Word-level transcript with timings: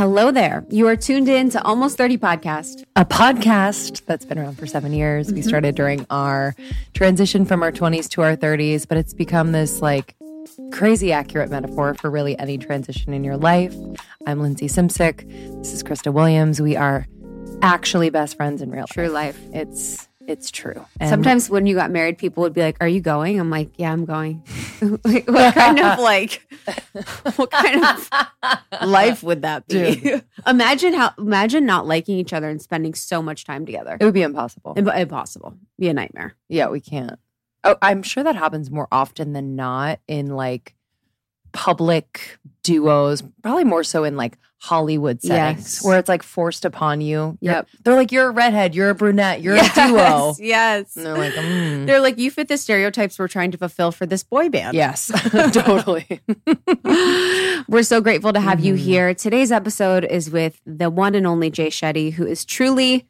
Hello 0.00 0.30
there. 0.30 0.64
You 0.70 0.88
are 0.88 0.96
tuned 0.96 1.28
in 1.28 1.50
to 1.50 1.62
Almost 1.62 1.98
30 1.98 2.18
Podcast. 2.18 2.84
a 2.96 3.04
podcast 3.04 4.04
that's 4.06 4.24
been 4.24 4.38
around 4.38 4.58
for 4.58 4.66
seven 4.66 4.92
years. 4.92 5.30
We 5.30 5.40
mm-hmm. 5.40 5.48
started 5.48 5.74
during 5.74 6.06
our 6.10 6.54
transition 6.94 7.44
from 7.44 7.62
our 7.62 7.70
20s 7.70 8.08
to 8.10 8.22
our 8.22 8.36
30s, 8.36 8.88
but 8.88 8.98
it's 8.98 9.14
become 9.14 9.52
this 9.52 9.82
like 9.82 10.16
crazy 10.72 11.12
accurate 11.12 11.50
metaphor 11.50 11.94
for 11.94 12.10
really 12.10 12.38
any 12.38 12.58
transition 12.58 13.12
in 13.12 13.24
your 13.24 13.36
life. 13.36 13.74
I'm 14.26 14.40
Lindsey 14.40 14.68
Simcik. 14.68 15.28
This 15.58 15.72
is 15.72 15.82
Krista 15.82 16.12
Williams. 16.12 16.60
We 16.60 16.76
are 16.76 17.06
actually 17.62 18.10
best 18.10 18.36
friends 18.36 18.62
in 18.62 18.70
real 18.70 18.86
True 18.86 19.08
life. 19.08 19.38
It's 19.52 20.08
it's 20.30 20.50
true. 20.50 20.86
And 20.98 21.10
Sometimes 21.10 21.50
when 21.50 21.66
you 21.66 21.74
got 21.74 21.90
married, 21.90 22.16
people 22.18 22.42
would 22.42 22.52
be 22.54 22.60
like, 22.62 22.76
Are 22.80 22.88
you 22.88 23.00
going? 23.00 23.38
I'm 23.40 23.50
like, 23.50 23.70
Yeah, 23.76 23.92
I'm 23.92 24.04
going. 24.04 24.42
Like, 25.04 25.28
what 25.28 25.54
kind 25.62 25.78
of 25.78 25.98
like, 25.98 26.40
what 27.36 27.50
kind 27.50 27.84
of 27.84 28.08
life 28.88 29.22
would 29.22 29.42
that 29.42 29.66
be? 29.68 30.14
imagine 30.46 30.94
how, 30.94 31.10
imagine 31.18 31.66
not 31.66 31.86
liking 31.86 32.16
each 32.16 32.32
other 32.32 32.48
and 32.48 32.62
spending 32.62 32.94
so 32.94 33.20
much 33.20 33.44
time 33.44 33.66
together. 33.66 33.98
it 34.00 34.04
would 34.04 34.14
be 34.14 34.22
impossible. 34.22 34.72
Imp- 34.76 34.88
impossible. 34.94 35.54
Be 35.78 35.88
a 35.88 35.92
nightmare. 35.92 36.34
Yeah, 36.48 36.68
we 36.68 36.80
can't. 36.80 37.18
Oh, 37.62 37.76
I'm 37.82 38.02
sure 38.02 38.22
that 38.24 38.36
happens 38.36 38.70
more 38.70 38.88
often 38.90 39.34
than 39.34 39.54
not 39.54 40.00
in 40.08 40.28
like 40.34 40.74
public 41.52 42.38
duos, 42.62 43.22
probably 43.42 43.64
more 43.64 43.84
so 43.84 44.04
in 44.04 44.16
like 44.16 44.38
Hollywood 44.62 45.22
settings 45.22 45.76
Yes. 45.76 45.84
where 45.84 45.98
it's 45.98 46.08
like 46.08 46.22
forced 46.22 46.64
upon 46.66 47.00
you. 47.00 47.38
You're- 47.40 47.54
Yep. 47.56 47.68
They're 47.82 47.94
like, 47.94 48.12
you're 48.12 48.28
a 48.28 48.30
redhead, 48.30 48.74
you're 48.74 48.90
a 48.90 48.94
brunette, 48.94 49.40
you're 49.40 49.56
yes, 49.56 49.76
a 49.76 49.88
duo. 49.88 50.34
Yes. 50.38 50.96
And 50.96 51.06
they're 51.06 51.16
like, 51.16 51.32
mm. 51.32 51.86
They're 51.86 52.00
like, 52.00 52.18
you 52.18 52.30
fit 52.30 52.48
the 52.48 52.58
stereotypes 52.58 53.18
we're 53.18 53.26
trying 53.28 53.52
to 53.52 53.58
fulfill 53.58 53.90
for 53.90 54.04
this 54.04 54.22
boy 54.22 54.50
band. 54.50 54.74
yes, 54.76 55.10
totally. 55.52 56.20
We're 57.68 57.82
so 57.82 58.00
grateful 58.00 58.32
to 58.32 58.40
have 58.40 58.60
you 58.60 58.74
Mhm. 58.74 58.78
here. 58.78 59.14
Today's 59.14 59.52
episode 59.52 60.04
is 60.04 60.30
with 60.30 60.60
the 60.66 60.90
one 60.90 61.14
and 61.14 61.26
only 61.26 61.50
Jay 61.50 61.68
Shetty, 61.68 62.12
who 62.12 62.26
is 62.26 62.44
truly 62.44 63.06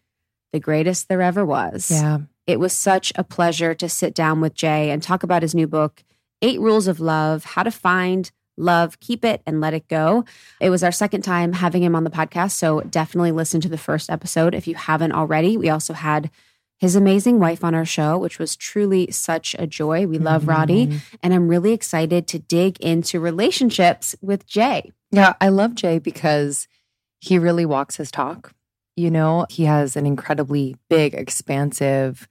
the 0.53 0.61
greatest 0.61 1.09
there 1.09 1.23
ever 1.23 1.45
was. 1.45 1.91
yeah. 1.91 2.19
It 2.47 2.59
was 2.59 2.73
such 2.73 3.13
a 3.15 3.23
pleasure 3.23 3.75
to 3.75 3.89
sit 3.89 4.13
down 4.15 4.41
with 4.41 4.55
Jay 4.55 4.91
and 4.91 5.01
talk 5.03 5.23
about 5.23 5.43
his 5.43 5.55
new 5.55 5.67
book, 5.69 6.03
Eight 6.43 6.59
Rules 6.61 6.89
of 6.89 6.99
Love 6.99 7.45
How 7.45 7.63
to 7.63 7.71
Find, 7.71 8.31
Love, 8.61 9.01
Keep 9.01 9.25
It, 9.25 9.43
and 9.47 9.61
Let 9.61 9.75
It 9.75 9.89
Go. 9.89 10.25
It 10.61 10.71
was 10.71 10.83
our 10.85 10.93
second 10.93 11.23
time 11.23 11.55
having 11.55 11.83
him 11.83 11.97
on 11.97 12.05
the 12.05 12.11
podcast. 12.11 12.53
So 12.53 12.81
definitely 12.83 13.33
listen 13.33 13.61
to 13.63 13.69
the 13.69 13.79
first 13.79 14.11
episode 14.11 14.55
if 14.55 14.69
you 14.69 14.75
haven't 14.75 15.13
already. 15.13 15.57
We 15.57 15.69
also 15.69 15.95
had 15.95 16.31
his 16.79 16.97
amazing 16.97 17.39
wife 17.39 17.63
on 17.63 17.75
our 17.75 17.85
show, 17.85 18.17
which 18.17 18.39
was 18.39 18.57
truly 18.57 19.11
such 19.11 19.55
a 19.59 19.67
joy. 19.67 20.07
We 20.07 20.19
love 20.19 20.45
Radhi. 20.45 20.87
Mhm. 20.89 21.01
And 21.23 21.35
I'm 21.35 21.49
really 21.49 21.73
excited 21.73 22.27
to 22.29 22.39
dig 22.39 22.79
into 22.81 23.21
relationships 23.21 24.15
with 24.23 24.47
Jay. 24.47 24.91
Yeah, 25.11 25.35
I 25.41 25.49
love 25.49 25.75
Jay 25.75 25.99
because 25.99 26.69
he 27.21 27.39
really 27.39 27.67
walks 27.67 27.97
his 27.97 28.11
talk. 28.11 28.55
You 28.97 29.11
know, 29.11 29.45
he 29.51 29.65
has 29.65 29.95
an 29.95 30.07
incredibly 30.07 30.77
big, 30.89 31.15
expansive 31.15 32.27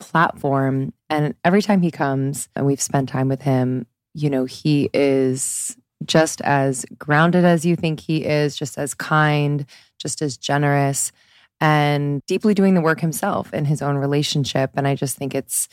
platform. 0.00 0.92
And 1.08 1.34
every 1.44 1.62
time 1.62 1.80
he 1.82 1.90
comes 1.90 2.48
and 2.54 2.66
we've 2.66 2.82
spent 2.82 3.08
time 3.08 3.28
with 3.28 3.42
him, 3.42 3.86
you 4.14 4.30
know, 4.30 4.44
he 4.44 4.88
is 4.94 5.76
just 6.04 6.40
as 6.42 6.84
grounded 6.98 7.44
as 7.44 7.64
you 7.64 7.76
think 7.76 8.00
he 8.00 8.24
is, 8.24 8.56
just 8.56 8.78
as 8.78 8.94
kind, 8.94 9.66
just 9.98 10.22
as 10.22 10.36
generous, 10.36 11.12
and 11.60 12.24
deeply 12.26 12.54
doing 12.54 12.74
the 12.74 12.80
work 12.80 13.00
himself 13.00 13.52
in 13.52 13.64
his 13.64 13.82
own 13.82 13.96
relationship. 13.96 14.70
And 14.74 14.86
I 14.86 14.94
just 14.94 15.16
think 15.16 15.34
it's 15.34 15.68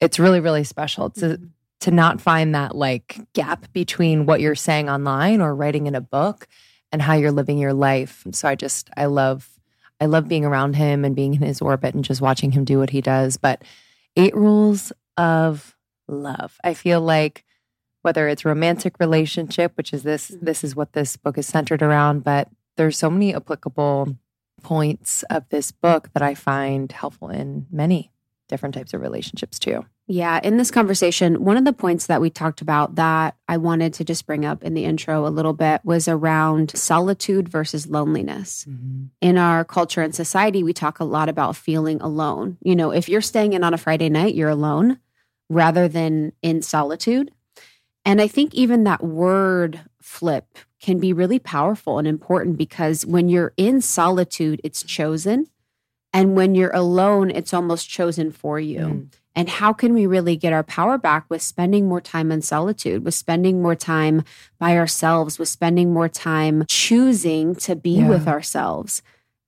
it's 0.00 0.18
really, 0.18 0.40
really 0.40 0.64
special 0.64 1.10
to 1.10 1.26
mm-hmm. 1.26 1.44
to 1.80 1.90
not 1.90 2.20
find 2.20 2.54
that 2.54 2.74
like 2.74 3.20
gap 3.34 3.72
between 3.72 4.26
what 4.26 4.40
you're 4.40 4.54
saying 4.54 4.88
online 4.88 5.40
or 5.40 5.54
writing 5.54 5.86
in 5.86 5.94
a 5.94 6.00
book 6.00 6.48
and 6.90 7.02
how 7.02 7.14
you're 7.14 7.32
living 7.32 7.58
your 7.58 7.72
life. 7.72 8.24
So 8.32 8.48
I 8.48 8.54
just 8.54 8.90
I 8.96 9.06
love 9.06 9.48
I 10.00 10.06
love 10.06 10.28
being 10.28 10.44
around 10.44 10.76
him 10.76 11.04
and 11.04 11.14
being 11.14 11.34
in 11.34 11.42
his 11.42 11.60
orbit 11.60 11.94
and 11.94 12.04
just 12.04 12.20
watching 12.20 12.52
him 12.52 12.64
do 12.64 12.78
what 12.78 12.90
he 12.90 13.00
does. 13.00 13.36
But 13.36 13.62
eight 14.16 14.34
rules 14.34 14.92
of 15.16 15.76
love. 16.08 16.58
I 16.64 16.74
feel 16.74 17.00
like 17.00 17.44
whether 18.02 18.28
it's 18.28 18.44
romantic 18.44 18.98
relationship, 19.00 19.72
which 19.76 19.92
is 19.92 20.02
this 20.02 20.30
mm-hmm. 20.30 20.44
this 20.44 20.62
is 20.62 20.76
what 20.76 20.92
this 20.92 21.16
book 21.16 21.38
is 21.38 21.46
centered 21.46 21.82
around, 21.82 22.24
but 22.24 22.48
there's 22.76 22.98
so 22.98 23.10
many 23.10 23.34
applicable 23.34 24.16
points 24.62 25.22
of 25.24 25.48
this 25.48 25.72
book 25.72 26.10
that 26.14 26.22
I 26.22 26.34
find 26.34 26.90
helpful 26.92 27.28
in 27.28 27.66
many 27.70 28.12
different 28.48 28.74
types 28.74 28.92
of 28.92 29.00
relationships 29.00 29.58
too. 29.58 29.84
Yeah, 30.06 30.40
in 30.42 30.56
this 30.56 30.70
conversation, 30.70 31.42
one 31.44 31.56
of 31.56 31.64
the 31.64 31.72
points 31.72 32.06
that 32.06 32.20
we 32.20 32.28
talked 32.28 32.60
about 32.60 32.96
that 32.96 33.36
I 33.48 33.56
wanted 33.56 33.94
to 33.94 34.04
just 34.04 34.26
bring 34.26 34.44
up 34.44 34.62
in 34.62 34.74
the 34.74 34.84
intro 34.84 35.26
a 35.26 35.30
little 35.30 35.52
bit 35.52 35.80
was 35.84 36.06
around 36.06 36.76
solitude 36.76 37.48
versus 37.48 37.86
loneliness. 37.86 38.66
Mm-hmm. 38.68 39.04
In 39.20 39.38
our 39.38 39.64
culture 39.64 40.02
and 40.02 40.14
society, 40.14 40.62
we 40.62 40.72
talk 40.72 41.00
a 41.00 41.04
lot 41.04 41.28
about 41.28 41.56
feeling 41.56 42.00
alone. 42.02 42.58
You 42.62 42.76
know, 42.76 42.90
if 42.90 43.08
you're 43.08 43.22
staying 43.22 43.54
in 43.54 43.64
on 43.64 43.74
a 43.74 43.78
Friday 43.78 44.10
night, 44.10 44.34
you're 44.34 44.50
alone 44.50 44.98
rather 45.48 45.88
than 45.88 46.32
in 46.42 46.62
solitude. 46.62 47.30
And 48.04 48.20
I 48.20 48.26
think 48.26 48.54
even 48.54 48.84
that 48.84 49.02
word 49.04 49.80
flip 50.00 50.58
can 50.80 50.98
be 50.98 51.12
really 51.12 51.38
powerful 51.38 51.98
and 51.98 52.08
important 52.08 52.58
because 52.58 53.06
when 53.06 53.28
you're 53.28 53.52
in 53.56 53.80
solitude, 53.80 54.60
it's 54.64 54.82
chosen. 54.82 55.46
And 56.12 56.34
when 56.34 56.54
you're 56.54 56.74
alone, 56.74 57.30
it's 57.30 57.54
almost 57.54 57.88
chosen 57.88 58.32
for 58.32 58.58
you. 58.58 58.78
Mm. 58.78 59.08
And 59.34 59.48
how 59.48 59.72
can 59.72 59.94
we 59.94 60.04
really 60.04 60.36
get 60.36 60.52
our 60.52 60.62
power 60.62 60.98
back 60.98 61.24
with 61.30 61.40
spending 61.40 61.88
more 61.88 62.02
time 62.02 62.30
in 62.30 62.42
solitude, 62.42 63.02
with 63.04 63.14
spending 63.14 63.62
more 63.62 63.74
time 63.74 64.24
by 64.58 64.76
ourselves, 64.76 65.38
with 65.38 65.48
spending 65.48 65.92
more 65.92 66.08
time 66.08 66.64
choosing 66.68 67.54
to 67.56 67.74
be 67.74 68.00
Yeah. 68.00 68.08
with 68.08 68.28
ourselves? 68.28 69.00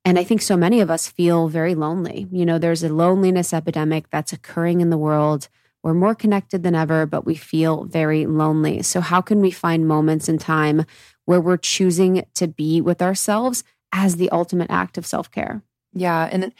And 0.06 0.18
I 0.18 0.24
think 0.24 0.40
so 0.40 0.56
many 0.56 0.80
of 0.80 0.90
us 0.90 1.08
feel 1.08 1.48
very 1.48 1.74
lonely. 1.74 2.28
You 2.30 2.46
know, 2.46 2.58
there's 2.58 2.82
a 2.82 2.88
loneliness 2.88 3.52
epidemic 3.52 4.08
that's 4.10 4.32
occurring 4.32 4.80
in 4.80 4.88
the 4.90 4.98
world. 4.98 5.48
We're 5.84 5.92
more 5.92 6.14
connected 6.14 6.62
than 6.62 6.74
ever, 6.74 7.04
but 7.04 7.26
we 7.26 7.34
feel 7.34 7.84
very 7.84 8.24
lonely. 8.24 8.82
So, 8.82 9.02
how 9.02 9.20
can 9.20 9.40
we 9.40 9.50
find 9.50 9.86
moments 9.86 10.30
in 10.30 10.38
time 10.38 10.86
where 11.26 11.42
we're 11.42 11.58
choosing 11.58 12.24
to 12.36 12.48
be 12.48 12.80
with 12.80 13.02
ourselves 13.02 13.64
as 13.92 14.16
the 14.16 14.30
ultimate 14.30 14.70
act 14.70 14.96
of 14.96 15.04
self 15.04 15.30
care? 15.30 15.62
Yeah. 15.92 16.26
And 16.32 16.54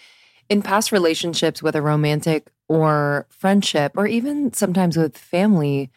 in 0.51 0.61
past 0.61 0.93
relationships, 0.93 1.63
whether 1.63 1.81
romantic 1.81 2.51
or 2.69 3.27
friendship, 3.31 3.93
or 3.97 4.07
even 4.07 4.53
sometimes 4.53 4.95
with 4.95 5.17
family, 5.17 5.91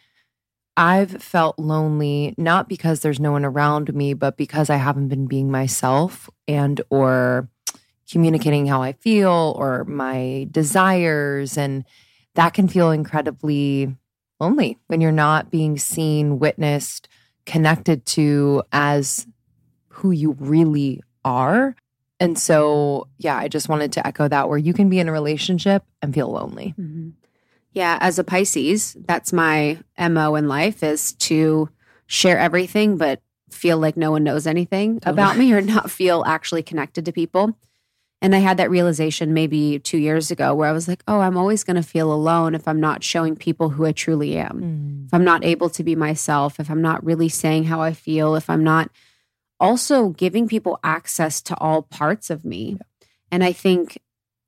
I've 0.78 1.22
felt 1.22 1.58
lonely 1.58 2.34
not 2.38 2.66
because 2.66 3.00
there's 3.00 3.20
no 3.20 3.32
one 3.32 3.44
around 3.44 3.94
me, 3.94 4.14
but 4.14 4.38
because 4.38 4.70
I 4.70 4.76
haven't 4.76 5.08
been 5.08 5.26
being 5.26 5.50
myself 5.50 6.30
and 6.46 6.80
or 6.88 7.50
communicating 8.10 8.66
how 8.66 8.80
I 8.80 8.92
feel 8.92 9.54
or 9.58 9.84
my 9.84 10.48
desires. 10.50 11.58
And 11.58 11.84
that 12.38 12.54
can 12.54 12.68
feel 12.68 12.92
incredibly 12.92 13.96
lonely 14.38 14.78
when 14.86 15.00
you're 15.00 15.10
not 15.10 15.50
being 15.50 15.76
seen, 15.76 16.38
witnessed, 16.38 17.08
connected 17.46 18.06
to 18.06 18.62
as 18.70 19.26
who 19.88 20.12
you 20.12 20.36
really 20.38 21.02
are. 21.24 21.74
And 22.20 22.38
so, 22.38 23.08
yeah, 23.18 23.36
I 23.36 23.48
just 23.48 23.68
wanted 23.68 23.90
to 23.94 24.06
echo 24.06 24.28
that 24.28 24.48
where 24.48 24.56
you 24.56 24.72
can 24.72 24.88
be 24.88 25.00
in 25.00 25.08
a 25.08 25.12
relationship 25.12 25.82
and 26.00 26.14
feel 26.14 26.30
lonely. 26.30 26.76
Mm-hmm. 26.78 27.08
Yeah, 27.72 27.98
as 28.00 28.20
a 28.20 28.24
Pisces, 28.24 28.96
that's 29.04 29.32
my 29.32 29.78
MO 29.98 30.36
in 30.36 30.46
life 30.46 30.84
is 30.84 31.14
to 31.14 31.68
share 32.06 32.38
everything 32.38 32.98
but 32.98 33.20
feel 33.50 33.78
like 33.78 33.96
no 33.96 34.12
one 34.12 34.22
knows 34.22 34.46
anything 34.46 35.00
about 35.02 35.36
me 35.36 35.52
or 35.52 35.60
not 35.60 35.90
feel 35.90 36.22
actually 36.24 36.62
connected 36.62 37.04
to 37.06 37.12
people. 37.12 37.58
And 38.20 38.34
I 38.34 38.38
had 38.38 38.56
that 38.56 38.70
realization 38.70 39.32
maybe 39.32 39.78
2 39.78 39.96
years 39.96 40.30
ago 40.30 40.52
where 40.54 40.68
I 40.68 40.72
was 40.72 40.88
like, 40.88 41.04
"Oh, 41.06 41.20
I'm 41.20 41.36
always 41.36 41.62
going 41.62 41.76
to 41.76 41.82
feel 41.82 42.12
alone 42.12 42.54
if 42.54 42.66
I'm 42.66 42.80
not 42.80 43.04
showing 43.04 43.36
people 43.36 43.70
who 43.70 43.86
I 43.86 43.92
truly 43.92 44.36
am. 44.36 44.60
Mm. 44.60 45.06
If 45.06 45.14
I'm 45.14 45.24
not 45.24 45.44
able 45.44 45.70
to 45.70 45.84
be 45.84 45.94
myself, 45.94 46.58
if 46.58 46.68
I'm 46.68 46.82
not 46.82 47.04
really 47.04 47.28
saying 47.28 47.64
how 47.64 47.80
I 47.80 47.92
feel, 47.92 48.34
if 48.34 48.50
I'm 48.50 48.64
not 48.64 48.90
also 49.60 50.08
giving 50.10 50.48
people 50.48 50.80
access 50.82 51.40
to 51.42 51.56
all 51.58 51.82
parts 51.82 52.28
of 52.28 52.44
me." 52.44 52.78
And 53.30 53.44
I 53.44 53.52
think 53.52 53.98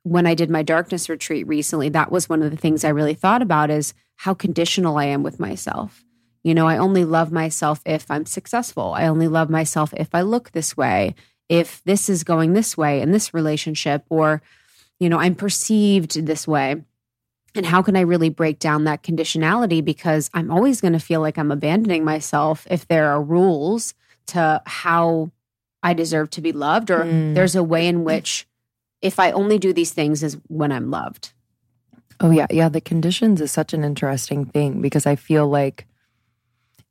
when 0.02 0.26
I 0.26 0.34
did 0.34 0.50
my 0.50 0.62
darkness 0.62 1.08
retreat 1.08 1.46
recently, 1.46 1.90
that 1.90 2.10
was 2.10 2.28
one 2.28 2.42
of 2.42 2.50
the 2.50 2.56
things 2.56 2.84
I 2.84 2.88
really 2.88 3.14
thought 3.14 3.42
about 3.42 3.70
is 3.70 3.94
how 4.16 4.34
conditional 4.34 4.98
I 4.98 5.04
am 5.04 5.22
with 5.22 5.38
myself. 5.38 6.04
You 6.42 6.54
know, 6.54 6.66
I 6.66 6.78
only 6.78 7.04
love 7.04 7.30
myself 7.30 7.82
if 7.84 8.10
I'm 8.10 8.24
successful. 8.24 8.94
I 8.94 9.06
only 9.06 9.28
love 9.28 9.50
myself 9.50 9.92
if 9.96 10.08
I 10.14 10.22
look 10.22 10.50
this 10.50 10.76
way, 10.76 11.14
if 11.50 11.82
this 11.84 12.08
is 12.08 12.22
going 12.22 12.52
this 12.54 12.76
way 12.76 13.02
in 13.02 13.10
this 13.10 13.34
relationship, 13.34 14.04
or, 14.08 14.40
you 15.00 15.08
know, 15.08 15.18
I'm 15.18 15.34
perceived 15.34 16.24
this 16.24 16.46
way. 16.46 16.76
And 17.56 17.66
how 17.66 17.82
can 17.82 17.96
I 17.96 18.02
really 18.02 18.28
break 18.28 18.60
down 18.60 18.84
that 18.84 19.02
conditionality? 19.02 19.84
Because 19.84 20.30
I'm 20.32 20.52
always 20.52 20.80
going 20.80 20.92
to 20.92 21.00
feel 21.00 21.20
like 21.20 21.36
I'm 21.36 21.50
abandoning 21.50 22.04
myself 22.04 22.68
if 22.70 22.86
there 22.86 23.10
are 23.10 23.20
rules 23.20 23.94
to 24.28 24.62
how 24.64 25.32
I 25.82 25.92
deserve 25.92 26.30
to 26.30 26.40
be 26.40 26.52
loved, 26.52 26.90
or 26.90 27.04
Mm. 27.04 27.34
there's 27.34 27.56
a 27.56 27.64
way 27.64 27.88
in 27.88 28.04
which 28.04 28.46
if 29.02 29.18
I 29.18 29.32
only 29.32 29.58
do 29.58 29.72
these 29.72 29.92
things 29.92 30.22
is 30.22 30.38
when 30.46 30.70
I'm 30.70 30.88
loved. 30.90 31.32
Oh, 32.20 32.30
yeah. 32.30 32.46
Yeah. 32.50 32.68
The 32.68 32.82
conditions 32.82 33.40
is 33.40 33.50
such 33.50 33.72
an 33.74 33.82
interesting 33.82 34.44
thing 34.44 34.80
because 34.80 35.06
I 35.06 35.16
feel 35.16 35.48
like 35.48 35.86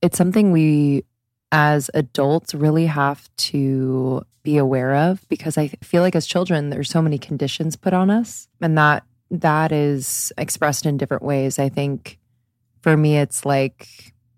it's 0.02 0.18
something 0.18 0.52
we 0.52 1.06
as 1.52 1.90
adults 1.94 2.54
really 2.54 2.86
have 2.86 3.30
to 3.38 4.24
be 4.44 4.58
aware 4.58 4.96
of 4.96 5.28
because 5.30 5.58
I 5.58 5.70
feel 5.84 6.02
like 6.02 6.16
as 6.16 6.26
children, 6.26 6.70
there's 6.70 6.90
so 6.90 7.02
many 7.02 7.18
conditions 7.18 7.76
put 7.76 7.94
on 7.94 8.10
us 8.10 8.48
and 8.62 8.78
that 8.78 9.04
that 9.32 9.72
is 9.72 10.34
expressed 10.38 10.86
in 10.86 10.98
different 10.98 11.24
ways. 11.24 11.60
I 11.60 11.70
think 11.70 12.20
for 12.82 12.96
me, 12.96 13.18
it's 13.18 13.46
like, 13.46 13.88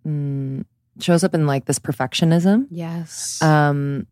mm, 0.05 0.65
shows 0.99 1.23
up 1.23 1.33
in 1.33 1.47
like 1.47 1.65
this 1.65 1.79
perfectionism. 1.79 2.67
Yes. 2.69 3.41
Um, 3.41 4.07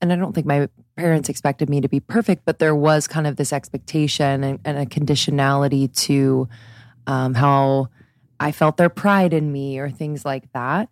and 0.00 0.12
I 0.12 0.16
don't 0.16 0.32
think 0.34 0.46
my 0.46 0.68
parents 0.96 1.28
expected 1.28 1.70
me 1.70 1.80
to 1.80 1.88
be 1.88 2.00
perfect, 2.00 2.44
but 2.44 2.58
there 2.58 2.74
was 2.74 3.06
kind 3.06 3.26
of 3.26 3.36
this 3.36 3.52
expectation 3.52 4.44
and, 4.44 4.58
and 4.64 4.78
a 4.78 4.86
conditionality 4.86 5.94
to 6.02 6.48
um, 7.06 7.34
how 7.34 7.88
I 8.40 8.52
felt 8.52 8.76
their 8.76 8.88
pride 8.88 9.32
in 9.32 9.52
me 9.52 9.78
or 9.78 9.90
things 9.90 10.24
like 10.24 10.52
that. 10.52 10.88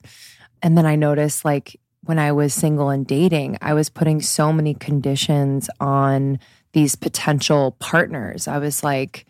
And 0.62 0.78
then 0.78 0.86
I 0.86 0.96
noticed 0.96 1.44
like 1.44 1.78
when 2.04 2.18
I 2.18 2.32
was 2.32 2.54
single 2.54 2.90
and 2.90 3.06
dating, 3.06 3.58
I 3.60 3.74
was 3.74 3.88
putting 3.88 4.20
so 4.20 4.52
many 4.52 4.74
conditions 4.74 5.68
on 5.80 6.38
these 6.72 6.96
potential 6.96 7.76
partners. 7.78 8.48
I 8.48 8.58
was 8.58 8.82
like, 8.82 9.26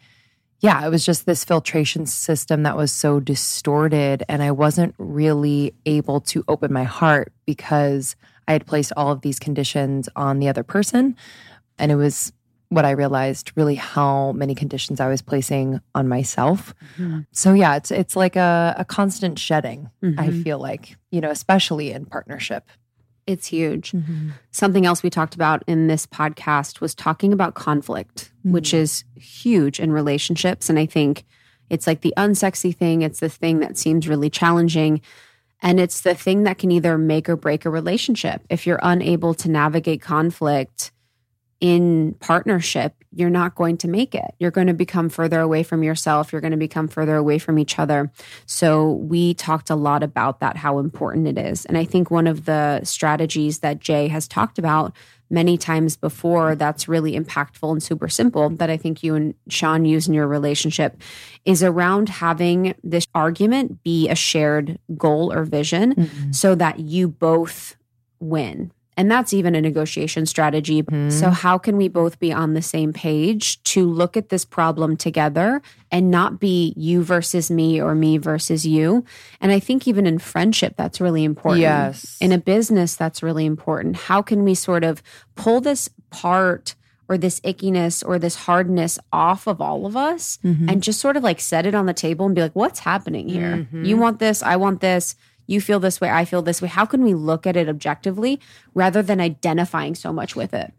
yeah, 0.60 0.86
it 0.86 0.90
was 0.90 1.04
just 1.04 1.26
this 1.26 1.44
filtration 1.44 2.06
system 2.06 2.62
that 2.62 2.76
was 2.76 2.92
so 2.92 3.18
distorted. 3.18 4.22
And 4.28 4.42
I 4.42 4.52
wasn't 4.52 4.94
really 4.96 5.74
able 5.86 6.20
to 6.20 6.44
open 6.46 6.72
my 6.72 6.84
heart 6.84 7.32
because 7.46 8.14
I 8.46 8.52
had 8.52 8.66
placed 8.66 8.92
all 8.96 9.10
of 9.10 9.22
these 9.22 9.38
conditions 9.38 10.08
on 10.14 10.38
the 10.38 10.48
other 10.48 10.62
person. 10.62 11.16
And 11.78 11.90
it 11.90 11.96
was 11.96 12.32
what 12.72 12.86
I 12.86 12.92
realized 12.92 13.52
really 13.54 13.74
how 13.74 14.32
many 14.32 14.54
conditions 14.54 14.98
I 14.98 15.06
was 15.08 15.20
placing 15.20 15.82
on 15.94 16.08
myself. 16.08 16.74
Mm-hmm. 16.96 17.20
So 17.30 17.52
yeah, 17.52 17.76
it's 17.76 17.90
it's 17.90 18.16
like 18.16 18.34
a, 18.34 18.74
a 18.78 18.84
constant 18.86 19.38
shedding, 19.38 19.90
mm-hmm. 20.02 20.18
I 20.18 20.30
feel 20.30 20.58
like, 20.58 20.96
you 21.10 21.20
know, 21.20 21.30
especially 21.30 21.92
in 21.92 22.06
partnership. 22.06 22.66
It's 23.26 23.46
huge. 23.46 23.92
Mm-hmm. 23.92 24.30
Something 24.52 24.86
else 24.86 25.02
we 25.02 25.10
talked 25.10 25.34
about 25.34 25.62
in 25.66 25.86
this 25.86 26.06
podcast 26.06 26.80
was 26.80 26.94
talking 26.94 27.34
about 27.34 27.54
conflict, 27.54 28.32
which 28.42 28.70
mm-hmm. 28.70 28.78
is 28.78 29.04
huge 29.16 29.78
in 29.78 29.92
relationships. 29.92 30.70
And 30.70 30.78
I 30.78 30.86
think 30.86 31.24
it's 31.68 31.86
like 31.86 32.00
the 32.00 32.14
unsexy 32.16 32.74
thing, 32.74 33.02
it's 33.02 33.20
the 33.20 33.28
thing 33.28 33.60
that 33.60 33.76
seems 33.76 34.08
really 34.08 34.30
challenging. 34.30 35.02
And 35.60 35.78
it's 35.78 36.00
the 36.00 36.14
thing 36.14 36.44
that 36.44 36.58
can 36.58 36.72
either 36.72 36.96
make 36.96 37.28
or 37.28 37.36
break 37.36 37.66
a 37.66 37.70
relationship. 37.70 38.40
If 38.48 38.66
you're 38.66 38.80
unable 38.82 39.34
to 39.34 39.50
navigate 39.50 40.00
conflict, 40.00 40.90
in 41.62 42.14
partnership, 42.18 42.92
you're 43.14 43.30
not 43.30 43.54
going 43.54 43.76
to 43.78 43.88
make 43.88 44.16
it. 44.16 44.34
You're 44.40 44.50
going 44.50 44.66
to 44.66 44.74
become 44.74 45.08
further 45.08 45.38
away 45.38 45.62
from 45.62 45.84
yourself. 45.84 46.32
You're 46.32 46.40
going 46.40 46.50
to 46.50 46.56
become 46.56 46.88
further 46.88 47.14
away 47.14 47.38
from 47.38 47.56
each 47.56 47.78
other. 47.78 48.10
So, 48.46 48.90
we 48.94 49.34
talked 49.34 49.70
a 49.70 49.76
lot 49.76 50.02
about 50.02 50.40
that, 50.40 50.56
how 50.56 50.80
important 50.80 51.28
it 51.28 51.38
is. 51.38 51.64
And 51.64 51.78
I 51.78 51.84
think 51.84 52.10
one 52.10 52.26
of 52.26 52.46
the 52.46 52.82
strategies 52.82 53.60
that 53.60 53.78
Jay 53.78 54.08
has 54.08 54.26
talked 54.26 54.58
about 54.58 54.92
many 55.30 55.56
times 55.56 55.96
before 55.96 56.56
that's 56.56 56.88
really 56.88 57.16
impactful 57.18 57.70
and 57.70 57.82
super 57.82 58.08
simple 58.08 58.50
that 58.50 58.68
I 58.68 58.76
think 58.76 59.04
you 59.04 59.14
and 59.14 59.34
Sean 59.48 59.84
use 59.84 60.08
in 60.08 60.14
your 60.14 60.26
relationship 60.26 61.00
is 61.44 61.62
around 61.62 62.08
having 62.08 62.74
this 62.82 63.06
argument 63.14 63.84
be 63.84 64.08
a 64.08 64.16
shared 64.16 64.78
goal 64.98 65.32
or 65.32 65.44
vision 65.44 65.94
mm-hmm. 65.94 66.32
so 66.32 66.56
that 66.56 66.80
you 66.80 67.08
both 67.08 67.76
win 68.20 68.72
and 69.02 69.10
that's 69.10 69.32
even 69.32 69.56
a 69.56 69.60
negotiation 69.60 70.26
strategy. 70.26 70.80
Mm-hmm. 70.80 71.10
So, 71.10 71.30
how 71.30 71.58
can 71.58 71.76
we 71.76 71.88
both 71.88 72.20
be 72.20 72.32
on 72.32 72.54
the 72.54 72.62
same 72.62 72.92
page 72.92 73.60
to 73.64 73.84
look 73.84 74.16
at 74.16 74.28
this 74.28 74.44
problem 74.44 74.96
together 74.96 75.60
and 75.90 76.08
not 76.08 76.38
be 76.38 76.72
you 76.76 77.02
versus 77.02 77.50
me 77.50 77.82
or 77.82 77.96
me 77.96 78.16
versus 78.16 78.64
you? 78.64 79.04
And 79.40 79.50
I 79.50 79.58
think 79.58 79.88
even 79.88 80.06
in 80.06 80.20
friendship, 80.20 80.74
that's 80.76 81.00
really 81.00 81.24
important. 81.24 81.62
Yes. 81.62 82.16
In 82.20 82.30
a 82.30 82.38
business, 82.38 82.94
that's 82.94 83.24
really 83.24 83.44
important. 83.44 83.96
How 83.96 84.22
can 84.22 84.44
we 84.44 84.54
sort 84.54 84.84
of 84.84 85.02
pull 85.34 85.60
this 85.60 85.88
part? 86.10 86.76
or 87.08 87.18
this 87.18 87.40
ickiness 87.40 88.02
or 88.06 88.18
this 88.18 88.36
hardness 88.36 88.98
off 89.12 89.46
of 89.46 89.60
all 89.60 89.84
of 89.84 89.98
us 89.98 90.38
mm-hmm. 90.42 90.66
and 90.66 90.82
just 90.82 90.98
sort 90.98 91.14
of 91.14 91.22
like 91.22 91.40
set 91.40 91.66
it 91.66 91.74
on 91.74 91.84
the 91.84 91.92
table 91.92 92.24
and 92.24 92.34
be 92.34 92.40
like, 92.40 92.54
what's 92.54 92.78
happening 92.78 93.28
here? 93.28 93.56
Mm-hmm. 93.56 93.84
You 93.84 93.98
want 93.98 94.18
this, 94.18 94.42
I 94.42 94.56
want 94.56 94.80
this 94.80 95.14
you 95.46 95.60
feel 95.60 95.80
this 95.80 96.00
way, 96.00 96.10
I 96.10 96.24
feel 96.24 96.42
this 96.42 96.62
way. 96.62 96.68
How 96.68 96.86
can 96.86 97.02
we 97.02 97.14
look 97.14 97.46
at 97.46 97.56
it 97.56 97.68
objectively 97.68 98.40
rather 98.74 99.02
than 99.02 99.20
identifying 99.20 99.94
so 99.94 100.12
much 100.12 100.36
with 100.36 100.54
it? 100.54 100.72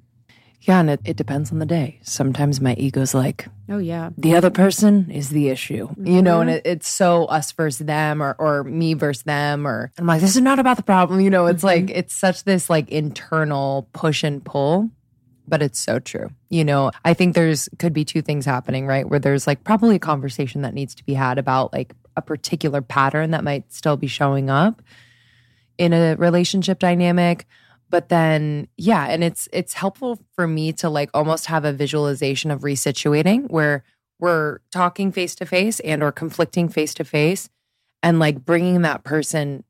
Yeah, 0.61 0.79
and 0.79 0.89
it, 0.89 1.01
it 1.03 1.17
depends 1.17 1.51
on 1.51 1.59
the 1.59 1.65
day. 1.65 1.99
Sometimes 2.03 2.61
my 2.61 2.73
ego's 2.75 3.13
like, 3.13 3.47
oh, 3.67 3.79
yeah. 3.79 4.11
The 4.17 4.35
other 4.35 4.49
person 4.49 5.11
is 5.11 5.29
the 5.29 5.49
issue, 5.49 5.89
mm-hmm. 5.89 6.07
you 6.07 6.21
know, 6.21 6.39
and 6.39 6.49
it, 6.49 6.61
it's 6.65 6.87
so 6.87 7.25
us 7.25 7.51
versus 7.51 7.85
them 7.85 8.23
or, 8.23 8.33
or 8.39 8.63
me 8.63 8.93
versus 8.93 9.23
them. 9.23 9.67
Or 9.67 9.91
I'm 9.97 10.05
like, 10.05 10.21
this 10.21 10.37
is 10.37 10.41
not 10.41 10.59
about 10.59 10.77
the 10.77 10.83
problem. 10.83 11.19
You 11.19 11.29
know, 11.29 11.47
it's 11.47 11.65
mm-hmm. 11.65 11.87
like, 11.87 11.89
it's 11.89 12.15
such 12.15 12.45
this 12.45 12.69
like 12.69 12.89
internal 12.89 13.89
push 13.91 14.23
and 14.23 14.43
pull 14.43 14.89
but 15.47 15.61
it's 15.61 15.79
so 15.79 15.99
true. 15.99 16.29
You 16.49 16.63
know, 16.63 16.91
I 17.03 17.13
think 17.13 17.35
there's 17.35 17.69
could 17.79 17.93
be 17.93 18.05
two 18.05 18.21
things 18.21 18.45
happening, 18.45 18.87
right? 18.87 19.07
Where 19.07 19.19
there's 19.19 19.47
like 19.47 19.63
probably 19.63 19.97
a 19.97 19.99
conversation 19.99 20.61
that 20.61 20.73
needs 20.73 20.95
to 20.95 21.03
be 21.03 21.13
had 21.13 21.37
about 21.37 21.73
like 21.73 21.93
a 22.15 22.21
particular 22.21 22.81
pattern 22.81 23.31
that 23.31 23.43
might 23.43 23.71
still 23.71 23.97
be 23.97 24.07
showing 24.07 24.49
up 24.49 24.81
in 25.77 25.93
a 25.93 26.15
relationship 26.15 26.79
dynamic. 26.79 27.45
But 27.89 28.09
then 28.09 28.67
yeah 28.75 29.05
and 29.05 29.23
it's 29.23 29.47
it's 29.53 29.73
helpful 29.73 30.19
for 30.35 30.47
me 30.47 30.73
to 30.73 30.89
like 30.89 31.09
almost 31.13 31.45
have 31.45 31.63
a 31.63 31.73
visualization 31.73 32.49
of 32.49 32.61
resituating 32.61 33.49
where 33.51 33.83
we're 34.19 34.59
talking 34.71 35.11
face 35.11 35.35
to 35.35 35.45
face 35.45 35.79
and 35.81 36.01
or 36.01 36.11
conflicting 36.11 36.69
face 36.69 36.93
to 36.95 37.03
face 37.03 37.49
and 38.01 38.19
like 38.19 38.45
bringing 38.45 38.81
that 38.81 39.03
person 39.03 39.63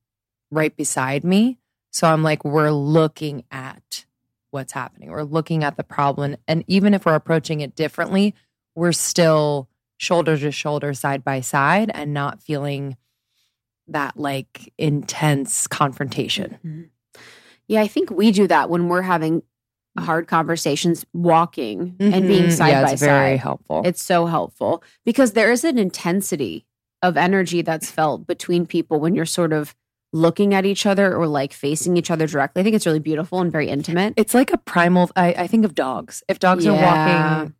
right 0.51 0.75
beside 0.77 1.23
me. 1.23 1.57
So 1.91 2.07
i'm 2.07 2.23
like 2.23 2.45
we're 2.45 2.71
looking 2.71 3.43
at 3.51 4.05
what's 4.51 4.71
happening. 4.71 5.09
We're 5.09 5.23
looking 5.23 5.63
at 5.63 5.77
the 5.77 5.83
problem. 5.83 6.35
And 6.47 6.63
even 6.67 6.93
if 6.93 7.05
we're 7.05 7.15
approaching 7.15 7.59
it 7.59 7.75
differently 7.75 8.35
we're 8.75 8.93
still 8.93 9.67
shoulder 10.03 10.37
to 10.37 10.51
shoulder, 10.51 10.93
side 10.93 11.23
by 11.23 11.41
side, 11.41 11.89
and 11.93 12.13
not 12.13 12.43
feeling 12.43 12.97
that 13.87 14.17
like 14.17 14.71
intense 14.77 15.67
confrontation. 15.67 16.59
Mm-hmm. 16.65 17.21
Yeah, 17.67 17.81
I 17.81 17.87
think 17.87 18.11
we 18.11 18.31
do 18.31 18.47
that 18.47 18.69
when 18.69 18.89
we're 18.89 19.01
having 19.01 19.41
hard 19.97 20.27
conversations 20.27 21.05
walking 21.13 21.93
mm-hmm. 21.93 22.13
and 22.13 22.27
being 22.27 22.51
side 22.51 22.69
yeah, 22.69 22.83
by 22.83 22.91
it's 22.91 23.01
side. 23.01 23.07
Very 23.07 23.37
helpful. 23.37 23.83
It's 23.85 24.03
so 24.03 24.25
helpful 24.25 24.83
because 25.05 25.33
there 25.33 25.51
is 25.51 25.63
an 25.63 25.77
intensity 25.77 26.65
of 27.01 27.17
energy 27.17 27.61
that's 27.61 27.91
felt 27.91 28.25
between 28.27 28.65
people 28.65 28.99
when 28.99 29.15
you're 29.15 29.25
sort 29.25 29.53
of 29.53 29.75
looking 30.13 30.53
at 30.53 30.65
each 30.65 30.85
other 30.85 31.15
or 31.15 31.27
like 31.27 31.53
facing 31.53 31.97
each 31.97 32.11
other 32.11 32.27
directly. 32.27 32.61
I 32.61 32.63
think 32.63 32.75
it's 32.75 32.85
really 32.85 32.99
beautiful 32.99 33.41
and 33.41 33.51
very 33.51 33.67
intimate. 33.67 34.13
It's 34.15 34.33
like 34.33 34.51
a 34.51 34.57
primal. 34.57 35.09
I, 35.15 35.33
I 35.33 35.47
think 35.47 35.65
of 35.65 35.75
dogs. 35.75 36.23
If 36.27 36.39
dogs 36.39 36.65
yeah. 36.65 36.71
are 36.71 37.41
walking 37.41 37.55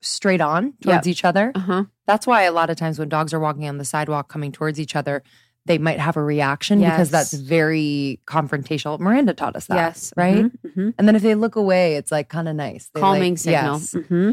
straight 0.00 0.40
on 0.40 0.72
towards 0.82 1.06
yep. 1.06 1.12
each 1.12 1.24
other. 1.24 1.52
Uh-huh. 1.54 1.84
That's 2.06 2.26
why 2.26 2.42
a 2.42 2.52
lot 2.52 2.70
of 2.70 2.76
times 2.76 2.98
when 2.98 3.08
dogs 3.08 3.32
are 3.34 3.40
walking 3.40 3.68
on 3.68 3.78
the 3.78 3.84
sidewalk 3.84 4.28
coming 4.28 4.52
towards 4.52 4.78
each 4.78 4.96
other, 4.96 5.22
they 5.66 5.78
might 5.78 5.98
have 5.98 6.16
a 6.16 6.22
reaction 6.22 6.80
yes. 6.80 6.92
because 6.92 7.10
that's 7.10 7.32
very 7.32 8.20
confrontational. 8.26 8.98
Miranda 9.00 9.34
taught 9.34 9.56
us 9.56 9.66
that. 9.66 9.74
Yes. 9.74 10.12
Right. 10.16 10.44
Mm-hmm. 10.44 10.68
Mm-hmm. 10.68 10.90
And 10.98 11.08
then 11.08 11.16
if 11.16 11.22
they 11.22 11.34
look 11.34 11.56
away, 11.56 11.96
it's 11.96 12.12
like 12.12 12.28
kind 12.28 12.48
of 12.48 12.54
nice. 12.54 12.88
They 12.94 13.00
calming 13.00 13.32
like, 13.32 13.38
signal. 13.38 13.78
Yes. 13.78 13.94
Mm-hmm. 13.94 14.30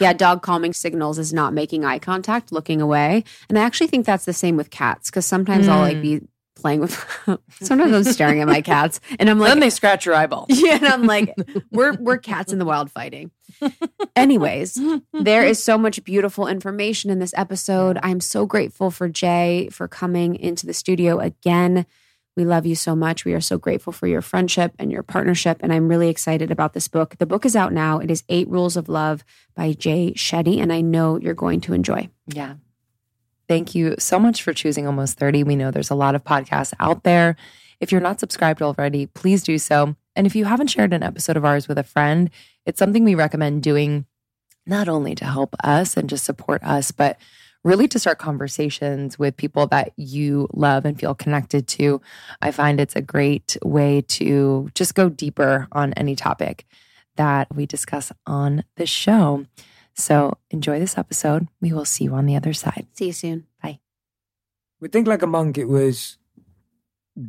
yeah, 0.00 0.12
dog 0.12 0.42
calming 0.42 0.72
signals 0.72 1.18
is 1.18 1.32
not 1.32 1.52
making 1.52 1.84
eye 1.84 1.98
contact, 1.98 2.52
looking 2.52 2.80
away. 2.80 3.24
And 3.48 3.58
I 3.58 3.62
actually 3.62 3.88
think 3.88 4.06
that's 4.06 4.24
the 4.24 4.32
same 4.32 4.56
with 4.56 4.70
cats 4.70 5.10
because 5.10 5.26
sometimes 5.26 5.66
mm. 5.66 5.70
I'll 5.70 5.80
like 5.80 6.00
be 6.00 6.22
playing 6.58 6.80
with 6.80 6.92
sometimes 7.60 7.92
I'm 7.92 8.04
staring 8.04 8.40
at 8.40 8.48
my 8.48 8.60
cats 8.60 9.00
and 9.18 9.30
I'm 9.30 9.38
like 9.38 9.50
then 9.50 9.60
they 9.60 9.70
scratch 9.70 10.04
your 10.06 10.14
eyeball. 10.14 10.46
Yeah, 10.58 10.74
and 10.76 10.86
I'm 10.86 11.06
like, 11.06 11.34
we're 11.70 11.94
we're 11.94 12.18
cats 12.18 12.52
in 12.52 12.58
the 12.58 12.64
wild 12.64 12.90
fighting. 12.90 13.30
Anyways, 14.16 14.78
there 15.12 15.44
is 15.44 15.62
so 15.62 15.78
much 15.78 16.02
beautiful 16.04 16.46
information 16.46 17.10
in 17.10 17.18
this 17.18 17.32
episode. 17.36 17.98
I'm 18.02 18.20
so 18.20 18.44
grateful 18.44 18.90
for 18.90 19.08
Jay 19.08 19.68
for 19.70 19.88
coming 19.88 20.34
into 20.34 20.66
the 20.66 20.74
studio 20.74 21.20
again. 21.20 21.86
We 22.36 22.44
love 22.44 22.66
you 22.66 22.76
so 22.76 22.94
much. 22.94 23.24
We 23.24 23.34
are 23.34 23.40
so 23.40 23.58
grateful 23.58 23.92
for 23.92 24.06
your 24.06 24.22
friendship 24.22 24.72
and 24.78 24.92
your 24.92 25.02
partnership. 25.02 25.58
And 25.60 25.72
I'm 25.72 25.88
really 25.88 26.08
excited 26.08 26.52
about 26.52 26.72
this 26.72 26.86
book. 26.86 27.16
The 27.18 27.26
book 27.26 27.44
is 27.44 27.56
out 27.56 27.72
now. 27.72 27.98
It 27.98 28.12
is 28.12 28.22
Eight 28.28 28.48
Rules 28.48 28.76
of 28.76 28.88
Love 28.88 29.24
by 29.56 29.72
Jay 29.72 30.12
Shetty. 30.14 30.58
And 30.58 30.72
I 30.72 30.80
know 30.80 31.18
you're 31.18 31.34
going 31.34 31.60
to 31.62 31.72
enjoy. 31.72 32.08
Yeah. 32.28 32.54
Thank 33.48 33.74
you 33.74 33.94
so 33.98 34.18
much 34.18 34.42
for 34.42 34.52
choosing 34.52 34.86
Almost 34.86 35.18
30. 35.18 35.42
We 35.42 35.56
know 35.56 35.70
there's 35.70 35.90
a 35.90 35.94
lot 35.94 36.14
of 36.14 36.22
podcasts 36.22 36.74
out 36.78 37.02
there. 37.02 37.34
If 37.80 37.90
you're 37.90 38.00
not 38.00 38.20
subscribed 38.20 38.60
already, 38.60 39.06
please 39.06 39.42
do 39.42 39.58
so. 39.58 39.96
And 40.14 40.26
if 40.26 40.36
you 40.36 40.44
haven't 40.44 40.68
shared 40.68 40.92
an 40.92 41.02
episode 41.02 41.36
of 41.36 41.44
ours 41.44 41.66
with 41.66 41.78
a 41.78 41.82
friend, 41.82 42.28
it's 42.66 42.78
something 42.78 43.04
we 43.04 43.14
recommend 43.14 43.62
doing 43.62 44.04
not 44.66 44.88
only 44.88 45.14
to 45.14 45.24
help 45.24 45.56
us 45.64 45.96
and 45.96 46.10
just 46.10 46.24
support 46.24 46.62
us, 46.62 46.90
but 46.90 47.18
really 47.64 47.88
to 47.88 47.98
start 47.98 48.18
conversations 48.18 49.18
with 49.18 49.36
people 49.36 49.66
that 49.68 49.92
you 49.96 50.46
love 50.52 50.84
and 50.84 50.98
feel 50.98 51.14
connected 51.14 51.66
to. 51.68 52.00
I 52.42 52.50
find 52.50 52.78
it's 52.78 52.96
a 52.96 53.02
great 53.02 53.56
way 53.64 54.02
to 54.08 54.70
just 54.74 54.94
go 54.94 55.08
deeper 55.08 55.68
on 55.72 55.94
any 55.94 56.16
topic 56.16 56.66
that 57.16 57.54
we 57.54 57.66
discuss 57.66 58.12
on 58.26 58.64
the 58.76 58.86
show. 58.86 59.46
So 59.98 60.38
enjoy 60.50 60.78
this 60.78 60.96
episode. 60.96 61.48
We 61.60 61.72
will 61.72 61.84
see 61.84 62.04
you 62.04 62.14
on 62.14 62.26
the 62.26 62.36
other 62.36 62.52
side. 62.52 62.86
See 62.94 63.06
you 63.06 63.12
soon. 63.12 63.46
Bye. 63.62 63.80
With 64.80 64.92
Think 64.92 65.06
Like 65.08 65.22
a 65.22 65.26
Monk, 65.26 65.58
it 65.58 65.66
was 65.66 66.18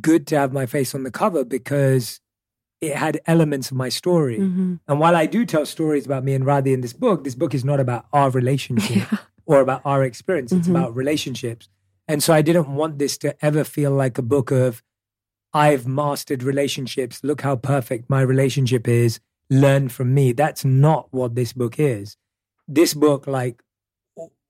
good 0.00 0.26
to 0.28 0.38
have 0.38 0.52
my 0.52 0.66
face 0.66 0.94
on 0.94 1.02
the 1.02 1.10
cover 1.10 1.44
because 1.44 2.20
it 2.80 2.94
had 2.96 3.20
elements 3.26 3.70
of 3.70 3.76
my 3.76 3.88
story. 3.88 4.38
Mm-hmm. 4.38 4.74
And 4.88 5.00
while 5.00 5.16
I 5.16 5.26
do 5.26 5.44
tell 5.44 5.66
stories 5.66 6.06
about 6.06 6.24
me 6.24 6.32
and 6.32 6.44
Radhi 6.44 6.72
in 6.72 6.80
this 6.80 6.92
book, 6.92 7.24
this 7.24 7.34
book 7.34 7.54
is 7.54 7.64
not 7.64 7.80
about 7.80 8.06
our 8.12 8.30
relationship 8.30 9.06
or 9.46 9.60
about 9.60 9.82
our 9.84 10.04
experience. 10.04 10.52
It's 10.52 10.68
Mhm. 10.68 10.70
about 10.70 10.94
relationships. 10.96 11.68
And 12.06 12.22
so 12.22 12.32
I 12.32 12.40
didn't 12.42 12.74
want 12.74 12.98
this 12.98 13.18
to 13.18 13.36
ever 13.44 13.64
feel 13.64 13.90
like 13.90 14.16
a 14.16 14.22
book 14.22 14.50
of, 14.50 14.82
I've 15.52 15.86
mastered 15.86 16.42
relationships. 16.44 17.20
Look 17.24 17.40
how 17.42 17.56
perfect 17.56 18.08
my 18.08 18.20
relationship 18.22 18.86
is. 18.86 19.18
Learn 19.50 19.88
from 19.88 20.14
me. 20.14 20.32
That's 20.32 20.64
not 20.64 21.08
what 21.10 21.34
this 21.34 21.52
book 21.52 21.78
is. 21.80 22.16
This 22.72 22.94
book, 22.94 23.26
like 23.26 23.62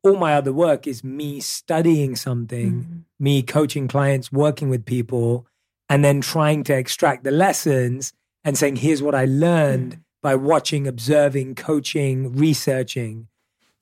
all 0.04 0.16
my 0.16 0.34
other 0.34 0.52
work, 0.52 0.86
is 0.86 1.02
me 1.02 1.40
studying 1.40 2.14
something 2.16 2.72
Mm-hmm. 2.72 2.98
me 3.18 3.42
coaching 3.42 3.88
clients, 3.88 4.30
working 4.30 4.68
with 4.68 4.84
people, 4.84 5.46
and 5.88 6.04
then 6.04 6.20
trying 6.20 6.62
to 6.64 6.74
extract 6.74 7.24
the 7.24 7.30
lessons 7.30 8.12
and 8.44 8.56
saying, 8.56 8.76
here's 8.76 9.02
what 9.02 9.14
I 9.14 9.24
learned 9.24 9.98
by 10.22 10.34
watching, 10.34 10.86
observing, 10.86 11.54
coaching, 11.54 12.34
researching. 12.36 13.28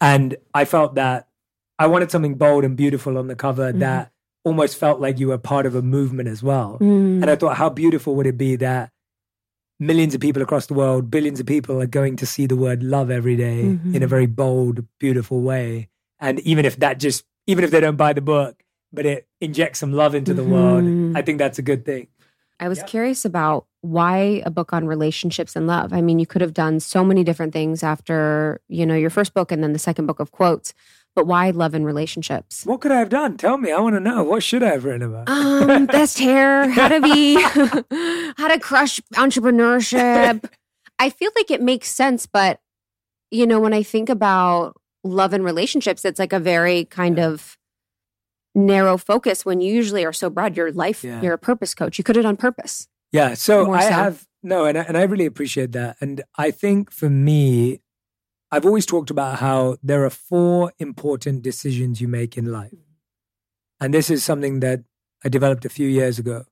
And 0.00 0.36
I 0.54 0.64
felt 0.64 0.94
that 0.94 1.28
I 1.78 1.86
wanted 1.86 2.10
something 2.10 2.34
bold 2.36 2.64
and 2.64 2.76
beautiful 2.76 3.18
on 3.18 3.26
the 3.26 3.34
cover 3.36 3.72
Mhm. 3.72 3.80
that 3.80 4.12
almost 4.44 4.76
felt 4.76 5.00
like 5.00 5.18
you 5.18 5.28
were 5.28 5.38
part 5.38 5.66
of 5.66 5.74
a 5.74 5.82
movement 5.82 6.28
as 6.28 6.42
well. 6.42 6.78
Mm. 6.80 7.22
And 7.22 7.30
I 7.30 7.36
thought, 7.36 7.56
how 7.56 7.68
beautiful 7.70 8.14
would 8.16 8.26
it 8.26 8.38
be 8.38 8.56
that 8.56 8.90
millions 9.78 10.14
of 10.14 10.20
people 10.20 10.42
across 10.42 10.66
the 10.66 10.74
world, 10.74 11.10
billions 11.10 11.40
of 11.40 11.46
people 11.46 11.80
are 11.80 11.86
going 11.86 12.16
to 12.16 12.26
see 12.26 12.46
the 12.46 12.56
word 12.56 12.82
love 12.82 13.10
every 13.10 13.36
day 13.36 13.78
Mhm. 13.78 13.94
in 13.94 14.02
a 14.02 14.06
very 14.06 14.26
bold, 14.26 14.84
beautiful 14.98 15.40
way. 15.40 15.88
And 16.20 16.40
even 16.40 16.64
if 16.64 16.76
that 16.80 16.98
just, 16.98 17.24
even 17.46 17.64
if 17.64 17.70
they 17.70 17.80
don't 17.80 17.96
buy 17.96 18.12
the 18.12 18.20
book, 18.20 18.62
but 18.92 19.06
it 19.06 19.28
injects 19.40 19.78
some 19.78 19.92
love 19.92 20.14
into 20.14 20.34
the 20.34 20.42
Mhm. 20.42 20.50
world, 20.50 20.84
I 21.14 21.22
think 21.22 21.38
that's 21.38 21.58
a 21.58 21.62
good 21.62 21.84
thing. 21.84 22.08
I 22.60 22.68
was 22.68 22.78
Yeah. 22.78 22.86
curious 22.86 23.24
about 23.24 23.66
why 23.82 24.42
a 24.44 24.50
book 24.50 24.72
on 24.72 24.88
relationships 24.88 25.54
and 25.54 25.68
love. 25.68 25.92
I 25.92 26.00
mean, 26.02 26.18
you 26.18 26.26
could 26.26 26.40
have 26.40 26.52
done 26.54 26.80
so 26.80 27.04
many 27.04 27.22
different 27.22 27.52
things 27.52 27.84
after, 27.84 28.60
you 28.68 28.84
know, 28.84 28.96
your 28.96 29.10
first 29.10 29.32
book 29.32 29.52
and 29.52 29.62
then 29.62 29.72
the 29.72 29.78
second 29.78 30.06
book 30.06 30.18
of 30.18 30.32
quotes, 30.32 30.74
but 31.18 31.26
why 31.26 31.50
love 31.50 31.74
and 31.74 31.84
relationships? 31.84 32.64
What 32.64 32.80
could 32.80 32.92
I 32.92 33.00
have 33.00 33.08
done? 33.08 33.36
Tell 33.36 33.58
me. 33.58 33.72
I 33.72 33.80
want 33.80 33.96
to 33.96 34.00
know. 34.00 34.22
What 34.22 34.44
should 34.44 34.62
I 34.62 34.68
have 34.70 34.84
written 34.84 35.02
about? 35.02 35.28
Um, 35.28 35.86
best 35.98 36.16
hair, 36.20 36.70
how 36.70 36.86
to 36.86 37.00
be, 37.00 37.34
how 38.36 38.46
to 38.46 38.60
crush 38.60 39.00
entrepreneurship. 39.14 40.48
I 41.00 41.10
feel 41.10 41.32
like 41.34 41.50
it 41.50 41.60
makes 41.60 41.88
sense, 41.88 42.26
but 42.26 42.60
you 43.32 43.48
know, 43.48 43.58
when 43.58 43.74
I 43.74 43.82
think 43.82 44.08
about 44.08 44.76
love 45.02 45.32
and 45.32 45.42
relationships, 45.44 46.04
it's 46.04 46.20
like 46.20 46.32
a 46.32 46.38
very 46.38 46.84
kind 46.84 47.18
of 47.18 47.56
narrow 48.54 48.96
focus 48.96 49.44
when 49.44 49.60
you 49.60 49.74
usually 49.74 50.04
are 50.04 50.12
so 50.12 50.30
broad. 50.30 50.56
Your 50.56 50.70
life, 50.70 51.02
Yeah. 51.02 51.20
you're 51.20 51.34
a 51.34 51.38
purpose 51.38 51.74
coach. 51.74 51.98
You 51.98 52.04
could 52.04 52.14
have 52.14 52.22
done 52.24 52.36
purpose. 52.36 52.86
Yeah. 53.10 53.34
So 53.34 53.64
More 53.64 53.76
I 53.76 53.82
so. 53.82 53.90
have 53.90 54.24
no, 54.44 54.66
and 54.66 54.78
I, 54.78 54.82
and 54.82 54.96
I 54.96 55.02
really 55.02 55.26
appreciate 55.26 55.72
that. 55.72 55.96
And 56.00 56.22
I 56.36 56.52
think 56.52 56.92
for 56.92 57.10
me, 57.10 57.80
I've 58.50 58.64
always 58.64 58.86
talked 58.86 59.10
about 59.10 59.38
how 59.38 59.76
there 59.82 60.04
are 60.04 60.10
four 60.10 60.72
important 60.78 61.42
decisions 61.42 62.00
you 62.00 62.08
make 62.08 62.38
in 62.38 62.50
life, 62.50 62.74
and 63.80 63.92
this 63.92 64.08
is 64.10 64.24
something 64.24 64.60
that 64.60 64.84
I 65.24 65.28
developed 65.28 65.64
a 65.64 65.68
few 65.68 65.86
years 65.86 66.18
ago. 66.18 66.44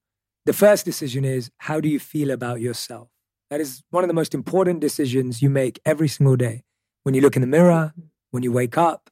The 0.44 0.52
first 0.52 0.84
decision 0.84 1.24
is 1.24 1.50
how 1.58 1.80
do 1.80 1.88
you 1.88 1.98
feel 1.98 2.30
about 2.30 2.60
yourself? 2.60 3.08
That 3.50 3.60
is 3.60 3.82
one 3.90 4.04
of 4.04 4.08
the 4.08 4.14
most 4.14 4.34
important 4.34 4.80
decisions 4.80 5.40
you 5.40 5.48
make 5.48 5.80
every 5.84 6.08
single 6.08 6.36
day. 6.36 6.64
When 7.04 7.14
you 7.14 7.20
look 7.20 7.36
in 7.36 7.40
the 7.40 7.48
mirror, 7.48 7.94
when 8.30 8.42
you 8.42 8.52
wake 8.52 8.76
up, 8.76 9.10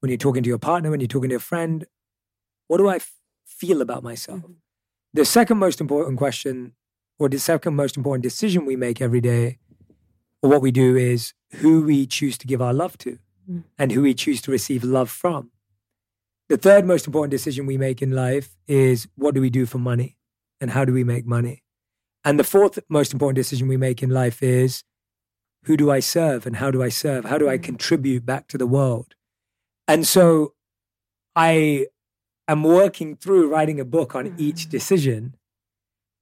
when 0.00 0.10
you're 0.10 0.16
talking 0.18 0.42
to 0.42 0.48
your 0.48 0.58
partner, 0.58 0.90
when 0.90 1.00
you're 1.00 1.08
talking 1.08 1.30
to 1.30 1.36
a 1.36 1.40
friend, 1.40 1.86
what 2.68 2.78
do 2.78 2.88
I 2.88 2.96
f- 2.96 3.12
feel 3.44 3.82
about 3.82 4.02
myself? 4.02 4.40
Mm-hmm. 4.40 4.52
The 5.12 5.24
second 5.24 5.58
most 5.58 5.80
important 5.80 6.18
question, 6.18 6.74
or 7.18 7.28
the 7.28 7.38
second 7.38 7.76
most 7.76 7.96
important 7.96 8.22
decision 8.22 8.64
we 8.64 8.76
make 8.76 9.00
every 9.00 9.20
day, 9.20 9.58
or 10.42 10.50
what 10.50 10.62
we 10.62 10.70
do 10.70 10.96
is 10.96 11.34
who 11.60 11.82
we 11.82 12.06
choose 12.06 12.36
to 12.38 12.46
give 12.46 12.60
our 12.62 12.74
love 12.74 12.96
to 12.98 13.18
Mm. 13.50 13.64
and 13.78 13.92
who 13.92 14.00
we 14.02 14.14
choose 14.14 14.40
to 14.42 14.50
receive 14.50 14.82
love 14.84 15.10
from. 15.10 15.50
The 16.48 16.56
third 16.56 16.86
most 16.86 17.06
important 17.06 17.30
decision 17.30 17.66
we 17.66 17.76
make 17.78 18.00
in 18.00 18.10
life 18.12 18.56
is 18.66 19.06
what 19.16 19.34
do 19.34 19.40
we 19.42 19.50
do 19.50 19.66
for 19.66 19.78
money 19.78 20.16
and 20.60 20.70
how 20.70 20.84
do 20.86 20.92
we 20.94 21.04
make 21.04 21.26
money? 21.26 21.62
And 22.24 22.38
the 22.38 22.44
fourth 22.44 22.78
most 22.88 23.12
important 23.12 23.36
decision 23.36 23.68
we 23.68 23.76
make 23.76 24.02
in 24.02 24.08
life 24.10 24.42
is 24.42 24.82
who 25.64 25.76
do 25.76 25.90
I 25.90 26.00
serve 26.00 26.46
and 26.46 26.56
how 26.56 26.70
do 26.70 26.82
I 26.82 26.88
serve? 26.88 27.24
How 27.26 27.36
do 27.38 27.48
I 27.48 27.58
Mm. 27.58 27.62
contribute 27.64 28.24
back 28.24 28.48
to 28.48 28.58
the 28.58 28.66
world? 28.66 29.14
And 29.86 30.06
so 30.06 30.54
I 31.36 31.88
am 32.48 32.62
working 32.62 33.16
through 33.16 33.50
writing 33.50 33.78
a 33.80 33.84
book 33.84 34.14
on 34.14 34.34
each 34.38 34.66
Mm. 34.66 34.70
decision. 34.70 35.34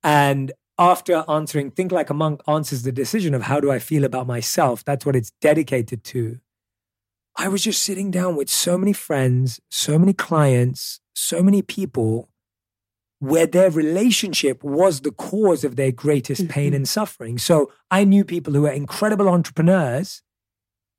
And 0.03 0.53
after 0.79 1.25
answering, 1.29 1.71
Think 1.71 1.93
Like 1.93 2.11
a 2.11 2.15
Monk 2.15 2.41
answers 2.49 2.83
the 2.83 2.93
decision 2.93 3.35
of 3.35 3.43
how 3.43 3.61
do 3.61 3.71
I 3.71 3.79
feel 3.79 4.05
about 4.05 4.27
myself. 4.27 4.85
That's 4.85 5.05
what 5.07 5.17
it's 5.17 5.33
dedicated 5.41 6.03
to. 6.05 6.39
I 7.37 7.49
was 7.49 7.63
just 7.63 7.83
sitting 7.83 8.11
down 8.11 8.37
with 8.37 8.51
so 8.51 8.77
many 8.77 8.93
friends, 8.93 9.61
so 9.71 9.99
many 9.99 10.13
clients, 10.13 11.01
so 11.15 11.43
many 11.43 11.63
people 11.63 12.29
where 13.21 13.47
their 13.47 13.71
relationship 13.71 14.63
was 14.65 15.01
the 15.01 15.13
cause 15.13 15.63
of 15.63 15.77
their 15.77 15.93
greatest 15.93 16.49
pain 16.49 16.73
Mhm. 16.73 16.77
and 16.77 16.89
suffering. 16.89 17.39
So 17.39 17.71
I 17.91 18.05
knew 18.05 18.25
people 18.25 18.53
who 18.53 18.63
were 18.63 18.71
incredible 18.71 19.29
entrepreneurs, 19.29 20.23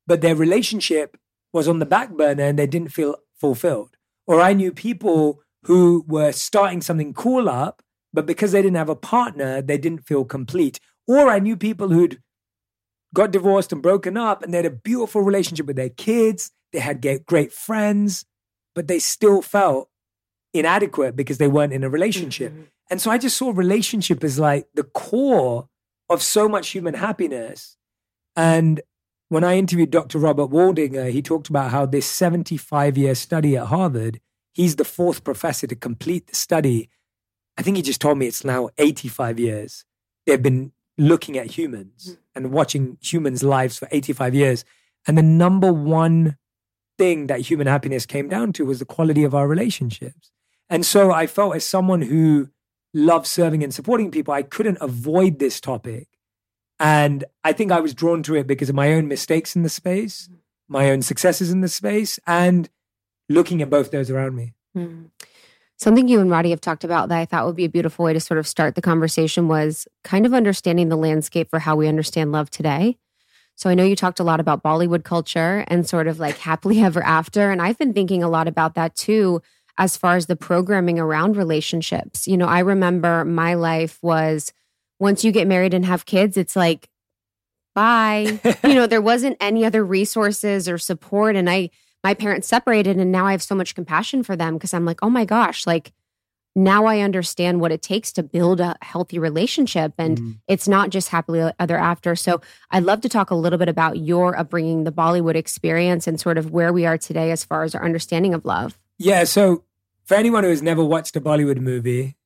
but 0.08 0.22
their 0.22 0.36
relationship 0.36 1.18
was 1.52 1.68
on 1.68 1.80
the 1.80 1.86
back 1.86 2.12
burner 2.12 2.44
and 2.46 2.58
they 2.58 2.66
didn't 2.66 2.94
feel 2.94 3.18
fulfilled. 3.34 3.98
Or 4.26 4.40
I 4.42 4.54
knew 4.54 4.72
people 4.72 5.42
who 5.66 6.06
were 6.08 6.32
starting 6.32 6.82
something 6.82 7.14
cool 7.14 7.50
up, 7.50 7.83
but 8.14 8.26
because 8.26 8.52
they 8.52 8.62
didn't 8.62 8.78
have 8.78 8.90
a 8.90 8.96
partner, 8.96 9.62
they 9.62 9.78
didn't 9.78 10.06
feel 10.06 10.24
complete. 10.24 10.80
Or 11.08 11.30
I 11.30 11.40
knew 11.40 11.58
people 11.58 11.90
who'd 11.90 12.22
got 13.14 13.32
divorced 13.32 13.72
and 13.72 13.82
broken 13.82 14.18
up 14.18 14.44
and 14.44 14.54
they 14.54 14.58
had 14.58 14.66
a 14.66 14.72
beautiful 14.72 15.22
relationship 15.22 15.66
with 15.66 15.76
their 15.76 15.90
kids, 15.90 16.52
they 16.72 16.80
had 16.80 17.06
great 17.26 17.52
friends, 17.52 18.26
but 18.74 18.88
they 18.88 19.00
still 19.00 19.42
felt 19.42 19.90
inadequate 20.54 21.16
because 21.16 21.38
they 21.38 21.48
weren't 21.48 21.74
in 21.74 21.84
a 21.84 21.90
relationship. 21.90 22.54
Mhm. 22.54 22.68
And 22.90 23.02
so 23.02 23.12
I 23.12 23.18
just 23.18 23.38
saw 23.38 23.52
relationship 23.52 24.24
as 24.24 24.40
like 24.40 24.68
the 24.74 24.84
core 24.84 25.68
of 26.10 26.22
so 26.22 26.48
much 26.48 26.70
human 26.70 26.94
happiness. 26.96 27.78
And 28.36 28.82
when 29.30 29.44
I 29.44 29.58
interviewed 29.58 29.90
Dr. 29.92 30.20
Robert 30.20 30.50
Waldinger, 30.50 31.10
he 31.12 31.22
talked 31.22 31.50
about 31.50 31.72
how 31.72 31.86
this 31.86 32.06
75 32.06 32.98
year 32.98 33.16
study 33.16 33.58
at 33.58 33.68
Harvard, 33.68 34.20
he's 34.54 34.76
the 34.76 34.86
fourth 34.86 35.24
professor 35.24 35.66
to 35.68 35.76
complete 35.76 36.28
the 36.28 36.36
study. 36.36 36.90
I 37.58 37.62
think 37.62 37.78
he 37.78 37.84
just 37.84 38.02
told 38.02 38.18
me 38.18 38.28
it's 38.28 38.44
now 38.44 38.70
85 38.78 39.40
years. 39.40 39.86
They've 40.26 40.42
been 40.42 40.72
looking 40.98 41.38
at 41.38 41.58
humans 41.58 42.18
and 42.36 42.52
watching 42.52 42.98
humans' 43.02 43.44
lives 43.44 43.78
for 43.78 43.88
85 43.92 44.36
years. 44.36 44.66
And 45.08 45.18
the 45.18 45.24
number 45.24 45.72
one 45.72 46.38
thing 46.98 47.28
that 47.28 47.42
human 47.42 47.68
happiness 47.68 48.06
came 48.06 48.30
down 48.30 48.54
to 48.54 48.66
was 48.66 48.80
the 48.80 48.86
quality 48.86 49.24
of 49.24 49.34
our 49.36 49.48
relationships. 49.48 50.32
And 50.70 50.86
so 50.86 51.12
I 51.12 51.28
felt 51.28 51.56
as 51.56 51.66
someone 51.66 52.04
who 52.04 52.50
loves 52.94 53.30
serving 53.30 53.64
and 53.64 53.74
supporting 53.74 54.12
people, 54.12 54.34
I 54.34 54.44
couldn't 54.44 54.78
avoid 54.82 55.40
this 55.40 55.60
topic. 55.60 56.08
And 56.80 57.26
I 57.44 57.54
think 57.54 57.72
I 57.72 57.80
was 57.80 57.94
drawn 57.94 58.24
to 58.24 58.36
it 58.36 58.48
because 58.48 58.70
of 58.70 58.76
my 58.76 58.94
own 58.94 59.08
mistakes 59.08 59.56
in 59.56 59.64
the 59.64 59.70
space, 59.70 60.30
my 60.68 60.90
own 60.90 61.02
successes 61.02 61.52
in 61.52 61.62
the 61.62 61.68
space, 61.68 62.20
and 62.26 62.70
looking 63.30 63.62
at 63.62 63.70
both 63.70 63.92
those 63.92 64.10
around 64.10 64.36
me. 64.36 64.54
Mm. 64.76 65.10
Something 65.84 66.08
you 66.08 66.22
and 66.22 66.32
Radhi 66.32 66.52
have 66.52 66.62
talked 66.62 66.86
about 66.86 67.10
that 67.10 67.18
I 67.18 67.26
thought 67.26 67.46
would 67.46 67.58
be 67.58 67.66
a 67.66 67.70
beautiful 67.70 68.06
way 68.06 68.14
to 68.14 68.20
sort 68.22 68.38
of 68.38 68.48
start 68.48 68.76
the 68.76 68.82
conversation 68.82 69.50
was 69.50 69.86
kind 70.06 70.26
of 70.26 70.34
understanding 70.34 70.88
the 70.88 70.96
landscape 70.96 71.50
for 71.50 71.60
how 71.60 71.76
we 71.76 71.90
understand 71.90 72.32
love 72.32 72.50
today. 72.50 72.98
So 73.58 73.70
I 73.70 73.74
know 73.74 73.84
you 73.84 73.98
talked 73.98 74.22
a 74.22 74.24
lot 74.24 74.40
about 74.40 74.64
Bollywood 74.64 75.04
culture 75.04 75.66
and 75.68 75.86
sort 75.86 76.08
of 76.08 76.22
like 76.22 76.38
happily 76.38 76.80
ever 76.80 77.04
after. 77.04 77.52
And 77.52 77.62
I've 77.62 77.78
been 77.78 77.92
thinking 77.92 78.24
a 78.24 78.30
lot 78.30 78.48
about 78.48 78.76
that 78.76 78.96
too, 78.96 79.42
as 79.78 79.98
far 79.98 80.16
as 80.16 80.28
the 80.28 80.38
programming 80.38 81.00
around 81.00 81.36
relationships. 81.36 82.30
You 82.30 82.38
know, 82.38 82.48
I 82.48 82.60
remember 82.60 83.26
my 83.26 83.56
life 83.56 84.00
was 84.02 84.54
once 85.02 85.26
you 85.26 85.34
get 85.34 85.50
married 85.50 85.74
and 85.74 85.84
have 85.84 86.06
kids, 86.06 86.38
it's 86.38 86.56
like, 86.56 86.88
bye. 87.76 88.40
you 88.64 88.74
know, 88.74 88.88
there 88.88 89.02
wasn't 89.02 89.36
any 89.42 89.66
other 89.66 89.84
resources 89.84 90.70
or 90.70 90.78
support. 90.78 91.36
And 91.36 91.50
I, 91.50 91.72
my 92.04 92.14
parents 92.14 92.48
separated 92.48 92.98
and 92.98 93.12
now 93.12 93.26
I 93.26 93.32
have 93.32 93.44
so 93.44 93.56
much 93.56 93.76
compassion 93.76 94.24
for 94.24 94.36
them 94.36 94.56
because 94.56 94.74
I'm 94.74 94.86
like, 94.86 95.00
oh 95.02 95.10
my 95.10 95.26
gosh, 95.26 95.66
like 95.66 95.94
now 96.56 96.86
I 96.86 97.00
understand 97.00 97.62
what 97.62 97.72
it 97.72 97.82
takes 97.82 98.12
to 98.14 98.22
build 98.24 98.60
a 98.60 98.76
healthy 98.82 99.18
relationship. 99.18 99.94
And 99.98 100.18
Mm. 100.20 100.38
it's 100.48 100.68
not 100.68 100.92
just 100.92 101.10
happily 101.10 101.52
ever 101.60 101.78
after. 101.78 102.16
So 102.16 102.42
I'd 102.70 102.84
love 102.84 103.02
to 103.02 103.10
talk 103.10 103.32
a 103.32 103.36
little 103.36 103.58
bit 103.58 103.70
about 103.70 103.98
your 103.98 104.38
upbringing, 104.38 104.84
the 104.84 104.92
Bollywood 104.92 105.36
experience, 105.36 106.06
and 106.06 106.20
sort 106.20 106.38
of 106.38 106.52
where 106.52 106.72
we 106.72 106.86
are 106.86 106.98
today 106.98 107.32
as 107.32 107.44
far 107.44 107.64
as 107.64 107.74
our 107.74 107.84
understanding 107.84 108.36
of 108.36 108.46
love. 108.46 108.78
Yeah. 109.00 109.24
So 109.24 109.64
for 110.04 110.16
anyone 110.16 110.44
who 110.44 110.52
has 110.52 110.62
never 110.62 110.84
watched 110.84 111.16
a 111.16 111.22
Bollywood 111.22 111.60
movie, 111.60 112.18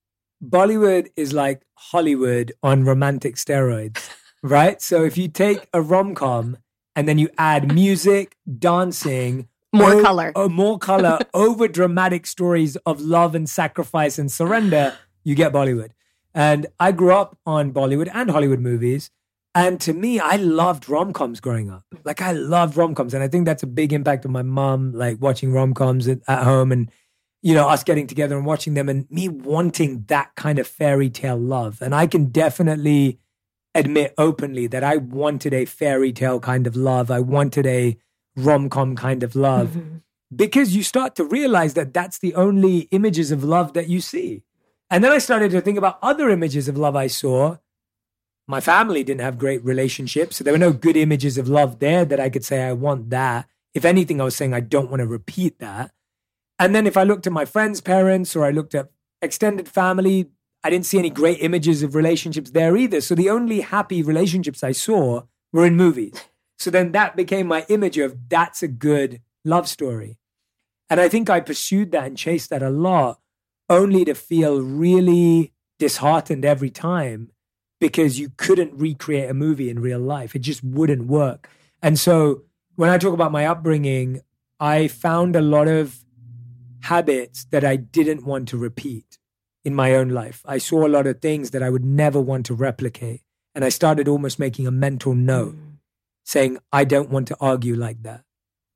Bollywood 0.44 1.08
is 1.16 1.32
like 1.34 1.62
Hollywood 1.76 2.52
on 2.62 2.84
romantic 2.84 3.36
steroids, 3.36 4.10
right? 4.44 4.82
So 4.82 5.04
if 5.06 5.18
you 5.18 5.30
take 5.30 5.68
a 5.74 5.82
rom 5.82 6.16
com 6.16 6.58
and 6.98 7.08
then 7.08 7.18
you 7.18 7.30
add 7.38 7.74
music, 7.74 8.36
dancing, 8.60 9.48
More 9.78 9.94
o- 9.94 10.02
color. 10.04 10.32
oh, 10.36 10.50
more 10.50 10.78
color, 10.78 11.20
over 11.34 11.68
dramatic 11.68 12.26
stories 12.28 12.76
of 12.86 13.02
love 13.02 13.36
and 13.36 13.50
sacrifice 13.50 14.18
and 14.20 14.32
surrender, 14.32 14.96
you 15.24 15.36
get 15.36 15.52
Bollywood. 15.54 15.90
And 16.34 16.68
I 16.80 16.92
grew 16.92 17.14
up 17.14 17.38
on 17.46 17.74
Bollywood 17.74 18.10
and 18.14 18.30
Hollywood 18.30 18.60
movies. 18.60 19.10
And 19.56 19.82
to 19.82 19.94
me, 19.94 20.20
I 20.20 20.36
loved 20.36 20.88
rom 20.88 21.14
coms 21.14 21.40
growing 21.40 21.72
up. 21.72 21.84
Like 22.04 22.22
I 22.22 22.32
loved 22.32 22.78
rom 22.78 22.94
coms. 22.94 23.16
And 23.16 23.24
I 23.24 23.28
think 23.28 23.46
that's 23.46 23.64
a 23.64 23.68
big 23.68 23.92
impact 23.92 24.24
on 24.26 24.32
my 24.32 24.44
mom, 24.44 24.94
like 24.94 25.18
watching 25.20 25.52
rom 25.52 25.74
coms 25.74 26.08
at, 26.08 26.20
at 26.28 26.44
home 26.44 26.72
and, 26.72 26.92
you 27.42 27.56
know, 27.56 27.68
us 27.68 27.84
getting 27.84 28.06
together 28.06 28.38
and 28.38 28.46
watching 28.46 28.76
them 28.76 28.88
and 28.88 29.10
me 29.10 29.30
wanting 29.30 30.04
that 30.10 30.36
kind 30.36 30.60
of 30.60 30.68
fairy 30.68 31.10
tale 31.10 31.38
love. 31.40 31.82
And 31.82 31.96
I 31.96 32.06
can 32.06 32.26
definitely 32.26 33.20
admit 33.74 34.14
openly 34.18 34.68
that 34.68 34.84
I 34.84 34.98
wanted 34.98 35.56
a 35.56 35.66
fairy 35.66 36.12
tale 36.12 36.40
kind 36.40 36.68
of 36.68 36.76
love. 36.76 37.10
I 37.10 37.20
wanted 37.20 37.66
a 37.66 37.98
rom 38.38 38.70
com 38.70 38.96
kind 38.96 39.24
of 39.24 39.36
love 39.36 39.70
mm-hmm. 39.70 39.98
because 40.34 40.76
you 40.76 40.84
start 40.84 41.16
to 41.16 41.26
realize 41.26 41.74
that 41.74 41.94
that's 41.94 42.20
the 42.20 42.36
only 42.36 42.88
images 42.92 43.32
of 43.32 43.44
love 43.44 43.74
that 43.74 43.90
you 43.90 44.00
see. 44.00 44.44
And 44.90 45.04
then 45.04 45.12
I 45.12 45.18
started 45.18 45.52
to 45.52 45.60
think 45.60 45.78
about 45.78 46.00
other 46.02 46.30
images 46.30 46.70
of 46.70 46.78
love 46.78 46.96
I 46.96 47.08
saw. 47.08 47.58
My 48.48 48.62
family 48.62 49.04
didn't 49.04 49.22
have 49.22 49.38
great 49.38 49.64
relationships, 49.66 50.38
so 50.38 50.44
there 50.44 50.54
were 50.54 50.58
no 50.58 50.72
good 50.72 50.96
images 50.96 51.38
of 51.38 51.50
love 51.50 51.80
there 51.80 52.06
that 52.06 52.20
I 52.22 52.30
could 52.30 52.46
say, 52.46 52.64
I 52.64 52.72
want 52.72 53.10
that. 53.10 53.50
If 53.74 53.84
anything, 53.84 54.22
I 54.22 54.24
was 54.24 54.36
saying, 54.36 54.54
I 54.54 54.62
don't 54.62 54.90
want 54.90 55.02
to 55.02 55.08
repeat 55.08 55.60
that. 55.60 55.92
And 56.58 56.74
then 56.74 56.88
if 56.88 56.96
I 56.96 57.04
looked 57.04 57.28
at 57.28 57.34
my 57.34 57.44
friends' 57.44 57.82
parents 57.82 58.36
or 58.36 58.46
I 58.46 58.52
looked 58.52 58.74
at 58.74 58.90
extended 59.22 59.68
family, 59.68 60.30
I 60.64 60.70
didn't 60.70 60.86
see 60.86 60.98
any 60.98 61.10
great 61.10 61.40
images 61.42 61.84
of 61.84 61.94
relationships 61.94 62.52
there 62.52 62.76
either. 62.78 63.02
So 63.02 63.16
the 63.16 63.30
only 63.30 63.62
happy 63.62 64.02
relationships 64.02 64.64
I 64.64 64.72
saw 64.72 65.24
were 65.52 65.66
in 65.66 65.76
movies. 65.76 66.14
So 66.58 66.72
then 66.72 66.92
that 66.94 67.16
became 67.16 67.48
my 67.48 67.66
image 67.70 67.98
of 67.98 68.30
that's 68.30 68.64
a 68.64 68.68
good 68.68 69.22
love 69.46 69.68
story. 69.68 70.18
And 70.90 71.00
I 71.00 71.10
think 71.10 71.30
I 71.30 71.40
pursued 71.40 71.92
that 71.92 72.06
and 72.06 72.18
chased 72.18 72.50
that 72.50 72.64
a 72.64 72.70
lot, 72.70 73.20
only 73.70 74.06
to 74.06 74.16
feel 74.16 74.62
really 74.62 75.54
disheartened 75.80 76.46
every 76.46 76.70
time 76.70 77.32
because 77.80 78.20
you 78.20 78.32
couldn't 78.38 78.74
recreate 78.74 79.30
a 79.30 79.34
movie 79.34 79.70
in 79.70 79.80
real 79.80 80.00
life. 80.00 80.36
It 80.36 80.40
just 80.40 80.64
wouldn't 80.64 81.08
work. 81.08 81.50
And 81.82 82.00
so 82.00 82.44
when 82.76 82.90
I 82.90 82.98
talk 82.98 83.14
about 83.14 83.32
my 83.32 83.46
upbringing, 83.46 84.22
I 84.60 84.88
found 84.88 85.36
a 85.36 85.42
lot 85.42 85.68
of 85.68 86.04
habits 86.82 87.46
that 87.52 87.64
I 87.64 87.76
didn't 87.76 88.26
want 88.26 88.48
to 88.50 88.58
repeat 88.58 89.20
in 89.64 89.76
my 89.76 89.94
own 89.94 90.10
life. 90.10 90.42
I 90.46 90.58
saw 90.58 90.88
a 90.88 90.90
lot 90.90 91.06
of 91.06 91.22
things 91.22 91.52
that 91.52 91.62
I 91.62 91.70
would 91.70 91.86
never 91.86 92.22
want 92.22 92.46
to 92.48 92.56
replicate. 92.56 93.22
And 93.54 93.66
I 93.66 93.70
started 93.70 94.08
almost 94.08 94.40
making 94.40 94.66
a 94.66 94.72
mental 94.72 95.14
note 95.14 95.56
saying, 96.28 96.58
I 96.74 96.84
don't 96.84 97.10
want 97.10 97.30
to 97.30 97.38
argue 97.40 97.76
like 97.76 98.04
that. 98.04 98.24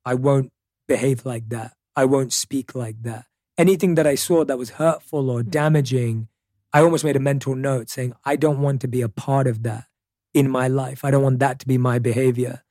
I 0.06 0.14
won't 0.14 0.50
behave 0.88 1.26
like 1.26 1.50
that. 1.50 1.74
I 1.94 2.06
won't 2.06 2.32
speak 2.32 2.74
like 2.74 3.02
that. 3.02 3.26
Anything 3.58 3.94
that 3.96 4.06
I 4.06 4.14
saw 4.14 4.42
that 4.44 4.56
was 4.56 4.70
hurtful 4.70 5.28
or 5.28 5.42
hmm. 5.42 5.50
damaging, 5.50 6.28
I 6.72 6.80
almost 6.80 7.04
made 7.04 7.14
a 7.14 7.20
mental 7.20 7.54
note 7.54 7.90
saying, 7.90 8.14
I 8.24 8.36
don't 8.36 8.62
want 8.62 8.80
to 8.80 8.88
be 8.88 9.02
a 9.02 9.08
part 9.08 9.46
of 9.46 9.62
that 9.64 9.84
in 10.32 10.50
my 10.50 10.66
life. 10.66 11.04
I 11.04 11.10
don't 11.10 11.22
want 11.22 11.40
that 11.40 11.58
to 11.60 11.68
be 11.68 11.76
my 11.76 11.98
behavior. 11.98 12.62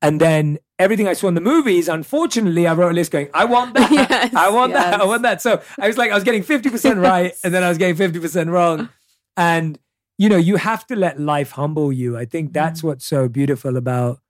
And 0.00 0.18
then 0.18 0.58
everything 0.78 1.08
I 1.08 1.12
saw 1.12 1.28
in 1.28 1.34
the 1.34 1.42
movies, 1.42 1.86
unfortunately, 1.86 2.66
I 2.66 2.72
wrote 2.72 2.92
a 2.92 2.94
list 2.94 3.10
going, 3.10 3.28
I 3.34 3.44
want 3.44 3.74
that. 3.74 3.90
Yes, 3.92 4.34
I 4.34 4.48
want 4.48 4.72
that. 4.72 4.98
I 5.00 5.04
want 5.04 5.22
that. 5.22 5.42
So 5.42 5.60
I 5.78 5.88
was 5.88 5.98
like, 5.98 6.10
I 6.10 6.14
was 6.14 6.24
getting 6.24 6.42
50% 6.42 7.02
right 7.02 7.34
and 7.44 7.52
then 7.52 7.62
I 7.62 7.68
was 7.68 7.76
getting 7.76 7.96
50% 7.96 8.50
wrong. 8.50 8.88
And, 9.36 9.78
you 10.18 10.28
know, 10.28 10.36
you 10.36 10.56
have 10.56 10.86
to 10.86 10.96
let 10.96 11.20
life 11.20 11.52
humble 11.52 11.92
you. 11.92 12.16
I 12.16 12.24
think 12.24 12.52
that's 12.52 12.80
mm. 12.80 12.84
what's 12.84 13.06
so 13.06 13.28
beautiful 13.28 13.76
about 13.76 14.20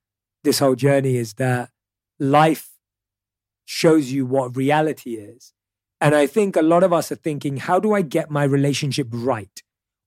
this 0.44 0.58
whole 0.58 0.74
journey 0.74 1.16
is 1.16 1.34
that 1.34 1.70
life 2.18 2.70
shows 3.64 4.12
you 4.12 4.26
what 4.26 4.56
reality 4.56 5.14
is. 5.14 5.52
And 6.00 6.14
I 6.14 6.26
think 6.26 6.56
a 6.56 6.62
lot 6.62 6.82
of 6.82 6.92
us 6.92 7.10
are 7.10 7.16
thinking, 7.16 7.56
how 7.56 7.80
do 7.80 7.94
I 7.94 8.02
get 8.02 8.30
my 8.30 8.44
relationship 8.44 9.08
right? 9.10 9.62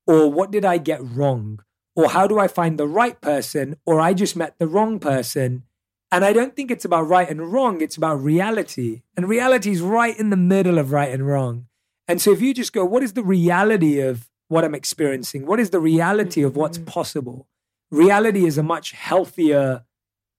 Or 0.05 0.31
what 0.31 0.51
did 0.51 0.65
I 0.65 0.77
get 0.77 1.01
wrong? 1.03 1.59
Or 1.95 2.09
how 2.09 2.27
do 2.27 2.39
I 2.39 2.47
find 2.47 2.77
the 2.77 2.87
right 2.87 3.19
person? 3.19 3.75
Or 3.85 3.99
I 3.99 4.13
just 4.13 4.35
met 4.35 4.57
the 4.59 4.67
wrong 4.67 4.99
person. 4.99 5.63
And 6.11 6.23
I 6.23 6.33
don't 6.33 6.55
think 6.55 6.71
it's 6.71 6.85
about 6.85 7.07
right 7.07 7.29
and 7.29 7.51
wrong, 7.51 7.81
it's 7.81 7.97
about 7.97 8.15
reality. 8.15 9.01
And 9.15 9.27
reality 9.27 9.71
is 9.71 9.81
right 9.81 10.17
in 10.17 10.29
the 10.29 10.37
middle 10.37 10.77
of 10.77 10.91
right 10.91 11.11
and 11.11 11.27
wrong. 11.27 11.67
And 12.07 12.19
so 12.21 12.31
if 12.31 12.41
you 12.41 12.53
just 12.53 12.73
go, 12.73 12.83
what 12.85 13.03
is 13.03 13.13
the 13.13 13.23
reality 13.23 13.99
of 13.99 14.28
what 14.49 14.65
I'm 14.65 14.75
experiencing? 14.75 15.45
What 15.45 15.59
is 15.59 15.69
the 15.69 15.79
reality 15.79 16.43
of 16.43 16.55
what's 16.57 16.77
possible? 16.77 17.47
Reality 17.91 18.45
is 18.45 18.57
a 18.57 18.63
much 18.63 18.91
healthier 18.91 19.83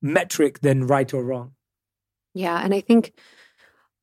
metric 0.02 0.60
than 0.60 0.86
right 0.86 1.12
or 1.14 1.24
wrong. 1.24 1.52
Yeah. 2.34 2.60
And 2.62 2.74
I 2.74 2.80
think 2.80 3.14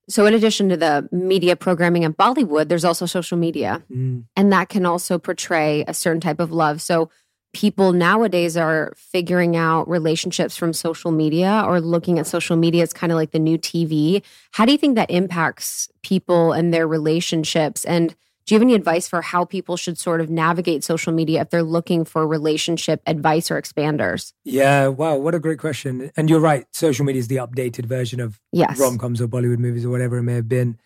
so, 0.09 0.25
in 0.25 0.33
addition 0.33 0.69
to 0.69 0.77
the 0.77 1.07
media 1.11 1.57
programming 1.57 2.03
in 2.03 2.13
Bollywood, 2.13 2.69
there's 2.69 2.85
also 2.85 3.05
social 3.05 3.37
media, 3.37 3.83
Mm. 3.91 4.23
and 4.37 4.53
that 4.53 4.69
can 4.69 4.85
also 4.85 5.17
portray 5.19 5.83
a 5.85 5.93
certain 5.93 6.21
type 6.21 6.39
of 6.39 6.49
love. 6.49 6.81
So, 6.81 7.09
people 7.53 7.91
nowadays 7.91 8.55
are 8.55 8.93
figuring 8.95 9.55
out 9.57 9.89
relationships 9.89 10.55
from 10.55 10.71
social 10.71 11.11
media 11.11 11.63
or 11.65 11.81
looking 11.81 12.19
at 12.19 12.27
social 12.27 12.55
media 12.55 12.83
as 12.83 12.93
kind 12.93 13.11
of 13.11 13.17
like 13.17 13.31
the 13.31 13.39
new 13.39 13.57
TV. 13.57 14.21
How 14.51 14.65
do 14.65 14.71
you 14.71 14.77
think 14.77 14.95
that 14.95 15.09
impacts 15.09 15.89
people 16.03 16.53
and 16.53 16.73
their 16.73 16.87
relationships? 16.87 17.83
And 17.83 18.15
do 18.47 18.55
you 18.55 18.59
have 18.59 18.63
any 18.65 18.75
advice 18.75 19.09
for 19.09 19.21
how 19.21 19.43
people 19.43 19.75
should 19.75 19.97
sort 19.97 20.21
of 20.21 20.29
navigate 20.29 20.81
social 20.81 21.11
media 21.11 21.41
if 21.41 21.49
they're 21.49 21.61
looking 21.61 22.05
for 22.05 22.25
relationship 22.25 23.01
advice 23.05 23.51
or 23.51 23.61
expanders? 23.61 24.31
Yeah, 24.45 24.87
wow, 24.87 25.17
what 25.17 25.35
a 25.35 25.39
great 25.39 25.59
question. 25.59 26.11
And 26.15 26.29
you're 26.29 26.39
right, 26.39 26.65
social 26.71 27.03
media 27.05 27.19
is 27.19 27.27
the 27.27 27.35
updated 27.35 27.85
version 27.85 28.21
of 28.21 28.39
Yes. 28.53 28.79
rom 28.79 28.97
coms 28.97 29.19
or 29.19 29.27
Bollywood 29.27 29.59
movies 29.59 29.83
or 29.83 29.89
whatever 29.89 30.17
it 30.17 30.23
may 30.23 30.35
have 30.35 30.47
been. 30.47 30.79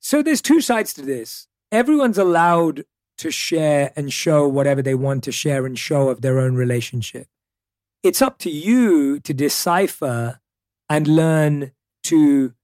So 0.00 0.22
there's 0.22 0.42
two 0.42 0.60
sides 0.60 0.92
to 0.94 1.02
this. 1.02 1.46
Everyone's 1.70 2.18
allowed 2.18 2.84
to 3.18 3.30
share 3.30 3.92
and 3.94 4.12
show 4.12 4.48
whatever 4.48 4.82
they 4.82 4.96
want 4.96 5.22
to 5.24 5.32
share 5.32 5.64
and 5.66 5.78
show 5.78 6.08
of 6.08 6.20
their 6.20 6.40
own 6.40 6.56
relationship. 6.56 7.28
It's 8.02 8.20
up 8.20 8.38
to 8.40 8.50
you 8.50 9.20
to 9.20 9.32
decipher 9.32 10.40
and 10.90 11.06
learn 11.06 11.70
to 12.04 12.54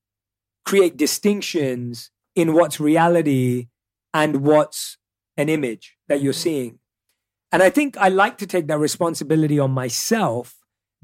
create 0.67 0.97
distinctions 0.97 2.11
in 2.35 2.53
what's 2.53 2.81
reality 2.81 3.69
and 4.13 4.43
what's 4.43 4.99
an 5.37 5.49
image 5.49 5.97
that 6.09 6.21
you're 6.21 6.33
mm-hmm. 6.33 6.41
seeing. 6.41 6.79
And 7.53 7.63
I 7.63 7.71
think 7.71 7.97
I 7.97 8.09
like 8.09 8.39
to 8.39 8.47
take 8.47 8.69
that 8.69 8.79
responsibility 8.79 9.59
on 9.59 9.73
myself 9.73 10.57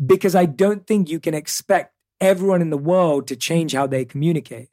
because 0.04 0.34
I 0.34 0.46
don't 0.46 0.86
think 0.86 1.08
you 1.08 1.18
can 1.18 1.34
expect 1.34 1.94
everyone 2.20 2.62
in 2.62 2.70
the 2.70 2.78
world 2.78 3.26
to 3.28 3.36
change 3.36 3.72
how 3.72 3.86
they 3.86 4.04
communicate. 4.04 4.68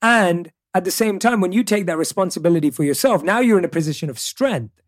And 0.00 0.52
at 0.74 0.84
the 0.84 0.90
same 0.90 1.18
time, 1.18 1.40
when 1.40 1.52
you 1.52 1.64
take 1.64 1.86
that 1.86 1.98
responsibility 1.98 2.70
for 2.70 2.82
yourself, 2.82 3.22
now 3.22 3.40
you're 3.40 3.58
in 3.58 3.64
a 3.64 3.68
position 3.68 4.08
of 4.08 4.18
strength. 4.18 4.82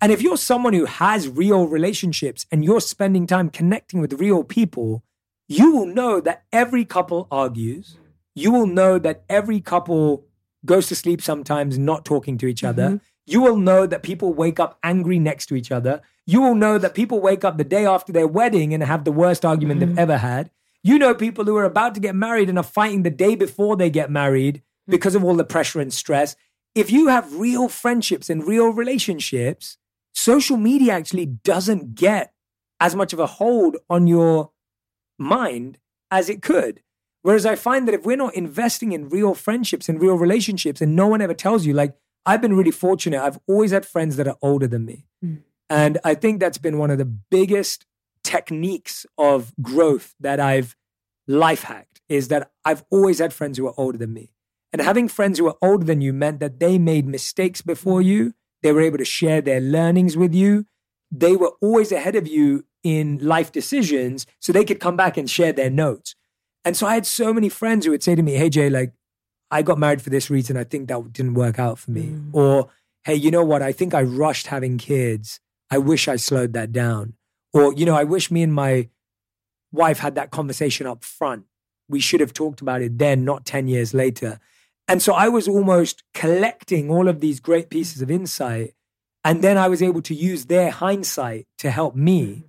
And 0.00 0.12
if 0.12 0.20
you're 0.20 0.36
someone 0.36 0.72
who 0.72 0.84
has 0.84 1.28
real 1.28 1.66
relationships 1.66 2.44
and 2.50 2.64
you're 2.64 2.80
spending 2.80 3.26
time 3.26 3.48
connecting 3.48 4.00
with 4.00 4.14
real 4.14 4.44
people, 4.44 5.04
you 5.48 5.72
will 5.72 5.86
know 5.86 6.20
that 6.20 6.44
every 6.52 6.84
couple 6.84 7.28
argues. 7.30 7.96
You 8.34 8.50
will 8.52 8.66
know 8.66 8.98
that 8.98 9.24
every 9.28 9.60
couple 9.60 10.26
goes 10.64 10.88
to 10.88 10.94
sleep 10.94 11.22
sometimes 11.22 11.78
not 11.78 12.04
talking 12.04 12.38
to 12.38 12.46
each 12.46 12.64
other. 12.64 12.82
Mm-hmm. 12.82 12.96
You 13.26 13.40
will 13.40 13.56
know 13.56 13.86
that 13.86 14.02
people 14.02 14.32
wake 14.32 14.58
up 14.58 14.78
angry 14.82 15.18
next 15.18 15.46
to 15.46 15.54
each 15.54 15.70
other. 15.70 16.02
You 16.26 16.40
will 16.40 16.54
know 16.54 16.78
that 16.78 16.94
people 16.94 17.20
wake 17.20 17.44
up 17.44 17.56
the 17.56 17.64
day 17.64 17.86
after 17.86 18.12
their 18.12 18.26
wedding 18.26 18.74
and 18.74 18.82
have 18.82 19.04
the 19.04 19.12
worst 19.12 19.44
argument 19.44 19.80
they've 19.80 19.88
mm-hmm. 19.88 19.98
ever 19.98 20.18
had. 20.18 20.50
You 20.82 20.98
know 20.98 21.14
people 21.14 21.44
who 21.44 21.56
are 21.56 21.64
about 21.64 21.94
to 21.94 22.00
get 22.00 22.14
married 22.14 22.48
and 22.48 22.58
are 22.58 22.64
fighting 22.64 23.02
the 23.02 23.10
day 23.10 23.36
before 23.36 23.76
they 23.76 23.90
get 23.90 24.10
married 24.10 24.62
because 24.88 25.14
of 25.14 25.22
all 25.22 25.36
the 25.36 25.44
pressure 25.44 25.80
and 25.80 25.92
stress. 25.92 26.34
If 26.74 26.90
you 26.90 27.08
have 27.08 27.36
real 27.36 27.68
friendships 27.68 28.28
and 28.28 28.46
real 28.46 28.70
relationships, 28.70 29.76
social 30.12 30.56
media 30.56 30.94
actually 30.94 31.26
doesn't 31.26 31.94
get 31.94 32.32
as 32.80 32.96
much 32.96 33.12
of 33.12 33.20
a 33.20 33.26
hold 33.26 33.76
on 33.88 34.06
your 34.08 34.50
mind 35.18 35.78
as 36.10 36.28
it 36.28 36.42
could. 36.42 36.82
Whereas 37.22 37.46
I 37.46 37.54
find 37.54 37.86
that 37.86 37.94
if 37.94 38.04
we're 38.04 38.16
not 38.16 38.34
investing 38.34 38.92
in 38.92 39.08
real 39.08 39.34
friendships 39.34 39.88
and 39.88 40.00
real 40.00 40.16
relationships, 40.16 40.80
and 40.80 40.96
no 40.96 41.06
one 41.06 41.20
ever 41.20 41.34
tells 41.34 41.64
you, 41.64 41.72
like, 41.72 41.96
I've 42.26 42.42
been 42.42 42.54
really 42.54 42.70
fortunate. 42.70 43.22
I've 43.22 43.38
always 43.48 43.70
had 43.70 43.86
friends 43.86 44.16
that 44.16 44.28
are 44.28 44.36
older 44.42 44.66
than 44.66 44.84
me. 44.84 45.06
Hmm. 45.22 45.36
And 45.70 45.98
I 46.04 46.14
think 46.14 46.40
that's 46.40 46.58
been 46.58 46.78
one 46.78 46.90
of 46.90 46.98
the 46.98 47.04
biggest 47.04 47.86
techniques 48.22 49.06
of 49.16 49.52
growth 49.62 50.14
that 50.20 50.38
I've 50.38 50.76
life 51.26 51.64
hacked 51.64 52.00
is 52.08 52.28
that 52.28 52.50
I've 52.64 52.84
always 52.90 53.18
had 53.18 53.32
friends 53.32 53.58
who 53.58 53.66
are 53.66 53.74
older 53.76 53.98
than 53.98 54.12
me. 54.12 54.32
And 54.72 54.82
having 54.82 55.08
friends 55.08 55.38
who 55.38 55.46
are 55.46 55.56
older 55.62 55.84
than 55.84 56.00
you 56.00 56.12
meant 56.12 56.40
that 56.40 56.60
they 56.60 56.78
made 56.78 57.06
mistakes 57.06 57.62
before 57.62 58.02
you. 58.02 58.34
They 58.62 58.72
were 58.72 58.80
able 58.80 58.98
to 58.98 59.04
share 59.04 59.40
their 59.40 59.60
learnings 59.60 60.16
with 60.16 60.34
you. 60.34 60.66
They 61.10 61.36
were 61.36 61.52
always 61.60 61.92
ahead 61.92 62.16
of 62.16 62.26
you 62.26 62.64
in 62.82 63.18
life 63.18 63.52
decisions 63.52 64.26
so 64.40 64.52
they 64.52 64.64
could 64.64 64.80
come 64.80 64.96
back 64.96 65.16
and 65.16 65.28
share 65.28 65.52
their 65.52 65.70
notes. 65.70 66.14
And 66.64 66.76
so 66.76 66.86
I 66.86 66.94
had 66.94 67.06
so 67.06 67.32
many 67.32 67.48
friends 67.48 67.84
who 67.84 67.90
would 67.90 68.02
say 68.02 68.14
to 68.14 68.22
me, 68.22 68.34
Hey, 68.34 68.48
Jay, 68.48 68.70
like, 68.70 68.92
I 69.50 69.62
got 69.62 69.78
married 69.78 70.02
for 70.02 70.10
this 70.10 70.30
reason. 70.30 70.56
I 70.56 70.64
think 70.64 70.88
that 70.88 71.12
didn't 71.12 71.34
work 71.34 71.58
out 71.58 71.78
for 71.78 71.90
me. 71.90 72.04
Mm. 72.04 72.34
Or, 72.34 72.70
Hey, 73.04 73.16
you 73.16 73.30
know 73.30 73.44
what? 73.44 73.62
I 73.62 73.72
think 73.72 73.94
I 73.94 74.02
rushed 74.02 74.46
having 74.46 74.78
kids. 74.78 75.40
I 75.70 75.78
wish 75.78 76.06
I 76.06 76.16
slowed 76.16 76.52
that 76.52 76.72
down. 76.72 77.14
Or, 77.52 77.72
you 77.72 77.84
know, 77.84 77.96
I 77.96 78.04
wish 78.04 78.30
me 78.30 78.42
and 78.42 78.54
my 78.54 78.88
wife 79.72 79.98
had 79.98 80.14
that 80.14 80.30
conversation 80.30 80.86
up 80.86 81.02
front. 81.02 81.44
We 81.88 82.00
should 82.00 82.20
have 82.20 82.32
talked 82.32 82.60
about 82.60 82.82
it 82.82 82.98
then, 82.98 83.24
not 83.24 83.44
10 83.44 83.68
years 83.68 83.92
later. 83.92 84.38
And 84.86 85.02
so 85.02 85.14
I 85.14 85.28
was 85.28 85.48
almost 85.48 86.02
collecting 86.14 86.90
all 86.90 87.08
of 87.08 87.20
these 87.20 87.40
great 87.40 87.70
pieces 87.70 88.02
of 88.02 88.10
insight. 88.10 88.74
And 89.24 89.42
then 89.42 89.56
I 89.56 89.68
was 89.68 89.82
able 89.82 90.02
to 90.02 90.14
use 90.14 90.46
their 90.46 90.70
hindsight 90.70 91.46
to 91.58 91.70
help 91.70 91.94
me. 91.94 92.26
Mm. 92.26 92.44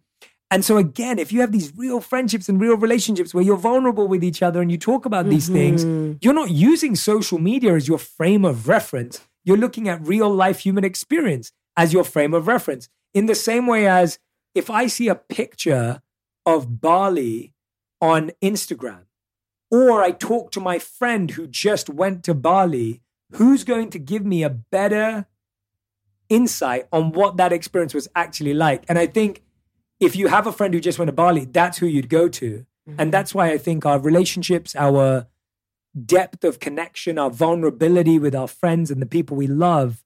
And 0.53 0.63
so, 0.63 0.77
again, 0.77 1.17
if 1.17 1.33
you 1.33 1.41
have 1.41 1.51
these 1.51 1.75
real 1.75 1.99
friendships 1.99 2.47
and 2.47 2.61
real 2.61 2.77
relationships 2.77 3.33
where 3.33 3.43
you're 3.43 3.57
vulnerable 3.57 4.07
with 4.07 4.23
each 4.23 4.43
other 4.43 4.61
and 4.61 4.71
you 4.71 4.77
talk 4.77 5.03
about 5.03 5.27
these 5.27 5.49
Mm-hmm. 5.49 5.77
things, 5.77 6.17
you're 6.21 6.31
not 6.31 6.51
using 6.51 6.95
social 6.95 7.39
media 7.39 7.73
as 7.73 7.87
your 7.87 7.97
frame 7.97 8.45
of 8.45 8.67
reference. 8.67 9.27
You're 9.43 9.57
looking 9.57 9.89
at 9.89 10.05
real 10.07 10.29
life 10.29 10.59
human 10.59 10.83
experience 10.83 11.51
as 11.75 11.91
your 11.91 12.03
frame 12.03 12.35
of 12.35 12.45
reference. 12.45 12.87
In 13.15 13.25
the 13.25 13.33
same 13.33 13.65
way 13.65 13.87
as 13.87 14.19
if 14.53 14.69
I 14.69 14.85
see 14.85 15.07
a 15.07 15.15
picture 15.15 16.03
of 16.45 16.79
Bali 16.79 17.53
on 17.99 18.31
Instagram, 18.43 19.05
or 19.71 20.03
I 20.03 20.11
talk 20.11 20.51
to 20.51 20.59
my 20.59 20.77
friend 20.77 21.31
who 21.31 21.47
just 21.47 21.89
went 21.89 22.23
to 22.25 22.35
Bali, 22.35 23.01
who's 23.31 23.63
going 23.63 23.89
to 23.89 23.97
give 23.97 24.23
me 24.23 24.43
a 24.43 24.51
better 24.51 25.25
insight 26.29 26.87
on 26.91 27.11
what 27.11 27.37
that 27.37 27.51
experience 27.51 27.95
was 27.95 28.07
actually 28.15 28.53
like? 28.53 28.83
And 28.87 28.99
I 28.99 29.07
think 29.07 29.41
if 30.03 30.15
you 30.15 30.27
have 30.27 30.47
a 30.47 30.51
friend 30.51 30.73
who 30.73 30.79
just 30.79 30.99
went 30.99 31.07
to 31.07 31.13
Bali, 31.13 31.45
that's 31.45 31.77
who 31.77 31.87
you'd 31.87 32.09
go 32.09 32.27
to. 32.29 32.65
And 32.97 33.13
that's 33.13 33.33
why 33.33 33.51
I 33.51 33.57
think 33.57 33.85
our 33.85 33.99
relationships, 33.99 34.75
our 34.75 35.27
depth 36.05 36.43
of 36.43 36.59
connection, 36.59 37.17
our 37.17 37.29
vulnerability 37.29 38.19
with 38.19 38.35
our 38.35 38.47
friends 38.47 38.91
and 38.91 39.01
the 39.01 39.05
people 39.05 39.37
we 39.37 39.47
love 39.47 40.03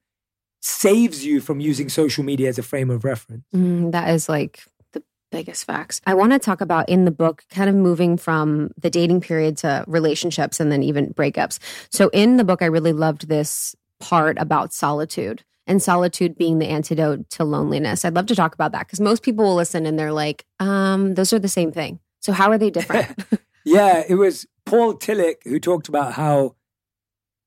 saves 0.62 1.26
you 1.26 1.40
from 1.40 1.60
using 1.60 1.90
social 1.90 2.24
media 2.24 2.50
as 2.50 2.60
a 2.60 2.64
frame 2.64 2.90
of 2.90 3.04
reference. 3.04 3.44
Mm, 3.56 3.92
that 3.94 4.10
is 4.10 4.28
like 4.28 4.64
the 4.92 5.02
biggest 5.32 5.66
facts. 5.66 6.02
I 6.06 6.14
want 6.14 6.34
to 6.34 6.40
talk 6.40 6.62
about 6.62 6.90
in 6.90 7.06
the 7.06 7.12
book, 7.12 7.44
kind 7.50 7.70
of 7.70 7.76
moving 7.76 8.18
from 8.18 8.72
the 8.78 8.90
dating 8.90 9.22
period 9.22 9.58
to 9.58 9.84
relationships 9.88 10.60
and 10.60 10.72
then 10.72 10.84
even 10.84 11.14
breakups. 11.14 11.60
So 11.92 12.10
in 12.10 12.38
the 12.38 12.44
book, 12.44 12.62
I 12.62 12.66
really 12.66 12.94
loved 12.94 13.28
this 13.28 13.76
part 14.00 14.38
about 14.38 14.74
solitude 14.74 15.44
and 15.68 15.84
solitude 15.84 16.38
being 16.38 16.60
the 16.60 16.68
antidote 16.68 17.30
to 17.32 17.44
loneliness. 17.44 18.06
I'd 18.06 18.16
love 18.16 18.26
to 18.28 18.36
talk 18.36 18.54
about 18.54 18.72
that 18.72 18.88
because 18.88 19.00
most 19.00 19.22
people 19.22 19.46
will 19.46 19.56
listen 19.56 19.86
and 19.86 20.00
they're 20.00 20.14
like, 20.14 20.46
um, 20.60 21.14
those 21.16 21.34
are 21.34 21.40
the 21.40 21.48
same 21.48 21.72
thing. 21.72 22.00
So 22.22 22.32
how 22.32 22.50
are 22.50 22.58
they 22.58 22.72
different? 22.72 23.14
Yeah, 23.68 24.04
it 24.08 24.16
was 24.16 24.48
Paul 24.66 24.94
Tillich 24.94 25.44
who 25.44 25.60
talked 25.60 25.90
about 25.90 26.14
how 26.14 26.56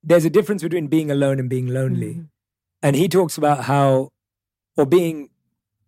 there's 0.03 0.27
a 0.27 0.31
difference 0.31 0.63
between 0.63 0.87
being 0.87 1.11
alone 1.11 1.41
and 1.41 1.49
being 1.49 1.67
lonely. 1.67 2.15
Mhm. 2.15 2.29
And 2.83 2.95
he 2.95 3.09
talks 3.09 3.39
about 3.39 3.65
how, 3.65 4.11
or 4.77 4.85
being 4.85 5.31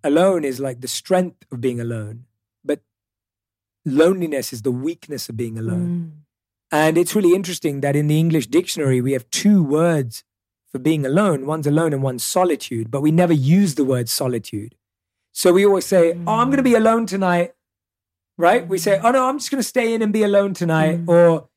alone 0.02 0.42
is 0.42 0.58
like 0.58 0.80
the 0.80 0.88
strength 0.88 1.44
of 1.52 1.60
being 1.60 1.80
alone, 1.80 2.24
but 2.64 2.80
loneliness 3.84 4.54
is 4.54 4.62
the 4.62 4.72
weakness 4.72 5.28
of 5.28 5.36
being 5.36 5.58
alone. 5.58 5.88
Mm. 5.88 6.10
And 6.70 6.96
it's 6.96 7.14
really 7.14 7.34
interesting 7.34 7.82
that 7.82 7.94
in 7.94 8.06
the 8.06 8.18
English 8.18 8.46
dictionary, 8.46 9.02
we 9.02 9.12
have 9.12 9.28
two 9.28 9.62
words 9.62 10.24
for 10.72 10.78
being 10.78 11.04
alone 11.04 11.46
one's 11.46 11.66
alone 11.66 11.92
and 11.92 12.02
one's 12.02 12.24
solitude, 12.24 12.90
but 12.90 13.02
we 13.02 13.10
never 13.10 13.32
use 13.32 13.74
the 13.74 13.84
word 13.84 14.08
solitude. 14.08 14.74
So 15.32 15.52
we 15.52 15.64
always 15.66 15.86
say, 15.86 16.12
Oh, 16.26 16.34
I'm 16.36 16.48
going 16.48 16.56
to 16.58 16.62
be 16.62 16.74
alone 16.74 17.06
tonight, 17.06 17.52
right? 18.38 18.66
We 18.66 18.78
say, 18.78 19.00
Oh, 19.02 19.10
no, 19.10 19.28
I'm 19.28 19.38
just 19.38 19.50
going 19.50 19.62
to 19.62 19.68
stay 19.68 19.94
in 19.94 20.02
and 20.02 20.12
be 20.12 20.22
alone 20.22 20.54
tonight. 20.54 21.04
Mm. 21.04 21.08
Or 21.08 21.48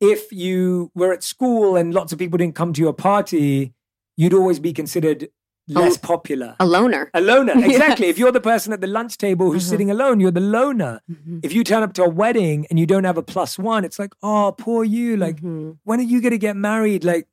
if 0.00 0.32
you 0.32 0.90
were 0.94 1.12
at 1.12 1.22
school 1.22 1.76
and 1.76 1.92
lots 1.94 2.12
of 2.12 2.18
people 2.18 2.38
didn't 2.38 2.54
come 2.54 2.72
to 2.72 2.80
your 2.80 2.92
party, 2.92 3.74
you'd 4.16 4.34
always 4.34 4.58
be 4.58 4.72
considered 4.72 5.28
less 5.68 5.96
popular. 5.96 6.54
A 6.60 6.66
loner. 6.66 7.10
A 7.12 7.20
loner, 7.20 7.52
exactly. 7.56 8.06
Yes. 8.06 8.14
If 8.14 8.18
you're 8.18 8.30
the 8.32 8.40
person 8.40 8.72
at 8.72 8.80
the 8.80 8.86
lunch 8.86 9.18
table 9.18 9.50
who's 9.52 9.66
Mhm. 9.66 9.70
sitting 9.70 9.90
alone, 9.90 10.20
you're 10.20 10.30
the 10.30 10.40
loner. 10.40 11.00
Mhm. 11.10 11.40
If 11.42 11.52
you 11.52 11.64
turn 11.64 11.82
up 11.82 11.92
to 11.94 12.04
a 12.04 12.08
wedding 12.08 12.66
and 12.70 12.78
you 12.78 12.86
don't 12.86 13.04
have 13.04 13.18
a 13.18 13.22
plus 13.22 13.58
one, 13.58 13.84
it's 13.84 13.98
like, 13.98 14.14
oh, 14.22 14.54
poor 14.56 14.84
you. 14.84 15.16
Like, 15.16 15.40
Mhm. 15.42 15.78
when 15.84 15.98
are 16.00 16.04
you 16.04 16.20
going 16.20 16.30
to 16.32 16.38
get 16.38 16.56
married? 16.56 17.02
Like, 17.04 17.26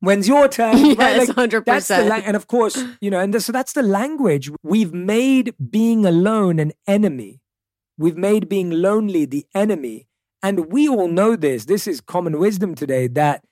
when's 0.00 0.26
your 0.28 0.48
turn? 0.48 0.76
yes, 0.84 0.98
Right? 0.98 1.18
Like, 1.18 1.36
hundred 1.36 1.64
that's 1.64 1.88
the 1.88 2.04
la- 2.04 2.16
and 2.24 2.36
of 2.36 2.46
course, 2.46 2.82
you 3.00 3.10
know, 3.10 3.20
and 3.20 3.32
th- 3.32 3.42
so 3.44 3.52
that's 3.52 3.72
the 3.72 3.82
language. 3.82 4.50
We've 4.62 4.92
made 4.92 5.54
being 5.70 6.04
alone 6.04 6.58
an 6.58 6.72
enemy. 6.86 7.40
We've 7.98 8.16
made 8.16 8.48
being 8.48 8.70
lonely 8.70 9.24
the 9.26 9.46
enemy. 9.54 10.06
And 10.42 10.72
we 10.72 10.88
all 10.88 11.08
know 11.08 11.36
this. 11.36 11.66
This 11.66 11.86
is 11.86 12.00
common 12.00 12.38
wisdom 12.38 12.74
today 12.74 13.08
that 13.08 13.44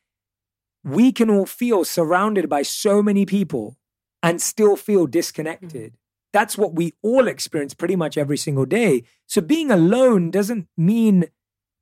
we 0.82 1.12
can 1.12 1.28
all 1.28 1.44
feel 1.44 1.84
surrounded 1.84 2.48
by 2.48 2.62
so 2.62 3.02
many 3.02 3.26
people 3.26 3.76
and 4.22 4.40
still 4.40 4.74
feel 4.76 5.06
disconnected. 5.06 5.96
That's 6.32 6.56
what 6.56 6.74
we 6.74 6.94
all 7.02 7.28
experience 7.28 7.74
pretty 7.74 7.96
much 7.96 8.16
every 8.16 8.38
single 8.38 8.64
day. 8.64 9.02
So 9.26 9.40
being 9.42 9.70
alone 9.70 10.30
doesn't 10.30 10.66
mean 10.76 11.26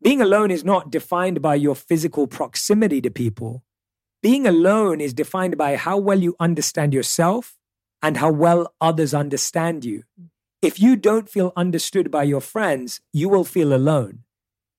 being 0.03 0.21
alone 0.21 0.51
is 0.51 0.65
not 0.65 0.91
defined 0.91 1.41
by 1.41 1.55
your 1.55 1.75
physical 1.75 2.27
proximity 2.27 3.01
to 3.01 3.11
people. 3.11 3.65
Being 4.23 4.47
alone 4.47 5.01
is 5.01 5.15
defined 5.15 5.57
by 5.57 5.77
how 5.77 5.99
well 5.99 6.21
you 6.21 6.37
understand 6.41 6.95
yourself 6.95 7.57
and 8.03 8.17
how 8.17 8.31
well 8.31 8.73
others 8.81 9.15
understand 9.15 9.85
you. 9.85 10.05
If 10.63 10.81
you 10.81 10.97
don't 10.97 11.29
feel 11.29 11.53
understood 11.57 12.11
by 12.11 12.25
your 12.25 12.41
friends, 12.41 13.01
you 13.13 13.29
will 13.29 13.45
feel 13.45 13.73
alone. 13.73 14.25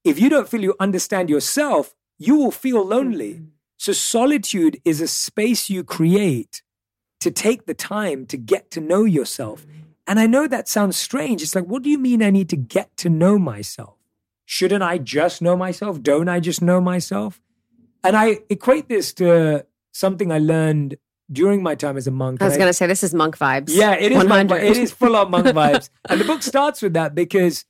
If 0.04 0.20
you 0.20 0.30
don't 0.30 0.50
feel 0.50 0.64
you 0.64 0.76
understand 0.80 1.30
yourself, 1.30 1.96
you 2.18 2.36
will 2.36 2.52
feel 2.52 2.86
lonely. 2.86 3.34
Mm-hmm. 3.34 3.46
So, 3.78 3.94
solitude 3.94 4.82
is 4.84 5.02
a 5.02 5.08
space 5.08 5.70
you 5.70 5.84
create 5.84 6.64
to 7.20 7.30
take 7.30 7.66
the 7.66 7.74
time 7.74 8.26
to 8.28 8.38
get 8.38 8.72
to 8.72 8.82
know 8.82 9.04
yourself. 9.04 9.66
And 10.08 10.20
I 10.20 10.26
know 10.26 10.48
that 10.48 10.68
sounds 10.68 10.96
strange. 10.96 11.44
It's 11.44 11.54
like, 11.54 11.66
what 11.66 11.84
do 11.84 11.90
you 11.90 11.98
mean 11.98 12.24
I 12.24 12.30
need 12.30 12.50
to 12.50 12.56
get 12.56 12.96
to 12.98 13.10
know 13.10 13.38
myself? 13.38 13.98
Shouldn't 14.46 14.84
I 14.84 14.98
just 14.98 15.42
know 15.42 15.58
myself? 15.58 16.02
Don't 16.02 16.30
I 16.30 16.40
just 16.40 16.62
know 16.62 16.80
myself? 16.80 17.42
And 18.04 18.16
I 18.16 18.40
equate 18.50 18.88
this 18.90 19.14
to 19.16 19.66
something 19.92 20.32
I 20.32 20.40
learned 20.40 20.98
during 21.32 21.62
my 21.62 21.76
time 21.76 21.98
as 21.98 22.08
a 22.08 22.12
monk. 22.12 22.42
I 22.42 22.46
was 22.46 22.58
going 22.58 22.70
to 22.70 22.74
say 22.74 22.88
this 22.88 23.04
is 23.04 23.14
monk 23.14 23.38
vibes. 23.38 23.70
yeah, 23.70 23.94
it 23.94 24.12
is. 24.12 24.18
Monk, 24.18 24.30
100. 24.30 24.48
vi- 24.50 24.68
it 24.68 24.78
is 24.78 24.92
full 24.92 25.16
on 25.16 25.32
monk 25.32 25.48
vibes, 25.62 25.90
and 26.10 26.22
the 26.22 26.26
book 26.26 26.42
starts 26.42 26.82
with 26.82 26.94
that 26.94 27.16
because 27.16 27.66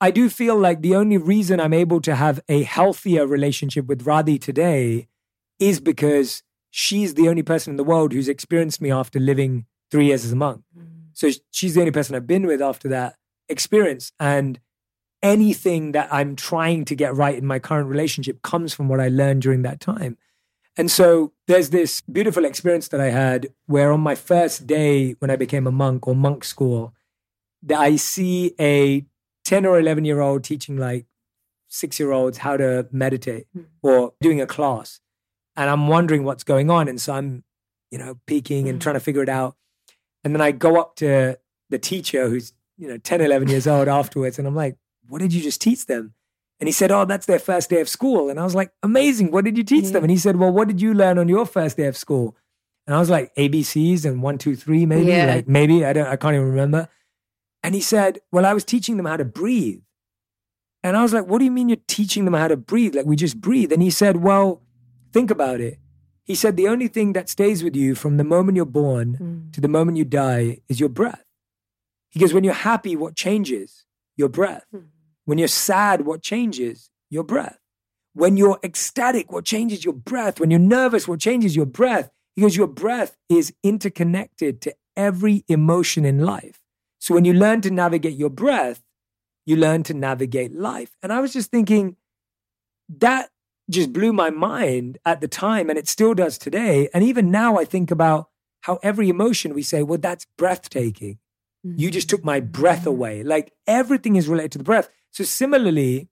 I 0.00 0.10
do 0.10 0.28
feel 0.28 0.56
like 0.56 0.82
the 0.82 0.94
only 0.94 1.16
reason 1.16 1.60
I'm 1.60 1.72
able 1.72 2.00
to 2.02 2.14
have 2.14 2.40
a 2.48 2.62
healthier 2.62 3.26
relationship 3.26 3.86
with 3.86 4.04
Radhi 4.04 4.40
today 4.40 5.08
is 5.58 5.80
because 5.80 6.42
she's 6.70 7.14
the 7.14 7.28
only 7.28 7.42
person 7.42 7.72
in 7.72 7.76
the 7.76 7.84
world 7.84 8.12
who's 8.12 8.28
experienced 8.28 8.80
me 8.80 8.90
after 8.90 9.18
living 9.18 9.66
three 9.90 10.06
years 10.06 10.24
as 10.24 10.32
a 10.32 10.36
monk. 10.36 10.62
Mm. 10.76 10.86
So 11.12 11.30
she's 11.52 11.74
the 11.74 11.80
only 11.80 11.92
person 11.92 12.14
I've 12.16 12.26
been 12.26 12.46
with 12.46 12.60
after 12.60 12.88
that 12.88 13.14
experience, 13.48 14.12
and 14.20 14.60
anything 15.24 15.92
that 15.92 16.08
I'm 16.12 16.36
trying 16.36 16.84
to 16.84 16.94
get 16.94 17.14
right 17.16 17.36
in 17.36 17.46
my 17.46 17.58
current 17.58 17.88
relationship 17.88 18.42
comes 18.42 18.72
from 18.74 18.88
what 18.88 19.00
I 19.00 19.08
learned 19.08 19.42
during 19.42 19.62
that 19.62 19.80
time. 19.80 20.16
And 20.76 20.90
so 20.90 21.32
there's 21.48 21.70
this 21.70 22.00
beautiful 22.02 22.44
experience 22.44 22.88
that 22.88 23.00
I 23.00 23.10
had 23.10 23.48
where 23.66 23.90
on 23.92 24.00
my 24.00 24.14
first 24.14 24.66
day 24.66 25.12
when 25.20 25.30
I 25.30 25.36
became 25.36 25.66
a 25.66 25.72
monk 25.72 26.06
or 26.06 26.14
monk 26.14 26.44
school, 26.44 26.92
that 27.62 27.80
I 27.80 27.96
see 27.96 28.54
a 28.60 29.04
10 29.44 29.64
or 29.66 29.78
11 29.78 30.04
year 30.04 30.20
old 30.20 30.44
teaching 30.44 30.76
like 30.76 31.06
six 31.68 31.98
year 31.98 32.12
olds 32.12 32.38
how 32.38 32.56
to 32.56 32.86
meditate 32.92 33.46
Mm. 33.56 33.64
or 33.82 34.12
doing 34.20 34.40
a 34.40 34.46
class. 34.46 35.00
And 35.56 35.70
I'm 35.70 35.88
wondering 35.88 36.24
what's 36.24 36.44
going 36.44 36.68
on. 36.70 36.88
And 36.88 37.00
so 37.00 37.14
I'm, 37.14 37.44
you 37.90 37.98
know, 37.98 38.18
peeking 38.26 38.68
and 38.68 38.78
Mm. 38.78 38.82
trying 38.82 38.94
to 38.96 39.00
figure 39.00 39.22
it 39.22 39.28
out. 39.28 39.56
And 40.22 40.34
then 40.34 40.40
I 40.42 40.52
go 40.52 40.78
up 40.80 40.96
to 40.96 41.38
the 41.70 41.78
teacher 41.78 42.28
who's, 42.28 42.52
you 42.76 42.88
know, 42.88 42.98
10, 42.98 43.20
11 43.20 43.48
years 43.48 43.66
old 43.66 43.88
afterwards. 44.00 44.38
And 44.38 44.46
I'm 44.48 44.54
like, 44.56 44.76
what 45.08 45.20
did 45.20 45.32
you 45.32 45.42
just 45.42 45.60
teach 45.60 45.86
them? 45.86 46.14
And 46.60 46.68
he 46.68 46.72
said, 46.72 46.90
Oh, 46.92 47.04
that's 47.04 47.26
their 47.26 47.38
first 47.38 47.70
day 47.70 47.80
of 47.80 47.88
school. 47.88 48.30
And 48.30 48.38
I 48.40 48.44
was 48.44 48.54
like, 48.54 48.70
Amazing. 48.82 49.30
What 49.30 49.44
did 49.44 49.58
you 49.58 49.64
teach 49.64 49.90
them? 49.90 50.04
And 50.04 50.10
he 50.10 50.16
said, 50.18 50.36
Well, 50.36 50.52
what 50.52 50.68
did 50.68 50.80
you 50.80 50.94
learn 50.94 51.18
on 51.18 51.28
your 51.28 51.46
first 51.46 51.76
day 51.76 51.86
of 51.86 51.96
school? 51.96 52.36
And 52.86 52.94
I 52.94 52.98
was 53.00 53.10
like, 53.10 53.34
ABCs 53.36 54.04
and 54.04 54.22
one, 54.22 54.36
two, 54.38 54.54
three, 54.56 54.84
maybe. 54.86 55.10
Yeah. 55.10 55.26
Like 55.36 55.48
maybe. 55.48 55.84
I 55.84 55.92
don't 55.92 56.06
I 56.06 56.16
can't 56.16 56.34
even 56.34 56.48
remember. 56.50 56.88
And 57.62 57.74
he 57.74 57.80
said, 57.80 58.20
Well, 58.32 58.46
I 58.46 58.52
was 58.54 58.64
teaching 58.64 58.96
them 58.96 59.06
how 59.06 59.16
to 59.16 59.24
breathe. 59.24 59.80
And 60.82 60.96
I 60.96 61.02
was 61.02 61.12
like, 61.12 61.26
What 61.26 61.38
do 61.38 61.44
you 61.44 61.50
mean 61.50 61.68
you're 61.68 61.78
teaching 61.88 62.24
them 62.24 62.34
how 62.34 62.48
to 62.48 62.56
breathe? 62.56 62.94
Like 62.94 63.06
we 63.06 63.16
just 63.16 63.40
breathe. 63.40 63.72
And 63.72 63.82
he 63.82 63.90
said, 63.90 64.18
Well, 64.22 64.62
think 65.12 65.30
about 65.30 65.60
it. 65.60 65.78
He 66.24 66.34
said, 66.34 66.56
The 66.56 66.68
only 66.68 66.88
thing 66.88 67.12
that 67.14 67.28
stays 67.28 67.62
with 67.64 67.74
you 67.76 67.94
from 67.94 68.16
the 68.16 68.24
moment 68.24 68.56
you're 68.56 68.64
born 68.66 69.18
Mm. 69.20 69.52
to 69.54 69.60
the 69.60 69.68
moment 69.68 69.98
you 69.98 70.04
die 70.04 70.60
is 70.68 70.78
your 70.80 70.88
breath. 70.88 71.24
He 72.10 72.20
goes, 72.20 72.32
When 72.32 72.44
you're 72.44 72.54
happy, 72.54 72.94
what 72.96 73.16
changes? 73.16 73.84
Your 74.16 74.28
breath. 74.28 74.64
Mhm. 74.74 74.88
When 75.24 75.38
you're 75.38 75.48
sad, 75.48 76.02
what 76.06 76.22
changes? 76.22 76.90
Your 77.10 77.24
breath. 77.24 77.58
When 78.14 78.36
you're 78.36 78.58
ecstatic, 78.62 79.32
what 79.32 79.44
changes 79.44 79.84
your 79.84 79.94
breath? 79.94 80.38
When 80.38 80.50
you're 80.50 80.60
nervous, 80.60 81.08
what 81.08 81.20
changes 81.20 81.56
your 81.56 81.66
breath? 81.66 82.10
Because 82.36 82.56
Your 82.56 82.66
breath 82.66 83.16
is 83.28 83.52
interconnected 83.62 84.60
to 84.62 84.74
every 84.96 85.44
emotion 85.48 86.04
in 86.04 86.18
life. 86.20 86.60
So 86.98 87.14
when 87.14 87.24
you 87.24 87.32
learn 87.32 87.60
to 87.62 87.70
navigate 87.70 88.16
your 88.16 88.30
breath, 88.30 88.82
you 89.46 89.56
learn 89.56 89.84
to 89.84 89.94
navigate 89.94 90.52
life. 90.54 90.96
And 91.02 91.12
I 91.12 91.20
was 91.20 91.32
just 91.32 91.50
thinking, 91.52 91.96
that 92.88 93.30
just 93.70 93.92
blew 93.92 94.12
my 94.12 94.30
mind 94.30 94.98
at 95.04 95.20
the 95.20 95.28
time, 95.28 95.70
and 95.70 95.78
it 95.78 95.88
still 95.88 96.14
does 96.14 96.38
today. 96.38 96.88
And 96.92 97.04
even 97.04 97.30
now, 97.30 97.56
I 97.56 97.64
think 97.64 97.90
about 97.90 98.28
how 98.62 98.78
every 98.82 99.08
emotion 99.08 99.54
we 99.54 99.62
say, 99.62 99.82
well, 99.82 99.98
that's 99.98 100.26
breathtaking. 100.36 101.18
You 101.64 101.90
just 101.90 102.10
took 102.10 102.24
my 102.24 102.40
breath 102.40 102.86
away. 102.86 103.22
Like 103.22 103.52
everything 103.66 104.16
is 104.16 104.28
related 104.28 104.52
to 104.52 104.58
the 104.58 104.64
breath. 104.64 104.88
So, 105.10 105.24
similarly, 105.24 106.08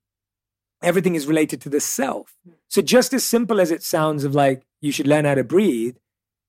everything 0.81 1.15
is 1.15 1.27
related 1.27 1.61
to 1.61 1.69
the 1.69 1.79
self. 1.79 2.35
So, 2.69 2.81
just 2.81 3.13
as 3.13 3.23
simple 3.23 3.59
as 3.59 3.69
it 3.71 3.83
sounds, 3.83 4.23
of 4.23 4.33
like, 4.33 4.65
you 4.81 4.91
should 4.91 5.07
learn 5.07 5.25
how 5.25 5.35
to 5.35 5.43
breathe, 5.43 5.97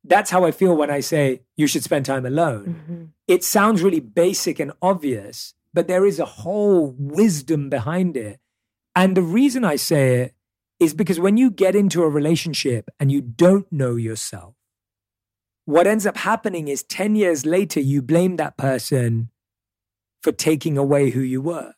that's 0.04 0.30
how 0.30 0.44
I 0.44 0.50
feel 0.50 0.76
when 0.76 0.90
I 0.90 1.00
say 1.00 1.42
you 1.56 1.66
should 1.66 1.82
spend 1.82 2.06
time 2.06 2.26
alone. 2.26 2.82
Mm-hmm. 2.82 3.04
It 3.26 3.42
sounds 3.42 3.82
really 3.82 4.00
basic 4.00 4.60
and 4.60 4.72
obvious, 4.82 5.54
but 5.72 5.88
there 5.88 6.04
is 6.04 6.18
a 6.18 6.24
whole 6.24 6.94
wisdom 6.98 7.70
behind 7.70 8.16
it. 8.16 8.38
And 8.94 9.16
the 9.16 9.22
reason 9.22 9.64
I 9.64 9.76
say 9.76 10.20
it 10.20 10.34
is 10.78 10.94
because 10.94 11.18
when 11.18 11.36
you 11.36 11.50
get 11.50 11.74
into 11.74 12.02
a 12.02 12.08
relationship 12.08 12.90
and 13.00 13.10
you 13.10 13.20
don't 13.20 13.70
know 13.72 13.96
yourself, 13.96 14.54
what 15.64 15.86
ends 15.86 16.06
up 16.06 16.16
happening 16.18 16.68
is 16.68 16.82
10 16.82 17.16
years 17.16 17.46
later, 17.46 17.80
you 17.80 18.02
blame 18.02 18.36
that 18.36 18.56
person 18.56 19.30
for 20.22 20.32
taking 20.32 20.76
away 20.76 21.10
who 21.10 21.20
you 21.20 21.40
were. 21.40 21.74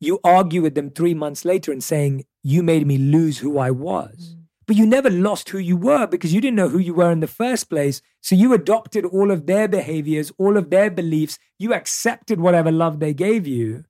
You 0.00 0.20
argue 0.24 0.62
with 0.62 0.74
them 0.74 0.90
three 0.90 1.14
months 1.14 1.44
later 1.44 1.72
and 1.72 1.82
saying, 1.82 2.24
You 2.42 2.62
made 2.62 2.86
me 2.86 2.98
lose 2.98 3.38
who 3.38 3.58
I 3.58 3.70
was. 3.70 4.36
But 4.66 4.76
you 4.76 4.84
never 4.84 5.08
lost 5.08 5.48
who 5.50 5.58
you 5.58 5.76
were 5.76 6.08
because 6.08 6.34
you 6.34 6.40
didn't 6.40 6.56
know 6.56 6.68
who 6.68 6.80
you 6.80 6.92
were 6.92 7.12
in 7.12 7.20
the 7.20 7.28
first 7.28 7.70
place. 7.70 8.02
So 8.20 8.34
you 8.34 8.52
adopted 8.52 9.04
all 9.04 9.30
of 9.30 9.46
their 9.46 9.68
behaviors, 9.68 10.32
all 10.38 10.56
of 10.56 10.70
their 10.70 10.90
beliefs. 10.90 11.38
You 11.58 11.72
accepted 11.72 12.40
whatever 12.40 12.72
love 12.72 12.98
they 12.98 13.14
gave 13.14 13.46
you 13.46 13.84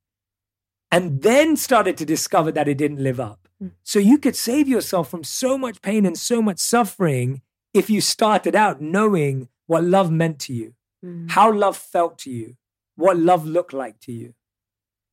and 0.93 1.23
then 1.23 1.57
started 1.57 1.97
to 1.97 2.05
discover 2.05 2.53
that 2.53 2.69
it 2.69 2.79
didn't 2.79 3.03
live 3.03 3.19
up. 3.19 3.49
Mm. 3.63 3.73
So 3.83 3.99
you 3.99 4.19
could 4.19 4.37
save 4.37 4.69
yourself 4.69 5.11
from 5.11 5.25
so 5.25 5.59
much 5.59 5.83
pain 5.83 6.07
and 6.07 6.17
so 6.17 6.41
much 6.43 6.59
suffering 6.59 7.43
if 7.77 7.91
you 7.91 8.01
started 8.01 8.55
out 8.57 8.81
knowing 8.81 9.49
what 9.67 9.85
love 9.85 10.11
meant 10.11 10.39
to 10.41 10.53
you, 10.53 10.73
Mm. 11.05 11.31
how 11.31 11.53
love 11.53 11.77
felt 11.77 12.19
to 12.21 12.31
you, 12.31 12.57
what 12.97 13.19
love 13.19 13.47
looked 13.47 13.75
like 13.75 14.01
to 14.01 14.13
you. 14.13 14.33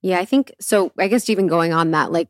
Yeah, 0.02 0.19
I 0.19 0.26
think 0.26 0.54
so. 0.60 0.91
I 0.97 1.08
guess 1.10 1.30
even 1.30 1.47
going 1.47 1.73
on 1.73 1.91
that, 1.91 2.12
like, 2.12 2.30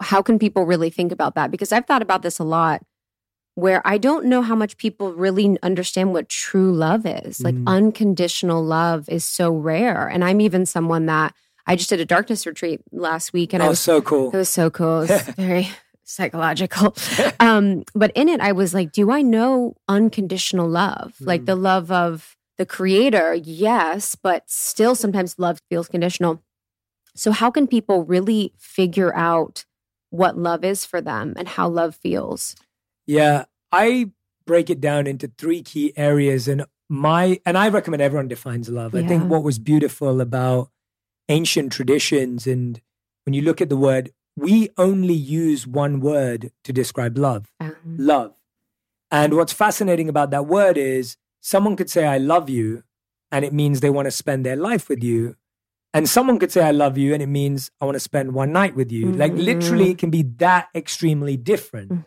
how 0.00 0.22
can 0.22 0.38
people 0.38 0.64
really 0.66 0.90
think 0.90 1.12
about 1.12 1.36
that? 1.36 1.50
Because 1.52 1.72
I've 1.72 1.86
thought 1.86 2.02
about 2.02 2.22
this 2.22 2.38
a 2.40 2.44
lot 2.44 2.82
where 3.54 3.80
I 3.86 3.98
don't 3.98 4.26
know 4.26 4.42
how 4.42 4.56
much 4.56 4.76
people 4.76 5.12
really 5.12 5.56
understand 5.62 6.12
what 6.12 6.28
true 6.28 6.72
love 6.74 7.06
is. 7.06 7.40
Like, 7.40 7.54
Mm. 7.54 7.68
unconditional 7.68 8.64
love 8.64 9.08
is 9.08 9.24
so 9.24 9.52
rare. 9.52 10.08
And 10.08 10.24
I'm 10.24 10.40
even 10.40 10.66
someone 10.66 11.06
that 11.06 11.32
I 11.66 11.76
just 11.76 11.88
did 11.90 12.00
a 12.00 12.04
darkness 12.04 12.44
retreat 12.46 12.80
last 12.90 13.32
week 13.32 13.52
and 13.54 13.62
I 13.62 13.66
oh, 13.66 13.70
was 13.70 13.80
so 13.80 14.02
cool. 14.02 14.30
It 14.32 14.36
was 14.36 14.48
so 14.48 14.68
cool. 14.70 15.02
It 15.02 15.10
was 15.10 15.22
very 15.36 15.68
psychological. 16.04 16.94
Um, 17.40 17.84
but 17.94 18.10
in 18.14 18.28
it, 18.28 18.40
I 18.40 18.52
was 18.52 18.72
like, 18.72 18.92
do 18.92 19.10
I 19.10 19.20
know 19.20 19.74
unconditional 19.88 20.68
love? 20.68 21.14
Like 21.20 21.42
Mm. 21.42 21.46
the 21.46 21.54
love 21.56 21.90
of 21.90 22.36
the 22.56 22.64
creator, 22.64 23.34
yes, 23.34 24.14
but 24.14 24.44
still 24.48 24.94
sometimes 24.94 25.38
love 25.38 25.58
feels 25.68 25.88
conditional. 25.88 26.42
So, 27.16 27.32
how 27.32 27.50
can 27.50 27.66
people 27.66 28.04
really 28.04 28.52
figure 28.58 29.14
out 29.14 29.64
what 30.10 30.38
love 30.38 30.64
is 30.64 30.84
for 30.84 31.00
them 31.00 31.34
and 31.36 31.48
how 31.48 31.68
love 31.68 31.96
feels? 31.96 32.54
Yeah, 33.06 33.44
I 33.72 34.10
break 34.46 34.70
it 34.70 34.80
down 34.80 35.06
into 35.06 35.30
three 35.38 35.62
key 35.62 35.92
areas 35.96 36.48
and 36.48 36.64
my 36.88 37.40
and 37.44 37.58
I 37.58 37.68
recommend 37.68 38.02
everyone 38.02 38.28
defines 38.28 38.68
love. 38.68 38.94
I 38.94 39.02
think 39.02 39.24
what 39.30 39.42
was 39.42 39.58
beautiful 39.58 40.20
about 40.20 40.70
ancient 41.28 41.72
traditions 41.72 42.46
and 42.46 42.80
when 43.24 43.32
you 43.34 43.42
look 43.42 43.60
at 43.60 43.68
the 43.70 43.76
word, 43.76 44.10
we 44.36 44.70
only 44.76 45.14
use 45.14 45.66
one 45.66 46.00
word 46.00 46.50
to 46.64 46.72
describe 46.72 47.16
love. 47.18 47.52
Um, 47.60 47.74
Love. 47.98 48.34
And 49.10 49.34
what's 49.34 49.52
fascinating 49.52 50.08
about 50.08 50.30
that 50.30 50.46
word 50.46 50.76
is 50.76 51.16
someone 51.40 51.76
could 51.76 51.88
say 51.90 52.04
I 52.06 52.18
love 52.18 52.50
you 52.50 52.82
and 53.30 53.44
it 53.44 53.52
means 53.52 53.80
they 53.80 53.90
want 53.90 54.06
to 54.06 54.10
spend 54.10 54.44
their 54.44 54.56
life 54.56 54.88
with 54.88 55.04
you. 55.04 55.36
And 55.92 56.08
someone 56.08 56.40
could 56.40 56.50
say 56.50 56.62
I 56.62 56.72
love 56.72 56.98
you 56.98 57.14
and 57.14 57.22
it 57.22 57.28
means 57.28 57.70
I 57.80 57.84
want 57.84 57.94
to 57.94 58.00
spend 58.00 58.34
one 58.34 58.52
night 58.52 58.74
with 58.74 58.90
you. 58.90 59.12
Like 59.12 59.32
Mhm. 59.32 59.44
literally 59.44 59.90
it 59.90 59.98
can 59.98 60.10
be 60.10 60.22
that 60.38 60.68
extremely 60.74 61.36
different. 61.36 61.92
Mm. 61.92 62.06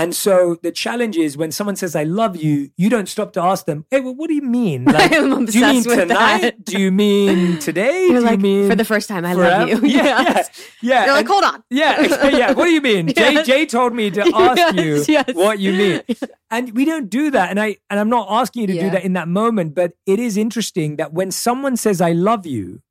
And 0.00 0.14
so 0.14 0.56
the 0.62 0.70
challenge 0.70 1.16
is 1.16 1.36
when 1.36 1.50
someone 1.50 1.74
says 1.76 1.96
I 1.96 2.04
love 2.04 2.36
you, 2.36 2.70
you 2.76 2.88
don't 2.88 3.08
stop 3.08 3.32
to 3.32 3.42
ask 3.42 3.66
them, 3.66 3.84
"Hey, 3.90 4.00
well, 4.00 4.14
what 4.14 4.28
do 4.28 4.34
you 4.34 4.42
mean? 4.42 4.84
Like, 4.96 5.10
do 5.10 5.58
you 5.58 5.66
mean 5.66 5.82
tonight? 5.82 6.06
that. 6.42 6.64
Do 6.64 6.80
you 6.80 6.92
mean 6.92 7.58
today? 7.58 8.06
You're 8.06 8.20
do 8.20 8.26
like, 8.26 8.38
you 8.38 8.42
mean 8.42 8.68
for 8.70 8.76
the 8.76 8.84
first 8.84 9.08
time, 9.08 9.24
I 9.24 9.34
forever?" 9.34 9.66
love 9.74 9.82
you. 9.82 9.88
Yeah, 9.98 10.04
Yes. 10.22 10.50
yeah, 10.80 10.90
yeah. 10.90 11.04
You're 11.06 11.14
like, 11.14 11.26
hold 11.26 11.44
on. 11.44 11.62
yeah, 11.70 12.00
yeah. 12.30 12.52
What 12.52 12.66
do 12.66 12.70
you 12.70 12.80
mean? 12.80 13.08
Jay, 13.08 13.32
Yes. 13.34 13.46
Jay 13.46 13.66
told 13.66 13.92
me 13.92 14.10
to 14.12 14.20
ask 14.34 14.56
Yes, 14.74 14.74
you 15.08 15.14
yes. 15.14 15.34
what 15.34 15.58
you 15.58 15.72
mean, 15.72 16.02
and 16.50 16.74
we 16.74 16.84
don't 16.84 17.10
do 17.10 17.30
that. 17.32 17.50
And 17.50 17.58
I 17.58 17.76
and 17.90 17.98
I'm 18.00 18.08
not 18.10 18.28
asking 18.30 18.60
you 18.62 18.66
to 18.68 18.80
do 18.80 18.90
that 18.90 19.04
in 19.04 19.14
that 19.14 19.26
moment, 19.28 19.74
but 19.74 19.92
it 20.06 20.18
is 20.20 20.36
interesting 20.36 20.96
that 20.96 21.12
when 21.12 21.30
someone 21.32 21.76
says 21.76 22.00
"I 22.00 22.12
love 22.12 22.46
you," 22.46 22.82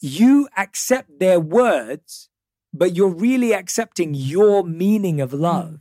you 0.00 0.48
accept 0.56 1.18
their 1.18 1.40
words, 1.40 2.28
but 2.72 2.94
you're 2.96 3.14
really 3.28 3.52
accepting 3.54 4.14
your 4.14 4.64
meaning 4.64 5.20
of 5.20 5.32
love, 5.32 5.80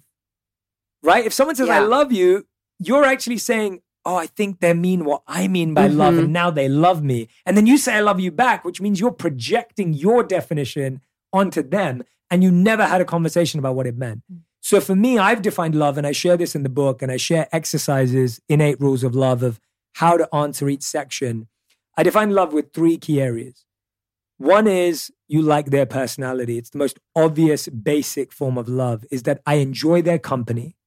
right? 1.04 1.26
If 1.26 1.34
someone 1.34 1.56
says 1.56 1.70
"I 1.70 1.80
love 1.80 2.12
you," 2.12 2.46
you're 2.80 3.04
actually 3.06 3.38
saying. 3.38 3.82
Oh, 4.06 4.16
I 4.16 4.28
think 4.28 4.62
they 4.62 4.74
mean 4.74 5.04
what 5.04 5.24
I 5.28 5.50
mean 5.50 5.74
by 5.74 5.88
love, 5.88 6.14
Mhm. 6.14 6.20
and 6.24 6.34
now 6.34 6.50
they 6.50 6.70
love 6.70 7.04
me. 7.04 7.28
And 7.46 7.58
then 7.58 7.68
you 7.68 7.78
say, 7.78 7.96
I 7.96 8.00
love 8.00 8.20
you 8.22 8.32
back, 8.32 8.64
which 8.64 8.80
means 8.80 8.98
you're 9.00 9.12
projecting 9.12 9.94
your 9.94 10.24
definition 10.24 11.02
onto 11.34 11.62
them 11.62 12.04
and 12.32 12.42
you 12.42 12.50
never 12.50 12.86
had 12.86 13.02
a 13.02 13.06
conversation 13.06 13.60
about 13.60 13.76
what 13.76 13.86
it 13.86 13.98
meant. 13.98 14.22
So 14.62 14.80
for 14.80 14.96
me, 14.96 15.18
I've 15.20 15.42
defined 15.42 15.76
love 15.76 15.98
and 15.98 16.08
I 16.08 16.14
share 16.14 16.38
this 16.38 16.56
in 16.56 16.64
the 16.64 16.70
book 16.70 17.02
and 17.02 17.12
I 17.12 17.18
share 17.18 17.50
exercises, 17.52 18.40
in 18.48 18.62
Eight 18.62 18.80
Rules 18.80 19.04
of 19.04 19.16
Love 19.16 19.44
of 19.44 19.60
how 19.96 20.16
to 20.16 20.34
answer 20.34 20.70
each 20.70 20.84
section. 20.84 21.50
I 21.98 22.04
define 22.04 22.32
love 22.32 22.54
with 22.54 22.72
three 22.74 22.98
key 22.98 23.22
areas. 23.22 23.66
One 24.38 24.66
is 24.66 25.12
you 25.28 25.42
like 25.42 25.68
their 25.72 25.86
personality. 25.86 26.58
It's 26.58 26.70
the 26.70 26.78
most 26.78 27.00
obvious, 27.18 27.68
basic 27.68 28.32
form 28.32 28.58
of 28.58 28.70
love 28.70 29.04
is 29.12 29.24
that 29.24 29.42
I 29.46 29.56
enjoy 29.56 30.02
their 30.02 30.20
company. 30.20 30.78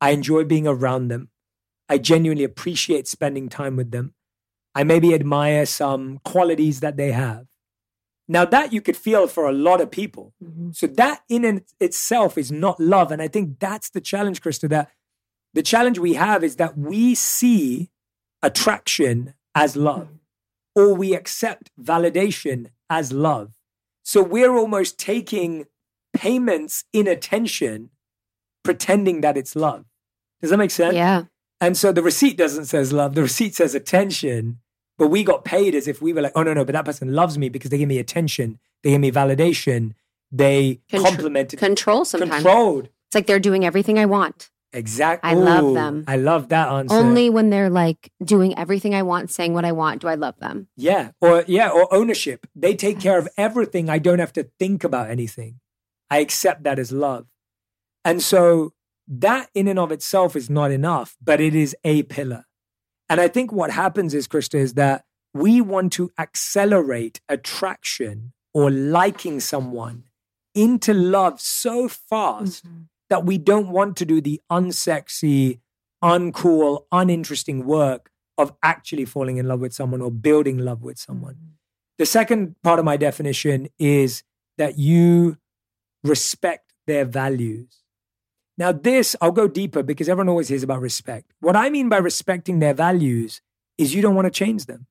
I 0.00 0.10
enjoy 0.10 0.44
being 0.44 0.66
around 0.66 1.08
them. 1.08 1.30
I 1.88 1.98
genuinely 1.98 2.44
appreciate 2.44 3.08
spending 3.08 3.48
time 3.48 3.76
with 3.76 3.90
them. 3.90 4.14
I 4.74 4.84
maybe 4.84 5.14
admire 5.14 5.66
some 5.66 6.18
qualities 6.24 6.80
that 6.80 6.96
they 6.96 7.12
have. 7.12 7.46
Now, 8.28 8.44
that 8.44 8.74
you 8.74 8.82
could 8.82 8.96
feel 8.96 9.26
for 9.26 9.48
a 9.48 9.52
lot 9.52 9.80
of 9.80 9.90
people. 9.90 10.34
Mhm. 10.44 10.76
So, 10.76 10.86
that 10.86 11.22
in 11.28 11.44
and 11.44 11.62
itself 11.80 12.36
is 12.36 12.52
not 12.52 12.78
love. 12.78 13.10
And 13.10 13.22
I 13.22 13.28
think 13.28 13.58
that's 13.58 13.88
the 13.88 14.02
challenge, 14.02 14.42
Krista, 14.42 14.68
that 14.68 14.90
the 15.54 15.62
challenge 15.62 15.98
we 15.98 16.12
have 16.14 16.44
is 16.44 16.56
that 16.56 16.76
we 16.76 17.14
see 17.14 17.90
attraction 18.42 19.32
as 19.54 19.76
love, 19.76 20.08
or 20.76 20.94
we 20.94 21.14
accept 21.14 21.70
validation 21.80 22.66
as 22.90 23.12
love. 23.12 23.54
So, 24.02 24.22
we're 24.22 24.54
almost 24.54 24.98
taking 24.98 25.66
payments 26.12 26.84
in 26.92 27.08
attention, 27.08 27.90
pretending 28.62 29.22
that 29.22 29.38
it's 29.38 29.56
love. 29.56 29.86
Does 30.40 30.50
that 30.50 30.56
make 30.58 30.70
sense? 30.70 30.94
Yeah. 30.94 31.24
And 31.60 31.76
so 31.76 31.92
the 31.92 32.02
receipt 32.02 32.36
doesn't 32.36 32.66
says 32.66 32.92
love, 32.92 33.14
the 33.14 33.22
receipt 33.22 33.54
says 33.54 33.74
attention, 33.74 34.58
but 34.96 35.08
we 35.08 35.24
got 35.24 35.44
paid 35.44 35.74
as 35.74 35.88
if 35.88 36.00
we 36.00 36.12
were 36.12 36.22
like, 36.22 36.32
oh 36.36 36.42
no, 36.42 36.54
no, 36.54 36.64
but 36.64 36.72
that 36.72 36.84
person 36.84 37.12
loves 37.14 37.36
me 37.36 37.48
because 37.48 37.70
they 37.70 37.78
give 37.78 37.88
me 37.88 37.98
attention, 37.98 38.58
they 38.82 38.90
give 38.90 39.00
me 39.00 39.10
validation, 39.10 39.94
they 40.30 40.80
Contr- 40.90 41.04
complimented, 41.04 41.58
Control 41.58 42.04
sometimes. 42.04 42.42
controlled. 42.42 42.84
It's 43.08 43.14
like 43.14 43.26
they're 43.26 43.40
doing 43.40 43.64
everything 43.64 43.98
I 43.98 44.06
want. 44.06 44.50
Exactly. 44.72 45.30
I 45.30 45.34
love 45.34 45.72
them. 45.74 46.04
I 46.06 46.16
love 46.16 46.50
that 46.50 46.68
answer. 46.68 46.94
Only 46.94 47.30
when 47.30 47.48
they're 47.48 47.70
like 47.70 48.12
doing 48.22 48.56
everything 48.58 48.94
I 48.94 49.02
want, 49.02 49.30
saying 49.30 49.54
what 49.54 49.64
I 49.64 49.72
want, 49.72 50.02
do 50.02 50.08
I 50.08 50.14
love 50.14 50.38
them. 50.40 50.68
Yeah. 50.76 51.12
Or 51.22 51.42
yeah, 51.48 51.70
or 51.70 51.92
ownership. 51.92 52.46
They 52.54 52.74
take 52.74 53.00
care 53.00 53.18
of 53.18 53.28
everything. 53.38 53.88
I 53.88 53.98
don't 53.98 54.18
have 54.18 54.32
to 54.34 54.50
think 54.58 54.84
about 54.84 55.08
anything. 55.08 55.60
I 56.10 56.18
accept 56.18 56.64
that 56.64 56.78
as 56.78 56.92
love. 56.92 57.26
And 58.04 58.22
so 58.22 58.74
that 59.08 59.48
in 59.54 59.68
and 59.68 59.78
of 59.78 59.90
itself 59.90 60.36
is 60.36 60.50
not 60.50 60.70
enough, 60.70 61.16
but 61.22 61.40
it 61.40 61.54
is 61.54 61.74
a 61.82 62.02
pillar. 62.04 62.44
And 63.08 63.20
I 63.20 63.28
think 63.28 63.52
what 63.52 63.70
happens 63.70 64.14
is, 64.14 64.28
Krista, 64.28 64.56
is 64.56 64.74
that 64.74 65.04
we 65.32 65.60
want 65.60 65.92
to 65.94 66.10
accelerate 66.18 67.20
attraction 67.28 68.32
or 68.52 68.70
liking 68.70 69.40
someone 69.40 70.04
into 70.54 70.92
love 70.92 71.40
so 71.40 71.88
fast 71.88 72.66
mm-hmm. 72.66 72.82
that 73.08 73.24
we 73.24 73.38
don't 73.38 73.68
want 73.68 73.96
to 73.96 74.04
do 74.04 74.20
the 74.20 74.40
unsexy, 74.50 75.60
uncool, 76.02 76.84
uninteresting 76.92 77.64
work 77.64 78.10
of 78.36 78.52
actually 78.62 79.04
falling 79.04 79.36
in 79.36 79.48
love 79.48 79.60
with 79.60 79.72
someone 79.72 80.00
or 80.00 80.10
building 80.10 80.58
love 80.58 80.82
with 80.82 80.98
someone. 80.98 81.34
Mm-hmm. 81.34 81.52
The 81.98 82.06
second 82.06 82.56
part 82.62 82.78
of 82.78 82.84
my 82.84 82.96
definition 82.96 83.68
is 83.78 84.22
that 84.56 84.78
you 84.78 85.38
respect 86.04 86.72
their 86.86 87.04
values. 87.04 87.82
Now, 88.58 88.72
this, 88.72 89.14
I'll 89.20 89.30
go 89.30 89.46
deeper 89.46 89.84
because 89.84 90.08
everyone 90.08 90.28
always 90.28 90.48
hears 90.48 90.64
about 90.64 90.80
respect. 90.80 91.32
What 91.38 91.54
I 91.54 91.70
mean 91.70 91.88
by 91.88 91.98
respecting 91.98 92.58
their 92.58 92.74
values 92.74 93.40
is 93.78 93.94
you 93.94 94.02
don't 94.02 94.16
want 94.16 94.26
to 94.26 94.32
change 94.32 94.66
them. 94.66 94.88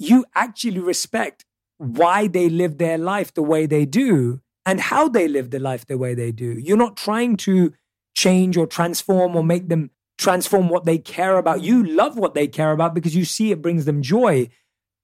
You 0.00 0.26
actually 0.34 0.80
respect 0.80 1.44
why 1.78 2.26
they 2.26 2.48
live 2.50 2.78
their 2.78 2.98
life 2.98 3.32
the 3.32 3.42
way 3.42 3.66
they 3.66 3.86
do 3.86 4.40
and 4.66 4.80
how 4.80 5.08
they 5.08 5.28
live 5.28 5.50
their 5.50 5.60
life 5.60 5.86
the 5.86 5.96
way 5.96 6.14
they 6.14 6.32
do. 6.32 6.58
You're 6.58 6.76
not 6.76 6.96
trying 6.96 7.36
to 7.38 7.72
change 8.16 8.56
or 8.56 8.66
transform 8.66 9.36
or 9.36 9.44
make 9.44 9.68
them 9.68 9.90
transform 10.18 10.68
what 10.68 10.84
they 10.84 10.98
care 10.98 11.38
about. 11.38 11.62
You 11.62 11.84
love 11.84 12.18
what 12.18 12.34
they 12.34 12.48
care 12.48 12.72
about 12.72 12.94
because 12.94 13.14
you 13.14 13.24
see 13.24 13.52
it 13.52 13.62
brings 13.62 13.84
them 13.84 14.02
joy. 14.02 14.48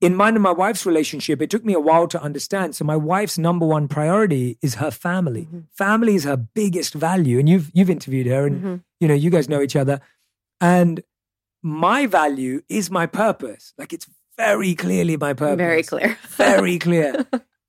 In 0.03 0.15
mine 0.17 0.35
and 0.35 0.43
my 0.43 0.51
wife's 0.53 0.85
relationship, 0.85 1.41
it 1.41 1.49
took 1.49 1.65
me 1.65 1.73
a 1.73 1.81
while 1.81 2.07
to 2.09 2.21
understand. 2.23 2.75
So 2.77 2.85
my 2.85 2.97
wife's 2.97 3.39
number 3.39 3.65
one 3.67 3.89
priority 3.89 4.59
is 4.61 4.75
her 4.75 4.91
family. 4.91 5.43
Mm-hmm. 5.47 5.61
Family 5.73 6.15
is 6.17 6.25
her 6.25 6.37
biggest 6.37 6.93
value. 6.95 7.39
And 7.39 7.49
you've 7.49 7.71
you've 7.73 7.89
interviewed 7.89 8.27
her 8.27 8.47
and 8.47 8.63
Mhm. 8.63 8.81
you 9.01 9.09
know, 9.09 9.15
you 9.15 9.31
guys 9.31 9.49
know 9.49 9.63
each 9.63 9.77
other. 9.77 10.01
And 10.61 11.03
my 11.63 12.07
value 12.07 12.63
is 12.69 12.91
my 12.91 13.07
purpose. 13.07 13.73
Like 13.79 13.93
it's 13.93 14.07
very 14.37 14.75
clearly 14.75 15.17
my 15.17 15.33
purpose. 15.35 15.59
Very 15.59 15.83
clear. 15.83 16.19
Very 16.37 16.79
clear. 16.79 17.11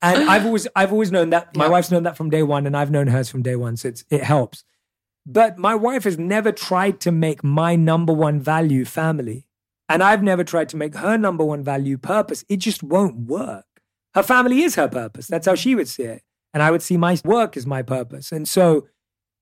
and 0.02 0.28
I've 0.28 0.44
always 0.46 0.66
I've 0.74 0.92
always 0.92 1.12
known 1.12 1.30
that. 1.30 1.56
My 1.56 1.66
Yeah. 1.66 1.70
wife's 1.70 1.90
known 1.92 2.02
that 2.04 2.16
from 2.16 2.30
day 2.30 2.42
one, 2.42 2.66
and 2.66 2.76
I've 2.76 2.90
known 2.90 3.06
hers 3.06 3.28
from 3.30 3.42
day 3.42 3.56
one. 3.56 3.76
So 3.76 3.88
it's 3.88 4.04
it 4.10 4.22
helps. 4.24 4.64
But 5.26 5.56
my 5.56 5.74
wife 5.74 6.04
has 6.04 6.18
never 6.18 6.52
tried 6.52 7.00
to 7.00 7.12
make 7.12 7.42
my 7.44 7.76
number 7.76 8.12
one 8.12 8.40
value 8.40 8.84
family. 8.84 9.46
And 9.88 10.02
I've 10.02 10.22
never 10.22 10.44
tried 10.44 10.68
to 10.70 10.76
make 10.76 10.94
her 10.96 11.18
number 11.18 11.44
one 11.44 11.62
value 11.62 11.98
purpose. 11.98 12.44
It 12.48 12.56
just 12.58 12.82
won't 12.82 13.16
work. 13.16 13.66
Her 14.14 14.22
family 14.22 14.62
is 14.62 14.76
her 14.76 14.88
purpose. 14.88 15.26
That's 15.26 15.46
how 15.46 15.54
she 15.54 15.74
would 15.74 15.88
see 15.88 16.04
it. 16.04 16.22
And 16.52 16.62
I 16.62 16.70
would 16.70 16.82
see 16.82 16.96
my 16.96 17.18
work 17.24 17.56
as 17.56 17.66
my 17.66 17.82
purpose. 17.82 18.32
And 18.32 18.48
so 18.48 18.86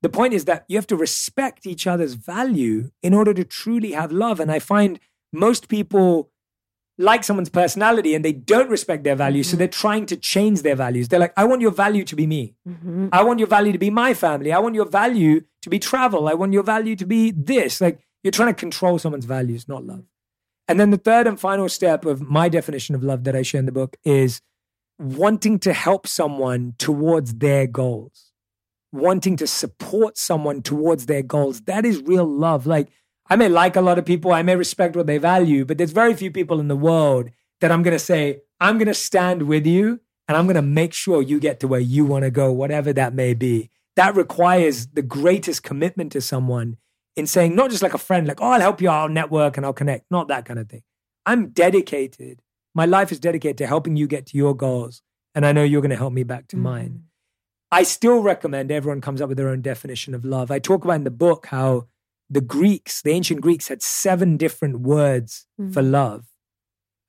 the 0.01 0.09
point 0.09 0.35
is 0.35 0.47
that 0.47 0.65
you 0.69 0.77
have 0.77 0.87
to 0.89 0.97
respect 0.97 1.67
each 1.67 1.87
other's 1.87 2.15
value 2.15 2.91
in 3.03 3.15
order 3.15 3.33
to 3.35 3.45
truly 3.45 3.93
have 3.93 4.11
love. 4.11 4.41
And 4.41 4.51
I 4.51 4.59
find 4.59 4.99
most 5.33 5.69
people 5.69 6.31
like 6.99 7.25
someone's 7.25 7.49
personality 7.49 8.15
and 8.15 8.25
they 8.25 8.33
don't 8.33 8.69
respect 8.69 9.05
their 9.05 9.17
values. 9.17 9.49
So 9.49 9.57
they're 9.57 9.69
trying 9.69 10.07
to 10.07 10.17
change 10.17 10.63
their 10.63 10.77
values. 10.77 11.09
They're 11.09 11.21
like, 11.21 11.33
I 11.37 11.45
want 11.45 11.61
your 11.61 11.71
value 11.71 12.05
to 12.05 12.17
be 12.17 12.27
me. 12.27 12.55
Mhm. 12.69 13.09
I 13.13 13.23
want 13.23 13.39
your 13.39 13.49
value 13.49 13.73
to 13.73 13.79
be 13.79 13.91
my 13.91 14.15
family. 14.15 14.53
I 14.53 14.59
want 14.59 14.75
your 14.75 14.85
value 14.87 15.43
to 15.63 15.71
be 15.71 15.79
travel. 15.79 16.29
I 16.29 16.35
want 16.35 16.53
your 16.53 16.63
value 16.63 16.97
to 16.97 17.07
be 17.07 17.31
this. 17.31 17.81
Like 17.81 18.01
you're 18.23 18.31
trying 18.33 18.49
to 18.55 18.59
control 18.59 18.99
someone's 18.99 19.25
values, 19.25 19.69
not 19.69 19.85
love. 19.85 20.05
And 20.73 20.81
then 20.81 20.91
the 20.91 20.97
third 20.97 21.27
and 21.27 21.39
final 21.39 21.69
step 21.69 22.07
of 22.07 22.23
my 22.23 22.49
definition 22.49 22.95
of 22.95 23.05
love 23.05 23.25
that 23.25 23.37
I 23.37 23.43
share 23.43 23.59
in 23.59 23.67
the 23.67 23.73
book 23.73 23.99
is 24.05 24.41
wanting 24.99 25.59
to 25.59 25.75
help 25.75 26.07
someone 26.07 26.77
towards 26.79 27.35
their 27.35 27.67
goals, 27.67 28.33
wanting 28.91 29.37
to 29.37 29.47
support 29.47 30.17
someone 30.17 30.63
towards 30.63 31.05
their 31.05 31.21
goals. 31.21 31.61
That 31.65 31.85
is 31.85 32.01
real 32.01 32.25
love. 32.25 32.67
Like 32.67 32.89
I 33.29 33.37
may 33.37 33.51
like 33.51 33.77
a 33.77 33.83
lot 33.83 33.99
of 33.99 34.07
people, 34.07 34.33
I 34.33 34.41
may 34.41 34.57
respect 34.57 34.97
what 34.97 35.07
they 35.07 35.19
value, 35.19 35.67
but 35.67 35.77
there's 35.77 35.93
very 35.93 36.15
few 36.15 36.31
people 36.31 36.59
in 36.59 36.69
the 36.69 36.75
world 36.75 37.29
that 37.61 37.71
I'm 37.71 37.83
going 37.83 37.93
to 37.93 37.99
say, 37.99 38.41
I'm 38.59 38.79
going 38.79 38.89
to 38.89 38.95
stand 38.95 39.43
with 39.43 39.67
you 39.67 40.01
and 40.27 40.39
I'm 40.39 40.47
going 40.47 40.57
to 40.57 40.63
make 40.63 40.95
sure 40.95 41.21
you 41.21 41.39
get 41.39 41.61
to 41.61 41.69
where 41.69 41.81
you 41.81 42.07
want 42.07 42.25
to 42.25 42.31
go, 42.31 42.51
whatever 42.51 42.95
that 42.95 43.13
may 43.13 43.35
be. 43.35 43.69
That 43.97 44.17
requires 44.17 44.87
the 44.87 45.03
greatest 45.03 45.63
commitment 45.63 46.13
to 46.13 46.23
someone 46.23 46.79
in 47.17 47.27
saying, 47.27 47.55
not 47.55 47.71
just 47.71 47.83
like 47.83 47.95
a 47.95 47.99
friend, 47.99 48.27
like, 48.27 48.41
oh, 48.41 48.47
I'll 48.53 48.61
help 48.61 48.81
you, 48.81 48.89
I'll 48.89 49.09
network 49.09 49.57
and 49.57 49.67
I'll 49.67 49.73
connect, 49.73 50.07
not 50.11 50.29
that 50.29 50.45
kind 50.45 50.59
of 50.59 50.69
thing. 50.69 50.83
I'm 51.27 51.49
dedicated. 51.51 52.41
My 52.75 52.87
life 52.87 53.13
is 53.13 53.21
dedicated 53.21 53.59
to 53.59 53.67
helping 53.67 53.97
you 53.97 54.07
get 54.07 54.27
to 54.27 54.37
your 54.37 54.57
goals. 54.57 55.03
And 55.35 55.47
I 55.47 55.53
know 55.53 55.63
you're 55.63 55.81
going 55.83 55.91
to 55.91 55.97
help 55.97 56.13
me 56.13 56.25
back 56.25 56.49
to 56.49 56.57
mine. 56.57 57.05
I 57.71 57.85
still 57.85 58.21
recommend 58.21 58.71
everyone 58.71 59.01
comes 59.01 59.21
up 59.23 59.29
with 59.29 59.39
their 59.39 59.49
own 59.49 59.63
definition 59.63 60.15
of 60.15 60.25
love. 60.25 60.51
I 60.51 60.59
talk 60.59 60.85
about 60.85 60.95
in 60.97 61.05
the 61.05 61.11
book 61.11 61.47
how 61.47 61.87
the 62.29 62.41
Greeks, 62.43 63.01
the 63.03 63.11
ancient 63.13 63.41
Greeks, 63.41 63.69
had 63.69 63.83
seven 63.83 64.37
different 64.37 64.81
words 64.81 65.47
for 65.73 65.83
love. 65.83 66.27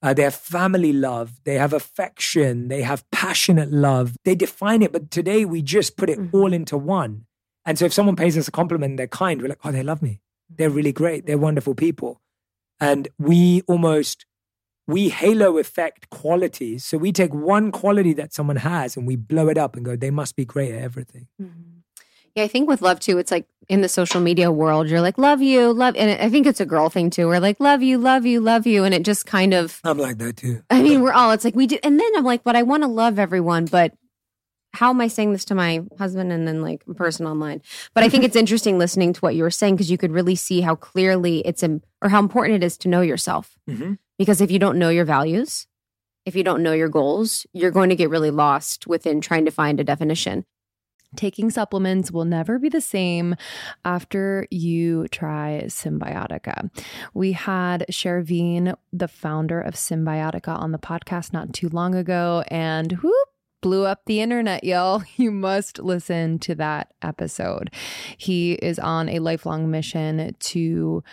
Uh, 0.02 0.14
they 0.14 0.24
have 0.24 0.36
family 0.36 0.92
love, 0.92 1.40
they 1.46 1.56
have 1.56 1.72
affection, 1.72 2.68
they 2.68 2.82
have 2.82 3.10
passionate 3.10 3.72
love. 3.72 4.18
They 4.26 4.36
define 4.36 4.82
it, 4.82 4.92
but 4.92 5.10
today 5.12 5.46
we 5.46 5.62
just 5.62 5.96
put 5.96 6.10
it 6.10 6.20
Mhm. 6.20 6.34
all 6.34 6.52
into 6.52 6.78
one. 6.78 7.26
And 7.66 7.80
so 7.80 7.86
if 7.86 7.94
someone 7.94 8.16
pays 8.16 8.38
us 8.38 8.48
a 8.48 8.52
compliment 8.52 8.98
they're 8.98 9.08
kind, 9.08 9.42
we're 9.42 9.48
like, 9.50 9.60
oh, 9.64 9.72
they 9.72 9.84
love 9.84 10.02
me. 10.02 10.22
They're 10.50 10.70
really 10.70 10.92
great. 10.92 11.26
They're 11.26 11.38
wonderful 11.38 11.76
people. 11.76 12.22
And 12.80 13.08
we 13.18 13.62
almost 13.68 14.26
we 14.86 15.10
halo 15.10 15.58
effect 15.58 16.10
qualities. 16.10 16.84
So 16.84 16.98
we 16.98 17.14
take 17.14 17.34
one 17.34 17.72
quality 17.72 18.14
that 18.14 18.34
someone 18.34 18.58
has 18.58 18.98
and 18.98 19.08
we 19.08 19.16
blow 19.16 19.48
it 19.48 19.58
up 19.58 19.76
and 19.78 19.86
go, 19.86 19.96
they 19.96 20.12
must 20.12 20.36
be 20.36 20.44
great 20.44 20.74
at 20.74 20.82
everything. 20.82 21.28
Mhm. 21.42 21.84
Yeah, 22.36 22.44
I 22.44 22.48
think 22.48 22.68
with 22.68 22.82
love 22.82 23.00
too, 23.00 23.20
it's 23.20 23.32
like 23.32 23.46
in 23.70 23.82
the 23.82 23.88
social 23.88 24.20
media 24.20 24.52
world, 24.52 24.90
you're 24.90 25.02
like, 25.02 25.20
love 25.20 25.42
you, 25.42 25.72
love. 25.72 25.96
And 25.96 26.20
I 26.20 26.30
think 26.30 26.48
it's 26.48 26.60
a 26.60 26.66
girl 26.66 26.90
thing 26.90 27.12
too. 27.12 27.28
We're 27.28 27.40
like, 27.40 27.60
love 27.60 27.84
you, 27.84 28.00
love 28.00 28.26
you, 28.26 28.42
love 28.42 28.66
you. 28.66 28.84
And 28.84 28.94
it 28.94 29.04
just 29.04 29.26
kind 29.28 29.54
of, 29.54 29.80
I'm 29.84 30.00
like 30.00 30.18
that 30.18 30.38
too. 30.38 30.64
I 30.70 30.82
mean, 30.82 31.02
we're 31.02 31.14
all, 31.14 31.32
it's 31.32 31.46
like 31.46 31.56
we 31.56 31.68
do. 31.68 31.78
And 31.84 32.00
then 32.00 32.10
I'm 32.18 32.26
like, 32.26 32.44
but 32.44 32.56
I 32.56 32.64
want 32.64 32.82
to 32.84 32.88
love 32.88 33.20
everyone, 33.20 33.66
but 33.66 33.94
how 34.74 34.90
am 34.90 35.00
I 35.02 35.08
saying 35.08 35.34
this 35.34 35.46
to 35.46 35.56
my 35.56 35.82
husband 36.00 36.32
and 36.32 36.48
then 36.48 36.62
like 36.62 36.84
a 36.90 36.94
person 36.94 37.26
online? 37.28 37.62
But 37.94 38.04
I 38.04 38.10
think 38.10 38.24
it's 38.24 38.36
interesting 38.44 38.78
listening 38.80 39.14
to 39.14 39.20
what 39.22 39.36
you 39.36 39.44
were 39.44 39.52
saying 39.52 39.76
because 39.76 39.92
you 39.92 39.98
could 39.98 40.12
really 40.12 40.36
see 40.36 40.62
how 40.62 40.76
clearly 40.76 41.40
it's, 41.46 41.64
im- 41.64 41.82
or 42.02 42.10
how 42.10 42.20
important 42.20 42.56
it 42.64 42.66
is 42.66 42.78
to 42.80 42.90
know 42.90 43.02
yourself. 43.02 43.58
Mhm. 43.70 43.98
Because 44.18 44.42
if 44.42 44.50
you 44.52 44.60
don't 44.60 44.78
know 44.80 44.90
your 44.90 45.06
values, 45.06 45.68
if 46.26 46.36
you 46.36 46.44
don't 46.44 46.64
know 46.64 46.72
your 46.74 46.90
goals, 46.90 47.46
you're 47.54 47.72
going 47.72 47.90
to 47.90 47.96
get 47.96 48.10
really 48.10 48.32
lost 48.32 48.88
within 48.88 49.22
trying 49.22 49.46
to 49.46 49.52
find 49.52 49.80
a 49.80 49.84
definition. 49.84 50.46
Taking 51.16 51.52
supplements 51.52 52.12
will 52.12 52.26
never 52.26 52.58
be 52.58 52.70
the 52.70 52.82
same 52.82 53.36
after 53.86 54.48
you 54.50 55.08
try 55.10 55.64
Cymbiotika. 55.68 56.72
We 57.14 57.34
had 57.34 57.86
Shervin, 57.92 58.76
the 58.92 59.08
founder 59.08 59.62
of 59.62 59.76
Cymbiotika, 59.76 60.58
on 60.58 60.72
the 60.72 60.80
podcast 60.80 61.32
not 61.34 61.54
too 61.54 61.70
long 61.70 61.94
ago, 61.94 62.44
and 62.48 62.94
whoop, 63.04 63.28
blew 63.64 63.86
up 63.86 64.02
the 64.06 64.22
internet, 64.22 64.64
y'all. 64.64 65.04
You 65.16 65.32
must 65.32 65.80
listen 65.80 66.38
to 66.40 66.56
that 66.56 66.94
episode. 67.02 67.72
He 68.18 68.54
is 68.54 68.78
on 68.78 69.08
a 69.08 69.20
lifelong 69.20 69.72
mission 69.72 70.36
to 70.38 71.04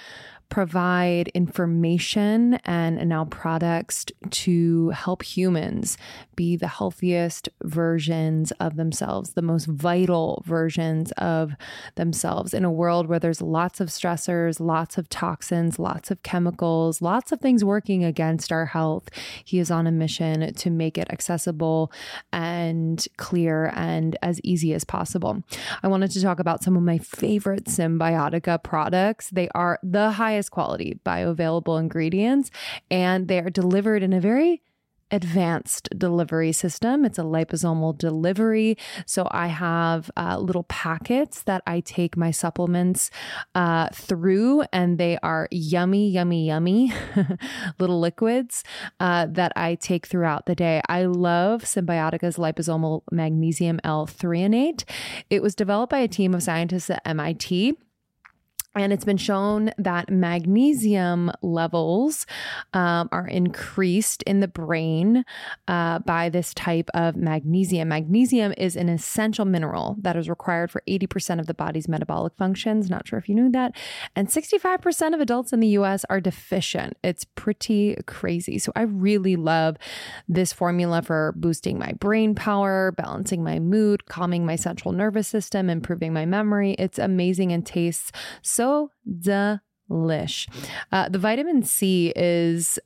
provide 0.51 1.29
information 1.29 2.55
and 2.65 3.09
now 3.09 3.25
products 3.25 4.05
to 4.31 4.91
help 4.91 5.23
humans 5.23 5.97
be 6.35 6.57
the 6.57 6.67
healthiest 6.67 7.49
versions 7.63 8.51
of 8.53 8.77
themselves, 8.77 9.35
the 9.35 9.43
most 9.43 9.67
vital 9.67 10.43
versions 10.47 11.13
of 11.13 11.55
themselves 11.95 12.53
in 12.53 12.65
a 12.65 12.71
world 12.71 13.07
where 13.07 13.19
there's 13.19 13.41
lots 13.41 13.81
of 13.81 13.89
stressors, 13.89 14.59
lots 14.59 14.99
of 14.99 15.09
toxins, 15.09 15.79
lots 15.79 16.11
of 16.11 16.23
chemicals, 16.23 17.01
lots 17.01 17.31
of 17.31 17.41
things 17.41 17.65
working 17.65 18.05
against 18.05 18.51
our 18.51 18.67
health. 18.67 19.09
He 19.45 19.59
is 19.59 19.71
on 19.71 19.87
a 19.87 19.93
mission 19.93 20.53
to 20.53 20.71
make 20.71 20.99
it 20.99 21.09
accessible 21.11 21.93
and 22.33 23.07
clear 23.17 23.73
and 23.77 24.17
as 24.23 24.41
easy 24.43 24.75
as 24.75 24.83
possible. 24.83 25.43
I 25.83 25.89
wanted 25.89 26.11
to 26.13 26.23
talk 26.23 26.41
about 26.41 26.65
some 26.65 26.77
of 26.77 26.83
my 26.83 26.99
favorite 26.99 27.67
Cymbiotika 27.67 28.63
products. 28.63 29.31
They 29.31 29.49
are 29.51 29.79
the 29.83 30.11
highest 30.13 30.40
quality 30.49 30.99
bioavailable 31.05 31.79
ingredients 31.79 32.51
and 32.91 33.29
they 33.29 33.39
are 33.39 33.51
delivered 33.51 34.03
in 34.03 34.13
a 34.13 34.21
very 34.21 34.63
advanced 35.11 35.89
delivery 35.97 36.53
system. 36.53 37.05
It's 37.05 37.19
a 37.19 37.23
liposomal 37.23 37.97
delivery. 37.97 38.77
So 39.07 39.27
I 39.31 39.49
have 39.49 40.11
uh, 40.17 40.39
little 40.39 40.65
packets 40.65 41.43
that 41.43 41.63
I 41.67 41.81
take 41.81 42.17
my 42.17 42.31
supplements 42.31 43.11
uh, 43.55 43.89
through, 43.93 44.63
and 44.73 44.99
they 44.99 45.19
are 45.23 45.49
yummy, 45.51 46.11
yummy, 46.11 46.47
yummy 46.47 46.93
little 47.79 48.01
liquids 48.01 48.65
uh, 49.01 49.27
that 49.31 49.53
I 49.57 49.75
take 49.75 50.07
throughout 50.07 50.47
the 50.47 50.55
day. 50.55 50.81
I 50.89 51.05
love 51.05 51.63
Cymbiotika's 51.65 52.37
liposomal 52.37 53.03
magnesium 53.11 53.81
L 53.85 54.07
threonate. 54.07 54.85
It 55.29 55.43
was 55.43 55.55
developed 55.55 55.91
by 55.91 55.99
a 55.99 56.09
team 56.09 56.35
of 56.35 56.43
scientists 56.43 56.91
at 56.91 57.03
MIT. 57.05 57.77
And 58.81 58.95
it's 58.95 59.05
been 59.05 59.19
shown 59.19 59.73
that 59.77 60.09
magnesium 60.09 61.31
levels 61.43 62.25
um, 62.73 63.11
are 63.13 63.27
increased 63.27 64.23
in 64.23 64.41
the 64.41 64.49
brain 64.49 65.23
uh, 65.69 65.99
by 65.99 66.31
this 66.31 66.55
type 66.55 66.89
of 66.95 67.15
magnesium. 67.15 67.89
Magnesium 67.89 68.55
is 68.57 68.77
an 68.77 68.89
essential 68.89 69.45
mineral 69.45 69.97
that 70.01 70.17
is 70.17 70.31
required 70.31 70.71
for 70.71 70.83
80% 70.89 71.41
of 71.41 71.47
the 71.47 71.53
body's 71.53 71.89
metabolic 71.89 72.33
functions. 72.39 72.89
Not 72.89 73.07
sure 73.07 73.19
if 73.19 73.29
you 73.29 73.35
knew 73.35 73.51
that. 73.51 73.77
And 74.17 74.29
65% 74.29 75.13
of 75.13 75.21
adults 75.21 75.53
in 75.53 75.61
the 75.61 75.69
US 75.69 76.07
are 76.09 76.21
deficient. 76.21 76.97
It's 77.05 77.25
pretty 77.25 77.97
crazy. 78.07 78.59
So 78.59 78.73
I 78.75 78.83
really 78.83 79.37
love 79.37 79.77
this 80.27 80.55
formula 80.55 81.03
for 81.03 81.35
boosting 81.37 81.79
my 81.79 81.93
brain 82.01 82.35
power, 82.35 82.93
balancing 82.93 83.45
my 83.45 83.59
mood, 83.59 84.07
calming 84.07 84.47
my 84.47 84.57
central 84.57 84.93
nervous 84.93 85.29
system, 85.29 85.69
improving 85.69 86.15
my 86.15 86.25
memory. 86.25 86.73
It's 86.79 86.99
amazing 86.99 87.53
and 87.53 87.67
tastes 87.67 88.11
so 88.41 88.70
delish. 89.09 90.49
Uh, 90.93 91.09
the 91.09 91.19
vitamin 91.19 91.63
C 91.63 92.13
is 92.17 92.79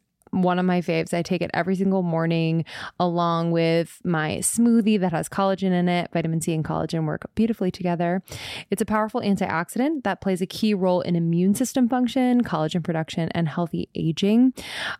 one 0.43 0.59
of 0.59 0.67
my 0.67 0.81
faves. 0.81 1.15
I 1.15 1.23
take 1.23 1.43
it 1.43 1.51
every 1.55 1.77
single 1.77 2.03
morning 2.03 2.65
along 2.99 3.53
with 3.53 4.01
my 4.05 4.39
smoothie 4.41 4.99
that 5.01 5.13
has 5.13 5.29
collagen 5.29 5.73
in 5.73 5.89
it. 5.89 6.11
Vitamin 6.13 6.41
C 6.41 6.53
and 6.53 6.65
collagen 6.65 7.07
work 7.07 7.31
beautifully 7.35 7.71
together. 7.71 8.23
It's 8.71 8.83
a 8.83 8.87
powerful 8.87 9.21
antioxidant 9.21 10.03
that 10.03 10.21
plays 10.21 10.43
a 10.43 10.47
key 10.47 10.75
role 10.75 11.01
in 11.03 11.17
immune 11.17 11.55
system 11.55 11.89
function, 11.89 12.43
collagen 12.43 12.83
production, 12.83 13.29
and 13.33 13.49
healthy 13.49 13.89
aging. 13.95 14.55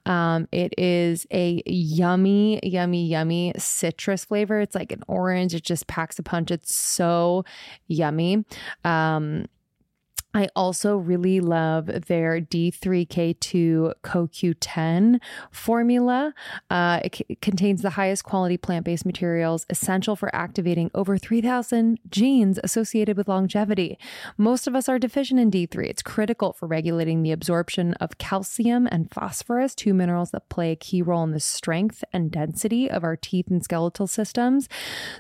Um, 0.07 0.49
it 0.53 0.75
is 0.79 1.27
a 1.33 1.63
yummy, 1.67 2.61
yummy, 2.63 3.07
yummy 3.07 3.53
citrus 3.59 4.25
flavor. 4.25 4.61
It's 4.61 4.75
like 4.75 4.93
an 4.93 5.03
orange. 5.09 5.55
It 5.55 5.65
just 5.65 5.87
packs 5.87 6.19
a 6.19 6.23
punch. 6.23 6.51
It's 6.51 6.75
so 6.75 7.45
yummy. 7.89 8.45
Um, 8.85 9.47
I 10.35 10.49
also 10.57 10.97
really 10.97 11.39
love 11.39 11.87
their 11.87 12.41
D3K2 12.41 13.95
CoQ10 14.03 15.21
formula. 15.53 16.35
Uh, 16.69 17.01
it, 17.05 17.15
c- 17.17 17.39
contains 17.41 17.83
the 17.83 17.91
highest 17.91 18.25
quality 18.25 18.57
plant 18.57 18.85
based 18.85 19.07
materials 19.07 19.65
essential 19.71 20.17
for 20.17 20.35
activating 20.35 20.91
over 20.93 21.17
3,000 21.17 22.01
genes 22.11 22.59
associated 22.65 23.17
with 23.17 23.29
longevity. 23.29 23.97
Most 24.37 24.67
of 24.67 24.75
us 24.75 24.89
are 24.89 24.99
deficient 24.99 25.39
in 25.39 25.53
D3. 25.53 25.89
It's 25.89 26.03
critical 26.03 26.53
for 26.53 26.67
regulating 26.67 27.23
the 27.23 27.31
absorption 27.31 27.95
of 27.95 28.19
calcium 28.19 28.89
and 28.91 29.11
phosphorus, 29.13 29.75
two 29.75 29.95
minerals 29.95 30.33
that 30.33 30.49
play 30.49 30.73
a 30.73 30.77
key 30.77 31.01
role 31.01 31.23
in 31.23 31.31
the 31.31 31.39
strength 31.39 32.03
and 32.13 32.33
density 32.33 32.91
of 32.91 33.05
our 33.05 33.15
teeth 33.17 33.47
and 33.51 33.63
skeletal 33.63 34.09
systems. 34.09 34.69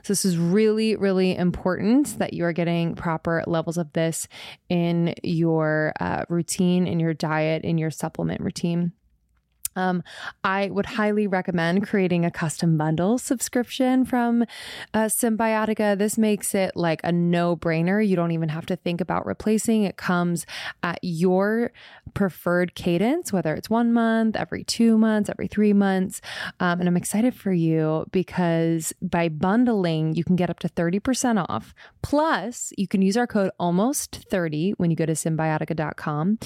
So, 0.03 0.13
this 0.13 0.25
is 0.25 0.39
really, 0.39 0.97
really 0.97 1.37
important 1.37 2.19
that 2.19 2.33
you 2.33 2.45
are 2.45 2.53
getting 2.53 2.97
proper 2.97 3.45
levels 3.47 3.79
of 3.79 3.93
this 3.93 4.27
in 4.69 5.04
your 5.23 5.93
uh, 6.01 6.25
routine, 6.29 6.87
in 6.87 7.01
your 7.01 7.15
diet, 7.15 7.65
in 7.65 7.79
your 7.79 7.91
supplement 7.91 8.41
routine. 8.41 8.93
Um, 9.77 10.03
I 10.43 10.71
would 10.71 10.87
highly 10.87 11.27
recommend 11.27 11.87
creating 11.87 12.25
a 12.25 12.31
custom 12.31 12.77
bundle 12.77 13.19
subscription 13.19 14.05
from 14.05 14.45
uh, 14.93 15.07
Cymbiotika. 15.07 15.97
This 15.99 16.19
makes 16.19 16.55
it 16.55 16.73
like 16.77 17.01
a 17.05 17.13
no 17.13 17.57
brainer. 17.57 18.07
You 18.07 18.17
don't 18.17 18.33
even 18.33 18.49
have 18.49 18.67
to 18.67 18.77
think 18.77 19.01
about 19.01 19.27
replacing. 19.27 19.85
It 19.85 19.97
comes 19.97 20.47
at 20.83 20.99
your 21.03 21.73
preferred 22.15 22.75
cadence, 22.75 23.33
whether 23.33 23.55
it's 23.55 23.71
one 23.71 23.93
month, 23.93 24.37
every 24.37 24.65
two 24.65 24.99
months, 24.99 25.29
every 25.29 25.49
three 25.49 25.73
months. 25.73 26.21
Um, 26.61 26.81
and 26.81 26.89
I'm 26.89 26.97
excited 26.97 27.35
for 27.35 27.53
you 27.53 28.07
because 28.13 28.93
by 29.03 29.29
bundling, 29.29 30.15
you 30.15 30.25
can 30.25 30.37
get 30.37 30.51
up 30.51 30.59
to 30.61 30.69
30% 30.69 31.47
off. 31.49 31.75
Plus, 32.03 32.73
you 32.77 32.87
can 32.87 33.03
use 33.03 33.17
our 33.17 33.27
code 33.27 33.51
almost30 33.59 34.75
when 34.77 34.91
you 34.91 34.97
go 34.97 35.07
to 35.07 35.13
cymbiotika.com. 35.13 36.39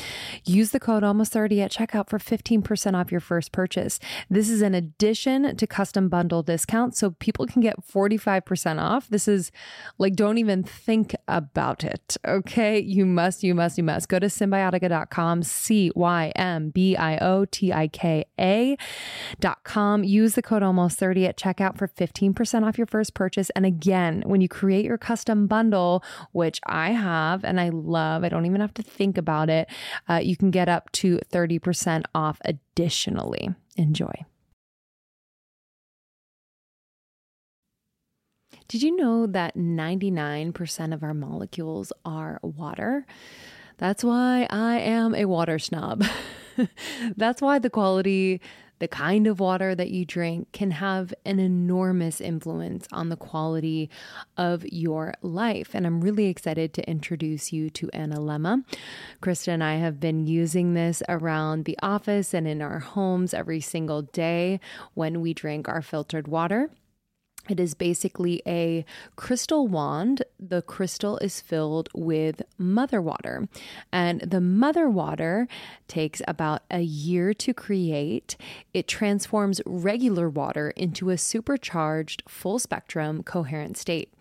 Use 0.45 0.71
the 0.71 0.81
code 0.81 1.03
almost30 1.03 1.65
at 1.65 1.73
checkout 1.73 2.09
for 2.09 2.19
15% 2.19 2.95
off 2.95 3.11
your 3.11 3.18
your 3.19 3.21
first 3.21 3.51
purchase. 3.51 3.99
This 4.31 4.49
is 4.49 4.63
an 4.63 4.75
addition 4.75 5.57
to 5.57 5.67
custom 5.67 6.09
bundle 6.09 6.45
discounts, 6.45 7.01
so 7.01 7.11
people 7.11 7.47
can 7.47 7.61
get 7.61 7.85
45% 7.85 8.81
off. 8.81 9.09
This 9.09 9.27
is 9.27 9.51
like, 9.99 10.15
don't 10.15 10.39
even 10.39 10.63
think 10.63 11.15
about 11.27 11.83
it. 11.83 12.17
Okay. 12.25 12.79
You 12.79 13.05
must, 13.05 13.43
you 13.43 13.55
must, 13.55 13.77
you 13.77 13.83
must 13.85 14.09
go 14.09 14.21
to 14.21 14.27
cymbiotika.com, 14.27 15.43
C 15.43 15.91
Y 15.95 16.33
M 16.37 16.71
B 16.71 16.97
I 16.97 17.19
O 17.19 17.45
T 17.45 17.73
I 17.73 17.89
K 17.89 18.25
A.com. 18.39 20.05
Use 20.05 20.35
the 20.35 20.43
code 20.43 20.63
almost 20.63 20.99
30 20.99 21.27
at 21.27 21.37
checkout 21.37 21.77
for 21.77 21.89
15% 21.89 22.67
off 22.67 22.79
your 22.79 22.87
first 22.87 23.15
purchase. 23.15 23.51
And 23.51 23.67
again, 23.67 24.23
when 24.27 24.41
you 24.41 24.49
create 24.49 24.85
your 24.85 24.99
custom 24.99 25.49
bundle, 25.49 26.05
which 26.31 26.61
I 26.67 26.93
have 26.93 27.45
and 27.45 27.61
I 27.61 27.71
love, 27.71 28.23
I 28.23 28.29
don't 28.29 28.47
even 28.47 28.61
have 28.61 28.75
to 28.75 28.83
think 28.83 29.19
about 29.19 29.51
it, 29.51 29.69
uh, 30.09 30.21
you 30.23 30.37
can 30.37 30.51
get 30.51 30.69
up 30.69 30.93
to 30.93 31.19
30% 31.33 32.05
off 32.15 32.41
additionally. 32.79 33.51
Enjoy. 33.77 34.25
Did 38.69 38.83
you 38.83 38.95
know 38.95 39.27
that 39.27 39.57
99% 39.57 40.95
of 40.95 41.03
our 41.03 41.15
molecules 41.15 41.93
are 42.05 42.39
water? 42.43 43.07
That's 43.79 44.05
why 44.05 44.47
I 44.51 44.79
am 44.79 45.15
a 45.15 45.25
water 45.25 45.59
snob. 45.59 46.05
That's 47.17 47.41
why 47.41 47.59
the 47.59 47.71
quality, 47.71 48.41
the 48.79 48.89
kind 48.89 49.27
of 49.27 49.41
water 49.41 49.75
that 49.75 49.91
you 49.91 50.05
drink 50.05 50.53
can 50.53 50.71
have 50.73 51.13
an 51.25 51.39
enormous 51.39 52.21
influence 52.21 52.87
on 52.93 53.09
the 53.09 53.17
quality 53.17 53.91
of 54.37 54.65
your 54.67 55.15
life. 55.23 55.75
And 55.75 55.87
I'm 55.87 56.01
really 56.01 56.27
excited 56.27 56.73
to 56.75 56.89
introduce 56.89 57.53
you 57.53 57.71
to 57.71 57.89
Analemma. 57.89 58.65
Krista 59.23 59.49
and 59.49 59.65
I 59.65 59.77
have 59.77 60.01
been 60.01 60.27
using 60.27 60.75
this 60.75 61.03
around 61.09 61.65
the 61.65 61.79
office 61.83 62.35
and 62.35 62.47
in 62.47 62.63
our 62.63 62.79
homes 62.79 63.35
every 63.35 63.61
single 63.61 64.03
day 64.03 64.61
when 64.95 65.21
we 65.21 65.35
drink 65.35 65.69
our 65.69 65.83
filtered 65.83 66.29
water. 66.29 66.71
It 67.49 67.59
is 67.59 67.75
basically 67.75 68.43
a 68.47 68.85
crystal 69.17 69.67
wand. 69.67 70.23
The 70.41 70.63
crystal 70.63 71.19
is 71.19 71.41
filled 71.41 71.89
with 71.95 72.43
mother 72.57 73.03
water. 73.03 73.49
And 73.93 74.21
the 74.21 74.41
mother 74.41 74.89
water 74.89 75.49
takes 75.89 76.23
about 76.29 76.63
a 76.71 76.81
year 76.81 77.35
to 77.35 77.53
create. 77.53 78.37
It 78.73 78.87
transforms 78.87 79.61
regular 79.67 80.29
water 80.29 80.71
into 80.71 81.11
a 81.11 81.19
supercharged, 81.19 82.23
full 82.29 82.59
spectrum, 82.59 83.23
coherent 83.23 83.77
state. 83.77 84.13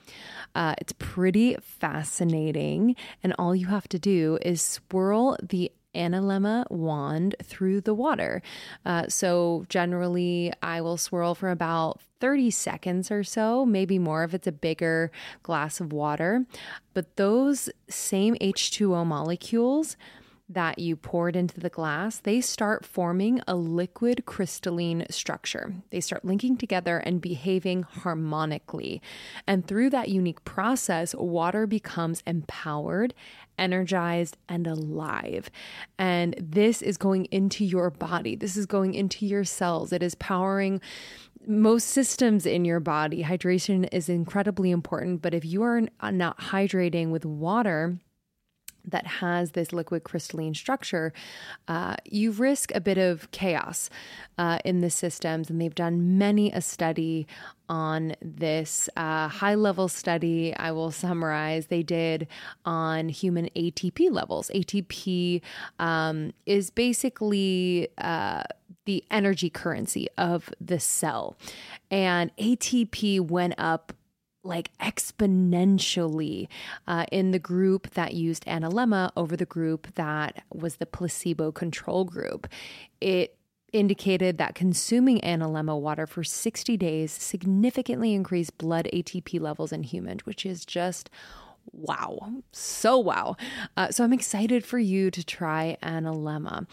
Uh, 0.55 0.74
it's 0.80 0.93
pretty 0.93 1.55
fascinating. 1.61 2.95
And 3.24 3.36
all 3.38 3.55
you 3.55 3.68
have 3.68 3.88
to 3.89 3.99
do 3.99 4.39
is 4.41 4.61
swirl 4.61 5.38
the 5.41 5.72
Analemma 5.97 6.69
wand 6.71 7.35
through 7.43 7.81
the 7.81 7.93
water. 7.93 8.41
Uh, 8.85 9.07
so 9.07 9.65
generally, 9.67 10.53
I 10.61 10.81
will 10.81 10.97
swirl 10.97 11.35
for 11.35 11.49
about 11.49 11.99
30 12.19 12.51
seconds 12.51 13.11
or 13.11 13.23
so, 13.23 13.65
maybe 13.65 13.99
more 13.99 14.23
if 14.23 14.33
it's 14.33 14.47
a 14.47 14.51
bigger 14.51 15.11
glass 15.43 15.79
of 15.79 15.91
water. 15.93 16.45
But 16.93 17.15
those 17.17 17.69
same 17.89 18.35
H2O 18.35 19.05
molecules 19.05 19.97
that 20.49 20.79
you 20.79 20.95
poured 20.95 21.35
into 21.35 21.59
the 21.59 21.69
glass, 21.69 22.19
they 22.19 22.39
start 22.39 22.85
forming 22.85 23.41
a 23.47 23.55
liquid 23.55 24.25
crystalline 24.25 25.05
structure. 25.09 25.73
They 25.89 25.99
start 25.99 26.23
linking 26.23 26.55
together 26.57 26.99
and 26.99 27.19
behaving 27.19 27.83
harmonically. 27.83 29.01
And 29.45 29.67
through 29.67 29.89
that 29.89 30.09
unique 30.09 30.43
process, 30.45 31.13
water 31.13 31.67
becomes 31.67 32.23
empowered, 32.25 33.13
energized, 33.57 34.37
and 34.47 34.67
alive. 34.67 35.49
And 35.97 36.35
this 36.39 36.81
is 36.81 36.97
going 36.97 37.25
into 37.25 37.65
your 37.65 37.89
body, 37.89 38.35
this 38.35 38.57
is 38.57 38.65
going 38.65 38.93
into 38.93 39.25
your 39.25 39.43
cells. 39.43 39.91
It 39.91 40.03
is 40.03 40.15
powering 40.15 40.81
most 41.45 41.87
systems 41.87 42.45
in 42.45 42.65
your 42.65 42.79
body. 42.79 43.23
Hydration 43.23 43.87
is 43.91 44.09
incredibly 44.09 44.69
important, 44.69 45.21
but 45.21 45.33
if 45.33 45.45
you 45.45 45.63
are 45.63 45.81
not 46.11 46.37
hydrating 46.39 47.09
with 47.09 47.25
water, 47.25 47.97
that 48.88 49.05
has 49.05 49.51
this 49.51 49.71
liquid 49.73 50.03
crystalline 50.03 50.53
structure, 50.53 51.13
uh, 51.67 51.97
you 52.05 52.31
risk 52.31 52.73
a 52.73 52.81
bit 52.81 52.97
of 52.97 53.29
chaos 53.31 53.89
uh, 54.38 54.59
in 54.65 54.81
the 54.81 54.89
systems. 54.89 55.49
And 55.49 55.61
they've 55.61 55.75
done 55.75 56.17
many 56.17 56.51
a 56.51 56.61
study 56.61 57.27
on 57.69 58.15
this 58.21 58.89
uh, 58.95 59.27
high 59.27 59.55
level 59.55 59.88
study. 59.88 60.55
I 60.55 60.71
will 60.71 60.91
summarize. 60.91 61.67
They 61.67 61.83
did 61.83 62.27
on 62.65 63.09
human 63.09 63.49
ATP 63.55 64.11
levels. 64.11 64.49
ATP 64.55 65.41
um, 65.79 66.33
is 66.45 66.69
basically 66.69 67.89
uh, 67.97 68.43
the 68.85 69.03
energy 69.11 69.49
currency 69.49 70.07
of 70.17 70.49
the 70.61 70.79
cell, 70.79 71.38
and 71.91 72.35
ATP 72.38 73.19
went 73.19 73.55
up 73.57 73.91
like 74.47 74.75
exponentially 74.79 76.47
uh, 76.87 77.05
in 77.11 77.31
the 77.31 77.39
group 77.39 77.91
that 77.91 78.13
used 78.13 78.45
Analemma 78.45 79.11
over 79.15 79.35
the 79.35 79.45
group 79.45 79.93
that 79.95 80.43
was 80.53 80.77
the 80.77 80.85
placebo 80.85 81.51
control 81.51 82.05
group. 82.05 82.47
It 83.01 83.37
indicated 83.73 84.37
that 84.37 84.55
consuming 84.55 85.19
Analemma 85.19 85.79
water 85.79 86.07
for 86.07 86.23
60 86.23 86.77
days 86.77 87.11
significantly 87.11 88.13
increased 88.13 88.57
blood 88.57 88.87
ATP 88.93 89.39
levels 89.39 89.71
in 89.71 89.83
humans, 89.83 90.25
which 90.25 90.45
is 90.45 90.65
just 90.65 91.09
wow. 91.73 92.17
So 92.51 92.97
wow. 92.97 93.35
Uh, 93.75 93.91
so 93.91 94.03
I'm 94.03 94.13
excited 94.13 94.65
for 94.65 94.79
you 94.79 95.11
to 95.11 95.23
try 95.23 95.77
Analemma. 95.83 96.65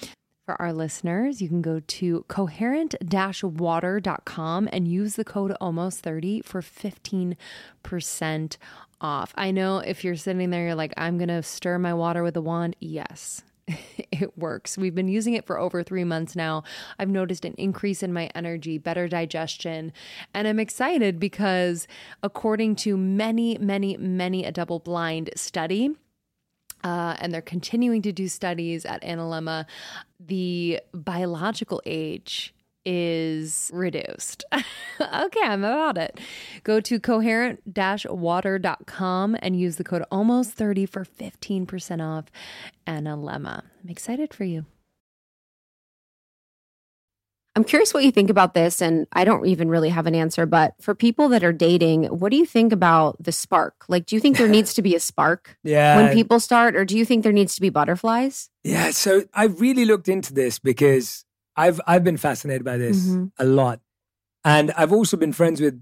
For 0.44 0.60
our 0.60 0.74
listeners, 0.74 1.40
you 1.40 1.48
can 1.48 1.62
go 1.62 1.80
to 1.80 2.24
coherent 2.28 2.94
water.com 3.42 4.68
and 4.70 4.86
use 4.86 5.16
the 5.16 5.24
code 5.24 5.56
almost30 5.58 6.44
for 6.44 6.60
15% 6.60 8.56
off. 9.00 9.32
I 9.36 9.50
know 9.50 9.78
if 9.78 10.04
you're 10.04 10.16
sitting 10.16 10.50
there, 10.50 10.66
you're 10.66 10.74
like, 10.74 10.92
I'm 10.98 11.16
going 11.16 11.28
to 11.28 11.42
stir 11.42 11.78
my 11.78 11.94
water 11.94 12.22
with 12.22 12.36
a 12.36 12.42
wand. 12.42 12.76
Yes, 12.78 13.42
it 14.12 14.36
works. 14.36 14.76
We've 14.76 14.94
been 14.94 15.08
using 15.08 15.32
it 15.32 15.46
for 15.46 15.58
over 15.58 15.82
three 15.82 16.04
months 16.04 16.36
now. 16.36 16.62
I've 16.98 17.08
noticed 17.08 17.46
an 17.46 17.54
increase 17.56 18.02
in 18.02 18.12
my 18.12 18.30
energy, 18.34 18.76
better 18.76 19.08
digestion, 19.08 19.94
and 20.34 20.46
I'm 20.46 20.60
excited 20.60 21.18
because 21.18 21.88
according 22.22 22.76
to 22.76 22.98
many, 22.98 23.56
many, 23.56 23.96
many 23.96 24.44
a 24.44 24.52
double 24.52 24.78
blind 24.78 25.30
study, 25.36 25.96
uh, 26.84 27.16
and 27.18 27.32
they're 27.32 27.42
continuing 27.42 28.02
to 28.02 28.12
do 28.12 28.28
studies 28.28 28.84
at 28.84 29.02
Analemma. 29.02 29.66
The 30.20 30.80
biological 30.92 31.82
age 31.84 32.54
is 32.84 33.70
reduced. 33.72 34.44
okay, 34.52 35.40
I'm 35.42 35.64
about 35.64 35.96
it. 35.96 36.20
Go 36.62 36.80
to 36.80 37.00
coherent 37.00 37.62
water.com 38.10 39.36
and 39.40 39.58
use 39.58 39.76
the 39.76 39.84
code 39.84 40.04
almost 40.10 40.52
30 40.52 40.86
for 40.86 41.04
15% 41.04 42.02
off 42.02 42.26
Analemma. 42.86 43.62
I'm 43.82 43.90
excited 43.90 44.34
for 44.34 44.44
you. 44.44 44.66
I'm 47.56 47.62
curious 47.64 47.94
what 47.94 48.02
you 48.02 48.10
think 48.10 48.30
about 48.30 48.52
this. 48.54 48.82
And 48.82 49.06
I 49.12 49.24
don't 49.24 49.46
even 49.46 49.68
really 49.68 49.88
have 49.90 50.06
an 50.06 50.14
answer, 50.14 50.44
but 50.44 50.74
for 50.80 50.94
people 50.94 51.28
that 51.28 51.44
are 51.44 51.52
dating, 51.52 52.04
what 52.06 52.30
do 52.30 52.36
you 52.36 52.46
think 52.46 52.72
about 52.72 53.22
the 53.22 53.30
spark? 53.30 53.84
Like, 53.88 54.06
do 54.06 54.16
you 54.16 54.20
think 54.20 54.36
there 54.38 54.48
needs 54.48 54.74
to 54.74 54.82
be 54.82 54.94
a 54.96 55.00
spark 55.00 55.56
Yeah. 55.62 55.96
when 55.96 56.12
people 56.12 56.40
start, 56.40 56.74
or 56.74 56.84
do 56.84 56.98
you 56.98 57.04
think 57.04 57.22
there 57.22 57.32
needs 57.32 57.54
to 57.54 57.60
be 57.60 57.70
butterflies? 57.70 58.50
Yeah, 58.64 58.90
so 58.90 59.22
I 59.34 59.44
really 59.44 59.84
looked 59.84 60.08
into 60.08 60.34
this 60.34 60.58
because 60.58 61.24
I've 61.56 61.80
I've 61.86 62.02
been 62.02 62.16
fascinated 62.16 62.64
by 62.64 62.76
this 62.76 63.06
Mhm. 63.06 63.30
a 63.38 63.44
lot. 63.44 63.80
And 64.44 64.72
I've 64.72 64.92
also 64.92 65.16
been 65.16 65.32
friends 65.32 65.60
with 65.60 65.80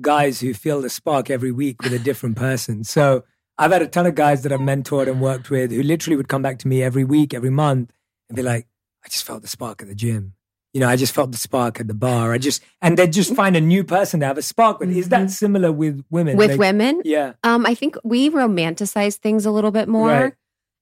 guys 0.00 0.40
who 0.40 0.54
feel 0.54 0.80
the 0.80 0.88
spark 0.88 1.28
every 1.30 1.50
week 1.52 1.82
with 1.82 1.92
a 1.92 1.98
different 1.98 2.36
person. 2.36 2.84
So 2.84 3.24
I've 3.58 3.72
had 3.72 3.82
a 3.82 3.86
ton 3.88 4.06
of 4.06 4.14
guys 4.14 4.42
that 4.42 4.52
I've 4.52 4.60
mentored 4.60 5.08
and 5.10 5.20
worked 5.20 5.50
with 5.50 5.72
who 5.72 5.82
literally 5.82 6.16
would 6.16 6.28
come 6.28 6.40
back 6.42 6.58
to 6.60 6.68
me 6.68 6.82
every 6.82 7.04
week, 7.04 7.34
every 7.34 7.50
month, 7.50 7.92
and 8.28 8.36
be 8.36 8.42
like, 8.42 8.66
I 9.04 9.08
just 9.08 9.24
felt 9.24 9.42
the 9.42 9.48
spark 9.48 9.82
at 9.82 9.88
the 9.88 9.94
gym. 9.94 10.34
You 10.74 10.80
know, 10.80 10.88
I 10.88 10.96
just 10.96 11.14
felt 11.14 11.32
the 11.32 11.38
spark 11.38 11.80
at 11.80 11.88
the 11.88 11.94
bar. 11.94 12.32
I 12.32 12.38
just 12.38 12.62
and 12.80 12.96
they'd 12.96 13.12
just 13.12 13.34
find 13.34 13.56
a 13.56 13.60
new 13.60 13.84
person 13.84 14.20
to 14.20 14.26
have 14.26 14.38
a 14.38 14.42
spark 14.42 14.80
with. 14.80 14.90
Is 14.96 15.10
that 15.10 15.26
Mhm. 15.26 15.30
similar 15.30 15.70
with 15.70 16.02
women? 16.10 16.36
With 16.36 16.52
Like- 16.52 16.58
women, 16.60 17.02
Yeah. 17.04 17.34
um, 17.44 17.66
I 17.66 17.74
think 17.74 17.96
we 18.04 18.30
romanticize 18.30 19.16
things 19.16 19.44
a 19.44 19.50
little 19.50 19.70
bit 19.70 19.86
more. 19.88 20.08
Right. 20.08 20.32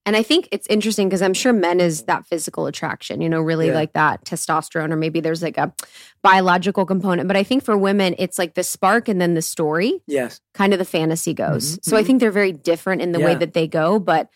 And 0.07 0.17
I 0.17 0.23
think 0.23 0.49
it's 0.51 0.67
interesting 0.69 1.09
because 1.09 1.21
I'm 1.23 1.35
sure 1.35 1.53
men 1.53 1.79
is 1.79 2.05
that 2.05 2.25
physical 2.25 2.67
attraction, 2.67 3.21
you 3.21 3.29
know, 3.29 3.41
really 3.41 3.67
Yeah. 3.67 3.75
like 3.75 3.93
that 3.93 4.25
testosterone, 4.25 4.93
or 4.93 4.97
maybe 4.97 5.21
there's 5.21 5.43
like 5.43 5.59
a 5.59 5.75
biological 6.23 6.87
component. 6.87 7.29
But 7.29 7.37
I 7.37 7.43
think 7.43 7.63
for 7.65 7.77
women, 7.77 8.15
it's 8.19 8.39
like 8.39 8.55
the 8.55 8.63
spark 8.63 9.09
and 9.09 9.21
then 9.21 9.35
the 9.35 9.43
story, 9.43 10.01
Yes. 10.07 10.41
kind 10.55 10.73
of 10.73 10.79
the 10.79 10.85
fantasy 10.87 11.35
goes. 11.35 11.77
Mhm, 11.77 11.85
So 11.85 11.97
I 11.97 12.03
mhm. 12.03 12.07
think 12.07 12.21
they're 12.21 12.31
very 12.31 12.53
different 12.53 13.03
in 13.03 13.13
the 13.13 13.21
way 13.21 13.35
that 13.35 13.53
they 13.53 13.67
go. 13.67 13.99
But 13.99 14.29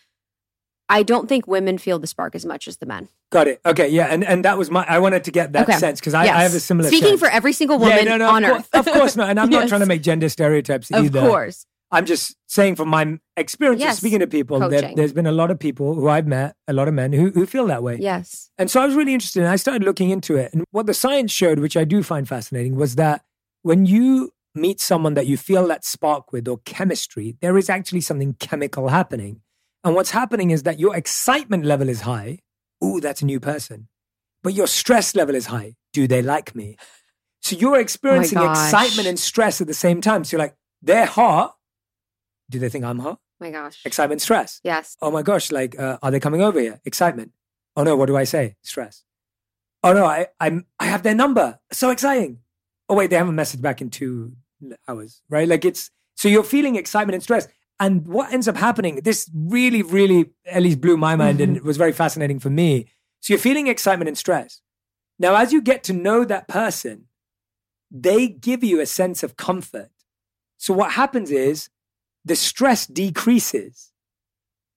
I 0.87 1.01
don't 1.03 1.27
think 1.27 1.47
women 1.47 1.77
feel 1.77 1.97
the 1.99 2.07
spark 2.07 2.35
as 2.35 2.45
much 2.45 2.67
as 2.67 2.77
the 2.77 2.85
men. 2.85 3.07
Got 3.31 3.47
it. 3.47 3.59
Okay. 3.65 3.87
Yeah. 3.89 4.05
And 4.05 4.23
and 4.23 4.45
that 4.45 4.57
was 4.57 4.69
my 4.69 4.85
I 4.87 4.99
wanted 4.99 5.23
to 5.23 5.31
get 5.31 5.53
that 5.53 5.67
Okay. 5.67 5.77
sense 5.79 5.99
because 5.99 6.13
I, 6.13 6.25
Yes. 6.25 6.35
I 6.35 6.43
have 6.43 6.53
a 6.53 6.59
similar 6.59 6.89
Speaking 6.89 7.09
sense. 7.09 7.19
for 7.21 7.27
every 7.29 7.53
single 7.53 7.79
woman 7.79 7.97
yeah, 7.97 8.03
no, 8.03 8.17
no, 8.17 8.29
on 8.29 8.43
of 8.43 8.51
earth. 8.51 8.71
course, 8.71 8.87
of 8.87 8.93
course 8.93 9.15
not. 9.15 9.29
And 9.29 9.39
I'm 9.39 9.49
not 9.57 9.67
trying 9.67 9.81
to 9.81 9.87
make 9.87 10.01
gender 10.03 10.29
stereotypes 10.29 10.91
Of 10.91 11.05
either. 11.05 11.19
Of 11.21 11.27
course. 11.29 11.65
I'm 11.91 12.05
just 12.05 12.35
saying 12.47 12.75
from 12.75 12.89
my 12.89 13.19
experience 13.37 13.81
of 13.81 13.87
Yes. 13.87 13.97
speaking 13.97 14.19
to 14.19 14.27
people 14.27 14.59
that 14.59 14.69
Coaching. 14.81 14.95
there's 14.95 15.13
been 15.13 15.27
a 15.27 15.31
lot 15.31 15.49
of 15.51 15.57
people 15.59 15.93
who 15.95 16.07
I've 16.09 16.27
met, 16.27 16.55
a 16.67 16.73
lot 16.73 16.87
of 16.87 16.93
men 16.93 17.13
who, 17.13 17.29
who 17.31 17.45
feel 17.45 17.67
that 17.67 17.83
way. 17.83 17.97
Yes. 17.99 18.49
And 18.57 18.69
so 18.69 18.81
I 18.81 18.85
was 18.85 18.95
really 18.95 19.13
interested 19.13 19.41
and 19.41 19.49
I 19.51 19.55
started 19.55 19.83
looking 19.83 20.09
into 20.09 20.35
it. 20.35 20.53
And 20.53 20.65
what 20.71 20.87
the 20.87 20.93
science 20.93 21.31
showed, 21.31 21.59
which 21.59 21.77
I 21.77 21.83
do 21.83 22.03
find 22.03 22.27
fascinating, 22.27 22.75
was 22.75 22.95
that 22.95 23.23
when 23.61 23.85
you 23.85 24.31
meet 24.53 24.79
someone 24.81 25.13
that 25.13 25.27
you 25.27 25.37
feel 25.37 25.67
that 25.67 25.85
spark 25.85 26.31
with 26.31 26.47
or 26.47 26.57
chemistry, 26.65 27.37
there 27.41 27.57
is 27.57 27.69
actually 27.69 28.01
something 28.01 28.35
chemical 28.39 28.89
happening. 28.89 29.41
And 29.85 29.95
what's 29.95 30.11
happening 30.11 30.51
is 30.51 30.63
that 30.63 30.79
your 30.79 30.95
excitement 30.95 31.63
level 31.63 31.87
is 31.87 32.01
high. 32.01 32.39
Ooh, 32.83 32.99
that's 32.99 33.21
a 33.21 33.25
new 33.25 33.39
person. 33.39 33.87
But 34.43 34.53
your 34.53 34.67
stress 34.67 35.15
level 35.15 35.35
is 35.35 35.45
high. 35.45 35.75
Do 35.93 36.07
they 36.07 36.21
like 36.21 36.55
me? 36.55 36.75
So 37.41 37.55
you're 37.55 37.79
experiencing 37.79 38.39
gosh. 38.39 38.57
excitement 38.57 39.07
and 39.07 39.19
stress 39.19 39.61
at 39.61 39.67
the 39.67 39.73
same 39.73 40.01
time. 40.01 40.23
So 40.23 40.35
you're 40.35 40.43
like, 40.43 40.55
they're 40.81 41.05
hot. 41.05 41.55
Do 42.49 42.59
they 42.59 42.69
think 42.69 42.83
I'm 42.83 42.99
hot? 42.99 43.19
my 43.39 43.51
gosh. 43.51 43.81
Excitement, 43.85 44.21
stress 44.21 44.61
Yes. 44.63 44.97
oh 45.01 45.11
my 45.11 45.21
gosh, 45.21 45.51
like, 45.51 45.77
uh, 45.77 45.97
are 46.01 46.11
they 46.11 46.19
coming 46.19 46.41
over 46.41 46.59
here? 46.59 46.79
Excitement. 46.85 47.31
Oh 47.75 47.83
no, 47.83 47.95
what 47.95 48.07
do 48.07 48.15
I 48.15 48.23
say? 48.23 48.55
Stress. 48.61 49.03
Oh 49.83 49.93
no, 49.93 50.05
I, 50.05 50.27
I'm, 50.39 50.65
I 50.79 50.85
have 50.85 51.03
their 51.03 51.15
number. 51.15 51.59
So 51.71 51.91
exciting. 51.91 52.39
Oh 52.89 52.95
wait, 52.95 53.09
they 53.09 53.17
haven't 53.17 53.35
messaged 53.35 53.61
back 53.61 53.81
in 53.81 53.89
two 53.89 54.35
hours, 54.87 55.21
right? 55.29 55.47
Like 55.47 55.65
it's, 55.65 55.91
so 56.15 56.29
you're 56.29 56.43
feeling 56.43 56.75
excitement 56.75 57.15
and 57.15 57.23
stress. 57.23 57.47
And 57.79 58.07
what 58.07 58.31
ends 58.31 58.47
up 58.47 58.55
happening, 58.55 59.01
this 59.03 59.29
really, 59.33 59.83
really 59.83 60.31
at 60.45 60.63
least 60.63 60.79
blew 60.79 60.95
my 60.95 61.15
mind 61.15 61.41
and 61.41 61.57
it 61.57 61.63
was 61.63 61.77
very 61.77 61.91
fascinating 61.91 62.39
for 62.39 62.49
me. 62.49 62.87
So 63.19 63.33
you're 63.33 63.39
feeling 63.39 63.67
excitement 63.67 64.07
and 64.07 64.17
stress. 64.17 64.61
Now, 65.19 65.35
as 65.35 65.51
you 65.51 65.61
get 65.61 65.83
to 65.85 65.93
know 65.93 66.23
that 66.25 66.47
person, 66.47 67.05
they 67.91 68.27
give 68.27 68.63
you 68.63 68.79
a 68.79 68.85
sense 68.85 69.23
of 69.23 69.35
comfort. 69.35 69.89
So 70.57 70.73
what 70.73 70.93
happens 70.93 71.31
is 71.31 71.69
the 72.23 72.35
stress 72.35 72.87
decreases 72.87 73.91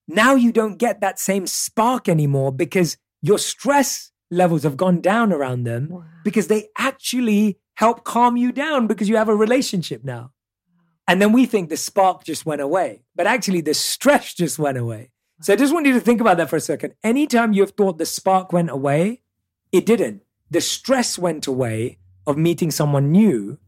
now 0.09 0.35
you 0.35 0.51
don't 0.51 0.79
get 0.79 1.03
that 1.03 1.19
same 1.19 1.47
spark 1.47 2.09
anymore 2.09 2.51
because 2.51 2.97
your 3.21 3.39
stress 3.39 4.11
levels 4.31 4.63
have 4.63 4.77
gone 4.77 5.01
down 5.01 5.33
around 5.33 5.65
them 5.65 6.03
because 6.25 6.49
they 6.49 6.69
actually 6.79 7.59
help 7.75 8.05
calm 8.05 8.37
you 8.37 8.51
down 8.51 8.87
because 8.87 9.09
you 9.09 9.17
have 9.17 9.29
a 9.29 9.37
relationship 9.37 10.03
now. 10.03 10.33
And 11.09 11.23
then 11.23 11.33
we 11.33 11.47
think 11.47 11.71
the 11.71 11.77
spark 11.79 12.23
just 12.23 12.45
went 12.45 12.61
away, 12.61 13.03
but 13.17 13.27
actually 13.27 13.63
the 13.63 13.73
stress 13.73 14.35
just 14.35 14.59
went 14.59 14.77
away. 14.77 15.11
So 15.41 15.55
I 15.55 15.57
just 15.57 15.73
want 15.73 15.87
you 15.87 15.95
to 15.95 16.01
think 16.01 16.21
about 16.21 16.37
that 16.37 16.51
for 16.51 16.57
a 16.57 16.61
second. 16.61 16.95
Anytime 17.03 17.55
you 17.55 17.63
have 17.63 17.71
thought 17.71 17.97
the 17.97 18.05
spark 18.05 18.53
went 18.53 18.69
away, 18.69 19.23
it 19.73 19.87
didn't. 19.87 20.23
The 20.51 20.61
stress 20.61 21.19
went 21.19 21.47
away 21.47 21.99
of 22.27 22.37
meeting 22.37 22.71
someone 22.71 23.11
new. 23.11 23.59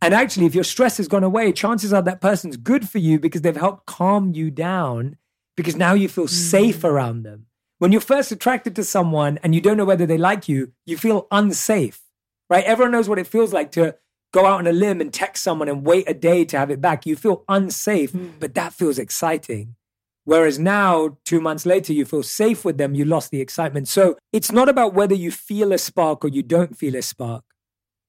And 0.00 0.14
actually, 0.14 0.46
if 0.46 0.54
your 0.54 0.64
stress 0.64 0.96
has 0.96 1.06
gone 1.06 1.24
away, 1.24 1.52
chances 1.52 1.92
are 1.92 2.02
that 2.02 2.22
person's 2.22 2.56
good 2.56 2.88
for 2.88 2.98
you 2.98 3.18
because 3.18 3.42
they've 3.42 3.54
helped 3.54 3.84
calm 3.86 4.32
you 4.34 4.50
down 4.50 5.18
because 5.54 5.76
now 5.76 5.92
you 5.92 6.08
feel 6.08 6.24
hmm. 6.24 6.32
safe 6.32 6.82
around 6.82 7.24
them. 7.24 7.46
When 7.78 7.92
you're 7.92 8.00
first 8.00 8.32
attracted 8.32 8.74
to 8.76 8.84
someone 8.84 9.38
and 9.42 9.54
you 9.54 9.60
don't 9.60 9.76
know 9.76 9.84
whether 9.84 10.06
they 10.06 10.16
like 10.16 10.48
you, 10.48 10.72
you 10.86 10.96
feel 10.96 11.26
unsafe, 11.30 12.00
right? 12.48 12.64
Everyone 12.64 12.92
knows 12.92 13.08
what 13.08 13.18
it 13.18 13.26
feels 13.26 13.52
like 13.52 13.70
to 13.72 13.96
go 14.36 14.44
out 14.44 14.58
on 14.58 14.66
a 14.66 14.72
limb 14.72 15.00
and 15.00 15.14
text 15.14 15.42
someone 15.42 15.66
and 15.66 15.86
wait 15.86 16.04
a 16.06 16.12
day 16.12 16.44
to 16.44 16.58
have 16.58 16.70
it 16.70 16.78
back. 16.78 17.06
You 17.06 17.16
feel 17.16 17.42
unsafe, 17.48 18.12
hmm. 18.12 18.28
but 18.38 18.54
that 18.54 18.74
feels 18.74 18.98
exciting. 18.98 19.76
Whereas 20.24 20.58
now, 20.58 21.16
two 21.24 21.40
months 21.40 21.64
later, 21.64 21.94
you 21.94 22.04
feel 22.04 22.22
safe 22.22 22.62
with 22.64 22.76
them, 22.76 22.94
you 22.94 23.06
lost 23.06 23.30
the 23.30 23.40
excitement. 23.40 23.88
So 23.88 24.18
it's 24.34 24.52
not 24.52 24.68
about 24.68 24.92
whether 24.92 25.14
you 25.14 25.30
feel 25.30 25.72
a 25.72 25.78
spark 25.78 26.22
or 26.22 26.28
you 26.28 26.42
don't 26.42 26.76
feel 26.76 26.96
a 26.96 27.02
spark. 27.02 27.44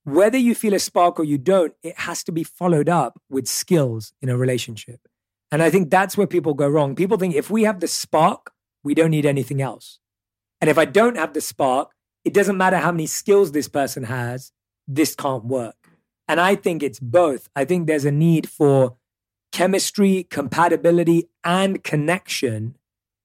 Whether 0.04 0.38
you 0.38 0.54
feel 0.54 0.74
a 0.74 0.80
spark 0.80 1.18
or 1.18 1.24
you 1.24 1.38
don't, 1.38 1.74
it 1.82 1.98
has 2.00 2.24
to 2.24 2.32
be 2.34 2.44
followed 2.44 2.90
up 2.90 3.22
with 3.30 3.48
skills 3.48 4.12
in 4.22 4.28
a 4.28 4.36
relationship. 4.36 5.00
And 5.52 5.64
I 5.64 5.70
think 5.70 5.90
that's 5.90 6.18
where 6.18 6.28
people 6.28 6.54
go 6.56 6.68
wrong. 6.68 6.96
People 6.96 7.18
think 7.18 7.36
if 7.36 7.50
we 7.50 7.64
have 7.64 7.80
the 7.80 7.88
spark, 7.88 8.52
we 8.84 8.94
don't 8.94 9.12
need 9.12 9.26
anything 9.26 9.62
else. 9.62 10.00
And 10.60 10.70
if 10.70 10.78
I 10.78 10.86
don't 10.86 11.16
have 11.16 11.34
the 11.34 11.42
spark, 11.42 11.92
it 12.26 12.34
doesn't 12.34 12.58
matter 12.58 12.78
how 12.78 12.92
many 12.92 13.06
skills 13.06 13.52
this 13.52 13.70
person 13.70 14.04
has, 14.04 14.52
this 14.88 15.16
can't 15.16 15.46
work. 15.46 15.87
And 16.28 16.40
I 16.40 16.56
think 16.56 16.84
it's 16.84 17.00
both. 17.00 17.50
I 17.56 17.66
think 17.66 17.88
there's 17.88 18.06
a 18.06 18.12
need 18.12 18.50
for 18.50 18.98
chemistry, 19.52 20.28
compatibility, 20.30 21.30
and 21.44 21.84
connection. 21.84 22.78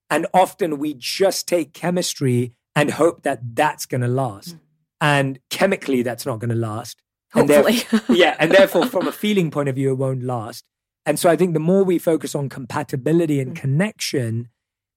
And 0.09 0.27
often 0.33 0.79
we 0.79 0.95
just 0.95 1.49
take 1.49 1.73
chemistry 1.73 2.53
and 2.75 2.93
hope 2.93 3.23
that 3.23 3.55
that's 3.55 3.87
going 3.87 4.03
to 4.03 4.09
last. 4.09 4.55
Mm. 4.55 4.61
And 5.01 5.39
chemically, 5.51 6.03
that's 6.03 6.25
not 6.27 6.39
going 6.39 6.51
to 6.51 6.57
last. 6.57 7.03
And 7.35 7.51
Hopefully. 7.51 7.83
yeah. 8.09 8.37
And 8.39 8.53
therefore, 8.53 8.87
from 8.95 9.09
a 9.09 9.13
feeling 9.13 9.51
point 9.51 9.69
of 9.69 9.75
view, 9.75 9.91
it 9.91 9.97
won't 9.97 10.23
last. 10.23 10.65
And 11.05 11.19
so 11.19 11.29
I 11.29 11.37
think 11.37 11.55
the 11.55 11.61
more 11.61 11.83
we 11.83 11.99
focus 11.99 12.35
on 12.35 12.49
compatibility 12.49 13.41
and 13.41 13.53
mm. 13.53 13.57
connection, 13.57 14.49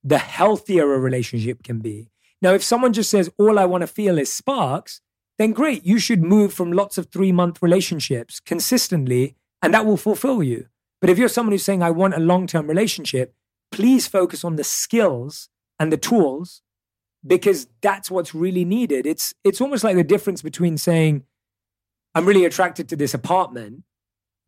the 0.03 0.19
healthier 0.19 0.93
a 0.93 0.99
relationship 0.99 1.63
can 1.63 1.79
be. 1.79 2.09
Now, 2.41 2.53
if 2.53 2.63
someone 2.63 2.93
just 2.93 3.09
says, 3.09 3.31
all 3.39 3.57
I 3.57 3.65
want 3.65 3.81
to 3.81 3.87
feel 3.87 4.19
is 4.19 4.31
sparks, 4.31 5.01
then 5.37 5.51
great. 5.51 5.85
You 5.85 5.99
should 5.99 6.23
move 6.23 6.53
from 6.53 6.71
lots 6.71 6.97
of 6.97 7.07
three 7.07 7.31
month 7.31 7.61
relationships 7.61 8.39
consistently, 8.39 9.35
and 9.61 9.73
that 9.73 9.85
will 9.85 9.97
fulfill 9.97 10.41
you. 10.41 10.67
But 11.01 11.09
if 11.09 11.17
you're 11.17 11.29
someone 11.29 11.51
who's 11.51 11.63
saying, 11.63 11.83
I 11.83 11.91
want 11.91 12.15
a 12.15 12.19
long 12.19 12.47
term 12.47 12.67
relationship, 12.67 13.33
please 13.71 14.07
focus 14.07 14.43
on 14.43 14.55
the 14.55 14.63
skills 14.63 15.49
and 15.79 15.91
the 15.91 15.97
tools 15.97 16.61
because 17.25 17.67
that's 17.81 18.09
what's 18.09 18.33
really 18.33 18.65
needed. 18.65 19.05
It's, 19.05 19.33
it's 19.43 19.59
almost 19.59 19.83
like 19.83 19.95
the 19.95 20.03
difference 20.03 20.41
between 20.41 20.77
saying, 20.77 21.23
I'm 22.13 22.25
really 22.25 22.45
attracted 22.45 22.87
to 22.89 22.95
this 22.95 23.13
apartment 23.13 23.83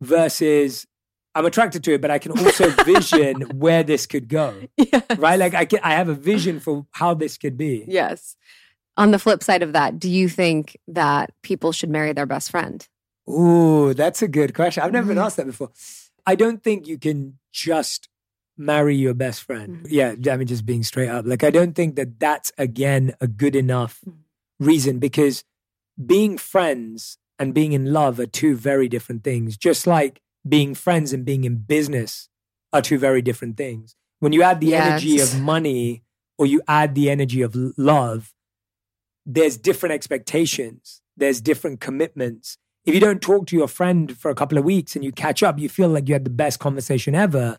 versus 0.00 0.86
I'm 1.34 1.44
attracted 1.44 1.84
to 1.84 1.94
it, 1.94 2.00
but 2.00 2.10
I 2.10 2.18
can 2.18 2.32
also 2.32 2.70
vision 2.84 3.42
where 3.58 3.82
this 3.82 4.06
could 4.06 4.28
go. 4.28 4.54
yes. 4.76 5.04
Right? 5.18 5.38
Like 5.38 5.54
I 5.54 5.64
can, 5.64 5.80
I 5.82 5.92
have 5.92 6.08
a 6.08 6.14
vision 6.14 6.60
for 6.60 6.86
how 6.92 7.14
this 7.14 7.36
could 7.36 7.56
be. 7.56 7.84
Yes. 7.86 8.36
On 8.98 9.12
the 9.12 9.18
flip 9.18 9.42
side 9.44 9.62
of 9.62 9.72
that, 9.72 9.98
do 9.98 10.10
you 10.10 10.28
think 10.28 10.76
that 10.88 11.30
people 11.42 11.70
should 11.72 11.88
marry 11.88 12.12
their 12.12 12.26
best 12.26 12.50
friend? 12.50 12.86
Ooh, 13.30 13.94
that's 13.94 14.22
a 14.22 14.28
good 14.28 14.54
question. 14.54 14.82
I've 14.82 14.92
never 14.92 15.06
been 15.08 15.16
Mhm. 15.16 15.24
asked 15.24 15.36
that 15.38 15.46
before. 15.46 15.70
I 16.26 16.34
don't 16.34 16.62
think 16.62 16.86
you 16.88 16.98
can 16.98 17.38
just 17.52 18.08
marry 18.56 18.96
your 18.96 19.14
best 19.14 19.42
friend. 19.44 19.84
Mhm. 19.84 19.86
Yeah, 19.88 20.32
I 20.32 20.36
mean, 20.36 20.48
just 20.48 20.66
being 20.66 20.82
straight 20.82 21.08
up. 21.08 21.24
Like, 21.26 21.44
I 21.44 21.50
don't 21.50 21.74
think 21.74 21.94
that 21.94 22.18
that's 22.18 22.50
again 22.58 23.14
a 23.20 23.28
good 23.28 23.54
enough 23.54 24.00
Mhm. 24.04 24.14
reason 24.58 24.98
because 24.98 25.44
being 26.04 26.36
friends 26.36 27.18
and 27.38 27.54
being 27.54 27.72
in 27.72 27.92
love 27.92 28.18
are 28.18 28.26
two 28.26 28.56
very 28.56 28.88
different 28.88 29.22
things. 29.22 29.56
Just 29.56 29.86
like 29.86 30.20
being 30.48 30.74
friends 30.74 31.12
and 31.12 31.24
being 31.24 31.44
in 31.44 31.56
business 31.58 32.28
are 32.72 32.82
two 32.82 32.98
very 32.98 33.22
different 33.22 33.56
things. 33.56 33.94
When 34.18 34.32
you 34.32 34.42
add 34.42 34.60
the 34.60 34.74
energy 34.74 35.20
of 35.20 35.38
money 35.40 36.02
or 36.36 36.46
you 36.46 36.62
add 36.66 36.96
the 36.96 37.08
energy 37.10 37.42
of 37.42 37.54
love, 37.76 38.34
there's 39.28 39.58
different 39.58 39.92
expectations, 39.92 41.02
there's 41.16 41.40
different 41.42 41.80
commitments. 41.80 42.56
If 42.86 42.94
you 42.94 43.00
don't 43.00 43.20
talk 43.20 43.46
to 43.48 43.56
your 43.56 43.68
friend 43.68 44.16
for 44.16 44.30
a 44.30 44.34
couple 44.34 44.56
of 44.56 44.64
weeks 44.64 44.96
and 44.96 45.04
you 45.04 45.12
catch 45.12 45.42
up, 45.42 45.58
you 45.58 45.68
feel 45.68 45.90
like 45.90 46.08
you 46.08 46.14
had 46.14 46.24
the 46.24 46.30
best 46.30 46.58
conversation 46.58 47.14
ever. 47.14 47.58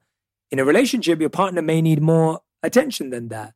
In 0.50 0.58
a 0.58 0.66
relationship, 0.66 1.20
your 1.20 1.30
partner 1.30 1.62
may 1.62 1.80
need 1.80 2.02
more 2.02 2.40
attention 2.64 3.12
than 3.12 3.28
that. 3.28 3.54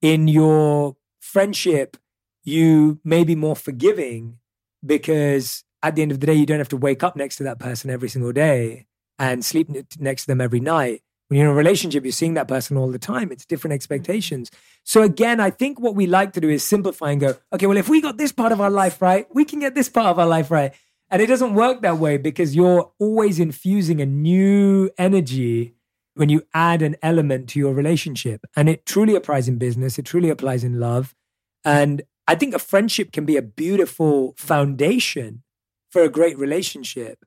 In 0.00 0.28
your 0.28 0.96
friendship, 1.18 1.96
you 2.44 3.00
may 3.02 3.24
be 3.24 3.34
more 3.34 3.56
forgiving 3.56 4.38
because 4.86 5.64
at 5.82 5.96
the 5.96 6.02
end 6.02 6.12
of 6.12 6.20
the 6.20 6.26
day, 6.26 6.34
you 6.34 6.46
don't 6.46 6.58
have 6.58 6.68
to 6.68 6.76
wake 6.76 7.02
up 7.02 7.16
next 7.16 7.36
to 7.36 7.42
that 7.42 7.58
person 7.58 7.90
every 7.90 8.08
single 8.08 8.32
day 8.32 8.86
and 9.18 9.44
sleep 9.44 9.68
next 9.98 10.22
to 10.22 10.28
them 10.28 10.40
every 10.40 10.60
night. 10.60 11.02
When 11.30 11.38
you're 11.38 11.46
in 11.46 11.52
a 11.52 11.54
relationship, 11.54 12.02
you're 12.04 12.10
seeing 12.10 12.34
that 12.34 12.48
person 12.48 12.76
all 12.76 12.90
the 12.90 12.98
time. 12.98 13.30
It's 13.30 13.46
different 13.46 13.74
expectations. 13.74 14.50
So 14.82 15.02
again, 15.02 15.38
I 15.38 15.50
think 15.50 15.78
what 15.78 15.94
we 15.94 16.08
like 16.08 16.32
to 16.32 16.40
do 16.40 16.48
is 16.48 16.64
simplify 16.64 17.12
and 17.12 17.20
go, 17.20 17.36
okay, 17.52 17.66
well, 17.66 17.76
if 17.76 17.88
we 17.88 18.00
got 18.00 18.18
this 18.18 18.32
part 18.32 18.50
of 18.50 18.60
our 18.60 18.68
life 18.68 19.00
right, 19.00 19.28
we 19.32 19.44
can 19.44 19.60
get 19.60 19.76
this 19.76 19.88
part 19.88 20.08
of 20.08 20.18
our 20.18 20.26
life 20.26 20.50
right. 20.50 20.74
And 21.08 21.22
it 21.22 21.26
doesn't 21.26 21.54
work 21.54 21.82
that 21.82 21.98
way 21.98 22.16
because 22.16 22.56
you're 22.56 22.90
always 22.98 23.38
infusing 23.38 24.00
a 24.00 24.06
new 24.06 24.90
energy 24.98 25.76
when 26.14 26.30
you 26.30 26.42
add 26.52 26.82
an 26.82 26.96
element 27.00 27.48
to 27.50 27.60
your 27.60 27.74
relationship. 27.74 28.44
And 28.56 28.68
it 28.68 28.84
truly 28.84 29.14
applies 29.14 29.46
in 29.46 29.56
business, 29.56 30.00
it 30.00 30.06
truly 30.06 30.30
applies 30.30 30.64
in 30.64 30.80
love. 30.80 31.14
And 31.64 32.02
I 32.26 32.34
think 32.34 32.54
a 32.54 32.58
friendship 32.58 33.12
can 33.12 33.24
be 33.24 33.36
a 33.36 33.42
beautiful 33.42 34.34
foundation 34.36 35.44
for 35.90 36.02
a 36.02 36.08
great 36.08 36.36
relationship. 36.36 37.24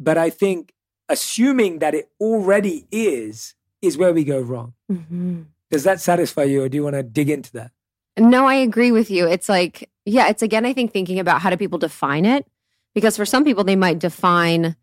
But 0.00 0.18
I 0.18 0.30
think 0.30 0.72
assuming 1.08 1.78
that 1.78 1.94
it 1.94 2.10
already 2.20 2.86
is, 2.90 3.54
is 3.82 3.96
where 3.96 4.12
we 4.12 4.24
go 4.24 4.40
wrong. 4.40 4.74
Mm-hmm. 4.90 5.42
Does 5.70 5.84
that 5.84 6.00
satisfy 6.00 6.44
you, 6.44 6.62
or 6.62 6.68
do 6.68 6.76
you 6.76 6.84
want 6.84 6.94
to 6.94 7.02
dig 7.02 7.28
into 7.28 7.52
that? 7.52 7.72
No, 8.18 8.46
I 8.46 8.54
agree 8.54 8.92
with 8.92 9.10
you. 9.10 9.26
It's 9.26 9.48
like, 9.48 9.90
yeah, 10.04 10.28
it's 10.28 10.42
again, 10.42 10.64
I 10.64 10.72
think 10.72 10.92
thinking 10.92 11.18
about 11.18 11.42
how 11.42 11.50
do 11.50 11.56
people 11.56 11.78
define 11.78 12.24
it? 12.24 12.46
Because 12.94 13.16
for 13.16 13.26
some 13.26 13.44
people, 13.44 13.64
they 13.64 13.76
might 13.76 13.98
define 13.98 14.76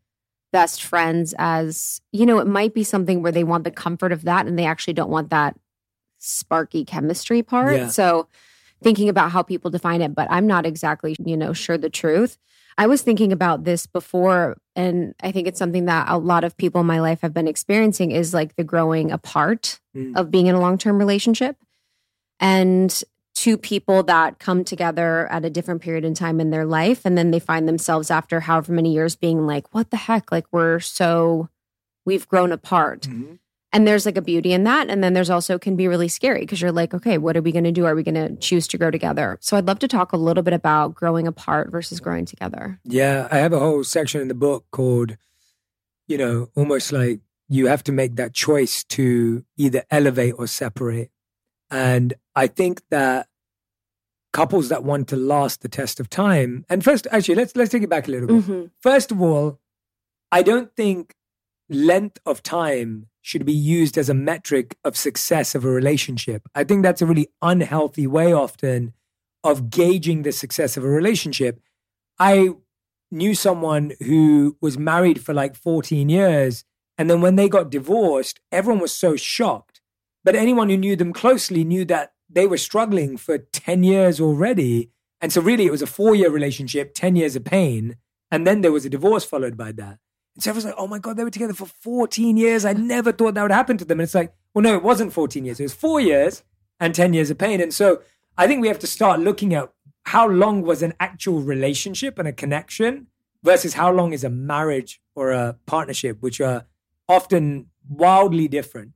best 0.51 0.84
friends 0.84 1.34
as, 1.39 1.99
you 2.11 2.26
know, 2.28 2.38
it 2.38 2.45
might 2.45 2.76
be 2.76 2.84
something 2.84 3.24
where 3.24 3.32
they 3.32 3.43
want 3.43 3.63
the 3.63 3.71
comfort 3.71 4.11
of 4.11 4.21
that 4.24 4.45
and 4.45 4.59
they 4.59 4.65
actually 4.65 4.93
don't 4.93 5.09
want 5.09 5.32
that 5.32 5.57
sparky 6.19 6.86
chemistry 6.86 7.41
part. 7.41 7.76
Yeah. 7.76 7.88
So 7.88 8.28
thinking 8.84 9.09
about 9.09 9.32
how 9.32 9.41
people 9.41 9.71
define 9.71 10.01
it, 10.01 10.13
but 10.13 10.28
I'm 10.30 10.45
not 10.45 10.65
exactly, 10.65 11.15
you 11.26 11.36
know, 11.36 11.53
sure 11.53 11.78
the 11.78 11.89
truth. 11.89 12.38
I 12.78 12.88
was 12.88 13.01
thinking 13.01 13.32
about 13.32 13.63
this 13.63 13.86
before, 13.86 14.57
and 14.76 15.13
I 15.21 15.32
think 15.32 15.47
it's 15.47 15.59
something 15.59 15.86
that 15.86 16.07
a 16.09 16.17
lot 16.17 16.43
of 16.43 16.57
people 16.57 16.82
in 16.82 16.88
my 16.88 16.99
life 16.99 17.21
have 17.21 17.34
been 17.34 17.47
experiencing 17.47 18.11
is 18.11 18.34
like 18.34 18.55
the 18.55 18.63
growing 18.63 19.11
apart 19.11 19.80
mm. 19.95 20.15
of 20.15 20.32
being 20.32 20.47
in 20.47 20.55
a 20.55 20.59
long 20.59 20.78
term 20.78 20.97
relationship. 20.97 21.57
And 22.39 23.03
two 23.36 23.57
people 23.57 24.03
that 24.03 24.39
come 24.39 24.63
together 24.63 25.28
at 25.32 25.45
a 25.45 25.49
different 25.49 25.82
period 25.82 26.05
in 26.05 26.13
time 26.13 26.39
in 26.39 26.49
their 26.49 26.65
life, 26.65 27.01
and 27.05 27.17
then 27.17 27.32
they 27.32 27.39
find 27.39 27.67
themselves 27.67 28.11
after 28.11 28.39
however 28.41 28.74
many 28.74 28.93
years 28.93 29.15
being 29.15 29.45
like, 29.45 29.74
what 29.74 29.91
the 29.91 29.97
heck? 29.97 30.32
Like, 30.32 30.45
we're 30.51 30.80
so, 30.80 31.49
we've 32.05 32.28
grown 32.28 32.51
apart. 32.51 33.01
Mm-hmm. 33.01 33.34
And 33.74 33.88
there's 33.88 34.05
like 34.05 34.17
a 34.17 34.21
beauty 34.21 34.53
in 34.53 34.63
that. 34.63 34.89
And 34.89 35.03
then 35.03 35.13
there's 35.13 35.30
also 35.30 35.59
can 35.59 35.76
be 35.76 35.88
really 35.88 36.07
scary 36.07 36.41
because 36.41 36.61
you're 36.61 36.71
like, 36.71 36.93
okay, 36.93 37.17
what 37.17 37.36
are 37.36 37.41
we 37.41 37.51
going 37.51 37.63
to 37.65 37.71
do? 37.71 37.86
Are 37.86 37.95
we 37.95 38.03
going 38.03 38.15
to 38.15 38.36
choose 38.38 38.67
to 38.69 38.78
grow 38.78 38.91
together? 38.91 39.38
So 39.41 39.57
I'd 39.57 39.65
love 39.65 39.80
to 39.80 39.88
talk 39.88 40.13
a 40.13 40.17
little 40.17 40.43
bit 40.43 40.53
about 40.53 40.93
growing 40.93 41.28
apart 41.28 41.71
versus 41.71 41.99
growing 41.99 42.26
together. 42.26 42.80
Yeah. 42.86 43.28
I 43.32 43.38
have 43.39 43.51
a 43.51 43.59
whole 43.59 43.84
section 43.84 44.21
in 44.21 44.28
the 44.28 44.36
book 44.36 44.65
called, 44.71 45.17
you 46.07 46.17
know, 46.17 46.49
almost 46.55 46.93
like 46.93 47.19
you 47.49 47.67
have 47.67 47.84
to 47.84 47.91
make 47.91 48.15
that 48.15 48.34
choice 48.34 48.84
to 48.86 49.43
either 49.57 49.84
elevate 49.91 50.36
or 50.38 50.47
separate. 50.47 51.11
And 51.69 52.13
I 52.36 52.47
think 52.47 52.82
that 52.91 53.28
couples 54.32 54.69
that 54.69 54.84
want 54.84 55.07
to 55.07 55.15
last 55.15 55.61
the 55.61 55.69
test 55.69 55.99
of 55.99 56.09
time, 56.09 56.65
and 56.69 56.84
first, 56.84 57.07
actually, 57.11 57.36
let's 57.36 57.55
let's 57.55 57.71
take 57.71 57.84
it 57.84 57.89
back 57.89 58.07
a 58.07 58.11
little 58.11 58.28
bit. 58.28 58.38
Mm-hmm. 58.38 58.65
First 58.80 59.11
of 59.11 59.21
all, 59.21 59.59
I 60.32 60.41
don't 60.41 60.76
think 60.76 61.15
length 61.69 62.19
of 62.26 62.43
time 62.43 63.07
should 63.24 63.45
be 63.45 63.53
used 63.53 63.97
as 63.97 64.09
a 64.09 64.13
metric 64.13 64.78
of 64.84 64.97
success 64.97 65.55
of 65.55 65.63
a 65.63 65.69
relationship. 65.69 66.43
I 66.53 66.65
think 66.65 66.84
that's 66.84 67.01
a 67.01 67.05
really 67.05 67.30
unhealthy 67.41 68.05
way 68.05 68.34
often 68.34 68.93
of 69.45 69.69
gauging 69.69 70.21
the 70.21 70.34
success 70.34 70.76
of 70.76 70.84
a 70.84 70.89
relationship. 70.89 71.61
I 72.19 72.49
knew 73.09 73.34
someone 73.34 73.93
who 74.01 74.57
was 74.59 74.78
married 74.78 75.24
for 75.24 75.34
like 75.34 75.55
14 75.55 76.09
years. 76.09 76.65
And 76.97 77.09
then 77.09 77.21
when 77.21 77.38
they 77.38 77.47
got 77.47 77.71
divorced, 77.71 78.41
everyone 78.51 78.82
was 78.82 78.93
so 78.93 79.15
shocked. 79.15 79.80
But 80.26 80.36
anyone 80.36 80.69
who 80.69 80.78
knew 80.78 80.97
them 80.97 81.13
closely 81.13 81.63
knew 81.63 81.86
that 81.86 82.13
they 82.30 82.45
were 82.45 82.57
struggling 82.57 83.15
for 83.15 83.38
10 83.38 83.84
years 83.84 84.19
already. 84.19 84.89
And 85.21 85.32
so, 85.32 85.41
really, 85.41 85.65
it 85.65 85.71
was 85.71 85.82
a 85.82 85.88
four 85.88 86.13
year 86.13 86.30
relationship, 86.30 86.93
10 86.93 87.15
years 87.15 87.36
of 87.38 87.45
pain. 87.45 87.95
And 88.30 88.45
then 88.45 88.61
there 88.61 88.71
was 88.71 88.86
a 88.86 88.89
divorce 88.89 89.24
followed 89.24 89.55
by 89.55 89.71
that. 89.74 89.99
And 90.36 90.43
so 90.43 90.49
everyone's 90.49 90.65
like, 90.65 90.75
oh 90.77 90.88
my 90.88 90.99
God, 90.99 91.17
they 91.17 91.23
were 91.23 91.29
together 91.29 91.53
for 91.53 91.65
14 91.65 92.38
years. 92.38 92.65
I 92.65 92.73
never 92.73 93.11
thought 93.11 93.36
that 93.36 93.41
would 93.41 93.51
happen 93.51 93.77
to 93.77 93.86
them. 93.86 93.99
And 93.99 94.05
it's 94.05 94.15
like, 94.15 94.34
well, 94.53 94.63
no, 94.63 94.75
it 94.75 94.84
wasn't 94.84 95.13
14 95.13 95.45
years. 95.45 95.59
It 95.59 95.63
was 95.63 95.73
four 95.73 95.99
years 95.99 96.43
and 96.79 96.93
10 96.95 97.13
years 97.13 97.29
of 97.29 97.38
pain. 97.38 97.61
And 97.61 97.73
so 97.73 98.01
I 98.38 98.47
think 98.47 98.61
we 98.61 98.67
have 98.67 98.79
to 98.79 98.88
start 98.88 99.19
looking 99.19 99.53
at 99.53 99.71
how 100.05 100.27
long 100.27 100.63
was 100.63 100.81
an 100.81 100.93
actual 100.99 101.41
relationship 101.41 102.19
and 102.19 102.27
a 102.27 102.34
connection 102.34 103.07
versus 103.43 103.75
how 103.75 103.91
long 103.91 104.13
is 104.13 104.23
a 104.23 104.29
marriage 104.29 105.01
or 105.15 105.31
a 105.31 105.57
partnership, 105.65 106.21
which 106.21 106.41
are 106.41 106.65
often 107.07 107.67
wildly 107.88 108.47
different. 108.47 108.93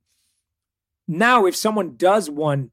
Now, 1.07 1.45
if 1.45 1.55
someone 1.55 1.95
does 1.95 2.29
want 2.29 2.71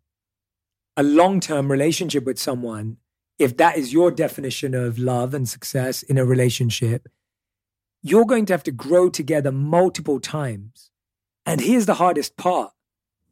a 0.96 1.02
long 1.02 1.40
term 1.40 1.70
relationship 1.70 2.24
with 2.24 2.38
someone, 2.38 2.96
if 3.38 3.56
that 3.56 3.76
is 3.76 3.92
your 3.92 4.10
definition 4.10 4.74
of 4.74 4.98
love 4.98 5.34
and 5.34 5.48
success 5.48 6.02
in 6.02 6.18
a 6.18 6.24
relationship, 6.24 7.08
you're 8.04 8.26
going 8.26 8.44
to 8.44 8.52
have 8.52 8.62
to 8.62 8.70
grow 8.70 9.08
together 9.08 9.50
multiple 9.50 10.20
times. 10.20 10.90
And 11.46 11.60
here's 11.60 11.86
the 11.86 11.94
hardest 11.94 12.36
part 12.36 12.70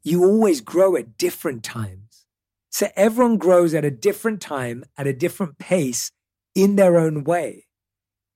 you 0.03 0.25
always 0.25 0.61
grow 0.61 0.97
at 0.97 1.17
different 1.17 1.63
times. 1.63 2.27
So 2.71 2.89
everyone 2.97 3.37
grows 3.37 3.75
at 3.75 3.85
a 3.85 3.91
different 3.91 4.41
time, 4.41 4.85
at 4.97 5.07
a 5.07 5.13
different 5.13 5.59
pace, 5.59 6.11
in 6.57 6.75
their 6.75 6.99
own 6.99 7.23
way. 7.23 7.67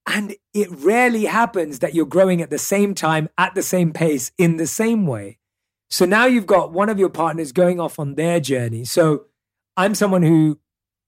And 0.06 0.36
it 0.54 0.68
rarely 0.70 1.24
happens 1.24 1.80
that 1.80 1.94
you're 1.94 2.06
growing 2.06 2.40
at 2.40 2.50
the 2.50 2.58
same 2.58 2.94
time, 2.94 3.28
at 3.36 3.56
the 3.56 3.62
same 3.62 3.92
pace, 3.92 4.30
in 4.38 4.58
the 4.58 4.66
same 4.66 5.06
way. 5.06 5.38
So 5.90 6.04
now 6.04 6.26
you've 6.26 6.46
got 6.46 6.72
one 6.72 6.88
of 6.88 6.98
your 6.98 7.08
partners 7.08 7.50
going 7.50 7.80
off 7.80 7.98
on 7.98 8.14
their 8.14 8.38
journey. 8.38 8.84
So 8.84 9.24
I'm 9.76 9.94
someone 9.94 10.22
who, 10.22 10.60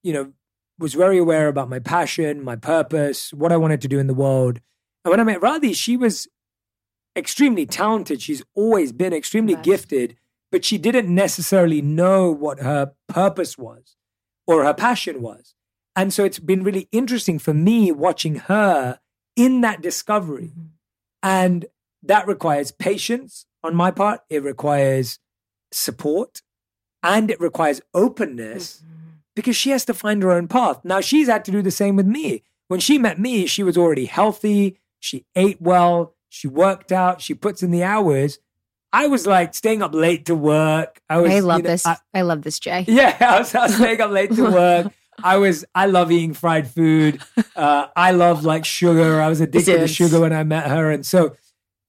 you 0.02 0.12
know, 0.12 0.32
was 0.78 0.94
very 0.94 1.18
aware 1.18 1.48
about 1.48 1.68
my 1.68 1.78
passion, 1.78 2.42
my 2.42 2.56
purpose, 2.56 3.32
what 3.32 3.52
I 3.52 3.56
wanted 3.56 3.82
to 3.82 3.88
do 3.88 3.98
in 3.98 4.06
the 4.06 4.14
world. 4.14 4.60
And 5.08 5.12
when 5.12 5.20
I 5.20 5.32
met 5.32 5.40
Radhi, 5.40 5.74
she 5.74 5.96
was 5.96 6.28
extremely 7.16 7.64
talented. 7.64 8.20
She's 8.20 8.42
always 8.54 8.92
been 8.92 9.14
extremely 9.14 9.54
yes. 9.54 9.64
gifted, 9.64 10.16
but 10.52 10.66
she 10.66 10.76
didn't 10.76 11.08
necessarily 11.12 11.80
know 11.80 12.30
what 12.30 12.60
her 12.60 12.92
purpose 13.08 13.56
was 13.56 13.96
or 14.46 14.64
her 14.64 14.74
passion 14.74 15.22
was. 15.22 15.54
And 15.96 16.12
so 16.12 16.24
it's 16.24 16.38
been 16.38 16.62
really 16.62 16.88
interesting 16.92 17.38
for 17.38 17.54
me 17.54 17.90
watching 17.90 18.34
her 18.36 19.00
in 19.34 19.62
that 19.62 19.80
discovery. 19.80 20.52
Mm-hmm. 20.52 20.66
And 21.22 21.64
that 22.02 22.26
requires 22.26 22.70
patience 22.70 23.46
on 23.64 23.74
my 23.74 23.90
part, 23.90 24.20
it 24.28 24.42
requires 24.42 25.20
support, 25.72 26.42
and 27.02 27.30
it 27.30 27.40
requires 27.40 27.80
openness 27.94 28.82
mm-hmm. 28.84 29.10
because 29.34 29.56
she 29.56 29.70
has 29.70 29.86
to 29.86 29.94
find 29.94 30.22
her 30.22 30.32
own 30.32 30.48
path. 30.48 30.84
Now, 30.84 31.00
she's 31.00 31.28
had 31.28 31.46
to 31.46 31.50
do 31.50 31.62
the 31.62 31.70
same 31.70 31.96
with 31.96 32.06
me. 32.06 32.42
When 32.68 32.78
she 32.78 32.98
met 32.98 33.18
me, 33.18 33.46
she 33.46 33.62
was 33.62 33.78
already 33.78 34.04
healthy. 34.04 34.78
She 35.00 35.24
ate 35.34 35.60
well. 35.60 36.14
She 36.28 36.48
worked 36.48 36.92
out. 36.92 37.20
She 37.20 37.34
puts 37.34 37.62
in 37.62 37.70
the 37.70 37.82
hours. 37.82 38.38
I 38.92 39.06
was 39.06 39.26
like 39.26 39.54
staying 39.54 39.82
up 39.82 39.94
late 39.94 40.26
to 40.26 40.34
work. 40.34 41.00
I 41.08 41.18
was. 41.18 41.32
I 41.32 41.40
love 41.40 41.58
you 41.58 41.62
know, 41.64 41.70
this. 41.70 41.86
I, 41.86 41.96
I, 42.14 42.22
love 42.22 42.42
this, 42.42 42.58
Jay. 42.58 42.84
Yeah, 42.88 43.16
I 43.20 43.38
was, 43.38 43.54
I 43.54 43.66
was 43.66 43.76
staying 43.76 44.00
up 44.00 44.10
late 44.10 44.32
to 44.34 44.42
work. 44.50 44.92
I 45.22 45.36
was. 45.36 45.64
I 45.74 45.86
love 45.86 46.10
eating 46.10 46.34
fried 46.34 46.68
food. 46.68 47.20
Uh, 47.54 47.88
I 47.94 48.12
love 48.12 48.44
like 48.44 48.64
sugar. 48.64 49.20
I 49.20 49.28
was 49.28 49.40
addicted 49.40 49.78
to 49.78 49.88
sugar 49.88 50.20
when 50.20 50.32
I 50.32 50.44
met 50.44 50.68
her, 50.68 50.90
and 50.90 51.04
so 51.04 51.36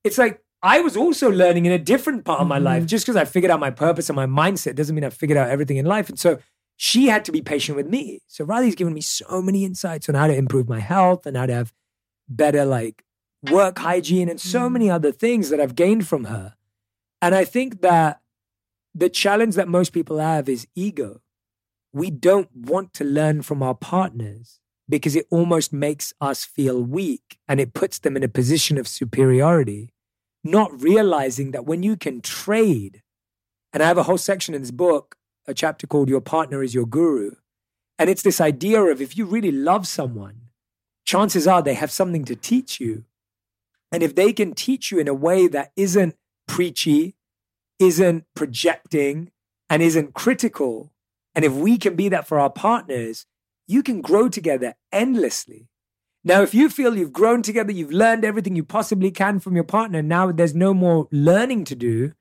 it's 0.03 0.18
like 0.18 0.41
I 0.62 0.82
was 0.82 0.97
also 0.97 1.32
learning 1.32 1.66
in 1.66 1.72
a 1.72 1.80
different 1.80 2.26
part 2.26 2.41
of 2.41 2.47
my 2.47 2.57
mm-hmm. 2.57 2.66
life. 2.66 2.86
Just 2.86 3.05
because 3.05 3.16
I 3.16 3.26
figured 3.26 3.51
out 3.51 3.60
my 3.60 3.72
purpose 3.72 4.10
and 4.10 4.16
my 4.16 4.26
mindset 4.26 4.76
doesn't 4.76 4.93
mean 4.93 5.05
I 5.05 5.10
figured 5.10 5.38
out 5.38 5.49
everything 5.49 5.78
in 5.78 5.86
life. 5.86 6.10
And 6.10 6.20
so 6.20 6.39
she 6.76 7.07
had 7.07 7.26
to 7.26 7.32
be 7.32 7.41
patient 7.41 7.76
with 7.76 7.88
me. 7.88 8.22
So 8.28 8.43
Radhi's 8.43 8.76
given 8.76 8.93
me 8.93 9.01
so 9.01 9.41
many 9.41 9.64
insights 9.64 10.10
on 10.10 10.16
how 10.16 10.28
to 10.28 10.36
improve 10.36 10.68
my 10.68 10.80
health 10.80 11.26
and 11.26 11.38
how 11.38 11.45
to 11.45 11.53
have 11.53 11.74
better 12.30 12.66
like 12.66 13.04
work 13.44 13.80
hygiene 13.80 14.30
and 14.30 14.40
so 14.40 14.70
many 14.70 14.88
mm. 14.88 14.94
other 14.94 15.12
things 15.12 15.50
that 15.50 15.60
I've 15.60 15.76
gained 15.76 16.08
from 16.08 16.26
her. 16.26 16.56
And 17.22 17.36
I 17.36 17.46
think 17.46 17.82
that 17.82 18.22
the 18.94 19.10
challenge 19.10 19.56
that 19.56 19.68
most 19.68 19.94
people 19.94 20.20
have 20.20 20.50
is 20.50 20.68
ego. 20.76 21.22
We 21.94 22.12
don't 22.12 22.50
want 22.56 22.94
to 22.94 23.04
learn 23.04 23.42
from 23.42 23.64
our 23.64 23.76
partners 23.76 24.60
because 24.88 25.16
it 25.16 25.28
almost 25.30 25.72
makes 25.72 26.14
us 26.20 26.44
feel 26.44 26.82
weak 26.82 27.38
and 27.48 27.60
it 27.60 27.74
puts 27.74 28.00
them 28.00 28.18
in 28.18 28.24
a 28.24 28.28
position 28.28 28.78
of 28.78 28.88
superiority, 28.88 29.94
not 30.44 30.82
realizing 30.82 31.52
that 31.52 31.66
when 31.66 31.84
you 31.84 31.96
can 31.96 32.22
trade, 32.22 33.04
and 33.72 33.84
I 33.84 33.88
have 33.88 33.98
a 33.98 34.04
whole 34.04 34.18
section 34.18 34.56
in 34.56 34.62
this 34.62 34.72
book, 34.72 35.16
a 35.48 35.54
chapter 35.54 35.88
called 35.88 36.10
Your 36.10 36.22
Partner 36.22 36.64
is 36.64 36.74
Your 36.74 36.86
Guru. 36.86 37.36
And 37.98 38.10
it's 38.10 38.24
this 38.24 38.42
idea 38.42 38.82
of 38.82 39.02
if 39.02 39.18
you 39.18 39.26
really 39.26 39.52
love 39.52 39.88
someone, 39.88 40.49
chances 41.14 41.47
are 41.47 41.62
they 41.62 41.74
have 41.84 41.91
something 41.99 42.24
to 42.26 42.36
teach 42.36 42.80
you. 42.80 42.93
And 43.91 44.03
if 44.03 44.14
they 44.14 44.32
can 44.39 44.53
teach 44.53 44.91
you 44.91 44.97
in 44.99 45.07
a 45.07 45.22
way 45.28 45.47
that 45.47 45.72
isn't 45.76 46.14
preachy, 46.47 47.16
isn't 47.80 48.26
projecting, 48.36 49.32
and 49.72 49.82
isn't 49.82 50.14
critical, 50.14 50.91
and 51.34 51.43
if 51.45 51.53
we 51.66 51.78
can 51.78 51.95
be 51.95 52.07
that 52.10 52.28
for 52.28 52.38
our 52.39 52.49
partners, 52.68 53.26
you 53.68 53.82
can 53.82 54.01
grow 54.01 54.30
together 54.30 54.76
endlessly. 54.91 55.62
Now, 56.24 56.41
if 56.41 56.53
you 56.53 56.70
feel 56.70 56.95
you've 56.97 57.22
grown 57.22 57.41
together, 57.41 57.72
you've 57.72 57.91
learned 58.03 58.24
everything 58.26 58.55
you 58.55 58.64
possibly 58.64 59.12
can 59.12 59.39
from 59.39 59.55
your 59.55 59.70
partner, 59.78 60.01
now 60.01 60.32
there's 60.32 60.55
no 60.68 60.74
more 60.74 61.07
learning 61.12 61.64
to 61.66 61.76
do, 61.76 62.14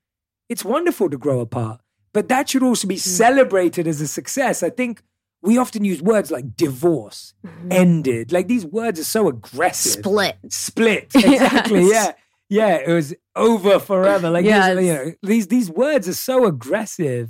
it's 0.48 0.64
wonderful 0.64 1.10
to 1.10 1.18
grow 1.18 1.40
apart. 1.40 1.80
But 2.14 2.28
that 2.28 2.48
should 2.48 2.62
also 2.62 2.86
be 2.88 2.96
Mm. 2.96 3.16
celebrated 3.24 3.86
as 3.86 4.00
a 4.00 4.08
success. 4.08 4.62
I 4.62 4.70
think 4.70 5.02
we 5.48 5.54
often 5.64 5.82
use 5.92 6.00
words 6.12 6.28
like 6.36 6.46
divorce, 6.64 7.20
Mhm. 7.46 7.72
ended. 7.82 8.24
Like 8.36 8.46
these 8.54 8.66
words 8.78 8.96
are 9.02 9.10
so 9.18 9.22
aggressive. 9.34 10.02
Split. 10.04 10.36
Split. 10.48 11.06
Exactly. 11.14 11.82
Yes. 11.94 12.14
Yeah. 12.48 12.58
Yeah. 12.60 12.74
It 12.90 12.94
was 13.00 13.08
over 13.48 13.74
forever. 13.90 14.28
Like 14.36 14.44
these- 14.44 14.86
you 14.88 14.94
know, 14.96 15.06
these 15.30 15.46
these 15.56 15.68
words 15.84 16.04
are 16.12 16.20
so 16.30 16.36
aggressive 16.52 17.26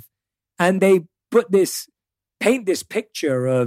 and 0.63 0.73
they 0.83 0.95
put 1.35 1.45
this 1.57 1.87
paint 2.45 2.65
this 2.71 2.83
picture 2.97 3.41
of 3.61 3.65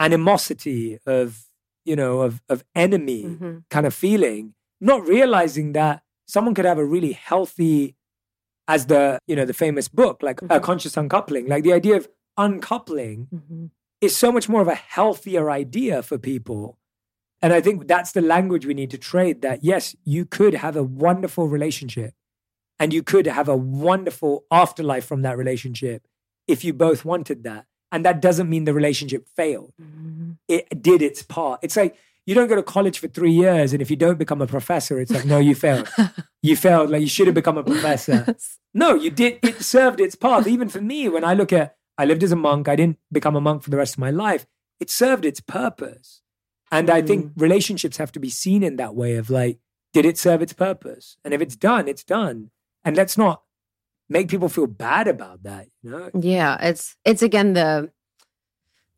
animosity, 0.00 0.98
of 1.06 1.44
you 1.84 1.96
know, 1.96 2.20
of 2.26 2.32
of 2.48 2.64
enemy 2.74 3.22
Mhm. 3.24 3.64
kind 3.70 3.86
of 3.86 3.94
feeling, 3.94 4.54
not 4.80 5.06
realizing 5.06 5.72
that 5.74 6.02
someone 6.26 6.54
could 6.54 6.64
have 6.64 6.78
a 6.78 6.84
really 6.96 7.12
healthy, 7.12 7.96
as 8.66 8.86
the 8.86 9.18
you 9.26 9.36
know 9.36 9.44
the 9.44 9.52
famous 9.64 9.88
book 9.88 10.22
like 10.22 10.40
a 10.42 10.46
Mhm. 10.46 10.62
conscious 10.62 10.96
uncoupling, 10.96 11.46
like 11.46 11.62
the 11.64 11.72
idea 11.72 11.96
of 11.96 12.08
uncoupling 12.36 13.28
Mhm. 13.32 13.70
is 14.00 14.16
so 14.16 14.30
much 14.32 14.48
more 14.48 14.60
of 14.60 14.68
a 14.68 14.74
healthier 14.74 15.50
idea 15.50 16.02
for 16.02 16.18
people. 16.18 16.78
And 17.42 17.52
I 17.52 17.60
think 17.60 17.86
that's 17.88 18.12
the 18.12 18.22
language 18.22 18.64
we 18.66 18.74
need 18.74 18.90
to 18.90 18.98
trade 18.98 19.42
that 19.42 19.62
yes, 19.62 19.94
you 20.04 20.24
could 20.24 20.54
have 20.54 20.76
a 20.76 20.82
wonderful 20.82 21.48
relationship 21.48 22.14
and 22.78 22.92
you 22.92 23.02
could 23.02 23.26
have 23.26 23.48
a 23.48 23.56
wonderful 23.56 24.44
afterlife 24.50 25.04
from 25.04 25.22
that 25.22 25.36
relationship 25.38 26.06
if 26.48 26.64
you 26.64 26.72
both 26.72 27.04
wanted 27.04 27.44
that. 27.44 27.66
And 27.92 28.04
that 28.04 28.20
doesn't 28.20 28.48
mean 28.50 28.64
the 28.64 28.74
relationship 28.74 29.28
failed 29.36 29.72
Mhm. 29.80 30.38
it 30.48 30.82
did 30.82 31.00
its 31.02 31.22
part. 31.22 31.60
It's 31.62 31.76
like 31.76 31.96
you 32.26 32.34
don't 32.34 32.48
go 32.48 32.56
to 32.56 32.62
college 32.62 32.98
for 32.98 33.06
three 33.08 33.30
years, 33.32 33.74
and 33.74 33.82
if 33.82 33.90
you 33.90 33.96
don't 33.96 34.18
become 34.18 34.40
a 34.40 34.46
professor, 34.46 34.98
it's 34.98 35.10
like 35.12 35.26
no, 35.26 35.38
you 35.38 35.54
failed. 35.54 35.88
you 36.42 36.56
failed. 36.56 36.88
Like 36.90 37.02
you 37.02 37.06
should 37.06 37.26
have 37.26 37.34
become 37.34 37.58
a 37.58 37.62
professor. 37.62 38.34
no, 38.72 38.94
you 38.94 39.10
did. 39.10 39.38
It 39.42 39.60
served 39.62 40.00
its 40.00 40.14
part. 40.14 40.46
Even 40.46 40.68
for 40.70 40.80
me, 40.80 41.06
when 41.10 41.22
I 41.22 41.34
look 41.34 41.52
at, 41.52 41.76
I 41.98 42.04
lived 42.04 42.22
as 42.22 42.32
a 42.32 42.36
monk. 42.36 42.68
I 42.68 42.76
didn't 42.76 42.98
become 43.12 43.36
a 43.36 43.40
monk 43.40 43.62
for 43.62 43.70
the 43.70 43.76
rest 43.76 43.94
of 43.94 43.98
my 44.00 44.10
life. 44.10 44.46
It 44.80 44.90
served 44.90 45.24
its 45.24 45.40
purpose, 45.40 46.22
and 46.72 46.90
I 46.90 47.00
think 47.02 47.32
relationships 47.36 47.96
have 47.98 48.12
to 48.12 48.20
be 48.20 48.30
seen 48.30 48.62
in 48.62 48.76
that 48.76 48.94
way 48.94 49.14
of 49.16 49.30
like, 49.30 49.58
did 49.92 50.04
it 50.04 50.18
serve 50.18 50.42
its 50.42 50.52
purpose? 50.52 51.16
And 51.24 51.32
if 51.32 51.40
it's 51.40 51.54
done, 51.56 51.86
it's 51.88 52.02
done. 52.04 52.50
And 52.84 52.96
let's 52.96 53.16
not 53.16 53.42
make 54.08 54.28
people 54.28 54.48
feel 54.48 54.66
bad 54.66 55.06
about 55.08 55.44
that. 55.44 55.68
You 55.82 55.90
know? 55.90 56.10
Yeah, 56.20 56.58
it's 56.60 56.96
it's 57.04 57.22
again 57.22 57.52
the 57.54 57.90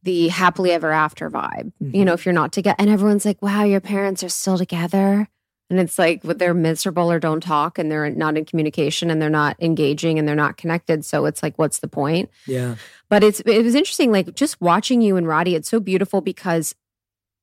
the 0.02 0.28
happily 0.28 0.70
ever 0.72 0.92
after 0.92 1.30
vibe. 1.30 1.72
You 1.80 2.02
Mhm. 2.02 2.04
know, 2.06 2.12
if 2.14 2.24
you're 2.24 2.32
not 2.32 2.52
together, 2.52 2.76
and 2.78 2.88
everyone's 2.88 3.24
like, 3.24 3.42
"Wow, 3.42 3.64
your 3.64 3.80
parents 3.80 4.22
are 4.22 4.28
still 4.28 4.56
together," 4.56 5.28
and 5.68 5.80
it's 5.80 5.98
like 5.98 6.22
they're 6.22 6.54
miserable 6.54 7.10
or 7.10 7.18
don't 7.18 7.42
talk, 7.42 7.78
and 7.78 7.90
they're 7.90 8.10
not 8.10 8.36
in 8.36 8.44
communication, 8.44 9.10
and 9.10 9.20
they're 9.20 9.30
not 9.30 9.56
engaging, 9.60 10.18
and 10.18 10.26
they're 10.28 10.34
not 10.34 10.56
connected. 10.56 11.04
So 11.04 11.26
it's 11.26 11.42
like, 11.42 11.58
what's 11.58 11.80
the 11.80 11.88
point? 11.88 12.30
Yeah. 12.46 12.76
But 13.08 13.24
it's 13.24 13.40
it 13.40 13.64
was 13.64 13.74
interesting, 13.74 14.12
like 14.12 14.34
just 14.34 14.60
watching 14.60 15.00
you 15.02 15.16
and 15.16 15.26
Radhi. 15.26 15.54
It's 15.54 15.68
so 15.68 15.80
beautiful 15.80 16.20
because 16.20 16.74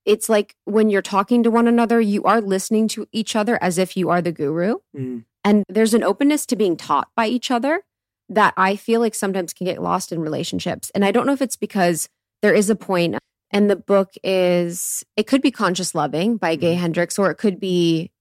it's 0.05 0.27
like 0.27 0.55
when 0.65 0.89
you're 0.89 1.01
talking 1.01 1.43
to 1.43 1.51
one 1.51 1.67
another, 1.67 2.01
you 2.01 2.23
are 2.23 2.41
listening 2.41 2.87
to 2.89 3.07
each 3.11 3.35
other 3.35 3.57
as 3.61 3.77
if 3.77 3.95
you 3.95 4.09
are 4.09 4.21
the 4.21 4.33
guru. 4.33 4.75
Mm. 4.95 5.23
And 5.45 5.63
there's 5.69 5.93
an 5.93 6.03
openness 6.03 6.45
to 6.47 6.55
being 6.55 6.75
taught 6.75 7.07
by 7.15 7.27
each 7.27 7.51
other 7.51 7.83
that 8.29 8.53
I 8.57 8.75
feel 8.75 8.99
like 8.99 9.15
sometimes 9.15 9.53
can 9.53 9.65
get 9.65 9.81
lost 9.81 10.11
in 10.11 10.19
relationships. 10.19 10.91
And 10.95 11.05
I 11.05 11.11
don't 11.11 11.25
know 11.25 11.33
if 11.33 11.41
it's 11.41 11.55
because 11.57 12.09
there 12.41 12.53
is 12.53 12.69
a 12.69 12.75
point, 12.75 13.17
and 13.51 13.69
the 13.69 13.75
book 13.75 14.13
is, 14.23 15.03
it 15.15 15.27
could 15.27 15.41
be 15.41 15.51
Conscious 15.51 15.93
Loving 15.93 16.37
by 16.37 16.55
Gay 16.55 16.75
Mhm. 16.75 16.79
Hendricks, 16.79 17.19
or 17.19 17.29
it 17.29 17.37
could 17.37 17.59
be 17.59 18.11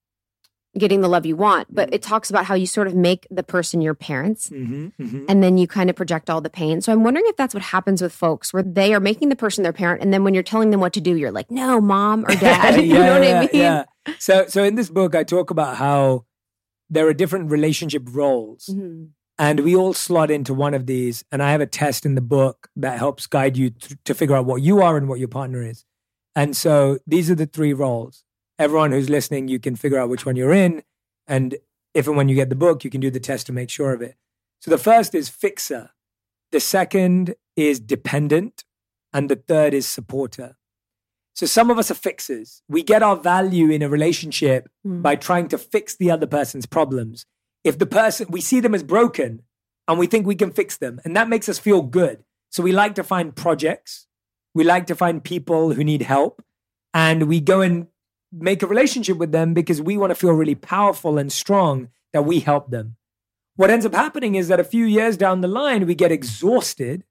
Getting 0.79 1.01
the 1.03 1.09
Love 1.09 1.27
You 1.27 1.37
Want. 1.37 1.68
But 1.75 1.93
it 1.93 2.03
talks 2.03 2.31
about 2.31 2.45
how 2.47 2.55
you 2.55 2.66
sort 2.66 2.87
of 2.87 2.95
make 2.95 3.27
the 3.31 3.43
person 3.43 3.81
your 3.81 3.95
parents. 3.95 4.49
hmm 4.49 4.89
hmm 4.99 5.25
And 5.29 5.43
then 5.43 5.59
you 5.59 5.66
kind 5.66 5.91
of 5.91 5.97
project 5.97 6.31
all 6.31 6.41
the 6.41 6.51
pain. 6.51 6.81
So 6.81 6.93
I'm 6.93 7.05
wondering 7.05 7.27
if 7.29 7.37
that's 7.37 7.55
what 7.55 7.62
happens 7.62 8.01
with 8.03 8.12
folks 8.12 8.53
where 8.53 8.62
they 8.62 8.95
are 8.95 9.01
making 9.01 9.29
the 9.29 9.37
person 9.37 9.62
their 9.62 9.73
parent. 9.73 10.03
And 10.03 10.12
then 10.14 10.25
when 10.25 10.35
you're 10.35 10.43
telling 10.43 10.70
them 10.70 10.81
what 10.81 10.93
to 10.95 11.01
do, 11.01 11.14
you're 11.16 11.31
like, 11.33 11.51
no, 11.51 11.81
mom 11.81 12.25
or 12.25 12.35
dad. 12.35 12.81
you 12.85 12.95
know 12.95 13.12
what 13.18 13.23
I 13.29 13.41
mean? 13.41 13.49
Yeah. 13.53 13.85
So, 14.18 14.47
so 14.47 14.64
in 14.64 14.75
this 14.77 14.89
book, 14.91 15.14
I 15.14 15.25
talk 15.25 15.51
about 15.51 15.77
how 15.77 16.25
there 16.91 17.07
are 17.07 17.14
different 17.14 17.51
relationship 17.51 18.03
roles, 18.11 18.66
Mhm. 18.70 19.11
and 19.39 19.61
we 19.61 19.75
all 19.77 19.95
slot 19.95 20.31
into 20.31 20.53
one 20.53 20.75
of 20.75 20.87
these. 20.87 21.25
And 21.33 21.43
I 21.43 21.53
have 21.53 21.61
a 21.61 21.66
test 21.66 22.05
in 22.05 22.14
the 22.16 22.20
book 22.20 22.68
that 22.77 22.99
helps 22.99 23.27
guide 23.27 23.57
you 23.57 23.70
th- 23.70 23.97
to 24.05 24.14
figure 24.14 24.37
out 24.37 24.45
what 24.47 24.61
you 24.62 24.83
are 24.83 24.97
and 24.99 25.09
what 25.09 25.18
your 25.18 25.29
partner 25.29 25.62
is. 25.62 25.85
And 26.35 26.57
so 26.57 26.99
these 27.07 27.31
are 27.31 27.35
the 27.35 27.47
three 27.47 27.73
roles. 27.73 28.25
Everyone 28.59 28.92
who's 28.92 29.11
listening, 29.11 29.48
you 29.48 29.59
can 29.59 29.76
figure 29.76 29.98
out 29.98 30.09
which 30.09 30.26
one 30.26 30.36
you're 30.36 30.53
in, 30.53 30.82
and 31.26 31.57
if 31.94 32.07
and 32.07 32.16
when 32.16 32.28
you 32.28 32.34
get 32.34 32.48
the 32.48 32.55
book, 32.55 32.84
you 32.84 32.90
can 32.90 33.00
do 33.00 33.11
the 33.11 33.20
test 33.20 33.46
to 33.46 33.53
make 33.53 33.70
sure 33.70 33.92
of 33.92 34.03
it. 34.03 34.16
So 34.61 34.70
the 34.70 34.78
first 34.78 35.14
is 35.14 35.28
fixer, 35.28 35.90
the 36.53 36.61
second 36.61 37.34
is 37.57 37.80
dependent, 37.80 38.64
and 39.12 39.28
the 39.28 39.36
third 39.36 39.74
is 39.74 39.86
supporter. 39.86 40.57
So 41.34 41.46
some 41.46 41.70
of 41.70 41.78
us 41.78 41.90
are 41.90 41.94
fixers. 41.94 42.62
We 42.68 42.82
get 42.82 43.03
our 43.03 43.16
value 43.16 43.70
in 43.70 43.82
a 43.82 43.88
relationship 43.88 44.68
Mm. 44.86 45.00
by 45.03 45.16
trying 45.16 45.48
to 45.48 45.59
fix 45.59 45.96
the 45.96 46.11
other 46.11 46.26
person's 46.26 46.66
problems. 46.66 47.24
If 47.64 47.78
the 47.78 47.86
person, 47.86 48.26
we 48.30 48.40
see 48.42 48.61
them 48.61 48.74
as 48.74 48.82
broken 48.82 49.42
and 49.88 49.98
we 49.98 50.07
think 50.07 50.26
we 50.26 50.34
can 50.34 50.50
fix 50.53 50.76
them, 50.76 51.00
and 51.05 51.16
that 51.16 51.28
makes 51.28 51.48
us 51.48 51.59
feel 51.59 51.82
good. 51.82 52.22
So 52.50 52.62
we 52.62 52.72
like 52.72 52.94
to 52.96 53.03
find 53.05 53.34
projects, 53.34 54.07
we 54.55 54.62
like 54.62 54.86
to 54.88 54.94
find 54.94 55.24
people 55.24 55.72
who 55.72 55.82
need 55.82 56.03
help, 56.03 56.42
and 56.92 57.24
we 57.28 57.40
go 57.40 57.61
and 57.62 57.86
make 58.33 58.62
a 58.62 58.66
relationship 58.66 59.18
with 59.18 59.33
them 59.33 59.55
because 59.55 59.80
we 59.83 59.97
want 59.97 60.11
to 60.11 60.14
feel 60.14 60.33
really 60.33 60.55
powerful 60.55 61.18
and 61.18 61.30
strong 61.33 61.91
that 62.12 62.22
we 62.24 62.41
help 62.41 62.70
them. 62.70 62.97
What 63.57 63.70
ends 63.70 63.85
up 63.85 63.95
happening 63.95 64.35
is 64.35 64.49
that 64.49 64.61
a 64.61 64.64
few 64.64 64.87
years 64.87 65.16
down 65.16 65.41
the 65.43 65.49
line, 65.49 65.87
we 65.87 65.95
get 65.95 66.11
exhausted 66.12 67.05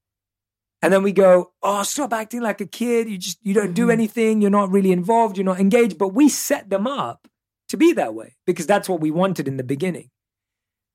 and 0.82 0.92
then 0.92 1.04
we 1.04 1.12
go, 1.12 1.52
oh, 1.62 1.84
stop 1.84 2.12
acting 2.12 2.42
like 2.42 2.60
a 2.60 2.66
kid. 2.66 3.08
You 3.08 3.18
just, 3.20 3.38
you 3.44 3.54
don't 3.54 3.74
do 3.74 3.88
Mhm. 3.88 3.94
anything. 3.94 4.42
You're 4.42 4.50
not 4.50 4.72
really 4.72 4.92
involved. 4.92 5.38
You're 5.38 5.46
not 5.46 5.60
engaged. 5.60 6.00
But 6.00 6.10
we 6.10 6.28
set 6.28 6.72
them 6.72 6.88
up 6.88 7.28
to 7.70 7.78
be 7.78 7.94
that 7.94 8.16
way 8.16 8.36
because 8.48 8.66
that's 8.66 8.90
what 8.90 9.00
we 9.00 9.12
wanted 9.12 9.48
in 9.48 9.58
the 9.58 9.64
beginning. 9.64 10.10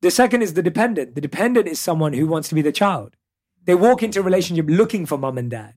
The 0.02 0.10
second 0.10 0.42
is 0.42 0.54
the 0.54 0.62
dependent. 0.62 1.14
The 1.14 1.20
dependent 1.20 1.68
is 1.68 1.78
someone 1.78 2.12
who 2.14 2.26
wants 2.26 2.48
to 2.48 2.54
be 2.56 2.62
the 2.62 2.72
child. 2.72 3.16
They 3.64 3.74
walk 3.76 4.02
into 4.02 4.20
a 4.20 4.22
relationship 4.22 4.66
looking 4.68 5.06
for 5.06 5.16
mom 5.18 5.38
and 5.38 5.50
dad. 5.50 5.74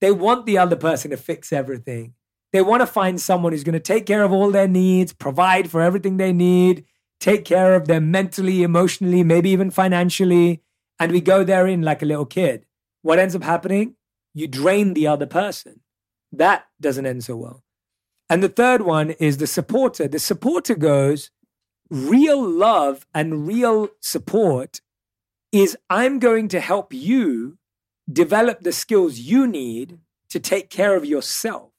They 0.00 0.12
want 0.12 0.44
the 0.44 0.58
other 0.58 0.76
person 0.76 1.10
to 1.10 1.16
fix 1.16 1.52
everything. 1.52 2.14
They 2.52 2.62
want 2.62 2.80
to 2.80 2.86
find 2.86 3.20
someone 3.20 3.52
who's 3.52 3.64
going 3.64 3.74
to 3.74 3.80
take 3.80 4.06
care 4.06 4.22
of 4.22 4.32
all 4.32 4.50
their 4.50 4.68
needs, 4.68 5.12
provide 5.12 5.70
for 5.70 5.80
everything 5.80 6.16
they 6.16 6.32
need, 6.32 6.84
take 7.20 7.44
care 7.44 7.74
of 7.74 7.86
them 7.86 8.10
mentally, 8.10 8.62
emotionally, 8.62 9.22
maybe 9.22 9.50
even 9.50 9.70
financially. 9.70 10.62
And 10.98 11.12
we 11.12 11.20
go 11.20 11.44
therein 11.44 11.82
like 11.82 12.02
a 12.02 12.06
little 12.06 12.26
kid. 12.26 12.64
What 13.02 13.18
ends 13.18 13.36
up 13.36 13.42
happening? 13.42 13.96
You 14.32 14.48
drain 14.48 14.94
the 14.94 15.06
other 15.06 15.26
person. 15.26 15.80
That 16.32 16.66
doesn't 16.80 17.06
end 17.06 17.24
so 17.24 17.36
well. 17.36 17.62
And 18.28 18.42
the 18.42 18.48
third 18.48 18.82
one 18.82 19.10
is 19.10 19.36
the 19.36 19.46
supporter. 19.46 20.08
The 20.08 20.18
supporter 20.18 20.74
goes, 20.74 21.30
real 21.90 22.42
love 22.42 23.06
and 23.14 23.46
real 23.46 23.88
support 24.00 24.80
is 25.52 25.76
I'm 25.88 26.18
going 26.18 26.48
to 26.48 26.60
help 26.60 26.92
you 26.92 27.58
develop 28.10 28.60
the 28.60 28.72
skills 28.72 29.18
you 29.18 29.46
need 29.46 29.98
to 30.28 30.40
take 30.40 30.70
care 30.70 30.96
of 30.96 31.04
yourself. 31.04 31.70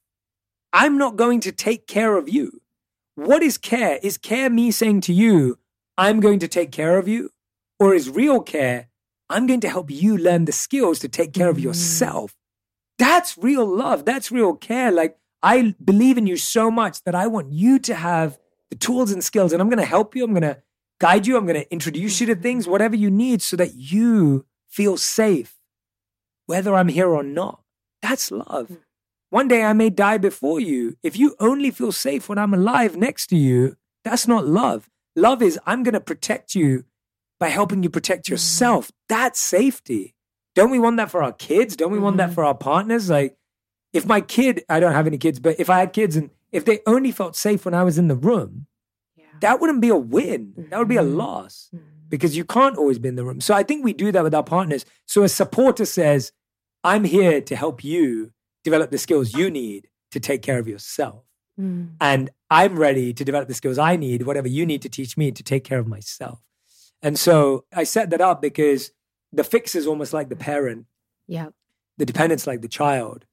I'm 0.79 0.99
not 0.99 1.15
going 1.15 1.39
to 1.39 1.51
take 1.51 1.87
care 1.87 2.15
of 2.17 2.29
you. 2.29 2.61
What 3.15 3.41
is 3.41 3.57
care? 3.57 3.97
Is 4.03 4.15
care 4.15 4.47
me 4.47 4.69
saying 4.69 5.01
to 5.01 5.13
you, 5.13 5.57
I'm 5.97 6.19
going 6.19 6.37
to 6.37 6.47
take 6.47 6.71
care 6.71 6.99
of 6.99 7.07
you? 7.07 7.31
Or 7.79 7.95
is 7.95 8.11
real 8.11 8.41
care, 8.41 8.89
I'm 9.27 9.47
going 9.47 9.59
to 9.61 9.69
help 9.69 9.89
you 9.89 10.15
learn 10.15 10.45
the 10.45 10.51
skills 10.51 10.99
to 10.99 11.07
take 11.07 11.33
care 11.33 11.49
of 11.49 11.57
Mm. 11.57 11.63
yourself? 11.63 12.35
That's 12.99 13.39
real 13.39 13.65
love. 13.65 14.05
That's 14.05 14.31
real 14.31 14.53
care. 14.53 14.91
Like, 14.91 15.17
I 15.41 15.73
believe 15.83 16.15
in 16.15 16.27
you 16.27 16.37
so 16.37 16.69
much 16.69 17.03
that 17.05 17.15
I 17.15 17.25
want 17.25 17.51
you 17.51 17.79
to 17.79 17.95
have 17.95 18.37
the 18.69 18.75
tools 18.75 19.11
and 19.11 19.23
skills, 19.23 19.53
and 19.53 19.61
I'm 19.61 19.69
going 19.69 19.79
to 19.79 19.93
help 19.97 20.15
you. 20.15 20.23
I'm 20.23 20.33
going 20.39 20.53
to 20.53 20.61
guide 20.99 21.25
you. 21.25 21.37
I'm 21.37 21.47
going 21.47 21.59
to 21.63 21.71
introduce 21.71 22.21
you 22.21 22.27
to 22.27 22.35
things, 22.35 22.67
whatever 22.67 22.95
you 22.95 23.09
need, 23.09 23.41
so 23.41 23.55
that 23.57 23.73
you 23.73 24.45
feel 24.67 24.95
safe, 24.95 25.55
whether 26.45 26.75
I'm 26.75 26.89
here 26.89 27.09
or 27.09 27.23
not. 27.23 27.63
That's 28.03 28.29
love. 28.29 28.77
One 29.29 29.47
day 29.47 29.63
I 29.63 29.73
may 29.73 29.89
die 29.89 30.17
before 30.17 30.59
you. 30.59 30.95
If 31.03 31.17
you 31.17 31.35
only 31.39 31.71
feel 31.71 31.91
safe 31.91 32.29
when 32.29 32.37
I'm 32.37 32.53
alive 32.53 32.95
next 32.95 33.27
to 33.27 33.35
you, 33.35 33.75
that's 34.03 34.27
not 34.27 34.47
love. 34.47 34.89
Love 35.15 35.41
is 35.41 35.59
I'm 35.65 35.83
going 35.83 35.93
to 35.93 35.99
protect 35.99 36.55
you 36.55 36.85
by 37.39 37.49
helping 37.49 37.83
you 37.83 37.89
protect 37.89 38.29
yourself. 38.29 38.91
That's 39.09 39.39
safety. 39.39 40.15
Don't 40.55 40.71
we 40.71 40.79
want 40.79 40.97
that 40.97 41.11
for 41.11 41.21
our 41.21 41.33
kids? 41.33 41.75
Don't 41.75 41.91
we 41.91 41.99
want 41.99 42.17
that 42.17 42.31
Mhm. 42.31 42.35
for 42.35 42.45
our 42.45 42.55
partners? 42.55 43.09
Like, 43.09 43.37
if 43.93 44.05
my 44.05 44.21
kid, 44.21 44.63
I 44.69 44.79
don't 44.79 44.93
have 44.93 45.07
any 45.07 45.17
kids, 45.17 45.39
but 45.39 45.59
if 45.59 45.69
I 45.69 45.79
had 45.79 45.93
kids 45.93 46.15
and 46.15 46.29
if 46.51 46.63
they 46.65 46.79
only 46.87 47.11
felt 47.11 47.35
safe 47.35 47.65
when 47.65 47.73
I 47.73 47.83
was 47.83 47.97
in 47.97 48.07
the 48.07 48.15
room, 48.15 48.67
Yeah. 49.15 49.25
that 49.41 49.59
wouldn't 49.59 49.81
be 49.81 49.89
a 49.89 49.95
win. 49.95 50.53
That 50.69 50.79
would 50.79 50.87
be 50.87 50.97
a 50.97 51.03
Mhm. 51.03 51.15
loss 51.15 51.69
Mhm. 51.75 51.81
because 52.09 52.37
you 52.37 52.45
can't 52.45 52.77
always 52.77 52.97
be 52.97 53.09
in 53.09 53.15
the 53.17 53.25
room. 53.25 53.41
So 53.41 53.53
I 53.53 53.63
think 53.63 53.83
we 53.83 53.93
do 53.93 54.11
that 54.13 54.23
with 54.23 54.33
our 54.33 54.43
partners. 54.43 54.85
So 55.05 55.23
a 55.23 55.29
supporter 55.29 55.85
says, 55.85 56.31
I'm 56.83 57.03
here 57.03 57.41
to 57.41 57.55
help 57.55 57.83
you 57.83 58.31
develop 58.67 58.91
the 58.91 58.97
skills 58.97 59.33
you 59.33 59.49
need 59.49 59.87
to 60.11 60.19
take 60.19 60.41
care 60.41 60.59
of 60.59 60.67
yourself. 60.67 61.23
Mm. 61.59 61.95
And 62.01 62.29
I'm 62.49 62.77
ready 62.77 63.13
to 63.13 63.23
develop 63.23 63.47
the 63.47 63.53
skills 63.61 63.77
I 63.77 63.95
need, 63.95 64.23
whatever 64.23 64.49
you 64.57 64.65
need 64.65 64.81
to 64.81 64.89
teach 64.89 65.13
me 65.21 65.31
to 65.31 65.43
take 65.51 65.63
care 65.63 65.79
of 65.79 65.87
myself. 65.87 66.39
And 67.01 67.17
so 67.17 67.63
I 67.81 67.83
set 67.85 68.09
that 68.09 68.21
up 68.29 68.41
because 68.41 68.91
the 69.31 69.43
fix 69.43 69.75
is 69.79 69.87
almost 69.87 70.11
like 70.17 70.29
the 70.29 70.35
parent, 70.35 70.85
Yeah. 71.27 71.49
the 71.97 72.05
dependent's 72.05 72.47
like 72.47 72.61
the 72.61 72.67
child. 72.81 73.25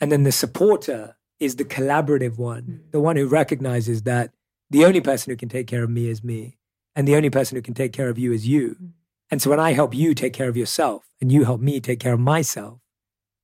And 0.00 0.10
then 0.10 0.22
the 0.22 0.32
supporter 0.32 1.16
is 1.38 1.56
the 1.56 1.64
collaborative 1.76 2.36
one, 2.38 2.66
Mm. 2.66 2.90
the 2.92 3.00
one 3.08 3.16
who 3.16 3.26
recognizes 3.40 4.02
that 4.02 4.32
the 4.70 4.84
only 4.84 5.00
person 5.00 5.30
who 5.30 5.36
can 5.36 5.48
take 5.48 5.66
care 5.66 5.84
of 5.84 5.90
me 5.90 6.08
is 6.08 6.24
me. 6.24 6.56
And 6.96 7.06
the 7.06 7.16
only 7.16 7.30
person 7.30 7.56
who 7.56 7.62
can 7.62 7.74
take 7.74 7.92
care 7.92 8.08
of 8.08 8.18
you 8.18 8.32
is 8.32 8.46
you. 8.46 8.76
Mm. 8.80 8.92
And 9.30 9.42
so 9.42 9.50
when 9.50 9.60
I 9.60 9.72
help 9.72 9.94
you 9.94 10.14
take 10.14 10.32
care 10.32 10.48
of 10.48 10.56
yourself 10.56 11.00
and 11.20 11.30
you 11.30 11.44
help 11.44 11.60
me 11.60 11.80
take 11.80 12.00
care 12.00 12.14
of 12.14 12.20
myself, 12.20 12.80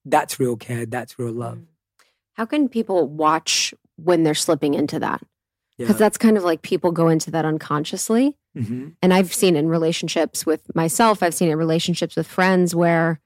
that's 0.05 0.39
real 0.41 0.57
care, 0.57 0.87
that's 0.87 1.19
real 1.19 1.33
love. 1.33 1.61
How 2.35 2.45
can 2.45 2.69
people 2.69 3.07
watch 3.09 3.73
when 3.97 4.23
they're 4.23 4.35
slipping 4.35 4.75
into 4.75 4.99
that? 4.99 5.23
Yeah. 5.77 5.87
Because 5.87 5.99
that's 5.99 6.19
kind 6.19 6.37
of 6.37 6.45
like 6.45 6.63
people 6.63 6.93
go 6.93 7.09
into 7.09 7.31
that 7.33 7.45
unconsciously. 7.45 8.37
hmm 8.57 8.89
And 9.03 9.13
I've 9.15 9.33
seen 9.35 9.57
in 9.57 9.69
relationships 9.69 10.45
with 10.47 10.63
myself, 10.75 11.23
I've 11.23 11.35
seen 11.35 11.49
in 11.51 11.59
relationships 11.59 12.17
with 12.17 12.27
friends 12.27 12.75
where 12.75 13.21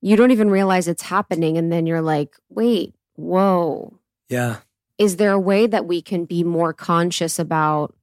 you 0.00 0.16
don't 0.16 0.30
even 0.30 0.50
realize 0.50 0.88
it's 0.88 1.02
happening. 1.02 1.56
And 1.58 1.70
then 1.72 1.86
you're 1.86 2.00
like, 2.02 2.34
wait, 2.48 2.94
whoa. 3.16 3.98
Yeah. 4.28 4.58
Is 4.98 5.16
there 5.16 5.32
a 5.32 5.38
way 5.40 5.66
that 5.66 5.86
we 5.86 6.00
can 6.02 6.24
be 6.26 6.42
more 6.44 6.72
conscious 6.72 7.38
about 7.38 7.94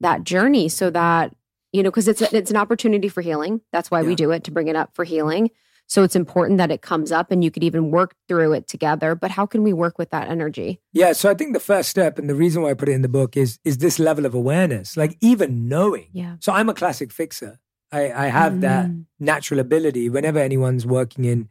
that 0.00 0.24
journey 0.24 0.68
so 0.68 0.90
that, 0.90 1.34
you 1.72 1.82
know, 1.82 1.90
because 1.90 2.08
it's, 2.08 2.22
a- 2.22 2.36
it's 2.36 2.50
an 2.50 2.56
opportunity 2.56 3.08
for 3.08 3.20
healing. 3.20 3.60
That's 3.72 3.90
why 3.90 4.02
we 4.02 4.14
do 4.14 4.30
it 4.30 4.44
to 4.44 4.50
bring 4.50 4.68
it 4.68 4.76
up 4.76 4.94
for 4.94 5.04
healing. 5.04 5.50
So 5.90 6.04
it's 6.04 6.14
important 6.14 6.58
that 6.58 6.70
it 6.70 6.82
comes 6.82 7.10
up 7.10 7.32
and 7.32 7.42
you 7.42 7.50
could 7.50 7.64
even 7.64 7.90
work 7.90 8.14
through 8.28 8.52
it 8.52 8.68
together. 8.68 9.16
But 9.16 9.32
how 9.32 9.44
can 9.44 9.64
we 9.64 9.72
work 9.72 9.98
with 9.98 10.10
that 10.10 10.28
energy? 10.28 10.80
Yeah, 10.92 11.12
so 11.14 11.28
I 11.28 11.34
think 11.34 11.52
the 11.52 11.58
first 11.58 11.88
step 11.90 12.16
and 12.16 12.30
the 12.30 12.36
reason 12.36 12.62
why 12.62 12.70
I 12.70 12.74
put 12.74 12.88
it 12.88 12.92
in 12.92 13.02
the 13.02 13.08
book 13.08 13.36
is 13.36 13.58
is 13.64 13.78
this 13.78 13.98
level 13.98 14.24
of 14.24 14.32
awareness, 14.32 14.96
like 14.96 15.18
even 15.20 15.68
knowing. 15.68 16.06
Yeah. 16.12 16.36
So 16.38 16.52
I'm 16.52 16.68
a 16.68 16.74
classic 16.74 17.10
fixer. 17.12 17.58
I, 17.90 18.02
I 18.12 18.26
have 18.28 18.60
that 18.60 18.86
Mm. 18.86 19.06
natural 19.18 19.58
ability 19.58 20.08
whenever 20.08 20.38
anyone's 20.38 20.86
working 20.86 21.24
in 21.24 21.48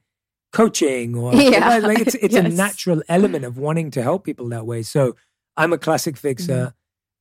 coaching 0.53 1.15
or 1.17 1.35
Yeah. 1.55 1.79
like 1.79 1.99
it's 1.99 2.15
it's 2.15 2.35
a 2.35 2.43
natural 2.65 3.03
element 3.09 3.43
of 3.43 3.57
wanting 3.57 3.91
to 3.91 4.01
help 4.01 4.23
people 4.23 4.47
that 4.55 4.65
way. 4.65 4.83
So 4.83 5.17
I'm 5.57 5.73
a 5.73 5.77
classic 5.77 6.15
fixer. 6.15 6.53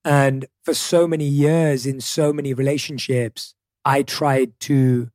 Mm-hmm. 0.07 0.09
And 0.23 0.47
for 0.65 0.73
so 0.73 1.09
many 1.09 1.25
years 1.27 1.85
in 1.85 2.01
so 2.01 2.33
many 2.33 2.55
relationships, 2.55 3.57
I 3.85 4.05
tried 4.05 4.51
to 4.71 5.11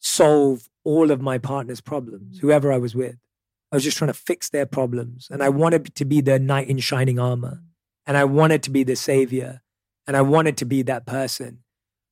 solve 0.00 0.69
all 0.84 1.10
of 1.10 1.20
my 1.20 1.38
partner's 1.38 1.80
problems, 1.80 2.38
whoever 2.40 2.72
I 2.72 2.78
was 2.78 2.94
with. 2.94 3.16
I 3.72 3.76
was 3.76 3.84
just 3.84 3.98
trying 3.98 4.08
to 4.08 4.14
fix 4.14 4.48
their 4.50 4.66
problems. 4.66 5.28
And 5.30 5.42
I 5.42 5.48
wanted 5.48 5.94
to 5.94 6.04
be 6.04 6.20
the 6.20 6.38
knight 6.38 6.68
in 6.68 6.78
shining 6.78 7.18
armor. 7.18 7.62
And 8.06 8.16
I 8.16 8.24
wanted 8.24 8.62
to 8.64 8.70
be 8.70 8.82
the 8.82 8.96
savior. 8.96 9.62
And 10.06 10.16
I 10.16 10.22
wanted 10.22 10.56
to 10.58 10.64
be 10.64 10.82
that 10.82 11.06
person, 11.06 11.62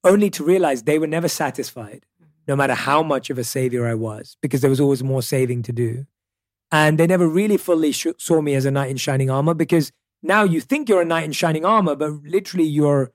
only 0.04 0.30
to 0.30 0.44
realize 0.44 0.82
they 0.82 0.98
were 0.98 1.06
never 1.06 1.28
satisfied, 1.28 2.06
no 2.46 2.54
matter 2.54 2.74
how 2.74 3.02
much 3.02 3.30
of 3.30 3.38
a 3.38 3.44
savior 3.44 3.86
I 3.86 3.94
was, 3.94 4.36
because 4.40 4.60
there 4.60 4.70
was 4.70 4.80
always 4.80 5.02
more 5.02 5.22
saving 5.22 5.62
to 5.64 5.72
do. 5.72 6.06
And 6.70 6.98
they 6.98 7.06
never 7.06 7.26
really 7.26 7.56
fully 7.56 7.92
sh- 7.92 8.08
saw 8.18 8.40
me 8.40 8.54
as 8.54 8.66
a 8.66 8.70
knight 8.70 8.90
in 8.90 8.98
shining 8.98 9.30
armor 9.30 9.54
because 9.54 9.90
now 10.22 10.44
you 10.44 10.60
think 10.60 10.88
you're 10.88 11.02
a 11.02 11.06
knight 11.06 11.24
in 11.24 11.32
shining 11.32 11.64
armor, 11.64 11.96
but 11.96 12.10
literally 12.24 12.66
you're 12.66 13.10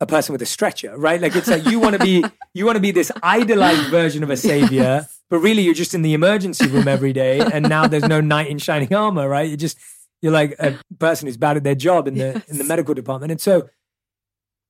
a 0.00 0.06
person 0.06 0.32
with 0.32 0.42
a 0.42 0.46
stretcher, 0.46 0.96
right? 0.96 1.20
Like 1.20 1.34
it's 1.34 1.48
like 1.48 1.64
you 1.66 1.80
want 1.80 1.94
to 1.94 1.98
be 1.98 2.24
you 2.54 2.66
want 2.66 2.76
to 2.76 2.80
be 2.80 2.90
this 2.90 3.10
idolized 3.22 3.88
version 3.90 4.22
of 4.22 4.30
a 4.30 4.36
savior, 4.36 5.06
but 5.30 5.38
really 5.38 5.62
you're 5.62 5.74
just 5.74 5.94
in 5.94 6.02
the 6.02 6.14
emergency 6.14 6.66
room 6.66 6.88
every 6.88 7.12
day, 7.12 7.40
and 7.40 7.68
now 7.68 7.86
there's 7.86 8.08
no 8.08 8.20
knight 8.20 8.48
in 8.48 8.58
shining 8.58 8.94
armor, 8.94 9.28
right? 9.28 9.48
You 9.48 9.56
just 9.56 9.78
you're 10.20 10.32
like 10.32 10.54
a 10.58 10.78
person 10.98 11.26
who's 11.26 11.36
bad 11.36 11.56
at 11.56 11.64
their 11.64 11.74
job 11.74 12.08
in 12.08 12.14
the 12.14 12.42
in 12.48 12.58
the 12.58 12.64
medical 12.64 12.94
department, 12.94 13.30
and 13.32 13.40
so 13.40 13.68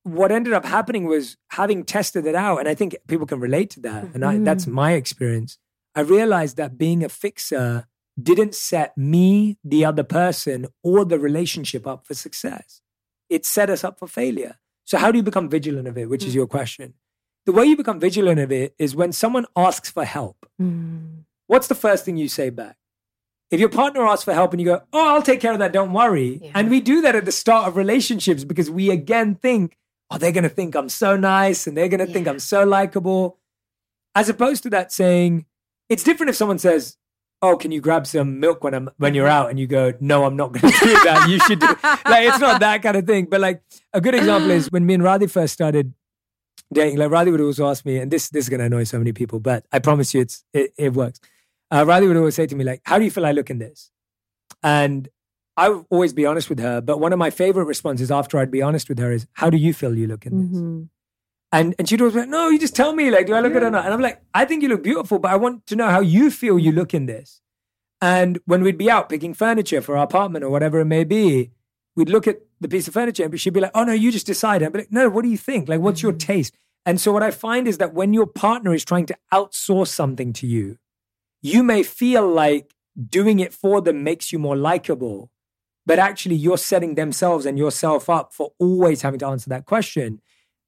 what 0.03 0.31
ended 0.31 0.53
up 0.53 0.64
happening 0.64 1.07
was 1.07 1.37
having 1.51 1.85
tested 1.85 2.27
it 2.27 2.37
out, 2.37 2.59
and 2.59 2.68
I 2.68 2.74
think 2.74 2.97
people 3.09 3.27
can 3.27 3.41
relate 3.41 3.70
to 3.70 3.81
that, 3.81 4.05
and 4.14 4.24
I, 4.24 4.35
mm-hmm. 4.35 4.45
that's 4.45 4.66
my 4.66 4.93
experience. 4.93 5.59
I 5.97 6.01
realized 6.01 6.57
that 6.59 6.79
being 6.79 7.03
a 7.03 7.09
fixer 7.09 7.87
didn't 8.22 8.55
set 8.55 8.97
me, 8.97 9.59
the 9.64 9.85
other 9.85 10.05
person, 10.05 10.66
or 10.83 11.05
the 11.05 11.18
relationship 11.18 11.87
up 11.87 12.07
for 12.07 12.14
success. 12.14 12.81
It 13.29 13.45
set 13.45 13.68
us 13.68 13.83
up 13.83 13.99
for 13.99 14.07
failure. 14.07 14.57
So, 14.87 14.99
how 14.99 15.11
do 15.11 15.18
you 15.18 15.22
become 15.24 15.49
vigilant 15.49 15.89
of 15.89 15.99
it, 15.99 16.09
which 16.09 16.24
is 16.24 16.34
your 16.34 16.47
question? 16.47 16.95
The 17.45 17.53
way 17.53 17.64
you 17.64 17.76
become 17.76 18.01
vigilant 18.01 18.41
of 18.41 18.51
it 18.51 18.74
is 18.78 18.97
when 18.97 19.12
someone 19.12 19.47
asks 19.57 19.91
for 19.91 20.05
help. 20.05 20.49
Mm. 20.61 21.24
What's 21.49 21.68
the 21.68 21.74
first 21.74 22.05
thing 22.05 22.16
you 22.16 22.28
say 22.28 22.51
back? 22.51 22.76
If 23.51 23.61
your 23.61 23.68
partner 23.68 24.05
asks 24.07 24.24
for 24.24 24.34
help 24.34 24.53
and 24.53 24.61
you 24.61 24.66
go, 24.66 24.82
Oh, 24.93 25.14
I'll 25.14 25.22
take 25.22 25.41
care 25.41 25.53
of 25.53 25.59
that, 25.59 25.72
don't 25.72 25.93
worry. 25.93 26.41
Yeah. 26.43 26.53
And 26.55 26.70
we 26.70 26.80
do 26.80 27.01
that 27.03 27.14
at 27.14 27.24
the 27.24 27.32
start 27.32 27.68
of 27.68 27.76
relationships 27.76 28.45
because 28.45 28.70
we 28.70 28.91
again 28.91 29.37
think, 29.37 29.76
Oh, 30.11 30.18
they're 30.18 30.32
going 30.32 30.45
to 30.45 30.49
think 30.49 30.74
I'm 30.74 30.89
so 30.89 31.16
nice 31.16 31.66
and 31.66 31.76
they're 31.76 31.89
going 31.89 32.05
to 32.05 32.12
think 32.12 32.26
I'm 32.26 32.39
so 32.39 32.64
likable. 32.64 33.39
As 34.14 34.28
opposed 34.28 34.62
to 34.64 34.70
that 34.70 34.93
saying, 34.93 35.47
it's 35.89 36.03
different 36.03 36.30
if 36.30 36.37
someone 36.37 36.59
says, 36.59 36.97
Oh, 37.43 37.57
can 37.57 37.70
you 37.70 37.80
grab 37.80 38.07
some 38.07 38.41
milk 38.41 38.64
when 38.64 38.74
I'm 38.74 38.89
when 38.97 39.14
you're 39.14 39.28
out? 39.28 39.51
And 39.51 39.61
you 39.61 39.66
go, 39.66 39.93
No, 40.01 40.24
I'm 40.24 40.37
not 40.37 40.53
going 40.53 40.72
to 40.72 40.78
do 40.84 40.93
that. 41.05 41.28
You 41.28 41.39
should 41.41 41.61
do 41.61 41.68
it. 41.70 41.82
like 41.82 42.26
it's 42.28 42.41
not 42.41 42.61
that 42.61 42.82
kind 42.82 42.97
of 42.97 43.07
thing. 43.07 43.26
But 43.26 43.41
like 43.41 43.62
a 43.93 44.01
good 44.01 44.14
example 44.14 44.51
is 44.51 44.70
when 44.70 44.87
me 44.87 44.95
and 44.95 45.03
Radhi 45.03 45.30
first 45.30 45.53
started 45.53 45.93
dating. 46.72 46.99
Like 46.99 47.11
Radhi 47.11 47.30
would 47.30 47.41
always 47.41 47.61
ask 47.61 47.84
me, 47.84 47.99
and 47.99 48.11
this 48.11 48.30
this 48.30 48.47
is 48.47 48.49
going 48.49 48.61
to 48.61 48.66
annoy 48.66 48.84
so 48.84 48.99
many 48.99 49.12
people, 49.12 49.39
but 49.39 49.66
I 49.72 49.78
promise 49.80 50.14
you, 50.14 50.22
it's 50.22 50.45
it, 50.53 50.72
it 50.78 50.93
works. 50.95 51.20
Uh, 51.70 51.84
would 51.87 52.16
always 52.16 52.34
say 52.34 52.47
to 52.47 52.55
me, 52.57 52.64
like, 52.64 52.80
"How 52.84 52.99
do 52.99 53.05
you 53.05 53.11
feel 53.11 53.26
I 53.26 53.32
look 53.32 53.51
in 53.51 53.59
this?" 53.59 53.91
And 54.62 55.09
I 55.57 55.68
would 55.70 55.84
always 55.91 56.12
be 56.12 56.24
honest 56.26 56.49
with 56.49 56.61
her. 56.61 56.80
But 56.80 57.01
one 57.01 57.12
of 57.12 57.18
my 57.18 57.30
favorite 57.30 57.64
responses 57.64 58.11
after 58.11 58.39
I'd 58.39 58.51
be 58.51 58.62
honest 58.62 58.89
with 58.89 58.99
her 58.99 59.11
is, 59.12 59.26
"How 59.34 59.51
do 59.51 59.57
you 59.57 59.74
feel 59.74 59.95
you 59.97 60.07
look 60.07 60.26
in 60.26 60.41
this?" 60.51 60.59
Mhm. 60.61 60.89
And 61.53 61.74
and 61.78 61.88
she'd 61.88 62.01
always 62.01 62.14
be 62.14 62.20
like, 62.20 62.28
"No, 62.28 62.49
you 62.49 62.59
just 62.59 62.76
tell 62.76 62.92
me. 62.92 63.11
Like, 63.11 63.26
do 63.26 63.34
I 63.34 63.40
look 63.40 63.53
good 63.53 63.62
or 63.62 63.70
not?" 63.70 63.84
And 63.84 63.94
I'm 63.94 64.01
like, 64.01 64.20
"I 64.34 64.44
think 64.44 64.62
you 64.62 64.68
look 64.68 64.82
beautiful, 64.82 65.18
but 65.18 65.30
I 65.30 65.36
want 65.36 65.66
to 65.66 65.76
know 65.76 65.88
how 65.88 66.01
you 66.01 66.30
feel 66.30 66.59
you 66.59 66.72
look 66.72 66.92
in 66.92 67.07
this." 67.07 67.40
And 68.01 68.38
when 68.44 68.62
we'd 68.62 68.78
be 68.78 68.90
out 68.90 69.09
picking 69.09 69.32
furniture 69.32 69.80
for 69.80 69.97
our 69.97 70.05
apartment 70.05 70.44
or 70.44 70.51
whatever 70.51 70.80
it 70.80 70.86
may 70.86 71.05
be, 71.05 71.53
we'd 71.94 72.11
look 72.11 72.26
at 72.26 72.40
the 72.61 72.68
piece 72.68 72.88
of 72.88 72.94
furniture 72.94 73.24
and 73.24 73.40
she'd 73.40 73.53
be 73.53 73.61
like, 73.61 73.70
"Oh 73.74 73.84
no, 73.84 73.92
you 73.92 74.11
just 74.11 74.26
decide." 74.26 74.62
I'd 74.62 74.72
be 74.72 74.80
like, 74.80 74.92
"No, 74.92 75.09
what 75.09 75.22
do 75.22 75.28
you 75.28 75.38
think? 75.38 75.68
Like, 75.68 75.80
what's 75.80 76.03
your 76.03 76.12
mm. 76.12 76.18
taste?" 76.18 76.57
And 76.84 77.01
so 77.01 77.12
what 77.12 77.22
I 77.22 77.32
find 77.32 77.66
is 77.66 77.78
that 77.78 77.94
when 77.94 78.12
your 78.12 78.26
partner 78.26 78.72
is 78.72 78.84
trying 78.84 79.07
to 79.07 79.16
outsource 79.32 79.88
something 79.88 80.32
to 80.34 80.47
you, 80.47 80.78
you 81.42 81.62
may 81.62 81.82
feel 81.82 82.28
like 82.28 82.74
doing 83.09 83.40
it 83.40 83.53
for 83.53 83.80
them 83.80 84.05
makes 84.05 84.32
you 84.32 84.38
more 84.38 84.57
likable, 84.57 85.30
but 85.84 85.99
actually 85.99 86.36
you're 86.36 86.59
setting 86.59 86.94
themselves 86.94 87.44
and 87.44 87.59
yourself 87.59 88.09
up 88.09 88.32
for 88.32 88.53
always 88.59 89.03
having 89.03 89.18
to 89.20 89.26
answer 89.26 89.51
that 89.51 89.66
question. 89.66 90.20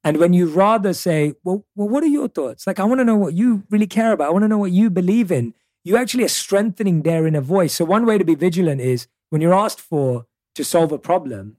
And 0.04 0.18
when 0.18 0.32
you 0.32 0.46
rather 0.46 0.94
say, 0.94 1.34
well, 1.44 1.64
well, 1.74 1.88
what 1.88 2.02
are 2.02 2.08
your 2.08 2.28
thoughts? 2.28 2.66
Like, 2.66 2.78
I 2.78 2.84
want 2.84 3.00
to 3.00 3.04
know 3.04 3.16
what 3.16 3.34
you 3.34 3.64
really 3.68 3.86
care 3.86 4.12
about. 4.12 4.28
I 4.28 4.30
want 4.30 4.44
to 4.44 4.48
know 4.48 4.58
what 4.58 4.70
you 4.70 4.90
believe 4.90 5.32
in. 5.32 5.54
You 5.84 5.96
actually 5.96 6.24
are 6.24 6.28
strengthening 6.28 7.02
their 7.02 7.26
inner 7.26 7.40
voice. 7.40 7.74
So, 7.74 7.84
one 7.84 8.06
way 8.06 8.18
to 8.18 8.24
be 8.24 8.34
vigilant 8.34 8.80
is 8.80 9.08
when 9.30 9.40
you're 9.40 9.54
asked 9.54 9.80
for 9.80 10.26
to 10.54 10.64
solve 10.64 10.92
a 10.92 10.98
problem, 10.98 11.56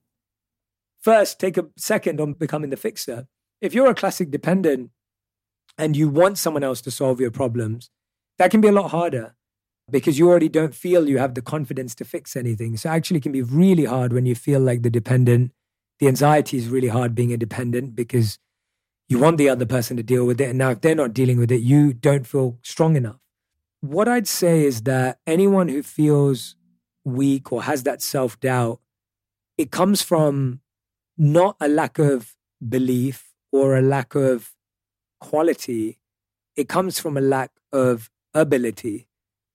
first 1.02 1.40
take 1.40 1.58
a 1.58 1.68
second 1.78 2.20
on 2.22 2.34
becoming 2.34 2.70
the 2.70 2.78
fixer. 2.78 3.28
If 3.62 3.74
you're 3.74 3.90
a 3.90 3.96
classic 3.96 4.32
dependent 4.32 4.92
and 5.78 5.96
you 5.96 6.10
want 6.10 6.38
someone 6.38 6.64
else 6.64 6.82
to 6.82 6.92
solve 6.92 7.20
your 7.20 7.32
problems, 7.32 7.90
that 8.38 8.52
can 8.52 8.62
be 8.62 8.68
a 8.68 8.72
lot 8.74 8.92
harder 8.92 9.36
because 9.92 10.20
you 10.20 10.30
already 10.30 10.50
don't 10.50 10.76
feel 10.76 11.10
you 11.10 11.18
have 11.18 11.34
the 11.34 11.42
confidence 11.42 11.96
to 11.96 12.06
fix 12.06 12.36
anything. 12.36 12.78
So, 12.78 12.90
actually, 12.90 13.18
it 13.18 13.24
can 13.24 13.32
be 13.32 13.42
really 13.42 13.86
hard 13.86 14.14
when 14.14 14.26
you 14.26 14.36
feel 14.36 14.60
like 14.60 14.84
the 14.84 14.90
dependent. 14.90 15.52
The 16.00 16.08
anxiety 16.08 16.58
is 16.58 16.68
really 16.68 16.88
hard 16.88 17.14
being 17.14 17.32
independent 17.32 17.96
because 17.96 18.40
you 19.10 19.20
want 19.20 19.38
the 19.38 19.50
other 19.50 19.66
person 19.66 19.98
to 19.98 20.04
deal 20.04 20.26
with 20.26 20.40
it. 20.40 20.50
And 20.50 20.58
now, 20.58 20.70
if 20.70 20.82
they're 20.82 20.96
not 20.96 21.14
dealing 21.14 21.40
with 21.40 21.52
it, 21.52 21.62
you 21.62 21.94
don't 21.94 22.26
feel 22.26 22.58
strong 22.62 22.96
enough. 22.96 23.20
What 23.82 24.08
I'd 24.08 24.28
say 24.28 24.64
is 24.66 24.84
that 24.84 25.20
anyone 25.26 25.68
who 25.68 25.84
feels 25.84 26.56
weak 27.04 27.52
or 27.52 27.64
has 27.64 27.84
that 27.84 28.02
self 28.02 28.40
doubt, 28.40 28.80
it 29.58 29.72
comes 29.72 30.02
from 30.02 30.62
not 31.18 31.58
a 31.60 31.68
lack 31.68 32.00
of 32.00 32.36
belief 32.68 33.34
or 33.52 33.78
a 33.78 33.82
lack 33.82 34.16
of 34.16 34.54
quality. 35.20 36.00
It 36.56 36.70
comes 36.70 37.00
from 37.00 37.18
a 37.18 37.22
lack 37.22 37.52
of 37.72 38.10
ability. 38.34 39.08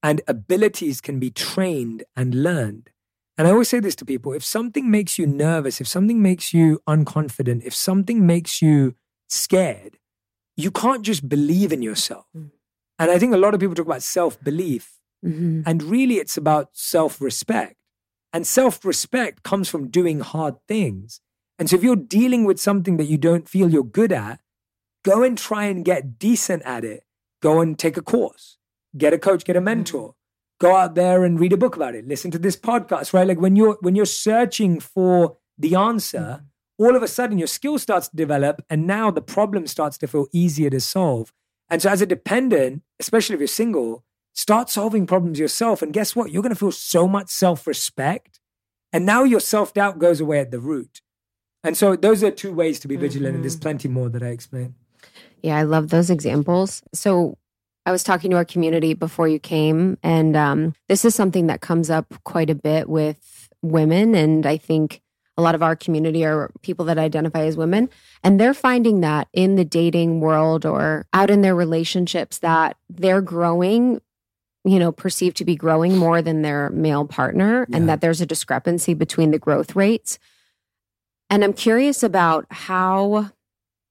And 0.03 0.21
abilities 0.27 1.01
can 1.01 1.19
be 1.19 1.31
trained 1.31 2.03
and 2.15 2.43
learned. 2.43 2.91
And 3.37 3.47
I 3.47 3.51
always 3.51 3.69
say 3.69 3.79
this 3.79 3.95
to 3.97 4.05
people 4.05 4.33
if 4.33 4.43
something 4.43 4.89
makes 4.89 5.19
you 5.19 5.27
nervous, 5.27 5.81
if 5.81 5.87
something 5.87 6.21
makes 6.21 6.53
you 6.53 6.81
unconfident, 6.87 7.63
if 7.65 7.75
something 7.75 8.25
makes 8.25 8.61
you 8.61 8.95
scared, 9.27 9.97
you 10.55 10.71
can't 10.71 11.03
just 11.03 11.27
believe 11.27 11.73
in 11.73 11.81
yourself. 11.81 12.25
Mm. 12.35 12.51
And 12.97 13.11
I 13.11 13.19
think 13.19 13.33
a 13.33 13.37
lot 13.37 13.53
of 13.53 13.59
people 13.59 13.75
talk 13.75 13.85
about 13.85 14.03
self 14.03 14.41
belief, 14.41 14.99
Mhm. 15.23 15.63
and 15.65 15.83
really 15.83 16.15
it's 16.15 16.37
about 16.37 16.69
self 16.73 17.19
respect. 17.19 17.75
And 18.31 18.47
self 18.47 18.85
respect 18.85 19.43
comes 19.43 19.69
from 19.69 19.89
doing 19.89 20.19
hard 20.21 20.55
things. 20.67 21.19
And 21.59 21.69
so 21.69 21.75
if 21.75 21.83
you're 21.83 21.95
dealing 21.95 22.45
with 22.45 22.59
something 22.59 22.97
that 22.97 23.05
you 23.05 23.17
don't 23.17 23.47
feel 23.49 23.69
you're 23.69 23.83
good 23.83 24.11
at, 24.11 24.39
go 25.03 25.23
and 25.23 25.37
try 25.37 25.65
and 25.65 25.83
get 25.85 26.17
decent 26.19 26.63
at 26.63 26.83
it. 26.85 27.03
Go 27.41 27.59
and 27.61 27.77
take 27.77 27.95
a 27.97 28.01
course, 28.01 28.57
get 28.97 29.13
a 29.13 29.17
coach, 29.19 29.43
get 29.45 29.55
a 29.55 29.61
mentor. 29.61 30.15
Go 30.59 30.75
out 30.75 30.95
there 30.95 31.23
and 31.23 31.39
read 31.39 31.53
a 31.53 31.57
book 31.57 31.75
about 31.75 31.95
it. 31.95 32.07
Listen 32.07 32.31
to 32.31 32.39
this 32.39 32.55
podcast, 32.55 33.13
right? 33.13 33.27
Like 33.27 33.39
when 33.39 33.55
you're 33.55 33.77
when 33.81 33.95
you're 33.95 34.05
searching 34.05 34.79
for 34.79 35.37
the 35.57 35.75
answer, 35.75 36.43
all 36.77 36.95
of 36.95 37.03
a 37.03 37.07
sudden 37.07 37.37
your 37.37 37.47
skill 37.47 37.79
starts 37.79 38.07
to 38.09 38.15
develop 38.15 38.61
and 38.69 38.85
now 38.85 39.11
the 39.11 39.21
problem 39.21 39.67
starts 39.67 39.97
to 39.99 40.07
feel 40.07 40.27
easier 40.31 40.69
to 40.69 40.79
solve. 40.79 41.33
And 41.69 41.81
so 41.81 41.89
as 41.89 42.01
a 42.01 42.05
dependent, 42.05 42.83
especially 42.99 43.35
if 43.35 43.39
you're 43.39 43.47
single, 43.47 44.03
start 44.33 44.69
solving 44.69 45.07
problems 45.07 45.39
yourself. 45.39 45.81
And 45.81 45.93
guess 45.93 46.15
what? 46.15 46.31
You're 46.31 46.43
going 46.43 46.53
to 46.53 46.59
feel 46.59 46.71
so 46.71 47.07
much 47.07 47.29
self-respect. 47.29 48.39
And 48.93 49.05
now 49.05 49.23
your 49.23 49.39
self-doubt 49.39 49.97
goes 49.97 50.21
away 50.21 50.39
at 50.39 50.51
the 50.51 50.59
root. 50.59 51.01
And 51.63 51.75
so 51.75 51.95
those 51.95 52.23
are 52.23 52.31
two 52.31 52.53
ways 52.53 52.79
to 52.81 52.87
be 52.87 52.95
vigilant. 52.95 53.29
Mm-hmm. 53.29 53.35
And 53.35 53.43
there's 53.43 53.55
mm-hmm. 53.55 53.61
plenty 53.63 53.87
more 53.87 54.09
that 54.09 54.21
I 54.21 54.27
explain 54.27 54.75
Yeah, 55.41 55.57
I 55.57 55.63
love 55.63 55.89
those 55.89 56.09
examples. 56.09 56.83
So 56.93 57.37
I 57.85 57.91
was 57.91 58.03
talking 58.03 58.31
to 58.31 58.37
our 58.37 58.45
community 58.45 58.93
before 58.93 59.27
you 59.27 59.39
came, 59.39 59.97
and 60.01 60.35
um, 60.35 60.73
this 60.89 61.05
is 61.05 61.13
something 61.13 61.47
that 61.47 61.61
comes 61.61 61.89
up 61.89 62.13
quite 62.23 62.49
a 62.49 62.55
bit 62.55 62.89
with 62.89 63.49
women. 63.61 64.15
And 64.15 64.45
I 64.45 64.57
think 64.57 65.01
a 65.37 65.41
lot 65.41 65.55
of 65.55 65.61
our 65.61 65.75
community 65.75 66.25
are 66.25 66.51
people 66.61 66.85
that 66.85 66.97
identify 66.97 67.45
as 67.45 67.57
women. 67.57 67.89
And 68.23 68.39
they're 68.39 68.53
finding 68.53 69.01
that 69.01 69.27
in 69.33 69.55
the 69.55 69.65
dating 69.65 70.19
world 70.19 70.65
or 70.65 71.05
out 71.13 71.29
in 71.29 71.41
their 71.41 71.55
relationships 71.55 72.39
that 72.39 72.77
they're 72.89 73.21
growing, 73.21 74.01
you 74.63 74.79
know, 74.79 74.91
perceived 74.91 75.37
to 75.37 75.45
be 75.45 75.55
growing 75.55 75.97
more 75.97 76.21
than 76.21 76.41
their 76.41 76.69
male 76.69 77.05
partner, 77.05 77.65
yeah. 77.69 77.77
and 77.77 77.89
that 77.89 78.01
there's 78.01 78.21
a 78.21 78.25
discrepancy 78.25 78.93
between 78.93 79.31
the 79.31 79.39
growth 79.39 79.75
rates. 79.75 80.17
And 81.29 81.43
I'm 81.43 81.53
curious 81.53 82.01
about 82.01 82.45
how 82.49 83.31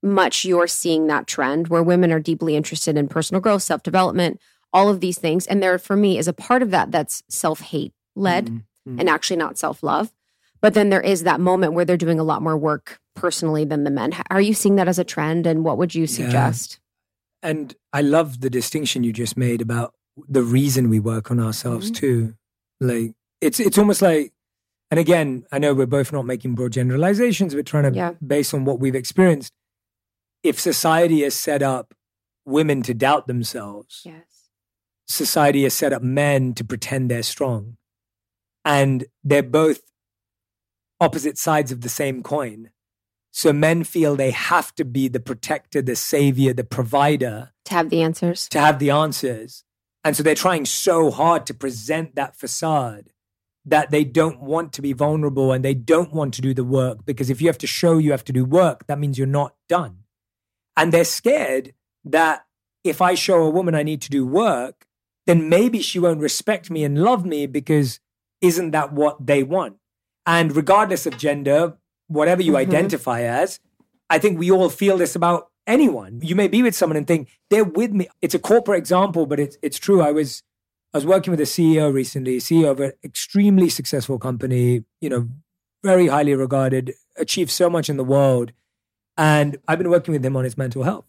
much 0.04 0.44
you're 0.44 0.66
seeing 0.66 1.06
that 1.06 1.26
trend 1.26 1.68
where 1.68 1.82
women 1.82 2.12
are 2.12 2.20
deeply 2.20 2.54
interested 2.54 2.96
in 2.96 3.08
personal 3.08 3.40
growth, 3.40 3.62
self 3.62 3.82
development, 3.82 4.40
all 4.72 4.88
of 4.88 5.00
these 5.00 5.18
things. 5.18 5.46
And 5.46 5.62
there, 5.62 5.78
for 5.78 5.96
me, 5.96 6.18
is 6.18 6.28
a 6.28 6.32
part 6.32 6.62
of 6.62 6.70
that 6.70 6.92
that's 6.92 7.22
self 7.28 7.60
hate 7.60 7.94
led 8.14 8.46
mm-hmm. 8.46 9.00
and 9.00 9.08
actually 9.08 9.38
not 9.38 9.58
self 9.58 9.82
love. 9.82 10.12
But 10.60 10.74
then 10.74 10.90
there 10.90 11.00
is 11.00 11.24
that 11.24 11.40
moment 11.40 11.72
where 11.72 11.84
they're 11.84 11.96
doing 11.96 12.20
a 12.20 12.24
lot 12.24 12.42
more 12.42 12.56
work 12.56 13.00
personally 13.14 13.64
than 13.64 13.84
the 13.84 13.90
men. 13.90 14.12
Are 14.30 14.40
you 14.40 14.54
seeing 14.54 14.76
that 14.76 14.88
as 14.88 14.98
a 14.98 15.04
trend? 15.04 15.46
And 15.46 15.64
what 15.64 15.78
would 15.78 15.94
you 15.94 16.06
suggest? 16.06 16.80
Yeah. 17.42 17.50
And 17.50 17.74
I 17.92 18.00
love 18.00 18.40
the 18.40 18.50
distinction 18.50 19.04
you 19.04 19.12
just 19.12 19.36
made 19.36 19.60
about 19.60 19.94
the 20.28 20.42
reason 20.42 20.88
we 20.88 21.00
work 21.00 21.30
on 21.30 21.40
ourselves 21.40 21.90
mm-hmm. 21.90 22.00
too. 22.00 22.34
Like 22.80 23.14
it's 23.40 23.60
it's 23.60 23.78
almost 23.78 24.02
like 24.02 24.32
and 24.90 25.00
again, 25.00 25.44
I 25.50 25.58
know 25.58 25.74
we're 25.74 25.86
both 25.86 26.12
not 26.12 26.26
making 26.26 26.54
broad 26.54 26.72
generalizations, 26.72 27.54
we're 27.54 27.62
trying 27.62 27.90
to 27.90 27.96
yeah. 27.96 28.12
base 28.24 28.54
on 28.54 28.64
what 28.64 28.80
we've 28.80 28.94
experienced 28.94 29.52
if 30.44 30.60
society 30.60 31.22
has 31.22 31.34
set 31.34 31.62
up 31.62 31.94
women 32.44 32.82
to 32.82 32.94
doubt 32.94 33.26
themselves, 33.26 34.02
yes. 34.04 34.50
society 35.06 35.62
has 35.64 35.72
set 35.74 35.92
up 35.92 36.02
men 36.02 36.52
to 36.54 36.62
pretend 36.62 37.10
they're 37.10 37.22
strong. 37.22 37.78
And 38.64 39.06
they're 39.24 39.42
both 39.42 39.80
opposite 41.00 41.38
sides 41.38 41.72
of 41.72 41.80
the 41.80 41.88
same 41.88 42.22
coin. 42.22 42.70
So 43.30 43.52
men 43.52 43.82
feel 43.82 44.14
they 44.14 44.30
have 44.30 44.74
to 44.76 44.84
be 44.84 45.08
the 45.08 45.18
protector, 45.18 45.82
the 45.82 45.96
savior, 45.96 46.52
the 46.52 46.62
provider. 46.62 47.50
To 47.64 47.74
have 47.74 47.90
the 47.90 48.02
answers. 48.02 48.48
To 48.50 48.60
have 48.60 48.78
the 48.78 48.90
answers. 48.90 49.64
And 50.04 50.14
so 50.14 50.22
they're 50.22 50.34
trying 50.34 50.66
so 50.66 51.10
hard 51.10 51.46
to 51.46 51.54
present 51.54 52.14
that 52.14 52.36
facade 52.36 53.10
that 53.64 53.90
they 53.90 54.04
don't 54.04 54.40
want 54.40 54.74
to 54.74 54.82
be 54.82 54.92
vulnerable 54.92 55.50
and 55.50 55.64
they 55.64 55.72
don't 55.74 56.12
want 56.12 56.34
to 56.34 56.42
do 56.42 56.52
the 56.52 56.64
work 56.64 57.06
because 57.06 57.30
if 57.30 57.40
you 57.40 57.48
have 57.48 57.58
to 57.58 57.66
show 57.66 57.96
you 57.96 58.10
have 58.10 58.24
to 58.24 58.32
do 58.32 58.44
work, 58.44 58.86
that 58.86 58.98
means 58.98 59.16
you're 59.16 59.26
not 59.26 59.54
done. 59.70 60.03
And 60.76 60.92
they're 60.92 61.04
scared 61.04 61.74
that 62.04 62.44
if 62.82 63.00
I 63.00 63.14
show 63.14 63.42
a 63.42 63.50
woman 63.50 63.74
I 63.74 63.82
need 63.82 64.02
to 64.02 64.10
do 64.10 64.26
work, 64.26 64.86
then 65.26 65.48
maybe 65.48 65.80
she 65.80 65.98
won't 65.98 66.20
respect 66.20 66.70
me 66.70 66.84
and 66.84 67.02
love 67.02 67.24
me 67.24 67.46
because 67.46 68.00
isn't 68.40 68.72
that 68.72 68.92
what 68.92 69.26
they 69.26 69.42
want? 69.42 69.76
And 70.26 70.54
regardless 70.54 71.06
of 71.06 71.16
gender, 71.16 71.76
whatever 72.08 72.42
you 72.42 72.52
mm-hmm. 72.52 72.70
identify 72.70 73.22
as, 73.22 73.60
I 74.10 74.18
think 74.18 74.38
we 74.38 74.50
all 74.50 74.68
feel 74.68 74.98
this 74.98 75.16
about 75.16 75.50
anyone. 75.66 76.20
You 76.22 76.34
may 76.34 76.48
be 76.48 76.62
with 76.62 76.74
someone 76.74 76.96
and 76.96 77.06
think 77.06 77.30
they're 77.50 77.64
with 77.64 77.92
me. 77.92 78.08
It's 78.20 78.34
a 78.34 78.38
corporate 78.38 78.78
example, 78.78 79.26
but 79.26 79.40
it's 79.40 79.56
it's 79.62 79.78
true. 79.78 80.02
I 80.02 80.12
was 80.12 80.42
I 80.92 80.98
was 80.98 81.06
working 81.06 81.30
with 81.30 81.40
a 81.40 81.44
CEO 81.44 81.92
recently, 81.92 82.38
CEO 82.38 82.70
of 82.70 82.80
an 82.80 82.92
extremely 83.02 83.68
successful 83.68 84.18
company, 84.18 84.84
you 85.00 85.08
know, 85.08 85.28
very 85.82 86.06
highly 86.06 86.34
regarded, 86.34 86.94
achieved 87.16 87.50
so 87.50 87.68
much 87.68 87.88
in 87.88 87.96
the 87.96 88.04
world. 88.04 88.52
And 89.16 89.58
I've 89.68 89.78
been 89.78 89.90
working 89.90 90.12
with 90.12 90.24
him 90.24 90.36
on 90.36 90.44
his 90.44 90.58
mental 90.58 90.82
health. 90.82 91.06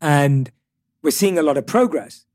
And 0.00 0.50
we're 1.02 1.10
seeing 1.10 1.38
a 1.38 1.42
lot 1.42 1.56
of 1.56 1.66
progress. 1.66 2.26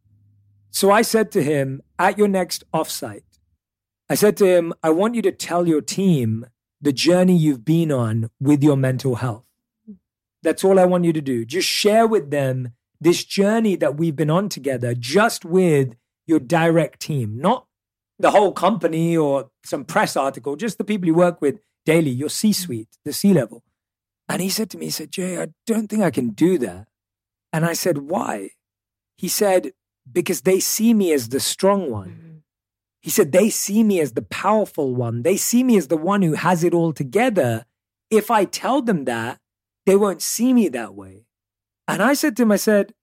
So 0.70 0.92
I 0.92 1.02
said 1.02 1.32
to 1.32 1.44
him, 1.44 1.82
at 2.00 2.18
your 2.18 2.28
next 2.28 2.64
offsite, 2.74 3.24
I 4.10 4.16
said 4.16 4.38
to 4.38 4.46
him, 4.46 4.74
I 4.84 4.90
want 4.90 5.16
you 5.16 5.22
to 5.24 5.32
tell 5.32 5.68
your 5.68 5.82
team 5.82 6.46
the 6.80 6.94
journey 6.94 7.36
you've 7.36 7.66
been 7.66 7.92
on 7.92 8.30
with 8.40 8.64
your 8.64 8.78
mental 8.78 9.16
health. 9.16 9.46
That's 10.44 10.64
all 10.64 10.80
I 10.80 10.86
want 10.86 11.06
you 11.06 11.14
to 11.14 11.22
do. 11.22 11.46
Just 11.46 11.68
share 11.68 12.08
with 12.08 12.32
them 12.32 12.74
this 13.00 13.24
journey 13.24 13.76
that 13.78 13.98
we've 13.98 14.16
been 14.16 14.30
on 14.30 14.50
together, 14.50 14.94
just 14.96 15.46
with 15.46 15.96
your 16.26 16.40
direct 16.40 17.00
team, 17.00 17.38
not 17.40 17.68
the 18.20 18.32
whole 18.32 18.52
company 18.52 19.18
or 19.18 19.50
some 19.64 19.84
press 19.84 20.16
article, 20.16 20.56
just 20.56 20.78
the 20.78 20.84
people 20.84 21.08
you 21.08 21.14
work 21.14 21.42
with 21.42 21.60
daily, 21.86 22.12
your 22.12 22.30
C 22.30 22.54
suite, 22.54 22.98
the 23.04 23.14
C 23.14 23.34
level. 23.34 23.64
And 24.32 24.42
he 24.42 24.48
said 24.48 24.70
to 24.70 24.78
me, 24.78 24.86
he 24.86 24.92
said, 24.92 25.12
Jay, 25.12 25.42
I 25.42 25.48
don't 25.68 25.90
think 25.90 26.04
I 26.04 26.10
can 26.10 26.30
do 26.30 26.58
that. 26.60 26.88
And 27.52 27.66
I 27.66 27.74
said, 27.74 27.98
why? 27.98 28.52
He 29.18 29.28
said, 29.28 29.74
because 30.10 30.42
they 30.42 30.62
see 30.62 30.94
me 30.94 31.12
as 31.12 31.28
the 31.28 31.42
strong 31.42 31.92
one. 31.92 32.08
Mm-hmm. 32.08 32.38
He 33.02 33.10
said, 33.10 33.34
they 33.34 33.50
see 33.50 33.84
me 33.84 34.00
as 34.00 34.14
the 34.14 34.22
powerful 34.22 34.96
one. 34.96 35.24
They 35.24 35.36
see 35.36 35.66
me 35.66 35.76
as 35.76 35.90
the 35.90 35.98
one 35.98 36.22
who 36.22 36.36
has 36.36 36.64
it 36.64 36.74
all 36.74 36.94
together. 36.94 37.66
If 38.10 38.32
I 38.32 38.46
tell 38.46 38.82
them 38.82 39.04
that, 39.04 39.40
they 39.86 39.98
won't 39.98 40.22
see 40.22 40.54
me 40.54 40.70
that 40.70 40.96
way. 40.96 41.26
And 41.86 42.02
I 42.02 42.14
said 42.14 42.38
to 42.38 42.44
him, 42.44 42.54
I 42.54 42.56
said, 42.56 42.94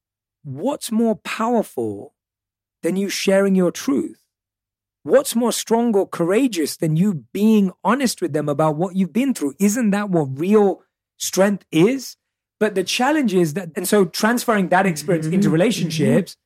what's 0.44 0.90
more 0.90 1.16
powerful 1.16 2.14
than 2.82 2.96
you 2.96 3.10
sharing 3.10 3.54
your 3.54 3.70
truth? 3.70 4.22
What's 5.02 5.36
more 5.36 5.52
strong 5.52 5.94
or 5.94 6.08
courageous 6.08 6.78
than 6.78 6.96
you 6.96 7.26
being 7.34 7.72
honest 7.84 8.22
with 8.22 8.32
them 8.32 8.48
about 8.48 8.76
what 8.76 8.96
you've 8.96 9.12
been 9.12 9.34
through? 9.34 9.56
Isn't 9.58 9.90
that 9.90 10.08
what 10.08 10.38
real 10.38 10.84
strength 11.18 11.64
is. 11.70 12.16
But 12.58 12.74
the 12.74 12.82
challenge 12.82 13.34
is 13.34 13.54
that, 13.54 13.70
and 13.76 13.86
so 13.86 14.04
transferring 14.04 14.68
that 14.70 14.86
experience 14.86 15.26
mm-hmm. 15.26 15.34
into 15.34 15.50
relationships, 15.50 16.36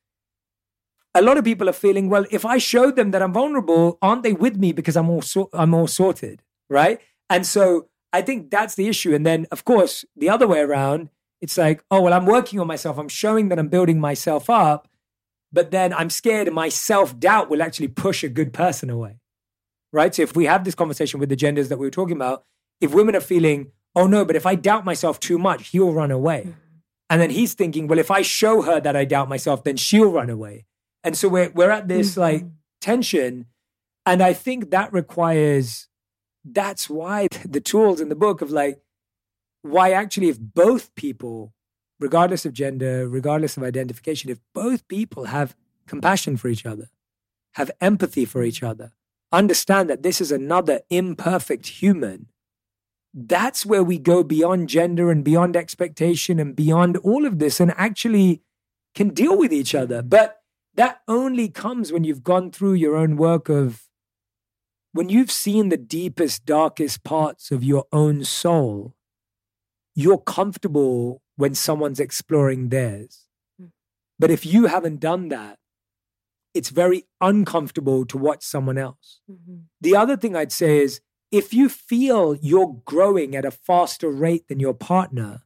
a 1.15 1.21
lot 1.21 1.37
of 1.37 1.43
people 1.43 1.69
are 1.69 1.73
feeling, 1.73 2.09
well, 2.09 2.25
if 2.31 2.45
I 2.45 2.57
show 2.57 2.91
them 2.91 3.11
that 3.11 3.21
I'm 3.21 3.33
vulnerable, 3.33 3.97
aren't 4.01 4.23
they 4.23 4.33
with 4.33 4.57
me 4.57 4.73
because 4.73 4.95
I'm 4.95 5.09
all 5.09 5.21
so- 5.21 5.49
I'm 5.53 5.73
all 5.73 5.87
sorted, 5.87 6.41
right? 6.69 6.99
And 7.29 7.45
so 7.45 7.87
I 8.11 8.21
think 8.21 8.51
that's 8.51 8.75
the 8.75 8.87
issue. 8.87 9.13
And 9.15 9.25
then, 9.25 9.47
of 9.51 9.65
course, 9.65 10.05
the 10.15 10.29
other 10.29 10.47
way 10.47 10.59
around, 10.59 11.09
it's 11.41 11.57
like, 11.57 11.83
oh 11.91 12.01
well, 12.01 12.13
I'm 12.13 12.25
working 12.25 12.59
on 12.59 12.67
myself. 12.67 12.97
I'm 12.97 13.09
showing 13.09 13.49
that 13.49 13.59
I'm 13.59 13.67
building 13.67 13.99
myself 13.99 14.49
up, 14.49 14.87
but 15.51 15.71
then 15.71 15.93
I'm 15.93 16.09
scared, 16.09 16.47
and 16.47 16.55
my 16.55 16.69
self 16.69 17.19
doubt 17.19 17.49
will 17.49 17.61
actually 17.61 17.89
push 17.89 18.23
a 18.23 18.29
good 18.29 18.53
person 18.53 18.89
away, 18.89 19.19
right? 19.91 20.13
So 20.15 20.21
if 20.21 20.35
we 20.35 20.45
have 20.45 20.63
this 20.63 20.75
conversation 20.75 21.19
with 21.19 21.29
the 21.29 21.35
genders 21.35 21.69
that 21.69 21.77
we 21.77 21.85
were 21.85 21.91
talking 21.91 22.15
about, 22.15 22.45
if 22.81 22.93
women 22.93 23.15
are 23.15 23.21
feeling, 23.21 23.71
oh 23.95 24.07
no, 24.07 24.25
but 24.25 24.35
if 24.35 24.45
I 24.45 24.55
doubt 24.55 24.85
myself 24.85 25.19
too 25.19 25.37
much, 25.37 25.69
he'll 25.69 25.93
run 25.93 26.11
away. 26.11 26.41
Mm-hmm. 26.41 26.59
And 27.09 27.21
then 27.21 27.29
he's 27.29 27.53
thinking, 27.53 27.87
well, 27.87 27.99
if 27.99 28.09
I 28.09 28.21
show 28.21 28.63
her 28.63 28.79
that 28.79 28.95
I 28.95 29.05
doubt 29.05 29.29
myself, 29.29 29.63
then 29.63 29.77
she'll 29.77 30.11
run 30.11 30.29
away. 30.29 30.65
And 31.03 31.17
so 31.17 31.29
we're 31.29 31.49
we're 31.51 31.71
at 31.71 31.87
this 31.87 32.11
mm-hmm. 32.11 32.21
like 32.21 32.45
tension. 32.81 33.47
And 34.05 34.21
I 34.21 34.33
think 34.33 34.71
that 34.71 34.91
requires 34.91 35.87
that's 36.43 36.89
why 36.89 37.27
the 37.45 37.61
tools 37.61 38.01
in 38.01 38.09
the 38.09 38.15
book 38.15 38.41
of 38.41 38.51
like 38.51 38.81
why 39.61 39.91
actually 39.91 40.29
if 40.29 40.39
both 40.39 40.93
people, 40.95 41.53
regardless 41.99 42.45
of 42.45 42.53
gender, 42.53 43.07
regardless 43.07 43.57
of 43.57 43.63
identification, 43.63 44.29
if 44.29 44.39
both 44.53 44.87
people 44.87 45.25
have 45.25 45.55
compassion 45.87 46.35
for 46.37 46.47
each 46.47 46.65
other, 46.65 46.89
have 47.53 47.71
empathy 47.79 48.25
for 48.25 48.43
each 48.43 48.63
other, 48.63 48.91
understand 49.31 49.89
that 49.89 50.03
this 50.03 50.19
is 50.19 50.31
another 50.31 50.81
imperfect 50.89 51.67
human 51.67 52.27
that's 53.13 53.65
where 53.65 53.83
we 53.83 53.99
go 53.99 54.23
beyond 54.23 54.69
gender 54.69 55.11
and 55.11 55.23
beyond 55.23 55.55
expectation 55.55 56.39
and 56.39 56.55
beyond 56.55 56.97
all 56.97 57.25
of 57.25 57.39
this 57.39 57.59
and 57.59 57.73
actually 57.77 58.41
can 58.95 59.09
deal 59.09 59.37
with 59.37 59.53
each 59.53 59.75
other. 59.75 60.01
But 60.01 60.41
that 60.75 61.01
only 61.07 61.49
comes 61.49 61.91
when 61.91 62.03
you've 62.03 62.23
gone 62.23 62.51
through 62.51 62.73
your 62.73 62.95
own 62.95 63.15
work 63.15 63.49
of 63.49 63.83
when 64.93 65.09
you've 65.09 65.31
seen 65.31 65.69
the 65.69 65.77
deepest, 65.77 66.45
darkest 66.45 67.03
parts 67.03 67.51
of 67.51 67.63
your 67.63 67.85
own 67.91 68.23
soul, 68.23 68.95
you're 69.95 70.19
comfortable 70.19 71.21
when 71.35 71.55
someone's 71.55 71.99
exploring 71.99 72.69
theirs. 72.69 73.25
Hmm. 73.59 73.67
But 74.17 74.31
if 74.31 74.45
you 74.45 74.67
haven't 74.67 74.99
done 74.99 75.29
that, 75.29 75.59
it's 76.53 76.69
very 76.69 77.05
uncomfortable 77.19 78.05
to 78.05 78.17
watch 78.17 78.43
someone 78.43 78.77
else. 78.77 79.21
Mm-hmm. 79.29 79.61
The 79.81 79.95
other 79.95 80.15
thing 80.15 80.35
I'd 80.35 80.51
say 80.51 80.79
is 80.79 81.01
if 81.33 81.51
you 81.51 81.67
feel 81.67 82.35
you're 82.35 82.79
growing 82.85 83.35
at 83.35 83.43
a 83.43 83.49
faster 83.49 84.11
rate 84.11 84.47
than 84.47 84.59
your 84.59 84.75
partner, 84.75 85.41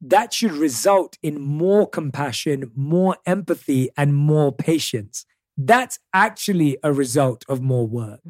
that 0.00 0.32
should 0.32 0.52
result 0.52 1.18
in 1.22 1.38
more 1.38 1.86
compassion, 1.86 2.72
more 2.74 3.18
empathy, 3.26 3.90
and 3.94 4.14
more 4.14 4.52
patience. 4.52 5.26
That's 5.54 5.98
actually 6.14 6.78
a 6.82 6.94
result 6.94 7.44
of 7.46 7.60
more 7.60 7.86
work. 7.86 8.22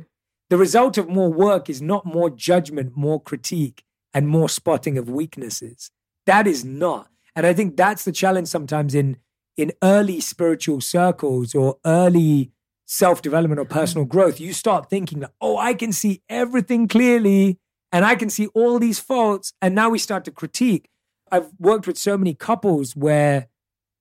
The 0.50 0.56
result 0.56 0.98
of 0.98 1.08
more 1.08 1.32
work 1.32 1.70
is 1.70 1.80
not 1.80 2.04
more 2.04 2.30
judgment, 2.30 2.96
more 2.96 3.22
critique, 3.22 3.84
and 4.12 4.26
more 4.26 4.48
spotting 4.48 4.98
of 4.98 5.08
weaknesses. 5.08 5.92
That 6.26 6.48
is 6.48 6.64
not. 6.64 7.10
And 7.36 7.46
I 7.46 7.52
think 7.52 7.76
that's 7.76 8.04
the 8.04 8.12
challenge 8.12 8.48
sometimes 8.48 8.92
in 8.92 9.18
in 9.56 9.72
early 9.82 10.20
spiritual 10.20 10.80
circles 10.80 11.54
or 11.54 11.78
early 11.84 12.50
self 12.86 13.20
development 13.20 13.60
or 13.60 13.64
personal 13.64 14.06
mm. 14.06 14.10
growth. 14.10 14.40
You 14.40 14.52
start 14.52 14.88
thinking 14.88 15.20
that, 15.20 15.32
oh, 15.40 15.58
I 15.58 15.74
can 15.74 15.92
see 15.92 16.22
everything 16.28 16.88
clearly 16.88 17.58
and 17.92 18.04
I 18.04 18.14
can 18.14 18.30
see 18.30 18.46
all 18.48 18.78
these 18.78 18.98
faults. 18.98 19.52
And 19.60 19.74
now 19.74 19.90
we 19.90 19.98
start 19.98 20.24
to 20.24 20.30
critique. 20.30 20.88
I've 21.30 21.50
worked 21.58 21.86
with 21.86 21.98
so 21.98 22.16
many 22.16 22.34
couples 22.34 22.96
where 22.96 23.48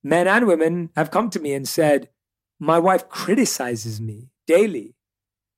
men 0.03 0.27
and 0.27 0.47
women 0.47 0.91
have 0.95 1.11
come 1.11 1.29
to 1.31 1.39
me 1.39 1.53
and 1.53 1.67
said, 1.67 2.09
My 2.59 2.79
wife 2.79 3.09
criticizes 3.09 3.99
me 3.99 4.29
daily. 4.47 4.95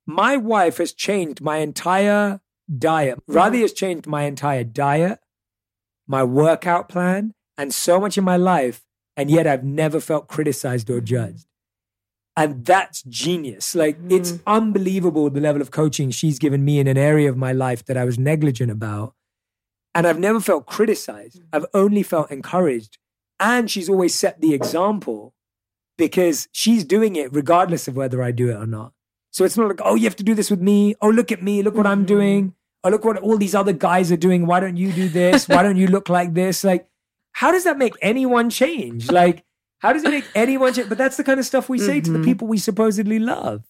My 0.05 0.37
wife 0.37 0.77
has 0.77 0.93
changed 0.93 1.41
my 1.41 1.57
entire 1.57 2.39
diet. 2.75 3.19
Mm. 3.27 3.35
Radhi 3.35 3.61
has 3.61 3.73
changed 3.73 4.07
my 4.07 4.23
entire 4.23 4.63
diet, 4.63 5.19
my 6.07 6.23
workout 6.23 6.87
plan, 6.87 7.33
and 7.57 7.73
so 7.73 7.99
much 7.99 8.17
in 8.17 8.23
my 8.23 8.37
life. 8.37 8.83
And 9.17 9.31
yet 9.31 9.47
I've 9.47 9.63
never 9.63 9.99
felt 9.99 10.27
criticized 10.27 10.89
or 10.89 11.01
judged. 11.01 11.46
And 12.37 12.63
that's 12.63 13.01
genius. 13.01 13.73
Like, 13.73 13.99
mm. 13.99 14.11
it's 14.11 14.39
unbelievable 14.45 15.31
the 15.31 15.41
level 15.41 15.59
of 15.59 15.71
coaching 15.71 16.11
she's 16.11 16.37
given 16.37 16.63
me 16.63 16.79
in 16.79 16.87
an 16.87 16.97
area 16.97 17.29
of 17.29 17.35
my 17.35 17.51
life 17.51 17.83
that 17.85 17.97
I 17.97 18.05
was 18.05 18.19
negligent 18.19 18.71
about. 18.71 19.15
And 19.95 20.05
I've 20.05 20.19
never 20.19 20.39
felt 20.39 20.67
criticized. 20.67 21.41
I've 21.51 21.65
only 21.73 22.03
felt 22.03 22.29
encouraged. 22.29 22.99
And 23.39 23.71
she's 23.71 23.89
always 23.89 24.13
set 24.13 24.39
the 24.39 24.53
example 24.53 25.33
because 25.97 26.47
she's 26.51 26.83
doing 26.83 27.15
it 27.15 27.33
regardless 27.33 27.87
of 27.87 27.95
whether 27.95 28.21
I 28.21 28.29
do 28.29 28.51
it 28.51 28.55
or 28.55 28.67
not. 28.67 28.93
So 29.31 29.43
it's 29.43 29.57
not 29.57 29.67
like, 29.67 29.81
oh, 29.83 29.95
you 29.95 30.03
have 30.03 30.15
to 30.17 30.23
do 30.23 30.35
this 30.35 30.51
with 30.51 30.61
me. 30.61 30.93
Oh, 31.01 31.09
look 31.09 31.31
at 31.31 31.41
me. 31.41 31.63
Look 31.63 31.75
what 31.75 31.87
I'm 31.87 31.99
mm-hmm. 31.99 32.05
doing. 32.05 32.53
Oh, 32.83 32.89
look 32.89 33.03
what 33.03 33.17
all 33.17 33.37
these 33.37 33.55
other 33.55 33.73
guys 33.73 34.11
are 34.11 34.17
doing. 34.17 34.45
Why 34.45 34.59
don't 34.59 34.77
you 34.77 34.91
do 34.91 35.09
this? 35.09 35.47
Why 35.49 35.63
don't 35.63 35.77
you 35.77 35.87
look 35.87 36.07
like 36.07 36.35
this? 36.35 36.63
Like, 36.63 36.87
how 37.31 37.51
does 37.51 37.63
that 37.63 37.79
make 37.79 37.93
anyone 38.01 38.51
change? 38.51 39.11
Like, 39.11 39.43
how 39.79 39.93
does 39.93 40.03
it 40.03 40.11
make 40.11 40.25
anyone 40.35 40.73
change? 40.73 40.89
But 40.89 40.97
that's 40.97 41.17
the 41.17 41.23
kind 41.23 41.39
of 41.39 41.45
stuff 41.45 41.69
we 41.69 41.79
say 41.79 41.97
mm-hmm. 41.97 42.05
to 42.05 42.11
the 42.11 42.17
mm-hmm. 42.19 42.25
people 42.25 42.47
we 42.47 42.57
supposedly 42.57 43.19
love. 43.19 43.63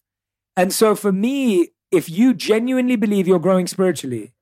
And 0.56 0.74
so 0.74 0.96
for 0.96 1.12
me, 1.12 1.70
if 1.92 2.10
you 2.10 2.34
genuinely 2.34 2.96
believe 2.96 3.28
you're 3.28 3.40
growing 3.40 3.68
spiritually, 3.68 4.34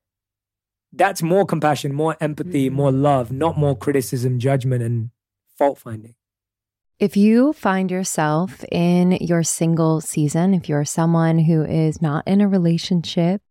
that's 0.92 1.22
more 1.22 1.44
compassion, 1.44 1.92
more 1.92 2.16
empathy, 2.20 2.66
mm-hmm. 2.66 2.76
more 2.76 2.92
love, 2.92 3.30
not 3.32 3.58
more 3.58 3.76
criticism, 3.76 4.38
judgment, 4.38 4.82
and 4.82 5.10
fault 5.58 5.78
finding. 5.78 6.14
If 6.98 7.16
you 7.16 7.52
find 7.52 7.90
yourself 7.90 8.64
in 8.72 9.12
your 9.12 9.42
single 9.42 10.00
season, 10.00 10.54
if 10.54 10.68
you're 10.68 10.86
someone 10.86 11.40
who 11.40 11.62
is 11.62 12.00
not 12.00 12.26
in 12.26 12.40
a 12.40 12.48
relationship, 12.48 13.42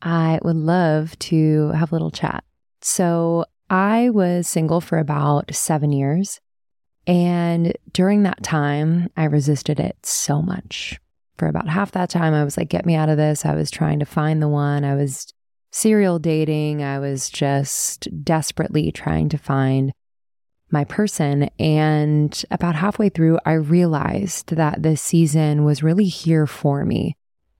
I 0.00 0.38
would 0.42 0.56
love 0.56 1.18
to 1.18 1.70
have 1.70 1.90
a 1.90 1.94
little 1.94 2.12
chat. 2.12 2.44
So, 2.80 3.44
I 3.68 4.10
was 4.10 4.48
single 4.48 4.80
for 4.80 4.98
about 4.98 5.54
seven 5.54 5.92
years. 5.92 6.40
And 7.06 7.76
during 7.92 8.22
that 8.22 8.42
time, 8.42 9.10
I 9.16 9.24
resisted 9.24 9.80
it 9.80 9.96
so 10.04 10.42
much. 10.42 11.00
For 11.38 11.46
about 11.46 11.68
half 11.68 11.92
that 11.92 12.10
time, 12.10 12.34
I 12.34 12.44
was 12.44 12.56
like, 12.56 12.68
get 12.68 12.84
me 12.84 12.94
out 12.94 13.08
of 13.08 13.16
this. 13.16 13.46
I 13.46 13.54
was 13.54 13.70
trying 13.70 13.98
to 14.00 14.04
find 14.04 14.42
the 14.42 14.48
one. 14.48 14.84
I 14.84 14.94
was 14.94 15.32
serial 15.70 16.18
dating. 16.18 16.82
I 16.82 16.98
was 16.98 17.30
just 17.30 18.08
desperately 18.24 18.92
trying 18.92 19.28
to 19.30 19.38
find 19.38 19.92
my 20.70 20.84
person. 20.84 21.50
And 21.58 22.44
about 22.50 22.76
halfway 22.76 23.08
through, 23.08 23.38
I 23.46 23.52
realized 23.52 24.54
that 24.54 24.82
this 24.82 25.00
season 25.00 25.64
was 25.64 25.82
really 25.82 26.06
here 26.06 26.46
for 26.46 26.84
me. 26.84 27.16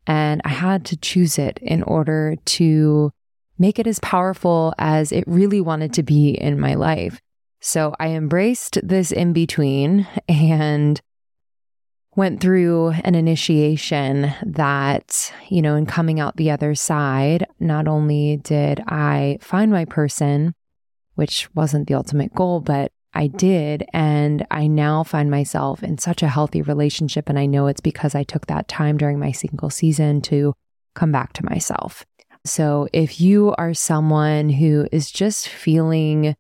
And 0.07 0.43
I 0.45 0.51
had 0.51 0.85
to 0.87 0.97
choose 0.97 1.39
it 1.39 1.59
in 1.63 1.83
order 1.83 2.37
to 2.45 3.13
make 3.59 3.79
it 3.79 3.87
as 3.87 3.99
powerful 4.01 4.75
as 4.79 5.13
it 5.13 5.25
really 5.27 5.61
wanted 5.61 5.93
to 5.95 6.03
be 6.03 6.31
in 6.31 6.59
my 6.59 6.75
life. 6.75 7.21
So 7.61 7.95
I 8.01 8.09
embraced 8.09 8.79
this 8.83 9.13
in 9.13 9.33
between 9.33 10.07
and 10.29 11.01
went 12.17 12.41
through 12.41 12.89
an 13.05 13.15
initiation 13.15 14.33
that, 14.45 15.33
you 15.49 15.63
know, 15.63 15.77
in 15.77 15.87
coming 15.87 16.19
out 16.19 16.37
the 16.37 16.51
other 16.51 16.75
side, 16.75 17.47
not 17.61 17.87
only 17.87 18.39
did 18.39 18.81
I 18.89 19.39
find 19.41 19.71
my 19.71 19.85
person, 19.85 20.55
which 21.15 21.49
wasn't 21.55 21.87
the 21.87 21.95
ultimate 21.95 22.35
goal, 22.35 22.61
but 22.61 22.93
I 23.13 23.27
did. 23.27 23.85
And 23.93 24.47
I 24.51 24.67
now 24.67 25.05
find 25.05 25.31
myself 25.31 25.83
in 25.83 25.99
such 25.99 26.23
a 26.23 26.29
healthy 26.29 26.63
relationship. 26.63 27.29
And 27.29 27.39
I 27.39 27.47
know 27.47 27.67
it's 27.67 27.81
because 27.81 28.15
I 28.15 28.23
took 28.23 28.47
that 28.47 28.69
time 28.69 28.97
during 28.97 29.19
my 29.19 29.33
single 29.33 29.71
season 29.71 30.21
to 30.23 30.55
come 30.95 31.13
back 31.13 31.33
to 31.35 31.45
myself. 31.45 32.05
So 32.45 32.89
if 32.93 33.21
you 33.21 33.55
are 33.59 33.75
someone 33.75 34.49
who 34.49 34.89
is 34.91 35.11
just 35.11 35.49
feeling 35.49 36.35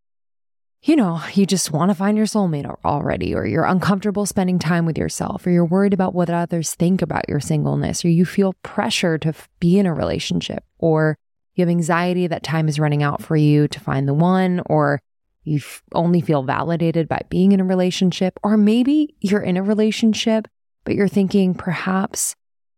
you 0.82 0.96
know, 0.96 1.20
you 1.34 1.44
just 1.44 1.72
want 1.72 1.90
to 1.90 1.94
find 1.94 2.16
your 2.16 2.26
soulmate 2.26 2.72
already, 2.84 3.34
or 3.34 3.46
you're 3.46 3.64
uncomfortable 3.64 4.24
spending 4.24 4.58
time 4.58 4.86
with 4.86 4.96
yourself, 4.96 5.46
or 5.46 5.50
you're 5.50 5.64
worried 5.64 5.92
about 5.92 6.14
what 6.14 6.30
others 6.30 6.74
think 6.74 7.02
about 7.02 7.28
your 7.28 7.40
singleness, 7.40 8.04
or 8.04 8.08
you 8.08 8.24
feel 8.24 8.54
pressure 8.62 9.18
to 9.18 9.34
be 9.58 9.78
in 9.78 9.84
a 9.84 9.92
relationship, 9.92 10.64
or 10.78 11.18
you 11.54 11.62
have 11.62 11.68
anxiety 11.68 12.26
that 12.26 12.42
time 12.42 12.66
is 12.66 12.78
running 12.78 13.02
out 13.02 13.20
for 13.22 13.36
you 13.36 13.68
to 13.68 13.80
find 13.80 14.08
the 14.08 14.14
one, 14.14 14.62
or 14.66 15.02
you 15.44 15.60
only 15.94 16.22
feel 16.22 16.42
validated 16.42 17.08
by 17.08 17.20
being 17.28 17.52
in 17.52 17.60
a 17.60 17.64
relationship, 17.64 18.38
or 18.42 18.56
maybe 18.56 19.14
you're 19.20 19.42
in 19.42 19.58
a 19.58 19.62
relationship, 19.62 20.48
but 20.84 20.94
you're 20.94 21.08
thinking 21.08 21.52
perhaps, 21.52 22.34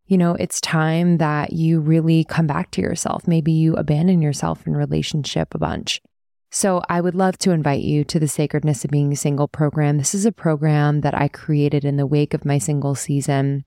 you 0.07 0.17
know, 0.17 0.35
it's 0.35 0.59
time 0.59 1.19
that 1.19 1.53
you 1.53 1.79
really 1.79 2.25
come 2.25 2.47
back 2.47 2.71
to 2.71 2.81
yourself. 2.81 3.27
Maybe 3.27 3.53
you 3.53 3.75
abandon 3.75 4.21
yourself 4.21 4.67
in 4.67 4.75
relationship 4.75 5.55
a 5.55 5.57
bunch 5.57 6.01
so, 6.55 6.83
I 6.87 7.01
would 7.01 7.15
love 7.15 7.39
to 7.39 7.49
invite 7.49 7.81
you 7.81 8.03
to 8.03 8.19
the 8.19 8.27
Sacredness 8.27 8.85
of 8.85 8.91
Being 8.91 9.15
Single 9.15 9.47
program. 9.47 9.97
This 9.97 10.13
is 10.13 10.27
a 10.27 10.31
program 10.31 11.01
that 11.01 11.15
I 11.15 11.27
created 11.27 11.83
in 11.83 11.97
the 11.97 12.05
wake 12.05 12.35
of 12.35 12.45
my 12.45 12.59
single 12.59 12.93
season 12.93 13.65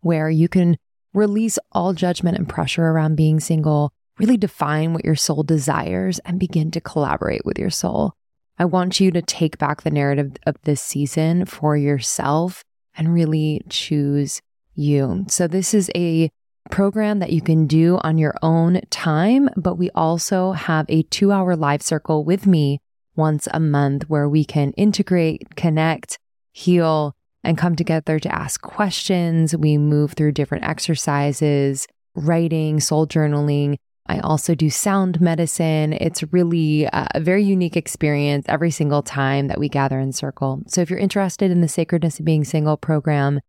where 0.00 0.30
you 0.30 0.48
can 0.48 0.78
release 1.12 1.58
all 1.70 1.92
judgment 1.92 2.38
and 2.38 2.48
pressure 2.48 2.86
around 2.86 3.16
being 3.16 3.40
single, 3.40 3.92
really 4.18 4.38
define 4.38 4.94
what 4.94 5.04
your 5.04 5.16
soul 5.16 5.42
desires, 5.42 6.18
and 6.20 6.40
begin 6.40 6.70
to 6.70 6.80
collaborate 6.80 7.44
with 7.44 7.58
your 7.58 7.68
soul. 7.68 8.14
I 8.58 8.64
want 8.64 9.00
you 9.00 9.10
to 9.10 9.20
take 9.20 9.58
back 9.58 9.82
the 9.82 9.90
narrative 9.90 10.32
of 10.46 10.56
this 10.62 10.80
season 10.80 11.44
for 11.44 11.76
yourself 11.76 12.64
and 12.96 13.12
really 13.12 13.60
choose 13.68 14.40
you. 14.74 15.26
So, 15.28 15.46
this 15.46 15.74
is 15.74 15.90
a 15.94 16.30
program 16.70 17.18
that 17.18 17.32
you 17.32 17.40
can 17.40 17.66
do 17.66 17.98
on 18.02 18.18
your 18.18 18.34
own 18.42 18.80
time, 18.90 19.48
but 19.56 19.76
we 19.76 19.90
also 19.94 20.52
have 20.52 20.86
a 20.88 21.02
two 21.04 21.32
hour 21.32 21.56
live 21.56 21.82
circle 21.82 22.24
with 22.24 22.46
me 22.46 22.80
once 23.16 23.48
a 23.52 23.60
month 23.60 24.08
where 24.08 24.28
we 24.28 24.44
can 24.44 24.72
integrate, 24.72 25.56
connect, 25.56 26.18
heal, 26.52 27.14
and 27.44 27.58
come 27.58 27.76
together 27.76 28.18
to 28.18 28.34
ask 28.34 28.60
questions. 28.60 29.56
We 29.56 29.78
move 29.78 30.12
through 30.12 30.32
different 30.32 30.64
exercises, 30.64 31.86
writing, 32.14 32.80
soul 32.80 33.06
journaling. 33.06 33.76
I 34.06 34.20
also 34.20 34.54
do 34.54 34.70
sound 34.70 35.20
medicine. 35.20 35.92
It's 35.92 36.22
really 36.32 36.86
uh, 36.86 37.06
a 37.14 37.20
very 37.20 37.44
unique 37.44 37.76
experience 37.76 38.46
every 38.48 38.70
single 38.70 39.02
time 39.02 39.48
that 39.48 39.58
we 39.58 39.68
gather 39.68 39.98
in 40.00 40.12
circle. 40.12 40.62
So 40.66 40.80
if 40.80 40.88
you're 40.88 40.98
interested 40.98 41.50
in 41.50 41.60
the 41.60 41.68
Sacredness 41.68 42.18
of 42.18 42.24
Being 42.24 42.44
Single 42.44 42.78
program, 42.78 43.40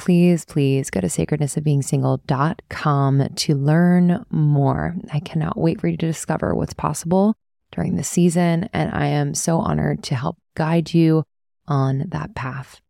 please, 0.00 0.44
please 0.46 0.88
go 0.88 1.02
to 1.02 1.08
sacrednessofbeingsingle.com 1.08 3.28
to 3.34 3.54
learn 3.54 4.24
more. 4.30 4.96
I 5.12 5.20
cannot 5.20 5.58
wait 5.58 5.78
for 5.78 5.88
you 5.88 5.98
to 5.98 6.06
discover 6.06 6.54
what's 6.54 6.72
possible 6.72 7.34
during 7.70 7.96
the 7.96 8.02
season. 8.02 8.70
And 8.72 8.90
I 8.94 9.08
am 9.08 9.34
so 9.34 9.58
honored 9.58 10.02
to 10.04 10.14
help 10.14 10.38
guide 10.54 10.94
you 10.94 11.24
on 11.68 12.06
that 12.08 12.34
path. 12.34 12.80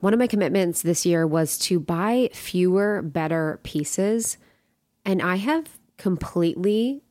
One 0.00 0.12
of 0.12 0.18
my 0.18 0.26
commitments 0.26 0.82
this 0.82 1.06
year 1.06 1.28
was 1.28 1.58
to 1.58 1.78
buy 1.78 2.30
fewer, 2.32 3.02
better 3.02 3.60
pieces. 3.62 4.36
And 5.04 5.22
I 5.22 5.36
have 5.36 5.78
completely 5.96 7.04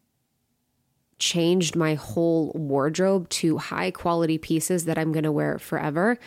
changed 1.19 1.77
my 1.77 1.93
whole 1.93 2.51
wardrobe 2.53 3.29
to 3.29 3.59
high 3.59 3.91
quality 3.91 4.37
pieces 4.37 4.83
that 4.85 4.97
I'm 4.97 5.13
going 5.13 5.23
to 5.23 5.31
wear 5.31 5.57
forever. 5.57 6.19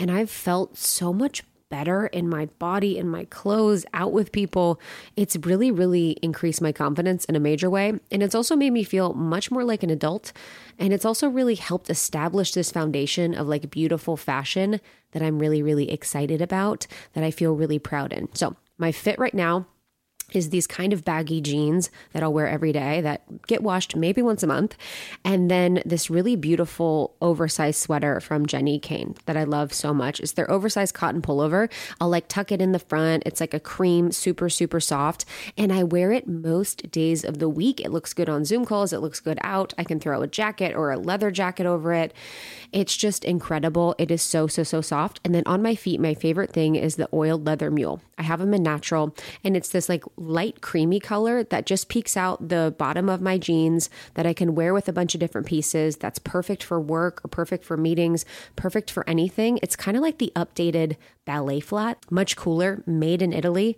And 0.00 0.10
I've 0.10 0.28
felt 0.28 0.76
so 0.76 1.12
much 1.12 1.44
better 1.74 2.06
in 2.06 2.28
my 2.28 2.46
body, 2.60 2.96
in 2.96 3.08
my 3.08 3.24
clothes, 3.24 3.84
out 3.92 4.12
with 4.12 4.30
people. 4.30 4.80
It's 5.16 5.34
really, 5.34 5.72
really 5.72 6.10
increased 6.22 6.62
my 6.62 6.70
confidence 6.70 7.24
in 7.24 7.34
a 7.34 7.40
major 7.40 7.68
way. 7.68 7.98
And 8.12 8.22
it's 8.22 8.36
also 8.36 8.54
made 8.54 8.70
me 8.70 8.84
feel 8.84 9.12
much 9.14 9.50
more 9.50 9.64
like 9.64 9.82
an 9.82 9.90
adult. 9.90 10.32
And 10.78 10.92
it's 10.92 11.04
also 11.04 11.28
really 11.28 11.56
helped 11.56 11.90
establish 11.90 12.52
this 12.52 12.70
foundation 12.70 13.34
of 13.34 13.48
like 13.48 13.70
beautiful 13.70 14.16
fashion 14.16 14.80
that 15.10 15.22
I'm 15.22 15.40
really, 15.40 15.62
really 15.62 15.90
excited 15.90 16.40
about, 16.40 16.86
that 17.14 17.24
I 17.24 17.32
feel 17.32 17.56
really 17.56 17.80
proud 17.80 18.12
in. 18.12 18.32
So, 18.34 18.54
my 18.78 18.92
fit 18.92 19.18
right 19.18 19.34
now 19.34 19.66
is 20.34 20.50
these 20.50 20.66
kind 20.66 20.92
of 20.92 21.04
baggy 21.04 21.40
jeans 21.40 21.90
that 22.12 22.22
I'll 22.22 22.32
wear 22.32 22.48
every 22.48 22.72
day 22.72 23.00
that 23.00 23.46
get 23.46 23.62
washed 23.62 23.96
maybe 23.96 24.22
once 24.22 24.42
a 24.42 24.46
month. 24.46 24.76
And 25.24 25.50
then 25.50 25.82
this 25.84 26.10
really 26.10 26.36
beautiful 26.36 27.14
oversized 27.20 27.80
sweater 27.80 28.20
from 28.20 28.46
Jenni 28.46 28.80
Kayne 28.80 29.14
that 29.26 29.36
I 29.36 29.44
love 29.44 29.72
so 29.72 29.94
much. 29.94 30.20
It's 30.20 30.32
their 30.32 30.50
oversized 30.50 30.94
cotton 30.94 31.22
pullover. 31.22 31.70
I'll 32.00 32.08
like 32.08 32.28
tuck 32.28 32.52
it 32.52 32.60
in 32.60 32.72
the 32.72 32.78
front. 32.78 33.22
It's 33.26 33.40
like 33.40 33.54
a 33.54 33.60
cream, 33.60 34.12
super, 34.12 34.48
super 34.48 34.80
soft. 34.80 35.24
And 35.56 35.72
I 35.72 35.82
wear 35.82 36.12
it 36.12 36.26
most 36.26 36.90
days 36.90 37.24
of 37.24 37.38
the 37.38 37.48
week. 37.48 37.80
It 37.80 37.90
looks 37.90 38.12
good 38.12 38.28
on 38.28 38.44
Zoom 38.44 38.64
calls. 38.64 38.92
It 38.92 39.00
looks 39.00 39.20
good 39.20 39.38
out. 39.42 39.74
I 39.78 39.84
can 39.84 40.00
throw 40.00 40.22
a 40.22 40.26
jacket 40.26 40.74
or 40.74 40.90
a 40.90 40.98
leather 40.98 41.30
jacket 41.30 41.66
over 41.66 41.92
it. 41.92 42.12
It's 42.72 42.96
just 42.96 43.24
incredible. 43.24 43.94
It 43.98 44.10
is 44.10 44.22
so, 44.22 44.46
so, 44.46 44.62
so 44.62 44.80
soft. 44.80 45.20
And 45.24 45.34
then 45.34 45.44
on 45.46 45.62
my 45.62 45.74
feet, 45.74 46.00
my 46.00 46.14
favorite 46.14 46.52
thing 46.52 46.74
is 46.74 46.96
the 46.96 47.08
oiled 47.12 47.46
leather 47.46 47.70
mule. 47.70 48.00
I 48.18 48.22
have 48.22 48.40
them 48.40 48.54
in 48.54 48.62
natural 48.62 49.14
and 49.42 49.56
it's 49.56 49.68
this 49.68 49.88
like 49.88 50.04
light 50.26 50.60
creamy 50.60 51.00
color 51.00 51.44
that 51.44 51.66
just 51.66 51.88
peeks 51.88 52.16
out 52.16 52.48
the 52.48 52.74
bottom 52.78 53.08
of 53.08 53.20
my 53.20 53.38
jeans 53.38 53.90
that 54.14 54.26
I 54.26 54.32
can 54.32 54.54
wear 54.54 54.74
with 54.74 54.88
a 54.88 54.92
bunch 54.92 55.14
of 55.14 55.20
different 55.20 55.46
pieces. 55.46 55.96
That's 55.96 56.18
perfect 56.18 56.62
for 56.62 56.80
work 56.80 57.24
or 57.24 57.28
perfect 57.28 57.64
for 57.64 57.76
meetings, 57.76 58.24
perfect 58.56 58.90
for 58.90 59.08
anything. 59.08 59.58
It's 59.62 59.76
kind 59.76 59.96
of 59.96 60.02
like 60.02 60.18
the 60.18 60.32
updated 60.34 60.96
ballet 61.24 61.60
flat, 61.60 61.98
much 62.10 62.36
cooler, 62.36 62.82
made 62.86 63.22
in 63.22 63.32
Italy 63.32 63.76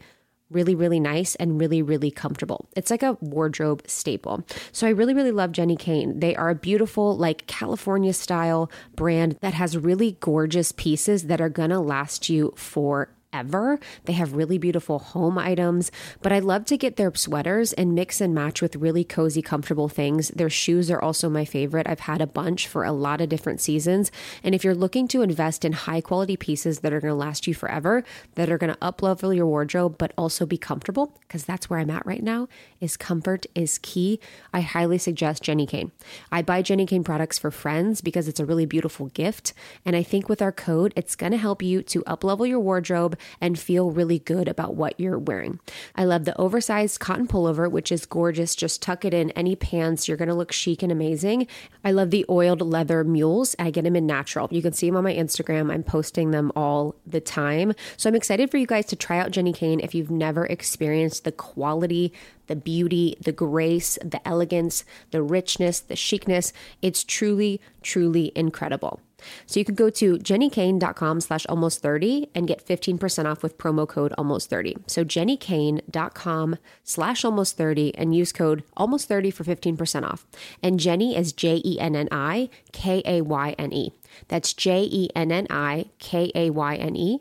really, 0.51 0.75
really 0.75 1.01
nice 1.01 1.35
and 1.37 1.61
really, 1.61 1.83
really 1.83 2.11
comfortable. 2.11 2.69
It's 2.77 2.91
like 2.91 3.03
a 3.03 3.19
wardrobe 3.21 3.83
staple. 3.87 4.45
So 4.73 4.87
I 4.87 4.91
really, 4.91 5.15
really 5.15 5.33
love 5.33 5.53
Jenni 5.53 5.79
Kayne. 5.79 6.21
They 6.21 6.37
are 6.37 6.51
a 6.51 6.55
beautiful, 6.55 7.17
like 7.17 7.47
California 7.47 8.13
style 8.13 8.71
brand 8.95 9.39
that 9.41 9.55
has 9.55 9.77
really 9.77 10.17
gorgeous 10.21 10.73
pieces 10.73 11.25
that 11.25 11.41
are 11.41 11.51
to 11.51 11.81
last 11.81 12.29
you 12.29 12.53
for 12.57 13.09
ever. 13.37 13.79
They 14.05 14.15
have 14.15 14.33
really 14.33 14.59
beautiful 14.59 14.99
home 14.99 15.37
items, 15.39 15.93
but 16.23 16.33
I 16.33 16.39
love 16.39 16.65
to 16.67 16.77
get 16.77 16.97
their 16.97 17.15
sweaters 17.15 17.73
and 17.75 17.95
mix 17.95 18.21
and 18.21 18.35
match 18.35 18.63
with 18.63 18.77
really 18.77 19.05
cozy, 19.05 19.43
comfortable 19.43 19.89
things. 19.89 20.29
Their 20.29 20.51
shoes 20.51 20.91
are 20.91 21.01
also 21.01 21.29
my 21.29 21.45
favorite. 21.45 21.87
I've 21.89 22.01
had 22.01 22.21
a 22.21 22.27
bunch 22.27 22.67
for 22.67 22.85
a 22.85 22.93
lot 22.93 23.21
of 23.21 23.29
different 23.29 23.61
seasons. 23.61 24.11
And 24.43 24.55
if 24.55 24.65
you're 24.65 24.75
looking 24.75 25.07
to 25.09 25.23
invest 25.23 25.65
in 25.65 25.73
high 25.73 26.01
quality 26.01 26.37
pieces 26.37 26.81
that 26.81 26.93
are 26.93 27.01
going 27.01 27.13
to 27.13 27.15
last 27.15 27.47
you 27.47 27.55
forever, 27.55 28.05
that 28.35 28.51
are 28.51 28.59
going 28.59 28.73
to 28.73 28.79
uplevel 28.81 29.37
your 29.37 29.47
wardrobe, 29.47 29.99
but 29.99 30.13
also 30.17 30.47
be 30.47 30.59
comfortable, 30.59 31.15
because 31.21 31.45
that's 31.45 31.69
where 31.69 31.79
I'm 31.79 31.91
at 31.91 32.07
right 32.07 32.23
now, 32.23 32.49
is 32.81 32.97
comfort 32.97 33.47
is 33.55 33.79
key. 33.79 34.19
I 34.53 34.61
highly 34.61 34.99
suggest 34.99 35.45
Jenni 35.45 35.69
Kayne. 35.69 35.93
I 36.33 36.43
buy 36.43 36.63
Jenni 36.63 36.89
Kayne 36.89 37.05
products 37.05 37.39
for 37.39 37.51
friends 37.51 38.01
because 38.01 38.29
it's 38.29 38.41
a 38.41 38.47
really 38.47 38.67
beautiful 38.67 39.07
gift. 39.09 39.53
And 39.85 39.95
I 39.95 40.03
think 40.03 40.29
with 40.29 40.41
our 40.41 40.53
code, 40.53 40.93
it's 40.97 41.15
going 41.15 41.33
to 41.33 41.39
help 41.39 41.63
you 41.63 41.83
to 41.83 42.03
uplevel 42.03 42.49
your 42.49 42.61
wardrobe 42.61 43.19
and 43.41 43.59
feel 43.59 43.91
really 43.91 44.19
good 44.19 44.49
about 44.49 44.75
what 44.75 44.99
you're 44.99 45.19
wearing. 45.19 45.61
I 45.95 46.05
love 46.05 46.25
the 46.25 46.39
oversized 46.41 47.01
cotton 47.01 47.27
pullover, 47.27 47.71
which 47.71 47.93
is 47.93 48.07
gorgeous. 48.07 48.55
Just 48.55 48.83
tuck 48.83 49.05
it 49.05 49.15
in 49.15 49.31
any 49.33 49.57
pants. 49.57 50.09
You're 50.09 50.17
going 50.17 50.29
to 50.29 50.35
look 50.35 50.53
chic 50.53 50.83
and 50.83 50.93
amazing. 50.93 51.47
I 51.85 51.93
love 51.93 52.11
the 52.11 52.25
oiled 52.29 52.61
leather 52.61 53.05
mules. 53.05 53.55
I 53.59 53.71
get 53.71 53.85
them 53.85 53.97
in 53.97 54.07
natural. 54.07 54.49
You 54.51 54.63
can 54.63 54.73
see 54.73 54.87
them 54.87 54.97
on 54.97 55.05
my 55.05 55.15
Instagram. 55.15 55.73
I'm 55.73 55.83
posting 55.83 56.31
them 56.31 56.53
all 56.57 56.95
the 57.07 57.21
time. 57.21 57.75
So 57.97 58.09
I'm 58.09 58.15
excited 58.15 58.51
for 58.51 58.59
you 58.59 58.67
guys 58.67 58.87
to 58.87 58.97
try 58.97 59.19
out 59.19 59.31
Jenni 59.31 59.55
Kayne 59.55 59.81
if 59.81 59.95
you've 59.95 60.11
never 60.11 60.47
experienced 60.47 61.25
the 61.25 61.33
quality, 61.33 62.13
the 62.47 62.57
beauty, 62.57 63.17
the 63.21 63.33
grace, 63.33 63.99
the 64.03 64.27
elegance, 64.27 64.85
the 65.11 65.23
richness, 65.23 65.81
the 65.81 65.97
chicness. 65.97 66.53
It's 66.83 67.05
truly, 67.05 67.61
truly 67.83 68.33
incredible. 68.35 69.01
So 69.47 69.61
you 69.61 69.65
can 69.65 69.75
go 69.75 69.91
to 69.91 70.19
jennikayne.com 70.19 71.21
slash 71.21 71.47
almost 71.49 71.83
30 71.83 72.29
and 72.35 72.47
get 72.47 72.67
15% 72.67 73.27
off 73.27 73.43
with 73.43 73.59
promo 73.59 73.89
code 73.89 74.13
almost 74.19 74.51
30. 74.51 74.77
So 74.87 75.05
jennikayne.com 75.05 76.57
slash 76.85 77.25
almost 77.25 77.57
30 77.57 77.95
and 77.97 78.15
use 78.15 78.33
code 78.33 78.63
almost 78.77 79.09
30 79.09 79.31
for 79.31 79.45
15% 79.45 80.03
off. 80.03 80.27
And 80.63 80.81
Jenni 80.81 81.17
is 81.17 81.33
J 81.33 81.61
E 81.65 81.79
N 81.81 81.97
N 81.97 82.09
I 82.11 82.49
K 82.73 83.03
A 83.05 83.23
Y 83.23 83.55
N 83.59 83.73
E. 83.73 83.93
That's 84.29 84.53
J 84.53 84.83
E 84.83 85.11
N 85.15 85.33
N 85.33 85.47
I 85.51 85.87
K 85.99 86.31
A 86.35 86.51
Y 86.51 86.77
N 86.77 86.97
E 86.97 87.21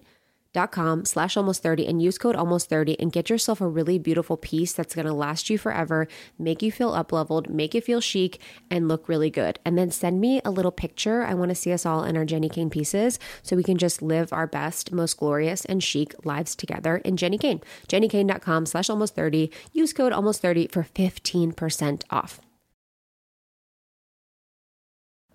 dot 0.55 0.71
com 0.71 1.03
slash 1.05 1.35
almost 1.35 1.61
30 1.61 1.85
and 1.85 2.01
use 2.01 2.17
code 2.17 2.35
almost 2.35 2.69
30 2.69 2.97
and 2.99 3.11
get 3.11 3.29
yourself 3.29 3.59
a 3.59 3.67
really 3.67 3.99
beautiful 3.99 4.37
piece 4.37 4.71
that's 4.71 4.95
going 4.95 5.05
to 5.05 5.13
last 5.13 5.49
you 5.49 5.57
forever, 5.57 6.07
make 6.39 6.61
you 6.61 6.71
feel 6.71 6.93
up 6.93 7.11
leveled, 7.11 7.49
make 7.49 7.73
you 7.73 7.81
feel 7.81 7.99
chic, 7.99 8.39
and 8.71 8.87
look 8.87 9.09
really 9.09 9.29
good. 9.29 9.59
And 9.65 9.77
then 9.77 9.91
send 9.91 10.21
me 10.21 10.41
a 10.45 10.51
little 10.51 10.71
picture. 10.71 11.23
I 11.23 11.33
want 11.33 11.49
to 11.49 11.55
see 11.55 11.73
us 11.73 11.85
all 11.85 12.05
in 12.05 12.15
our 12.15 12.25
Jenni 12.25 12.49
Kayne 12.49 12.69
pieces 12.69 13.19
so 13.43 13.57
we 13.57 13.63
can 13.63 13.77
just 13.77 14.01
live 14.01 14.31
our 14.31 14.47
best, 14.47 14.93
most 14.93 15.17
glorious, 15.17 15.65
and 15.65 15.83
chic 15.83 16.15
lives 16.23 16.55
together 16.55 16.97
in 16.97 17.17
Jenni 17.17 17.39
Kayne. 17.39 17.61
JenniKayne.com 17.89 18.65
slash 18.65 18.89
almost 18.89 19.13
30. 19.13 19.51
Use 19.73 19.91
code 19.91 20.13
almost 20.13 20.41
30 20.41 20.67
for 20.67 20.83
15% 20.83 22.03
off. 22.09 22.39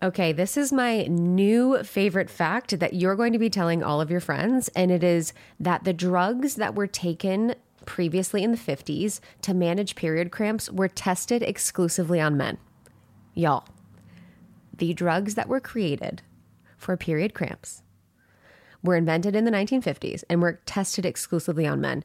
Okay, 0.02 0.32
this 0.32 0.56
is 0.56 0.72
my 0.72 1.02
new 1.02 1.82
favorite 1.84 2.30
fact 2.30 2.78
that 2.80 2.94
you're 2.94 3.16
going 3.16 3.34
to 3.34 3.38
be 3.38 3.50
telling 3.50 3.82
all 3.82 4.00
of 4.00 4.10
your 4.10 4.20
friends, 4.20 4.68
and 4.68 4.90
it 4.90 5.04
is 5.04 5.34
that 5.58 5.84
the 5.84 5.92
drugs 5.92 6.54
that 6.54 6.74
were 6.74 6.86
taken 6.86 7.54
previously 7.84 8.42
in 8.42 8.50
the 8.50 8.56
50s 8.56 9.20
to 9.42 9.52
manage 9.52 9.96
period 9.96 10.30
cramps 10.30 10.70
were 10.70 10.88
tested 10.88 11.42
exclusively 11.42 12.18
on 12.18 12.38
men. 12.38 12.56
Y'all, 13.34 13.68
the 14.74 14.94
drugs 14.94 15.34
that 15.34 15.48
were 15.48 15.60
created 15.60 16.22
for 16.78 16.96
period 16.96 17.34
cramps 17.34 17.82
were 18.82 18.96
invented 18.96 19.36
in 19.36 19.44
the 19.44 19.50
1950s 19.50 20.24
and 20.30 20.40
were 20.40 20.60
tested 20.64 21.04
exclusively 21.04 21.66
on 21.66 21.78
men. 21.78 22.02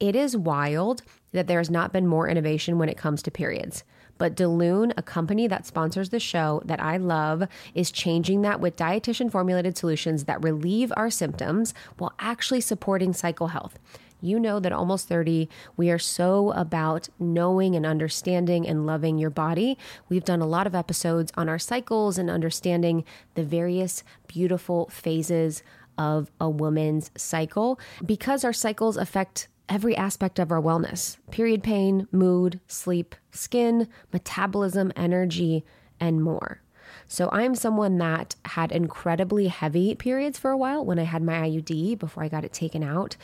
It 0.00 0.16
is 0.16 0.36
wild 0.36 1.02
that 1.30 1.46
there 1.46 1.60
has 1.60 1.70
not 1.70 1.92
been 1.92 2.08
more 2.08 2.28
innovation 2.28 2.76
when 2.76 2.88
it 2.88 2.98
comes 2.98 3.22
to 3.22 3.30
periods. 3.30 3.84
But 4.18 4.36
Delune, 4.36 4.92
a 4.96 5.02
company 5.02 5.46
that 5.48 5.66
sponsors 5.66 6.10
the 6.10 6.20
show 6.20 6.62
that 6.64 6.80
I 6.80 6.96
love, 6.96 7.48
is 7.74 7.90
changing 7.90 8.42
that 8.42 8.60
with 8.60 8.76
dietitian 8.76 9.30
formulated 9.30 9.76
solutions 9.76 10.24
that 10.24 10.42
relieve 10.42 10.92
our 10.96 11.10
symptoms 11.10 11.74
while 11.98 12.12
actually 12.18 12.60
supporting 12.60 13.12
cycle 13.12 13.48
health. 13.48 13.78
You 14.20 14.40
know 14.40 14.58
that 14.58 14.72
almost 14.72 15.06
30, 15.06 15.50
we 15.76 15.90
are 15.90 15.98
so 15.98 16.52
about 16.52 17.10
knowing 17.18 17.76
and 17.76 17.84
understanding 17.84 18.66
and 18.66 18.86
loving 18.86 19.18
your 19.18 19.28
body. 19.28 19.76
We've 20.08 20.24
done 20.24 20.40
a 20.40 20.46
lot 20.46 20.66
of 20.66 20.74
episodes 20.74 21.30
on 21.36 21.50
our 21.50 21.58
cycles 21.58 22.16
and 22.16 22.30
understanding 22.30 23.04
the 23.34 23.44
various 23.44 24.02
beautiful 24.26 24.88
phases 24.88 25.62
of 25.98 26.30
a 26.40 26.48
woman's 26.48 27.10
cycle 27.16 27.78
because 28.04 28.44
our 28.44 28.52
cycles 28.52 28.96
affect 28.96 29.48
every 29.68 29.96
aspect 29.96 30.38
of 30.38 30.52
our 30.52 30.60
wellness 30.60 31.16
period 31.30 31.62
pain, 31.62 32.06
mood, 32.12 32.60
sleep, 32.66 33.14
skin, 33.30 33.88
metabolism, 34.12 34.92
energy, 34.96 35.64
and 36.00 36.22
more. 36.22 36.60
So 37.06 37.28
I'm 37.32 37.54
someone 37.54 37.98
that 37.98 38.34
had 38.44 38.72
incredibly 38.72 39.48
heavy 39.48 39.94
periods 39.94 40.38
for 40.38 40.50
a 40.50 40.56
while 40.56 40.84
when 40.84 40.98
I 40.98 41.04
had 41.04 41.22
my 41.22 41.48
IUD 41.48 41.98
before 41.98 42.22
I 42.22 42.28
got 42.28 42.44
it 42.44 42.52
taken 42.52 42.82
out. 42.82 43.16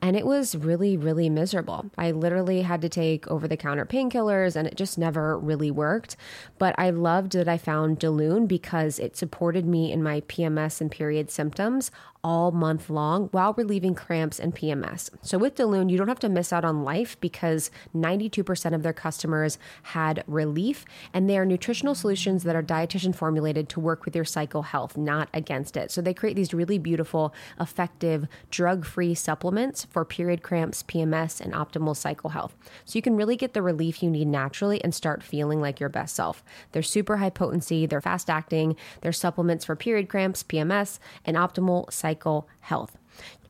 And 0.00 0.16
it 0.16 0.26
was 0.26 0.54
really, 0.54 0.96
really 0.96 1.28
miserable. 1.28 1.90
I 1.98 2.10
literally 2.10 2.62
had 2.62 2.82
to 2.82 2.88
take 2.88 3.26
over 3.28 3.46
the 3.46 3.56
counter 3.56 3.84
painkillers 3.84 4.56
and 4.56 4.66
it 4.66 4.76
just 4.76 4.98
never 4.98 5.38
really 5.38 5.70
worked. 5.70 6.16
But 6.58 6.74
I 6.78 6.90
loved 6.90 7.32
that 7.32 7.48
I 7.48 7.58
found 7.58 8.00
Delune 8.00 8.48
because 8.48 8.98
it 8.98 9.16
supported 9.16 9.66
me 9.66 9.92
in 9.92 10.02
my 10.02 10.22
PMS 10.22 10.80
and 10.80 10.90
period 10.90 11.30
symptoms 11.30 11.90
all 12.26 12.50
month 12.50 12.90
long 12.90 13.28
while 13.30 13.52
relieving 13.52 13.94
cramps 13.94 14.40
and 14.40 14.52
PMS. 14.52 15.10
So 15.22 15.38
with 15.38 15.54
Delune, 15.54 15.88
you 15.88 15.96
don't 15.96 16.08
have 16.08 16.18
to 16.18 16.28
miss 16.28 16.52
out 16.52 16.64
on 16.64 16.82
life 16.82 17.16
because 17.20 17.70
92% 17.94 18.74
of 18.74 18.82
their 18.82 18.92
customers 18.92 19.58
had 19.84 20.24
relief 20.26 20.84
and 21.14 21.30
they 21.30 21.38
are 21.38 21.46
nutritional 21.46 21.94
solutions 21.94 22.42
that 22.42 22.56
are 22.56 22.64
dietitian 22.64 23.14
formulated 23.14 23.68
to 23.68 23.78
work 23.78 24.04
with 24.04 24.16
your 24.16 24.24
cycle 24.24 24.62
health, 24.62 24.96
not 24.96 25.28
against 25.32 25.76
it. 25.76 25.92
So 25.92 26.02
they 26.02 26.12
create 26.12 26.34
these 26.34 26.52
really 26.52 26.78
beautiful, 26.78 27.32
effective, 27.60 28.26
drug-free 28.50 29.14
supplements 29.14 29.84
for 29.84 30.04
period 30.04 30.42
cramps, 30.42 30.82
PMS, 30.82 31.40
and 31.40 31.52
optimal 31.52 31.96
cycle 31.96 32.30
health. 32.30 32.56
So 32.84 32.96
you 32.96 33.02
can 33.02 33.14
really 33.14 33.36
get 33.36 33.54
the 33.54 33.62
relief 33.62 34.02
you 34.02 34.10
need 34.10 34.26
naturally 34.26 34.82
and 34.82 34.92
start 34.92 35.22
feeling 35.22 35.60
like 35.60 35.78
your 35.78 35.90
best 35.90 36.16
self. 36.16 36.42
They're 36.72 36.82
super 36.82 37.18
high 37.18 37.30
potency, 37.30 37.86
they're 37.86 38.00
fast 38.00 38.28
acting, 38.28 38.74
they're 39.02 39.12
supplements 39.12 39.64
for 39.64 39.76
period 39.76 40.08
cramps, 40.08 40.42
PMS, 40.42 40.98
and 41.24 41.36
optimal 41.36 41.92
cycle 41.92 42.15
cycle 42.16 42.48
health. 42.60 42.96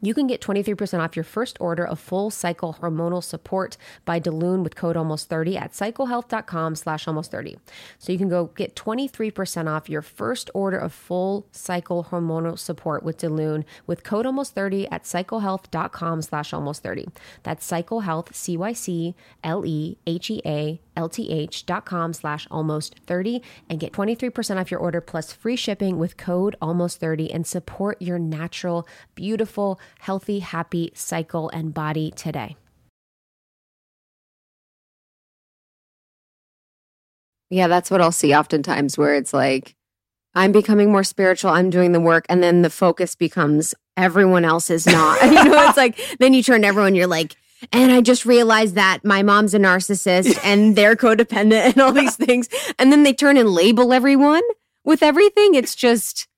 You 0.00 0.14
can 0.14 0.26
get 0.26 0.40
23% 0.40 1.00
off 1.00 1.16
your 1.16 1.24
first 1.24 1.56
order 1.60 1.84
of 1.84 1.98
full 1.98 2.30
cycle 2.30 2.76
hormonal 2.80 3.22
support 3.22 3.76
by 4.04 4.20
Delune 4.20 4.62
with 4.62 4.76
code 4.76 4.96
almost 4.96 5.28
30 5.28 5.56
at 5.56 5.72
cyclehealth.com 5.72 6.74
slash 6.76 7.08
almost 7.08 7.30
30. 7.30 7.56
So 7.98 8.12
you 8.12 8.18
can 8.18 8.28
go 8.28 8.46
get 8.46 8.76
23% 8.76 9.68
off 9.68 9.88
your 9.88 10.02
first 10.02 10.50
order 10.54 10.78
of 10.78 10.92
full 10.92 11.46
cycle 11.50 12.08
hormonal 12.10 12.58
support 12.58 13.02
with 13.02 13.18
Delune 13.18 13.64
with 13.86 14.04
code 14.04 14.26
almost 14.26 14.54
30 14.54 14.88
at 14.90 15.04
cyclehealth.com 15.04 16.22
slash 16.22 16.52
almost 16.52 16.82
30. 16.82 17.08
That's 17.42 17.66
cyclehealth, 17.66 18.34
C-Y-C-L-E-H-E-A 18.34 19.16
lth.com 20.96 22.12
slash 22.12 22.46
almost 22.50 22.98
30 23.06 23.42
and 23.68 23.78
get 23.78 23.92
23% 23.92 24.60
off 24.60 24.70
your 24.70 24.80
order 24.80 25.00
plus 25.00 25.32
free 25.32 25.56
shipping 25.56 25.98
with 25.98 26.16
code 26.16 26.56
almost 26.60 26.98
30 27.00 27.32
and 27.32 27.46
support 27.46 28.00
your 28.02 28.18
natural, 28.18 28.86
beautiful, 29.14 29.78
healthy, 30.00 30.40
happy 30.40 30.90
cycle 30.94 31.48
and 31.50 31.72
body 31.72 32.10
today. 32.10 32.56
Yeah, 37.50 37.68
that's 37.68 37.90
what 37.90 38.00
I'll 38.00 38.12
see 38.12 38.34
oftentimes 38.34 38.98
where 38.98 39.14
it's 39.14 39.32
like, 39.32 39.76
I'm 40.34 40.52
becoming 40.52 40.92
more 40.92 41.04
spiritual. 41.04 41.50
I'm 41.50 41.70
doing 41.70 41.92
the 41.92 42.00
work. 42.00 42.26
And 42.28 42.42
then 42.42 42.62
the 42.62 42.70
focus 42.70 43.14
becomes 43.14 43.74
everyone 43.96 44.44
else 44.44 44.68
is 44.68 44.86
not. 44.86 45.22
you 45.24 45.32
know, 45.32 45.68
it's 45.68 45.76
like, 45.76 45.98
then 46.18 46.34
you 46.34 46.42
turn 46.42 46.62
to 46.62 46.68
everyone, 46.68 46.94
you're 46.94 47.06
like, 47.06 47.36
and 47.72 47.92
I 47.92 48.00
just 48.00 48.24
realized 48.24 48.74
that 48.74 49.04
my 49.04 49.22
mom's 49.22 49.54
a 49.54 49.58
narcissist 49.58 50.38
and 50.44 50.76
they're 50.76 50.96
codependent 50.96 51.72
and 51.72 51.80
all 51.80 51.92
these 51.92 52.16
things. 52.16 52.48
And 52.78 52.92
then 52.92 53.02
they 53.02 53.12
turn 53.12 53.36
and 53.36 53.48
label 53.48 53.92
everyone 53.92 54.42
with 54.84 55.02
everything. 55.02 55.54
It's 55.54 55.74
just, 55.74 56.28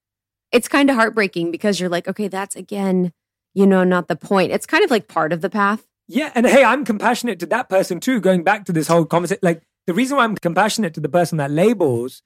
it's 0.53 0.69
kind 0.69 0.91
of 0.91 0.97
heartbreaking 0.97 1.51
because 1.51 1.81
you're 1.81 1.89
like, 1.89 2.09
okay, 2.09 2.29
that's 2.29 2.57
again, 2.57 3.13
you 3.55 3.67
know, 3.67 3.85
not 3.85 4.09
the 4.09 4.17
point. 4.17 4.53
It's 4.53 4.67
kind 4.67 4.85
of 4.85 4.91
like 4.91 5.09
part 5.09 5.33
of 5.33 5.41
the 5.41 5.51
path. 5.51 5.87
Yeah, 6.07 6.33
and 6.35 6.47
hey, 6.47 6.65
I'm 6.65 6.87
compassionate 6.87 7.39
to 7.41 7.47
that 7.47 7.69
person 7.69 8.01
too. 8.01 8.19
Going 8.21 8.43
back 8.43 8.65
to 8.65 8.73
this 8.73 8.89
whole 8.89 9.05
conversation, 9.05 9.41
like 9.43 9.63
the 9.87 9.93
reason 9.93 10.17
why 10.17 10.25
I'm 10.25 10.37
compassionate 10.37 10.95
to 10.95 11.01
the 11.01 11.09
person 11.09 11.37
that 11.39 11.51
labels 11.51 12.23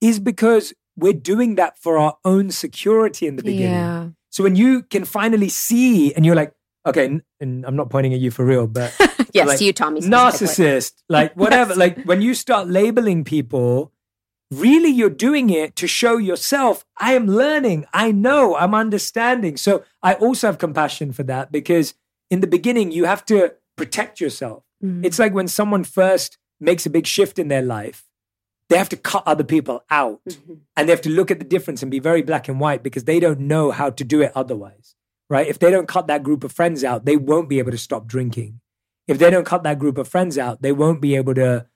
is 0.00 0.20
because 0.20 0.72
we're 0.96 1.12
doing 1.12 1.56
that 1.56 1.78
for 1.78 1.98
our 1.98 2.16
own 2.24 2.50
security 2.50 3.26
in 3.26 3.36
the 3.36 3.42
beginning. 3.42 3.72
Yeah. 3.72 4.08
So 4.30 4.44
when 4.44 4.56
you 4.56 4.82
can 4.82 5.04
finally 5.04 5.48
see 5.48 6.14
and 6.14 6.24
you're 6.24 6.34
like, 6.34 6.52
okay, 6.88 7.04
n- 7.04 7.22
and 7.40 7.64
I'm 7.66 7.76
not 7.76 7.90
pointing 7.90 8.12
at 8.14 8.20
you 8.20 8.30
for 8.30 8.44
real, 8.44 8.66
but 8.66 8.94
Yes, 9.34 9.46
like, 9.48 9.60
you, 9.60 9.72
Tommy. 9.72 10.00
narcissist, 10.00 10.92
like 11.08 11.34
whatever, 11.34 11.74
like 11.74 12.02
when 12.04 12.22
you 12.22 12.34
start 12.34 12.68
labeling 12.68 13.24
people, 13.24 13.92
really 14.50 14.88
you're 14.90 15.10
doing 15.10 15.50
it 15.50 15.76
to 15.76 15.86
show 15.86 16.16
yourself, 16.16 16.84
I 16.98 17.12
am 17.14 17.26
learning, 17.26 17.84
I 17.92 18.12
know, 18.12 18.56
I'm 18.56 18.74
understanding. 18.74 19.56
So 19.56 19.84
I 20.02 20.14
also 20.14 20.46
have 20.46 20.58
compassion 20.58 21.12
for 21.12 21.22
that 21.24 21.52
because 21.52 21.94
in 22.30 22.40
the 22.40 22.46
beginning, 22.46 22.90
you 22.90 23.04
have 23.04 23.24
to 23.26 23.54
protect 23.76 24.20
yourself. 24.20 24.64
Mhm. 24.84 25.04
It's 25.04 25.18
like 25.18 25.34
when 25.34 25.48
someone 25.48 25.84
first 25.84 26.38
makes 26.60 26.86
a 26.86 26.90
big 26.90 27.06
shift 27.06 27.38
in 27.38 27.48
their 27.48 27.62
life, 27.62 28.04
they 28.70 28.76
have 28.78 28.88
to 28.90 28.96
cut 28.96 29.22
other 29.26 29.44
people 29.44 29.82
out 29.90 30.20
Mhm. 30.28 30.58
and 30.76 30.88
they 30.88 30.92
have 30.92 31.00
to 31.02 31.10
look 31.10 31.30
at 31.30 31.38
the 31.38 31.44
difference 31.44 31.82
and 31.82 31.90
be 31.90 31.98
very 32.00 32.22
black 32.22 32.48
and 32.48 32.58
white 32.60 32.82
because 32.82 33.04
they 33.04 33.20
don't 33.20 33.40
know 33.40 33.70
how 33.70 33.90
to 33.90 34.04
do 34.04 34.20
it 34.22 34.32
otherwise, 34.34 34.94
right? 35.28 35.46
If 35.46 35.58
they 35.58 35.70
don't 35.70 35.88
cut 35.88 36.06
that 36.06 36.22
group 36.22 36.44
of 36.44 36.52
friends 36.52 36.84
out, 36.84 37.04
they 37.04 37.16
won't 37.16 37.48
be 37.48 37.58
able 37.58 37.70
to 37.70 37.78
stop 37.78 38.06
drinking. 38.06 38.60
If 39.06 39.18
they 39.18 39.30
don't 39.30 39.46
cut 39.46 39.62
that 39.62 39.78
group 39.78 39.98
of 39.98 40.08
friends 40.08 40.36
out, 40.36 40.62
they 40.62 40.72
won't 40.72 41.00
be 41.00 41.16
able 41.16 41.34
to 41.34 41.66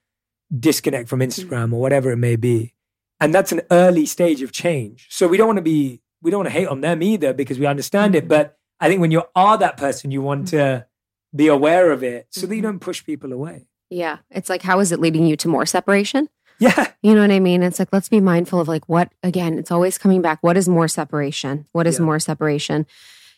disconnect 0.58 1.08
from 1.08 1.20
Instagram 1.20 1.72
or 1.72 1.80
whatever 1.80 2.10
it 2.10 2.18
may 2.18 2.36
be. 2.36 2.74
And 3.20 3.34
that's 3.34 3.52
an 3.52 3.62
early 3.70 4.04
stage 4.04 4.42
of 4.42 4.52
change. 4.52 5.06
So 5.10 5.28
we 5.28 5.36
don't 5.36 5.46
want 5.46 5.58
to 5.58 5.62
be, 5.62 6.02
we 6.20 6.30
don't 6.30 6.40
want 6.40 6.48
to 6.48 6.52
hate 6.52 6.68
on 6.68 6.80
them 6.80 7.02
either 7.02 7.32
because 7.32 7.58
we 7.58 7.66
understand 7.66 8.14
it. 8.14 8.28
But 8.28 8.58
I 8.80 8.88
think 8.88 9.00
when 9.00 9.10
you 9.10 9.22
are 9.34 9.56
that 9.58 9.76
person, 9.76 10.10
you 10.10 10.20
want 10.20 10.48
to 10.48 10.86
be 11.34 11.46
aware 11.46 11.92
of 11.92 12.02
it 12.02 12.26
so 12.30 12.46
that 12.46 12.54
you 12.54 12.60
mm-hmm. 12.60 12.72
don't 12.72 12.80
push 12.80 13.04
people 13.04 13.32
away. 13.32 13.66
Yeah. 13.88 14.18
It's 14.30 14.50
like, 14.50 14.62
how 14.62 14.80
is 14.80 14.92
it 14.92 15.00
leading 15.00 15.26
you 15.26 15.36
to 15.36 15.48
more 15.48 15.66
separation? 15.66 16.28
Yeah. 16.58 16.88
You 17.02 17.14
know 17.14 17.20
what 17.22 17.30
I 17.30 17.40
mean? 17.40 17.62
It's 17.62 17.78
like, 17.78 17.88
let's 17.92 18.08
be 18.08 18.20
mindful 18.20 18.60
of 18.60 18.68
like 18.68 18.88
what, 18.88 19.12
again, 19.22 19.58
it's 19.58 19.70
always 19.70 19.98
coming 19.98 20.22
back. 20.22 20.38
What 20.42 20.56
is 20.56 20.68
more 20.68 20.88
separation? 20.88 21.66
What 21.72 21.86
is 21.86 21.98
Yeah. 21.98 22.04
more 22.04 22.18
separation? 22.18 22.86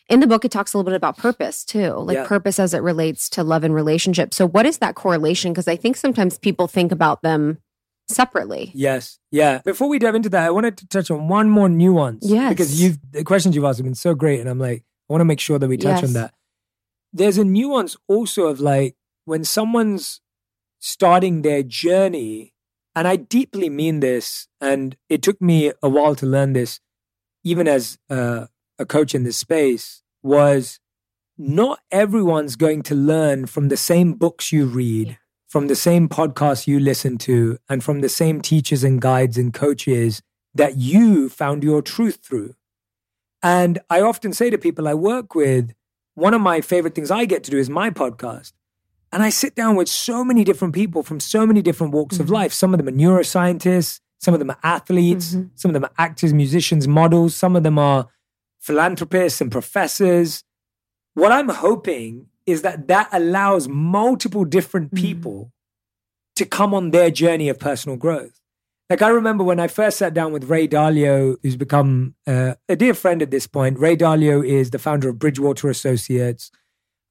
In 0.09 0.21
the 0.21 0.27
book, 0.27 0.45
it 0.45 0.51
talks 0.51 0.75
a 0.75 0.77
little 0.79 0.91
bit 0.91 0.97
about 0.97 1.17
purpose 1.17 1.65
too, 1.65 1.93
like 1.95 2.17
Yeah. 2.17 2.27
purpose 2.27 2.59
as 2.59 2.75
it 2.75 2.83
relates 2.83 3.29
to 3.31 3.43
love 3.43 3.65
and 3.65 3.75
relationship. 3.75 4.35
So, 4.35 4.47
what 4.47 4.67
is 4.67 4.79
that 4.79 4.95
correlation? 4.95 5.53
Because 5.53 5.67
I 5.69 5.77
think 5.77 5.97
sometimes 5.97 6.39
people 6.39 6.67
think 6.69 6.93
about 6.93 7.23
them 7.23 7.59
separately. 8.09 8.71
Yes. 8.75 9.19
Yeah. 9.31 9.61
Before 9.65 9.89
we 9.89 9.99
dive 9.99 10.15
into 10.15 10.29
that, 10.31 10.45
I 10.47 10.51
wanted 10.51 10.77
to 10.79 10.87
touch 10.89 11.11
on 11.11 11.29
one 11.29 11.49
more 11.49 11.69
nuance. 11.71 12.25
Yes. 12.27 12.51
Because 12.51 12.81
you've 12.83 12.99
the 13.13 13.25
questions 13.25 13.55
you've 13.55 13.65
asked 13.65 13.79
have 13.79 13.85
been 13.87 13.95
so 13.95 14.15
great. 14.15 14.41
And 14.41 14.49
I'm 14.49 14.59
like, 14.59 14.85
I 15.09 15.13
want 15.13 15.21
to 15.23 15.25
make 15.27 15.41
sure 15.41 15.59
that 15.59 15.69
we 15.69 15.79
touch 15.79 16.03
Yes. 16.03 16.05
on 16.05 16.13
that. 16.15 16.35
There's 17.13 17.39
a 17.39 17.45
nuance 17.45 17.97
also 18.09 18.47
of 18.47 18.61
like 18.61 18.97
when 19.25 19.45
someone's 19.45 20.21
starting 20.81 21.41
their 21.43 21.63
journey, 21.63 22.53
and 22.95 23.09
I 23.09 23.17
deeply 23.17 23.71
mean 23.71 24.01
this, 24.01 24.49
and 24.61 24.97
it 25.09 25.23
took 25.23 25.41
me 25.41 25.73
a 25.83 25.89
while 25.89 26.15
to 26.17 26.27
learn 26.27 26.53
this, 26.53 26.81
even 27.43 27.67
as 27.67 27.97
uh, 28.11 28.47
a 28.79 28.87
coach 28.87 29.15
in 29.15 29.25
this 29.25 29.37
space, 29.37 30.03
was 30.23 30.81
not 31.37 31.81
everyone's 31.91 32.57
going 32.57 32.83
to 32.83 32.95
learn 32.95 33.47
from 33.47 33.69
the 33.69 33.77
same 33.77 34.15
books 34.15 34.53
you 34.53 34.67
read, 34.67 35.19
from 35.49 35.67
the 35.69 35.75
same 35.77 36.09
podcasts 36.09 36.67
you 36.67 36.79
listen 36.81 37.19
to, 37.19 37.59
and 37.69 37.83
from 37.85 38.01
the 38.01 38.09
same 38.09 38.41
teachers 38.41 38.85
and 38.85 39.01
guides 39.01 39.37
and 39.39 39.53
coaches 39.53 40.23
that 40.55 40.77
you 40.77 41.29
found 41.29 41.63
your 41.65 41.83
truth 41.83 42.19
through. 42.23 42.55
And 43.43 43.79
I 43.91 44.01
often 44.01 44.33
say 44.33 44.51
to 44.51 44.59
people 44.59 44.89
I 44.89 44.95
work 44.95 45.35
with, 45.35 45.73
one 46.15 46.33
of 46.35 46.41
my 46.41 46.61
favorite 46.61 46.95
things 46.95 47.11
I 47.11 47.25
get 47.25 47.43
to 47.45 47.51
do 47.51 47.59
is 47.59 47.69
my 47.69 47.91
podcast. 47.91 48.53
And 49.13 49.23
I 49.23 49.29
sit 49.31 49.55
down 49.55 49.77
with 49.77 49.89
so 49.89 50.25
many 50.25 50.45
different 50.45 50.75
people 50.75 51.03
from 51.03 51.21
so 51.21 51.47
many 51.47 51.63
different 51.63 51.93
walks 51.93 52.19
of 52.19 52.31
life. 52.31 52.53
Some 52.53 52.73
of 52.73 52.79
them 52.79 52.89
are 52.89 52.97
neuroscientists, 52.97 54.01
some 54.19 54.35
of 54.35 54.41
them 54.41 54.51
are 54.51 54.59
athletes, 54.63 55.35
Mhm. 55.35 55.51
some 55.55 55.71
of 55.71 55.75
them 55.75 55.85
are 55.85 55.93
actors, 55.99 56.33
musicians, 56.33 56.89
models, 56.89 57.35
some 57.37 57.55
of 57.55 57.63
them 57.63 57.79
are 57.79 58.09
philanthropists 58.65 59.41
and 59.43 59.53
professors. 59.53 60.43
What 61.15 61.33
I'm 61.33 61.51
hoping 61.51 62.27
is 62.47 62.63
that 62.63 62.89
that 62.89 63.09
allows 63.13 63.69
multiple 63.69 64.45
different 64.45 64.93
Mhm. 64.93 64.99
people 64.99 65.53
to 66.37 66.45
come 66.47 66.73
on 66.75 66.91
their 66.91 67.11
journey 67.11 67.49
of 67.51 67.59
personal 67.59 67.97
growth. 67.97 68.41
Like 68.91 69.03
I 69.03 69.09
remember 69.09 69.45
when 69.45 69.61
I 69.61 69.69
first 69.69 69.99
sat 69.99 70.15
down 70.15 70.33
with 70.33 70.45
Ray 70.51 70.67
Dalio, 70.67 71.37
who's 71.43 71.57
become 71.57 72.15
uh, 72.27 72.55
a 72.69 72.77
dear 72.77 72.95
friend 72.95 73.21
at 73.23 73.31
this 73.31 73.47
point. 73.47 73.79
Ray 73.79 73.97
Dalio 73.97 74.45
is 74.47 74.71
the 74.71 74.79
founder 74.79 75.09
of 75.11 75.19
Bridgewater 75.19 75.69
Associates, 75.69 76.51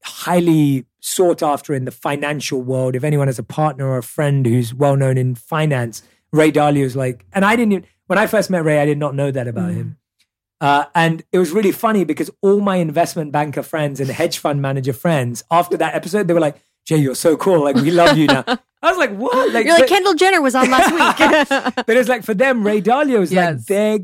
highly 0.03 0.85
sought 0.99 1.41
after 1.43 1.73
in 1.73 1.85
the 1.85 1.91
financial 1.91 2.61
world. 2.61 2.95
If 2.95 3.03
anyone 3.03 3.27
has 3.27 3.39
a 3.39 3.43
partner 3.43 3.88
or 3.88 3.97
a 3.97 4.03
friend 4.03 4.45
who's 4.45 4.73
well 4.73 4.95
known 4.95 5.17
in 5.17 5.35
finance, 5.35 6.01
Ray 6.31 6.51
Dalio 6.51 6.84
is 6.84 6.95
like. 6.95 7.25
And 7.34 7.45
I 7.45 7.55
didn't 7.55 7.73
even 7.73 7.85
when 8.07 8.19
I 8.19 8.27
first 8.27 8.49
met 8.49 8.63
Ray, 8.65 8.80
I 8.80 8.85
did 8.85 8.97
not 8.97 9.15
know 9.15 9.31
that 9.31 9.47
about 9.47 9.71
him. 9.71 9.97
Uh, 10.61 10.85
and 10.95 11.23
it 11.31 11.39
was 11.39 11.51
really 11.51 11.71
funny 11.71 12.05
because 12.05 12.30
all 12.41 12.61
my 12.61 12.77
investment 12.77 13.31
banker 13.31 13.63
friends 13.63 13.99
and 13.99 14.09
hedge 14.09 14.38
fund 14.38 14.61
manager 14.61 14.93
friends, 14.93 15.43
after 15.51 15.75
that 15.77 15.93
episode, 15.95 16.27
they 16.27 16.34
were 16.34 16.39
like, 16.39 16.55
"Jay, 16.85 16.97
you're 16.97 17.15
so 17.15 17.35
cool. 17.35 17.63
Like 17.63 17.75
we 17.75 17.91
love 17.91 18.17
you 18.17 18.27
now." 18.27 18.43
I 18.47 18.89
was 18.89 18.97
like, 18.97 19.15
"What?" 19.15 19.53
Like, 19.53 19.65
You're 19.65 19.73
like, 19.73 19.84
but- 19.84 19.89
Kendall 19.89 20.13
Jenner 20.13 20.41
was 20.41 20.55
on 20.55 20.69
last 20.69 20.91
week. 20.93 21.75
but 21.85 21.97
it's 21.97 22.09
like 22.09 22.23
for 22.23 22.34
them, 22.34 22.65
Ray 22.65 22.81
Dalio 22.81 23.21
is 23.21 23.31
like 23.34 23.65
their 23.65 23.99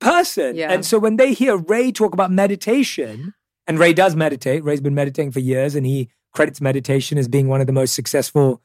person. 0.00 0.56
Yeah. 0.56 0.72
And 0.72 0.84
so 0.84 0.98
when 0.98 1.16
they 1.16 1.32
hear 1.32 1.56
Ray 1.56 1.90
talk 1.92 2.12
about 2.12 2.30
meditation, 2.30 3.34
and 3.66 3.78
Ray 3.78 3.92
does 3.92 4.14
meditate, 4.14 4.62
Ray's 4.62 4.80
been 4.80 4.94
meditating 4.94 5.32
for 5.32 5.40
years, 5.40 5.74
and 5.74 5.86
he 5.86 6.10
credits 6.32 6.60
meditation 6.60 7.16
as 7.16 7.28
being 7.28 7.48
one 7.48 7.60
of 7.60 7.66
the 7.66 7.72
most 7.72 7.94
successful 7.94 8.60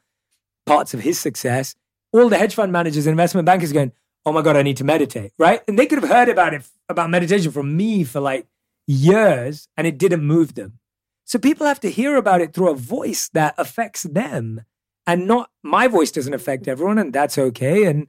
parts 0.65 0.93
of 0.93 1.01
his 1.01 1.19
success. 1.19 1.76
All 2.11 2.27
the 2.27 2.38
hedge 2.38 2.56
fund 2.56 2.72
managers 2.72 3.06
and 3.06 3.11
investment 3.11 3.45
bankers 3.45 3.72
going, 3.72 3.91
"Oh 4.26 4.34
my 4.34 4.41
god, 4.41 4.57
I 4.57 4.61
need 4.64 4.77
to 4.77 4.84
meditate!" 4.84 5.31
Right? 5.38 5.61
And 5.68 5.80
they 5.80 5.85
could 5.85 6.01
have 6.01 6.10
heard 6.10 6.27
about 6.30 6.53
it 6.53 6.68
about 6.90 7.10
meditation 7.10 7.52
from 7.52 7.78
me 7.78 8.03
for 8.03 8.20
like 8.20 8.48
years, 8.88 9.68
and 9.78 9.86
it 9.88 9.98
didn't 9.98 10.24
move 10.24 10.56
them. 10.56 10.80
So 11.26 11.38
people 11.38 11.68
have 11.68 11.80
to 11.82 11.91
hear 11.91 12.16
about 12.16 12.41
it 12.41 12.53
through 12.53 12.72
a 12.72 12.76
voice 12.76 13.30
that 13.34 13.53
affects 13.57 14.03
them, 14.03 14.64
and 15.06 15.28
not 15.28 15.52
my 15.64 15.88
voice 15.88 16.11
doesn't 16.11 16.34
affect 16.34 16.68
everyone, 16.68 16.98
and 16.98 17.14
that's 17.14 17.38
okay. 17.38 17.86
And 17.86 18.07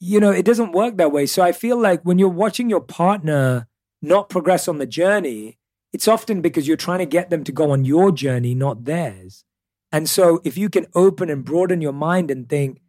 you 0.00 0.20
know, 0.20 0.30
it 0.30 0.44
doesn't 0.44 0.72
work 0.72 0.96
that 0.96 1.12
way. 1.12 1.26
So 1.26 1.42
I 1.42 1.52
feel 1.52 1.78
like 1.78 2.02
when 2.02 2.18
you're 2.18 2.28
watching 2.28 2.70
your 2.70 2.80
partner 2.80 3.66
not 4.02 4.28
progress 4.28 4.68
on 4.68 4.78
the 4.78 4.86
journey, 4.86 5.58
it's 5.92 6.08
often 6.08 6.40
because 6.40 6.68
you're 6.68 6.76
trying 6.76 6.98
to 6.98 7.06
get 7.06 7.30
them 7.30 7.44
to 7.44 7.52
go 7.52 7.70
on 7.70 7.84
your 7.84 8.12
journey, 8.12 8.54
not 8.54 8.84
theirs. 8.84 9.44
And 9.90 10.10
so 10.10 10.40
if 10.44 10.58
you 10.58 10.68
can 10.68 10.86
open 10.94 11.30
and 11.30 11.44
broaden 11.44 11.80
your 11.80 11.92
mind 11.92 12.30
and 12.30 12.48
think, 12.48 12.80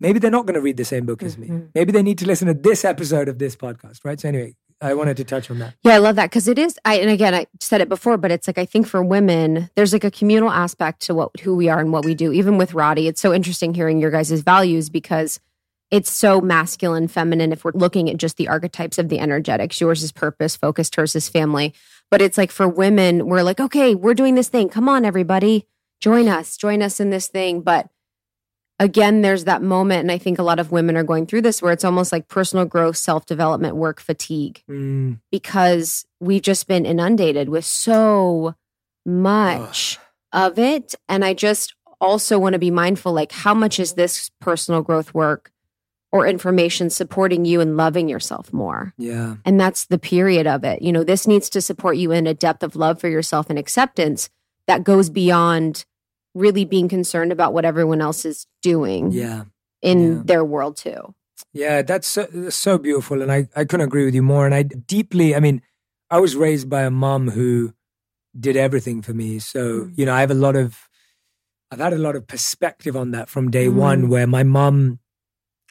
maybe 0.00 0.18
they're 0.18 0.30
not 0.30 0.46
going 0.46 0.54
to 0.54 0.60
read 0.60 0.76
the 0.76 0.84
same 0.84 1.06
book 1.06 1.22
as 1.22 1.38
me. 1.38 1.48
Mhm. 1.48 1.68
Maybe 1.74 1.92
they 1.92 2.02
need 2.02 2.18
to 2.18 2.26
listen 2.26 2.48
to 2.48 2.54
this 2.54 2.84
episode 2.84 3.28
of 3.28 3.38
this 3.38 3.54
podcast, 3.54 4.00
right? 4.04 4.18
So 4.18 4.28
anyway, 4.28 4.54
I 4.80 4.94
wanted 4.94 5.16
to 5.18 5.24
touch 5.24 5.50
on 5.50 5.58
that. 5.58 5.74
Yeah, 5.82 5.94
I 5.94 5.98
love 5.98 6.16
that 6.16 6.30
because 6.30 6.48
it 6.48 6.58
is. 6.58 6.78
I 6.84 6.96
and 6.96 7.10
again, 7.10 7.34
I 7.34 7.46
said 7.60 7.80
it 7.82 7.88
before, 7.88 8.16
but 8.16 8.30
it's 8.30 8.46
like 8.46 8.58
I 8.58 8.64
think 8.64 8.86
for 8.86 9.02
women, 9.04 9.68
there's 9.76 9.92
like 9.92 10.04
a 10.04 10.10
communal 10.10 10.50
aspect 10.50 11.02
to 11.02 11.14
what 11.14 11.38
who 11.40 11.54
we 11.54 11.68
are 11.68 11.78
and 11.80 11.92
what 11.92 12.04
we 12.04 12.14
do. 12.14 12.32
Even 12.32 12.56
with 12.56 12.72
Radhi, 12.72 13.06
it's 13.06 13.20
so 13.20 13.32
interesting 13.34 13.74
hearing 13.74 14.00
your 14.00 14.10
guys' 14.10 14.40
values 14.40 14.88
because 14.88 15.38
it's 15.90 16.10
so 16.10 16.40
masculine, 16.40 17.08
feminine. 17.08 17.52
If 17.52 17.64
we're 17.64 17.72
looking 17.74 18.08
at 18.08 18.16
just 18.16 18.36
the 18.38 18.48
archetypes 18.48 18.96
of 18.96 19.08
the 19.10 19.18
energetics, 19.18 19.80
yours 19.80 20.02
is 20.02 20.12
purpose 20.12 20.56
focused, 20.56 20.94
hers 20.96 21.14
is 21.14 21.28
family. 21.28 21.74
But 22.10 22.22
it's 22.22 22.38
like 22.38 22.50
for 22.50 22.66
women, 22.68 23.26
we're 23.26 23.42
like, 23.42 23.60
okay, 23.60 23.94
we're 23.94 24.14
doing 24.14 24.34
this 24.34 24.48
thing. 24.48 24.68
Come 24.68 24.88
on, 24.88 25.04
everybody, 25.04 25.66
join 26.00 26.26
us, 26.26 26.56
join 26.56 26.80
us 26.80 27.00
in 27.00 27.10
this 27.10 27.28
thing. 27.28 27.60
But 27.60 27.88
again, 28.80 29.20
there's 29.20 29.44
that 29.44 29.62
moment, 29.62 30.00
and 30.00 30.10
I 30.10 30.18
think 30.18 30.38
a 30.40 30.42
lot 30.42 30.58
of 30.58 30.72
women 30.72 30.96
are 30.96 31.04
going 31.04 31.26
through 31.26 31.42
this 31.42 31.62
where 31.62 31.72
it's 31.72 31.84
almost 31.84 32.10
like 32.10 32.26
personal 32.26 32.64
growth, 32.64 32.96
self 32.96 33.26
development, 33.26 33.76
work 33.76 34.00
fatigue 34.00 34.64
Mm, 34.68 35.20
because 35.30 36.06
we've 36.18 36.42
just 36.42 36.66
been 36.66 36.84
inundated 36.84 37.48
with 37.48 37.64
so 37.64 38.56
much 39.06 39.98
of 40.32 40.58
it. 40.58 40.94
And 41.08 41.24
I 41.24 41.34
just 41.34 41.74
also 42.00 42.38
want 42.38 42.54
to 42.54 42.58
be 42.58 42.70
mindful 42.70 43.12
like, 43.12 43.30
how 43.30 43.54
much 43.54 43.78
is 43.78 43.92
this 43.92 44.30
personal 44.40 44.82
growth 44.82 45.12
work 45.14 45.52
or 46.12 46.26
information 46.26 46.90
supporting 46.90 47.44
you 47.44 47.60
and 47.60 47.76
loving 47.76 48.08
yourself 48.08 48.52
more? 48.52 48.94
yeah. 48.96 49.36
And 49.44 49.60
that's 49.60 49.86
the 49.86 49.98
period 49.98 50.46
of 50.46 50.64
it. 50.64 50.82
You 50.82 50.92
know, 50.92 51.04
this 51.04 51.26
needs 51.26 51.50
to 51.50 51.60
support 51.60 51.96
you 51.96 52.10
in 52.10 52.26
a 52.26 52.34
depth 52.34 52.62
of 52.62 52.74
love 52.74 53.00
for 53.00 53.08
yourself 53.08 53.50
and 53.50 53.58
acceptance 53.58 54.30
that 54.66 54.84
goes 54.84 55.10
beyond 55.10 55.84
really 56.34 56.64
being 56.64 56.88
concerned 56.88 57.32
about 57.32 57.52
what 57.52 57.64
everyone 57.64 58.00
else 58.00 58.24
is 58.24 58.46
doing. 58.62 59.10
Yeah. 59.12 59.44
in 59.82 59.98
Yeah. 60.16 60.22
their 60.26 60.44
world 60.44 60.76
too. 60.76 61.14
Yeah, 61.54 61.80
that's 61.80 62.06
so, 62.06 62.26
that's 62.30 62.54
so 62.54 62.76
beautiful. 62.76 63.22
And 63.22 63.32
I, 63.32 63.48
I 63.56 63.64
couldn't 63.64 63.86
agree 63.86 64.04
with 64.04 64.14
you 64.14 64.22
more. 64.22 64.44
And 64.44 64.54
I 64.54 64.62
deeply, 64.64 65.34
I 65.34 65.40
mean, 65.40 65.62
I 66.10 66.20
was 66.20 66.36
raised 66.36 66.68
by 66.68 66.82
a 66.82 66.90
mom 66.90 67.30
who 67.30 67.72
did 68.38 68.56
everything 68.58 69.00
for 69.00 69.14
me. 69.14 69.38
So, 69.38 69.86
Mm. 69.86 69.92
you 69.98 70.04
know, 70.04 70.12
I 70.12 70.20
have 70.20 70.30
a 70.30 70.34
lot 70.34 70.54
of, 70.54 70.86
I've 71.70 71.78
had 71.78 71.94
a 71.94 71.98
lot 71.98 72.14
of 72.14 72.26
perspective 72.26 72.94
on 72.94 73.12
that 73.12 73.30
from 73.30 73.50
day 73.50 73.68
Mm. 73.68 73.74
one, 73.74 74.08
where 74.10 74.26
my 74.26 74.42
mom 74.42 74.98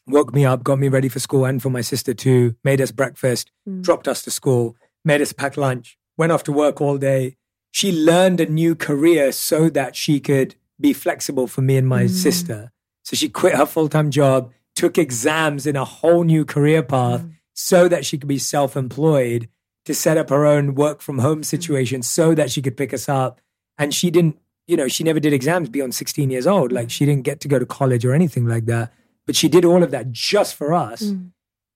woke 0.08 0.34
me 0.34 0.44
up, 0.44 0.64
got 0.64 0.80
me 0.80 0.88
ready 0.88 1.08
for 1.08 1.20
school 1.20 1.46
and 1.46 1.62
for 1.62 1.70
my 1.70 1.82
sister 1.82 2.16
too, 2.16 2.56
made 2.64 2.82
us 2.82 2.92
breakfast, 2.92 3.52
Mm. 3.68 3.84
dropped 3.84 4.08
us 4.08 4.24
to 4.24 4.32
school, 4.32 4.76
made 5.06 5.22
us 5.22 5.34
pack 5.34 5.56
lunch, 5.56 6.00
went 6.18 6.32
off 6.32 6.42
to 6.46 6.52
work 6.52 6.82
all 6.82 6.98
day. 6.98 7.38
She 7.72 7.92
learned 7.92 8.40
a 8.40 8.46
new 8.46 8.76
career 8.76 9.32
so 9.32 9.70
that 9.70 9.96
she 9.96 10.20
could 10.20 10.56
be 10.80 10.94
flexible 10.94 11.48
for 11.48 11.62
me 11.62 11.78
and 11.78 11.88
my 11.88 12.04
Mm. 12.06 12.10
sister. 12.10 12.72
So 13.04 13.16
she 13.16 13.30
quit 13.30 13.56
her 13.56 13.66
full 13.66 13.90
time 13.90 14.12
job, 14.12 14.52
took 14.76 14.98
exams 14.98 15.66
in 15.68 15.76
a 15.76 15.86
whole 15.86 16.24
new 16.24 16.46
career 16.46 16.82
path 16.84 17.22
Mm. 17.24 17.32
so 17.54 17.88
that 17.88 18.06
she 18.06 18.18
could 18.18 18.28
be 18.30 18.38
self 18.40 18.76
employed 18.78 19.50
to 19.86 19.94
set 19.94 20.18
up 20.18 20.30
her 20.30 20.46
own 20.46 20.76
work 20.76 21.02
from 21.02 21.20
home 21.20 21.44
situation 21.44 22.02
so 22.02 22.34
that 22.36 22.52
she 22.52 22.62
could 22.62 22.78
pick 22.78 22.94
us 22.94 23.10
up. 23.10 23.42
And 23.78 23.94
she 23.94 24.10
didn't, 24.12 24.38
you 24.68 24.78
know, 24.78 24.88
she 24.88 25.04
never 25.04 25.20
did 25.20 25.34
exams 25.34 25.70
beyond 25.70 25.96
16 25.96 26.30
years 26.30 26.46
old. 26.48 26.72
Like 26.72 26.90
she 26.90 27.06
didn't 27.06 27.24
get 27.24 27.40
to 27.42 27.48
go 27.48 27.60
to 27.60 27.66
college 27.66 28.06
or 28.06 28.14
anything 28.14 28.46
like 28.46 28.66
that. 28.66 28.94
But 29.26 29.36
she 29.36 29.48
did 29.48 29.66
all 29.66 29.84
of 29.84 29.92
that 29.92 30.12
just 30.12 30.56
for 30.56 30.74
us. 30.74 31.02
Mm. 31.04 31.32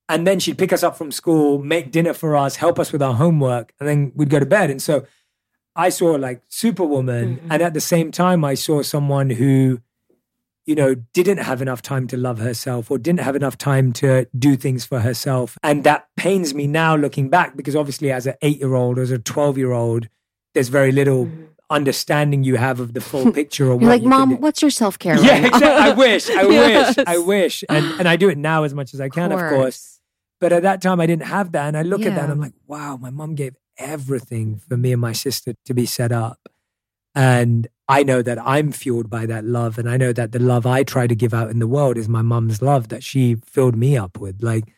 And 0.09 0.27
then 0.27 0.39
she'd 0.39 0.57
pick 0.57 0.73
us 0.73 0.83
up 0.83 0.97
from 0.97 1.11
school, 1.11 1.59
make 1.59 1.91
dinner 1.91 2.13
for 2.13 2.35
us, 2.35 2.57
help 2.57 2.77
us 2.77 2.91
with 2.91 3.01
our 3.01 3.13
homework, 3.15 3.73
and 3.79 3.87
then 3.87 4.11
we'd 4.15 4.29
go 4.29 4.39
to 4.39 4.45
bed. 4.45 4.69
And 4.69 4.81
so 4.81 5.05
I 5.75 5.89
saw 5.89 6.11
like 6.11 6.41
Superwoman. 6.49 7.37
Mhm. 7.37 7.47
And 7.49 7.61
at 7.61 7.73
the 7.73 7.81
same 7.81 8.11
time, 8.11 8.45
I 8.45 8.53
saw 8.53 8.81
someone 8.83 9.29
who, 9.31 9.79
you 10.65 10.75
know, 10.75 10.95
didn't 11.13 11.39
have 11.39 11.61
enough 11.61 11.81
time 11.81 12.07
to 12.07 12.17
love 12.17 12.39
herself 12.39 12.89
or 12.91 12.97
didn't 12.97 13.19
have 13.21 13.35
enough 13.35 13.57
time 13.57 13.91
to 13.93 14.27
do 14.37 14.55
things 14.55 14.85
for 14.85 14.99
herself. 15.01 15.57
And 15.63 15.83
that 15.83 16.07
pains 16.15 16.53
me 16.53 16.67
now 16.67 16.95
looking 16.95 17.29
back 17.29 17.57
because 17.57 17.75
obviously, 17.75 18.11
as 18.11 18.27
an 18.27 18.35
eight 18.41 18.59
year 18.59 18.75
old, 18.75 18.99
as 18.99 19.11
a 19.11 19.17
12 19.19 19.57
year 19.57 19.71
old, 19.71 20.07
there's 20.53 20.69
very 20.69 20.91
little 20.91 21.27
understanding 21.69 22.43
you 22.43 22.55
have 22.55 22.79
of 22.79 22.93
the 22.93 23.01
full 23.01 23.31
picture 23.39 23.65
or 23.65 23.69
You're 23.69 23.77
what 23.79 24.01
like, 24.01 24.03
Mom, 24.03 24.39
what's 24.41 24.61
your 24.61 24.69
self 24.71 24.99
care? 24.99 25.17
Yeah, 25.17 25.37
exactly. 25.47 25.67
I 25.69 25.91
wish, 25.91 26.29
I 26.29 26.41
Yes. 26.43 26.97
wish, 26.97 27.05
I 27.07 27.17
wish. 27.17 27.63
And, 27.67 27.85
and 27.99 28.07
I 28.07 28.15
do 28.15 28.29
it 28.29 28.37
now 28.37 28.63
as 28.63 28.73
much 28.75 28.93
as 28.93 29.01
I 29.01 29.09
can, 29.09 29.31
of 29.31 29.39
course. 29.49 29.99
But 30.39 30.53
at 30.53 30.61
that 30.63 30.81
time, 30.81 30.99
I 30.99 31.07
didn't 31.07 31.25
have 31.25 31.53
that. 31.53 31.67
And 31.69 31.77
I 31.77 31.81
look 31.81 32.01
at 32.01 32.13
that 32.15 32.25
and 32.25 32.31
I'm 32.33 32.39
like, 32.39 32.53
wow, 32.67 32.97
my 32.97 33.09
mom 33.09 33.33
gave 33.33 33.55
everything 33.77 34.57
for 34.57 34.77
me 34.77 34.91
and 34.91 35.01
my 35.01 35.13
sister 35.13 35.53
to 35.65 35.73
be 35.73 35.85
set 35.85 36.11
up. 36.11 36.49
And 37.15 37.67
I 37.87 38.03
know 38.03 38.21
that 38.21 38.39
I'm 38.39 38.71
fueled 38.71 39.09
by 39.09 39.25
that 39.27 39.45
love. 39.45 39.77
And 39.77 39.89
I 39.89 39.97
know 39.97 40.13
that 40.13 40.31
the 40.31 40.39
love 40.39 40.65
I 40.65 40.83
try 40.83 41.05
to 41.07 41.15
give 41.15 41.33
out 41.33 41.49
in 41.49 41.59
the 41.59 41.67
world 41.67 41.97
is 41.97 42.09
my 42.09 42.21
mom's 42.21 42.61
love 42.61 42.89
that 42.89 43.03
she 43.03 43.35
filled 43.45 43.75
me 43.75 43.97
up 43.97 44.19
with. 44.19 44.41
Like, 44.41 44.73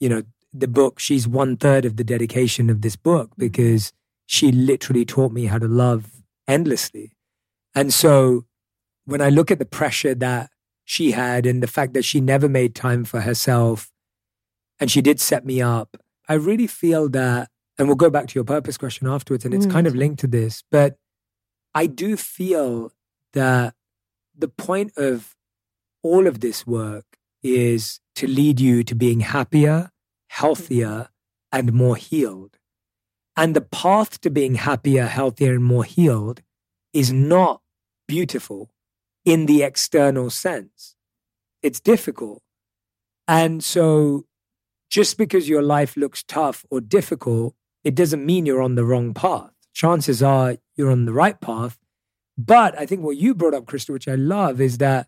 you 0.00 0.08
know, 0.08 0.22
the 0.52 0.68
book, 0.68 0.98
she's 0.98 1.28
one 1.28 1.56
third 1.56 1.84
of 1.84 1.96
the 1.96 2.04
dedication 2.04 2.70
of 2.70 2.80
this 2.80 2.96
book 2.96 3.32
because 3.36 3.92
she 4.26 4.50
literally 4.50 5.04
taught 5.04 5.32
me 5.32 5.46
how 5.46 5.58
to 5.58 5.68
love 5.68 6.10
endlessly. 6.48 7.12
And 7.74 7.92
so 7.92 8.46
when 9.04 9.20
I 9.20 9.28
look 9.28 9.50
at 9.50 9.58
the 9.58 9.66
pressure 9.66 10.14
that 10.14 10.50
she 10.84 11.12
had 11.12 11.44
and 11.46 11.62
the 11.62 11.66
fact 11.66 11.92
that 11.94 12.04
she 12.04 12.20
never 12.20 12.48
made 12.48 12.74
time 12.74 13.04
for 13.04 13.20
herself 13.20 13.90
and 14.80 14.90
she 14.90 15.02
did 15.02 15.20
set 15.20 15.44
me 15.44 15.60
up, 15.60 15.96
I 16.28 16.34
really 16.34 16.66
feel 16.66 17.08
that, 17.10 17.50
and 17.78 17.88
we'll 17.88 17.96
go 17.96 18.10
back 18.10 18.26
to 18.28 18.34
your 18.34 18.44
purpose 18.44 18.76
question 18.76 19.06
afterwards, 19.06 19.44
and 19.44 19.54
it's 19.54 19.66
Mm. 19.66 19.72
kind 19.72 19.86
of 19.86 19.94
linked 19.94 20.20
to 20.20 20.26
this, 20.26 20.62
but 20.70 20.98
I 21.74 21.86
do 21.86 22.16
feel 22.16 22.92
that 23.32 23.74
the 24.34 24.48
point 24.48 24.92
of 24.96 25.34
all 26.02 26.26
of 26.26 26.40
this 26.40 26.66
work 26.66 27.18
is 27.42 28.00
to 28.14 28.26
lead 28.26 28.60
you 28.60 28.82
to 28.84 28.94
being 28.94 29.20
happier, 29.20 29.90
healthier, 30.28 31.10
and 31.52 31.72
more 31.72 31.96
healed. 31.96 32.58
And 33.36 33.54
the 33.54 33.60
path 33.60 34.20
to 34.22 34.30
being 34.30 34.54
happier, 34.54 35.06
healthier, 35.06 35.54
and 35.54 35.64
more 35.64 35.84
healed 35.84 36.42
is 36.92 37.12
not 37.12 37.60
beautiful 38.08 38.70
in 39.24 39.46
the 39.46 39.62
external 39.62 40.30
sense. 40.30 40.96
It's 41.62 41.80
difficult. 41.80 42.42
And 43.28 43.62
so 43.62 44.26
just 44.88 45.18
because 45.18 45.48
your 45.48 45.62
life 45.62 45.96
looks 45.96 46.22
tough 46.22 46.64
or 46.70 46.80
difficult, 46.80 47.54
it 47.86 47.94
doesn't 47.94 48.26
mean 48.26 48.46
you're 48.46 48.62
on 48.62 48.74
the 48.74 48.84
wrong 48.84 49.14
path. 49.14 49.52
Chances 49.72 50.20
are 50.20 50.56
you're 50.74 50.90
on 50.90 51.04
the 51.04 51.12
right 51.12 51.40
path. 51.40 51.78
But 52.36 52.76
I 52.76 52.84
think 52.84 53.02
what 53.02 53.16
you 53.16 53.32
brought 53.32 53.54
up, 53.54 53.66
Krista, 53.66 53.90
which 53.90 54.08
I 54.08 54.16
love, 54.16 54.60
is 54.60 54.78
that 54.78 55.06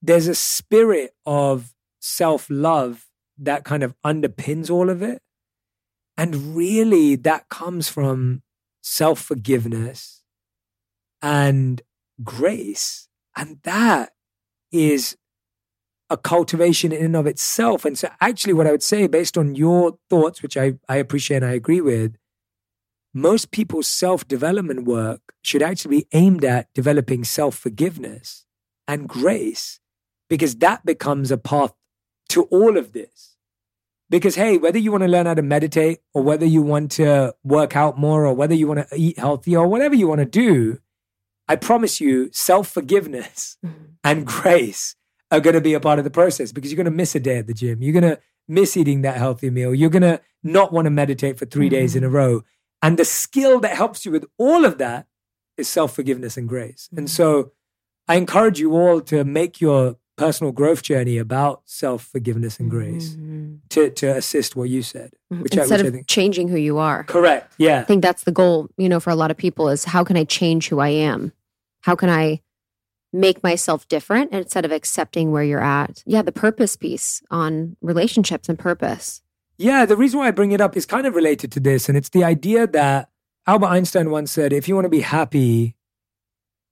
there's 0.00 0.26
a 0.26 0.34
spirit 0.34 1.14
of 1.26 1.74
self 2.00 2.46
love 2.48 3.10
that 3.36 3.64
kind 3.64 3.82
of 3.82 3.94
underpins 4.06 4.70
all 4.70 4.88
of 4.88 5.02
it. 5.02 5.20
And 6.16 6.56
really, 6.56 7.14
that 7.16 7.50
comes 7.50 7.90
from 7.90 8.42
self 8.80 9.20
forgiveness 9.20 10.22
and 11.20 11.82
grace. 12.24 13.06
And 13.36 13.58
that 13.64 14.14
is 14.70 15.18
a 16.12 16.16
cultivation 16.18 16.92
in 16.92 17.06
and 17.06 17.16
of 17.16 17.26
itself. 17.26 17.86
And 17.86 17.98
so, 17.98 18.08
actually, 18.20 18.52
what 18.52 18.66
I 18.66 18.70
would 18.70 18.82
say, 18.82 19.06
based 19.06 19.38
on 19.38 19.54
your 19.54 19.98
thoughts, 20.10 20.42
which 20.42 20.58
I, 20.58 20.74
I 20.86 20.96
appreciate 20.96 21.38
and 21.38 21.46
I 21.46 21.54
agree 21.54 21.80
with, 21.80 22.16
most 23.14 23.50
people's 23.50 23.88
self 23.88 24.28
development 24.28 24.84
work 24.84 25.20
should 25.42 25.62
actually 25.62 26.00
be 26.00 26.06
aimed 26.12 26.44
at 26.44 26.68
developing 26.74 27.24
self 27.24 27.56
forgiveness 27.56 28.44
and 28.86 29.08
grace, 29.08 29.80
because 30.28 30.56
that 30.56 30.84
becomes 30.84 31.30
a 31.30 31.38
path 31.38 31.72
to 32.28 32.42
all 32.44 32.76
of 32.76 32.92
this. 32.92 33.36
Because, 34.10 34.34
hey, 34.34 34.58
whether 34.58 34.78
you 34.78 34.92
want 34.92 35.04
to 35.04 35.08
learn 35.08 35.24
how 35.24 35.32
to 35.32 35.40
meditate 35.40 36.00
or 36.12 36.22
whether 36.22 36.44
you 36.44 36.60
want 36.60 36.90
to 36.92 37.34
work 37.42 37.74
out 37.74 37.98
more 37.98 38.26
or 38.26 38.34
whether 38.34 38.54
you 38.54 38.66
want 38.66 38.86
to 38.86 38.94
eat 38.94 39.18
healthy 39.18 39.56
or 39.56 39.66
whatever 39.66 39.94
you 39.94 40.06
want 40.06 40.18
to 40.18 40.26
do, 40.26 40.78
I 41.48 41.56
promise 41.56 42.02
you, 42.02 42.28
self 42.32 42.68
forgiveness 42.68 43.56
mm-hmm. 43.64 43.84
and 44.04 44.26
grace 44.26 44.94
are 45.32 45.40
going 45.40 45.54
to 45.54 45.60
be 45.60 45.74
a 45.74 45.80
part 45.80 45.98
of 45.98 46.04
the 46.04 46.10
process 46.10 46.52
because 46.52 46.70
you're 46.70 46.76
going 46.76 46.84
to 46.84 46.90
miss 46.92 47.14
a 47.16 47.20
day 47.20 47.38
at 47.38 47.48
the 47.48 47.54
gym. 47.54 47.82
You're 47.82 47.98
going 48.00 48.14
to 48.14 48.20
miss 48.46 48.76
eating 48.76 49.02
that 49.02 49.16
healthy 49.16 49.50
meal. 49.50 49.74
You're 49.74 49.90
going 49.90 50.02
to 50.02 50.20
not 50.44 50.72
want 50.72 50.84
to 50.86 50.90
meditate 50.90 51.38
for 51.38 51.46
3 51.46 51.68
days 51.68 51.96
in 51.96 52.04
a 52.04 52.08
row. 52.08 52.44
And 52.82 52.98
the 52.98 53.04
skill 53.04 53.58
that 53.60 53.74
helps 53.76 54.04
you 54.04 54.12
with 54.12 54.26
all 54.38 54.64
of 54.64 54.78
that 54.78 55.06
is 55.56 55.68
self 55.68 55.94
forgiveness 55.94 56.36
and 56.36 56.48
grace. 56.48 56.88
And 56.96 57.08
so 57.10 57.52
I 58.08 58.16
encourage 58.16 58.60
you 58.60 58.72
all 58.76 59.00
to 59.02 59.24
make 59.24 59.60
your 59.60 59.96
personal 60.16 60.52
growth 60.52 60.82
journey 60.82 61.16
about 61.18 61.62
self 61.64 62.04
forgiveness 62.04 62.58
and 62.60 62.68
grace 62.70 63.14
Mhm. 63.14 63.58
to, 63.70 63.90
to 63.90 64.16
assist 64.16 64.54
what 64.56 64.68
you 64.68 64.82
said. 64.82 65.12
Which 65.30 65.56
I, 65.56 65.62
Instead 65.62 65.78
which 65.78 65.84
I 65.84 65.88
of 65.88 65.94
think. 65.94 66.06
changing 66.08 66.48
who 66.48 66.56
you 66.58 66.78
are. 66.78 67.04
Correct. 67.04 67.54
Yeah. 67.58 67.80
I 67.80 67.84
think 67.84 68.02
that's 68.02 68.24
the 68.24 68.32
goal, 68.32 68.68
you 68.76 68.88
know, 68.88 69.00
for 69.00 69.10
a 69.10 69.14
lot 69.14 69.30
of 69.30 69.36
people 69.36 69.68
is 69.68 69.84
how 69.84 70.04
can 70.04 70.16
I 70.16 70.24
change 70.24 70.68
who 70.68 70.80
I 70.80 70.88
am? 70.90 71.32
How 71.80 71.94
can 71.94 72.10
I 72.10 72.40
make 73.12 73.42
myself 73.42 73.86
different 73.88 74.32
instead 74.32 74.64
of 74.64 74.72
accepting 74.72 75.30
where 75.30 75.42
you're 75.42 75.62
at? 75.62 76.02
Yeah, 76.06 76.22
the 76.22 76.32
purpose 76.32 76.76
piece 76.76 77.22
on 77.30 77.76
relationships 77.80 78.48
and 78.48 78.58
purpose. 78.58 79.22
Yeah, 79.58 79.84
the 79.84 79.96
reason 79.96 80.18
why 80.18 80.28
I 80.28 80.30
bring 80.30 80.52
it 80.52 80.60
up 80.60 80.76
is 80.76 80.86
kind 80.86 81.06
of 81.06 81.14
related 81.14 81.52
to 81.52 81.60
this. 81.60 81.88
And 81.88 81.96
it's 81.98 82.08
the 82.08 82.24
idea 82.24 82.66
that 82.68 83.10
Albert 83.46 83.66
Einstein 83.66 84.10
once 84.10 84.32
said 84.32 84.52
if 84.52 84.68
you 84.68 84.74
want 84.74 84.86
to 84.86 84.90
be 84.90 85.00
happy, 85.00 85.76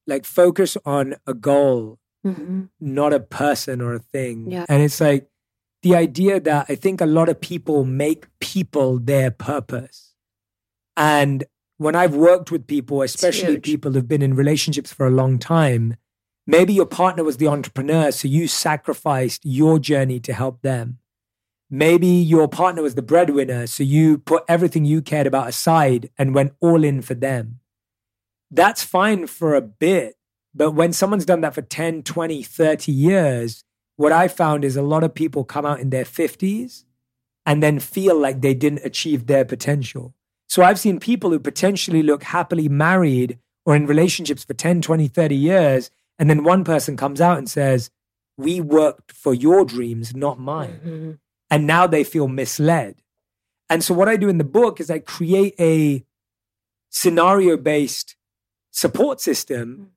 like 0.07 0.25
focus 0.25 0.77
on 0.85 1.17
a 1.27 1.35
goal, 1.35 1.99
Mm-hmm. 2.27 2.65
not 2.81 3.15
a 3.15 3.21
person 3.21 3.81
or 3.81 3.95
a 3.95 3.99
thing. 3.99 4.51
Yeah. 4.51 4.67
And 4.69 4.83
it's 4.83 5.01
like 5.01 5.31
the 5.83 5.97
idea 5.97 6.39
that 6.39 6.67
I 6.69 6.75
think 6.75 7.01
a 7.01 7.07
lot 7.07 7.31
of 7.31 7.41
people 7.41 7.87
make 7.87 8.27
people 8.41 8.99
their 8.99 9.31
purpose. 9.31 10.13
And 10.99 11.45
when 11.79 11.97
I've 11.97 12.15
worked 12.15 12.51
with 12.51 12.67
people, 12.67 13.01
especially 13.01 13.59
people 13.59 13.93
who've 13.93 14.07
been 14.07 14.21
in 14.21 14.35
relationships 14.37 14.93
for 14.93 15.07
a 15.07 15.11
long 15.11 15.39
time, 15.39 15.97
maybe 16.51 16.73
your 16.73 16.87
partner 16.87 17.23
was 17.23 17.37
the 17.37 17.47
entrepreneur, 17.47 18.11
so 18.11 18.27
you 18.27 18.49
sacrificed 18.49 19.43
your 19.45 19.79
journey 19.79 20.19
to 20.21 20.33
help 20.33 20.63
them. 20.63 20.99
Maybe 21.71 22.09
your 22.09 22.49
partner 22.49 22.83
was 22.83 22.97
the 22.97 23.03
breadwinner, 23.03 23.69
so 23.69 23.85
you 23.85 24.19
put 24.19 24.43
everything 24.49 24.85
you 24.85 25.01
cared 25.01 25.29
about 25.29 25.49
aside 25.49 26.11
and 26.19 26.35
went 26.35 26.55
all 26.61 26.83
in 26.83 27.03
for 27.03 27.15
them. 27.15 27.61
That's 28.51 28.83
fine 28.83 29.29
for 29.29 29.55
a 29.55 29.61
bit. 29.61 30.17
But 30.53 30.73
when 30.73 30.93
someone's 30.93 31.25
done 31.25 31.43
that 31.43 31.55
for 31.55 31.63
10, 31.63 32.03
20, 32.03 32.43
30 32.43 32.91
years, 32.91 33.63
what 33.95 34.11
I 34.11 34.27
found 34.27 34.65
is 34.65 34.77
a 34.77 34.83
lot 34.83 35.05
of 35.05 35.15
people 35.15 35.45
come 35.45 35.65
out 35.65 35.79
in 35.79 35.91
their 35.91 36.05
50s 36.05 36.85
and 37.47 37.63
then 37.63 37.79
feel 37.79 38.19
like 38.19 38.41
they 38.41 38.55
didn't 38.55 38.85
achieve 38.85 39.27
their 39.27 39.45
potential. 39.45 40.15
So 40.49 40.65
I've 40.65 40.81
seen 40.81 40.99
people 40.99 41.31
who 41.31 41.39
potentially 41.39 42.03
look 42.03 42.25
happily 42.25 42.69
married 42.69 43.39
or 43.65 43.77
in 43.77 43.87
relationships 43.87 44.43
for 44.43 44.55
10, 44.55 44.83
20, 44.83 45.07
30 45.07 45.37
years. 45.37 45.91
And 46.21 46.31
then 46.31 46.45
one 46.45 46.63
person 46.65 46.97
comes 46.97 47.21
out 47.21 47.39
and 47.39 47.51
says, 47.51 47.91
We 48.37 48.61
worked 48.61 49.11
for 49.11 49.35
your 49.35 49.65
dreams, 49.65 50.15
not 50.15 50.39
mine 50.39 50.81
Mm-hmm. 50.85 51.11
and 51.51 51.67
now 51.67 51.89
they 51.89 52.05
feel 52.05 52.29
misled. 52.29 52.95
And 53.69 53.83
so 53.83 53.95
what 53.95 54.09
I 54.09 54.17
do 54.17 54.29
in 54.29 54.39
the 54.39 54.45
book 54.45 54.81
is 54.81 54.91
I 54.91 54.99
create 55.01 55.55
a 55.59 56.05
scenario 56.91 57.57
based 57.57 58.17
support 58.71 59.21
system 59.21 59.93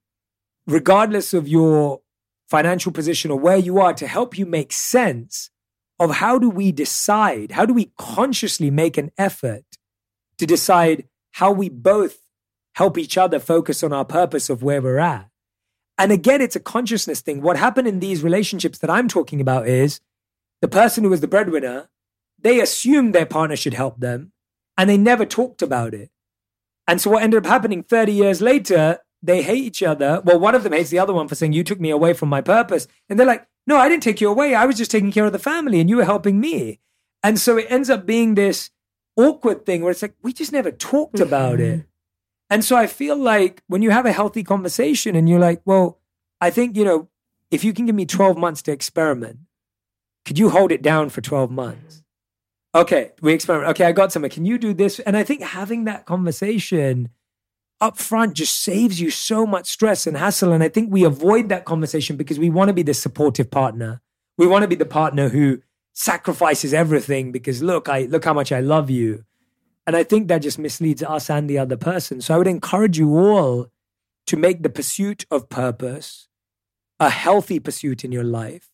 regardless 0.65 1.33
of 1.33 1.47
your 1.47 2.01
financial 2.49 2.91
position 2.91 3.29
or 3.31 3.37
where 3.39 3.57
you 3.57 3.79
are 3.79 3.93
to 3.93 4.07
help 4.07 4.37
you 4.37 4.45
make 4.45 4.71
sense 4.71 5.49
of 5.99 6.15
how 6.15 6.39
do 6.39 6.49
we 6.49 6.71
decide, 6.71 7.51
how 7.51 7.65
do 7.65 7.73
we 7.73 7.91
consciously 7.97 8.69
make 8.71 8.97
an 8.97 9.11
effort 9.17 9.65
to 10.37 10.45
decide 10.45 11.05
how 11.31 11.51
we 11.51 11.67
both 11.67 12.19
help 12.75 12.97
each 12.97 13.17
other 13.17 13.39
focus 13.39 13.83
on 13.83 13.91
our 13.91 14.05
purpose 14.05 14.49
of 14.49 14.63
where 14.63 14.81
we're 14.81 14.99
at. 14.99 15.29
And 15.97 16.11
again, 16.11 16.41
it's 16.41 16.55
a 16.55 16.59
consciousness 16.59 17.21
thing. 17.21 17.41
What 17.41 17.57
happened 17.57 17.87
in 17.87 17.99
these 17.99 18.23
relationships 18.23 18.79
that 18.79 18.89
I'm 18.89 19.07
talking 19.07 19.39
about 19.39 19.67
is 19.67 19.99
the 20.61 20.67
person 20.67 21.03
who 21.03 21.09
was 21.09 21.21
the 21.21 21.27
breadwinner, 21.27 21.89
they 22.39 22.59
assumed 22.59 23.13
their 23.13 23.25
partner 23.25 23.55
should 23.55 23.75
help 23.75 23.99
them 23.99 24.31
and 24.77 24.89
they 24.89 24.97
never 24.97 25.25
talked 25.25 25.61
about 25.61 25.93
it. 25.93 26.09
And 26.87 26.99
so 26.99 27.11
what 27.11 27.23
ended 27.23 27.45
up 27.45 27.49
happening 27.49 27.83
30 27.83 28.11
years 28.11 28.41
later, 28.41 28.99
they 29.21 29.41
hate 29.41 29.63
each 29.63 29.83
other. 29.83 30.21
Well, 30.25 30.39
one 30.39 30.55
of 30.55 30.63
them 30.63 30.73
hates 30.73 30.89
the 30.89 30.99
other 30.99 31.13
one 31.13 31.27
for 31.27 31.35
saying, 31.35 31.53
You 31.53 31.63
took 31.63 31.79
me 31.79 31.89
away 31.89 32.13
from 32.13 32.29
my 32.29 32.41
purpose. 32.41 32.87
And 33.07 33.17
they're 33.17 33.27
like, 33.27 33.47
No, 33.65 33.77
I 33.77 33.87
didn't 33.87 34.03
take 34.03 34.19
you 34.19 34.29
away. 34.29 34.55
I 34.55 34.65
was 34.65 34.77
just 34.77 34.91
taking 34.91 35.11
care 35.11 35.25
of 35.25 35.31
the 35.31 35.39
family 35.39 35.79
and 35.79 35.89
you 35.89 35.97
were 35.97 36.05
helping 36.05 36.39
me. 36.39 36.79
And 37.23 37.39
so 37.39 37.57
it 37.57 37.67
ends 37.69 37.89
up 37.89 38.05
being 38.05 38.35
this 38.35 38.69
awkward 39.15 39.65
thing 39.65 39.81
where 39.81 39.91
it's 39.91 40.01
like, 40.01 40.15
we 40.21 40.33
just 40.33 40.51
never 40.51 40.71
talked 40.71 41.19
about 41.19 41.59
mm-hmm. 41.59 41.79
it. 41.79 41.85
And 42.49 42.63
so 42.63 42.75
I 42.75 42.87
feel 42.87 43.17
like 43.17 43.63
when 43.67 43.81
you 43.81 43.89
have 43.89 44.05
a 44.05 44.11
healthy 44.11 44.43
conversation 44.43 45.15
and 45.15 45.27
you're 45.27 45.39
like, 45.39 45.61
well, 45.65 45.99
I 46.39 46.49
think, 46.49 46.75
you 46.75 46.85
know, 46.85 47.09
if 47.51 47.63
you 47.63 47.73
can 47.73 47.85
give 47.85 47.95
me 47.95 48.05
12 48.05 48.37
months 48.37 48.61
to 48.63 48.71
experiment, 48.71 49.39
could 50.25 50.39
you 50.39 50.49
hold 50.49 50.71
it 50.71 50.81
down 50.81 51.09
for 51.09 51.21
12 51.21 51.51
months? 51.51 52.03
Okay, 52.75 53.11
we 53.21 53.33
experiment. 53.33 53.69
Okay, 53.71 53.85
I 53.85 53.91
got 53.91 54.11
something. 54.11 54.31
Can 54.31 54.45
you 54.45 54.57
do 54.57 54.73
this? 54.73 54.99
And 54.99 55.15
I 55.15 55.23
think 55.23 55.41
having 55.41 55.83
that 55.85 56.05
conversation 56.05 57.09
up 57.79 57.97
front 57.97 58.33
just 58.33 58.61
saves 58.61 58.99
you 58.99 59.11
so 59.11 59.45
much 59.45 59.67
stress 59.67 60.07
and 60.07 60.17
hassle. 60.17 60.51
And 60.51 60.63
I 60.63 60.69
think 60.69 60.91
we 60.91 61.03
avoid 61.03 61.49
that 61.49 61.65
conversation 61.65 62.17
because 62.17 62.39
we 62.39 62.49
want 62.49 62.69
to 62.69 62.73
be 62.73 62.81
the 62.81 62.93
supportive 62.93 63.51
partner. 63.51 64.01
We 64.37 64.47
want 64.47 64.63
to 64.63 64.67
be 64.67 64.75
the 64.75 64.85
partner 64.85 65.29
who 65.29 65.61
sacrifices 65.93 66.73
everything 66.73 67.31
because 67.31 67.61
look, 67.61 67.87
I 67.87 68.03
look 68.05 68.25
how 68.25 68.33
much 68.33 68.51
I 68.51 68.61
love 68.61 68.89
you. 68.89 69.25
And 69.85 69.95
I 69.95 70.03
think 70.03 70.27
that 70.27 70.41
just 70.41 70.59
misleads 70.59 71.03
us 71.03 71.29
and 71.29 71.49
the 71.49 71.57
other 71.57 71.77
person. 71.77 72.21
So 72.21 72.33
I 72.33 72.37
would 72.37 72.47
encourage 72.47 72.97
you 72.97 73.17
all 73.17 73.67
to 74.27 74.37
make 74.37 74.63
the 74.63 74.69
pursuit 74.69 75.25
of 75.29 75.49
purpose 75.49 76.27
a 76.99 77.09
healthy 77.09 77.59
pursuit 77.59 78.05
in 78.05 78.11
your 78.11 78.23
life. 78.23 78.69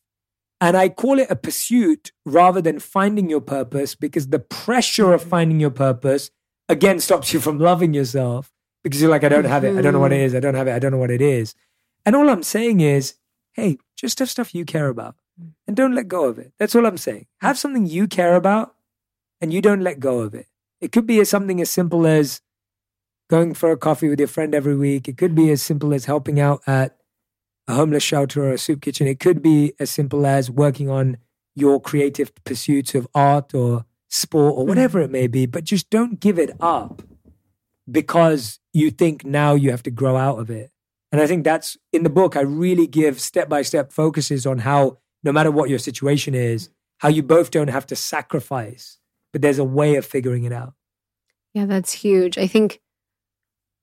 And 0.61 0.75
I 0.75 0.89
call 0.89 1.19
it 1.19 1.31
a 1.31 1.35
pursuit 1.35 2.11
rather 2.25 2.61
than 2.61 2.79
finding 2.79 3.29
your 3.29 3.41
purpose 3.41 3.95
because 3.95 4.27
the 4.27 4.39
pressure 4.39 5.13
of 5.13 5.23
finding 5.23 5.59
your 5.59 5.71
purpose 5.71 6.31
again 6.67 6.99
stops 6.99 7.33
you 7.33 7.39
from 7.39 7.59
loving 7.59 7.93
yourself 7.93 8.51
because 8.83 9.01
you're 9.01 9.09
like, 9.09 9.23
I 9.23 9.29
don't 9.29 9.45
have 9.45 9.63
it. 9.63 9.77
I 9.77 9.81
don't 9.81 9.93
know 9.93 9.99
what 9.99 10.11
it 10.11 10.21
is. 10.21 10.35
I 10.35 10.39
don't 10.39 10.55
have 10.55 10.67
it. 10.67 10.73
I 10.73 10.79
don't 10.79 10.91
know 10.91 10.97
what 10.97 11.11
it 11.11 11.21
is. 11.21 11.55
And 12.05 12.15
all 12.15 12.29
I'm 12.29 12.43
saying 12.43 12.81
is, 12.81 13.15
hey, 13.53 13.77
just 13.95 14.19
have 14.19 14.29
stuff 14.29 14.53
you 14.53 14.65
care 14.65 14.89
about 14.89 15.15
and 15.65 15.75
don't 15.75 15.95
let 15.95 16.07
go 16.07 16.25
of 16.25 16.37
it. 16.37 16.51
That's 16.59 16.75
all 16.75 16.85
I'm 16.85 16.97
saying. 16.97 17.27
Have 17.39 17.57
something 17.57 17.85
you 17.85 18.07
care 18.07 18.35
about 18.35 18.75
and 19.39 19.53
you 19.53 19.61
don't 19.61 19.81
let 19.81 19.99
go 19.99 20.19
of 20.19 20.35
it. 20.35 20.47
It 20.81 20.91
could 20.91 21.05
be 21.05 21.23
something 21.25 21.59
as 21.61 21.69
simple 21.69 22.07
as 22.07 22.41
going 23.29 23.53
for 23.53 23.71
a 23.71 23.77
coffee 23.77 24.09
with 24.09 24.19
your 24.19 24.27
friend 24.27 24.55
every 24.55 24.75
week. 24.75 25.07
It 25.07 25.17
could 25.17 25.35
be 25.35 25.51
as 25.51 25.61
simple 25.61 25.93
as 25.93 26.05
helping 26.05 26.39
out 26.39 26.61
at 26.65 26.97
a 27.67 27.75
homeless 27.75 28.03
shelter 28.03 28.45
or 28.45 28.53
a 28.53 28.57
soup 28.57 28.81
kitchen. 28.81 29.07
It 29.07 29.19
could 29.19 29.41
be 29.41 29.73
as 29.79 29.89
simple 29.89 30.25
as 30.25 30.49
working 30.49 30.89
on 30.89 31.17
your 31.55 31.79
creative 31.79 32.31
pursuits 32.43 32.95
of 32.95 33.07
art 33.13 33.53
or 33.53 33.85
sport 34.09 34.55
or 34.55 34.63
hmm. 34.63 34.69
whatever 34.69 34.99
it 34.99 35.11
may 35.11 35.27
be. 35.27 35.45
But 35.45 35.63
just 35.63 35.89
don't 35.89 36.19
give 36.19 36.39
it 36.39 36.51
up 36.59 37.01
because 37.89 38.59
you 38.73 38.91
think 38.91 39.25
now 39.25 39.53
you 39.53 39.71
have 39.71 39.83
to 39.83 39.91
grow 39.91 40.17
out 40.17 40.39
of 40.39 40.49
it. 40.49 40.71
And 41.11 41.21
I 41.21 41.27
think 41.27 41.43
that's 41.43 41.77
in 41.91 42.03
the 42.03 42.09
book, 42.09 42.35
I 42.35 42.41
really 42.41 42.85
give 42.85 43.19
step 43.19 43.49
by 43.49 43.63
step 43.63 43.91
focuses 43.91 44.45
on 44.45 44.59
how, 44.59 44.99
no 45.23 45.31
matter 45.31 45.49
what 45.49 45.69
your 45.69 45.79
situation 45.79 46.35
is, 46.35 46.69
how 46.99 47.09
you 47.09 47.23
both 47.23 47.49
don't 47.49 47.69
have 47.69 47.87
to 47.87 47.95
sacrifice, 47.95 48.99
but 49.31 49.41
there's 49.41 49.59
a 49.59 49.63
way 49.63 49.95
of 49.95 50.05
figuring 50.05 50.43
it 50.43 50.53
out. 50.53 50.73
Yeah, 51.53 51.65
that's 51.65 51.93
huge. 51.93 52.37
I 52.37 52.47
think 52.47 52.79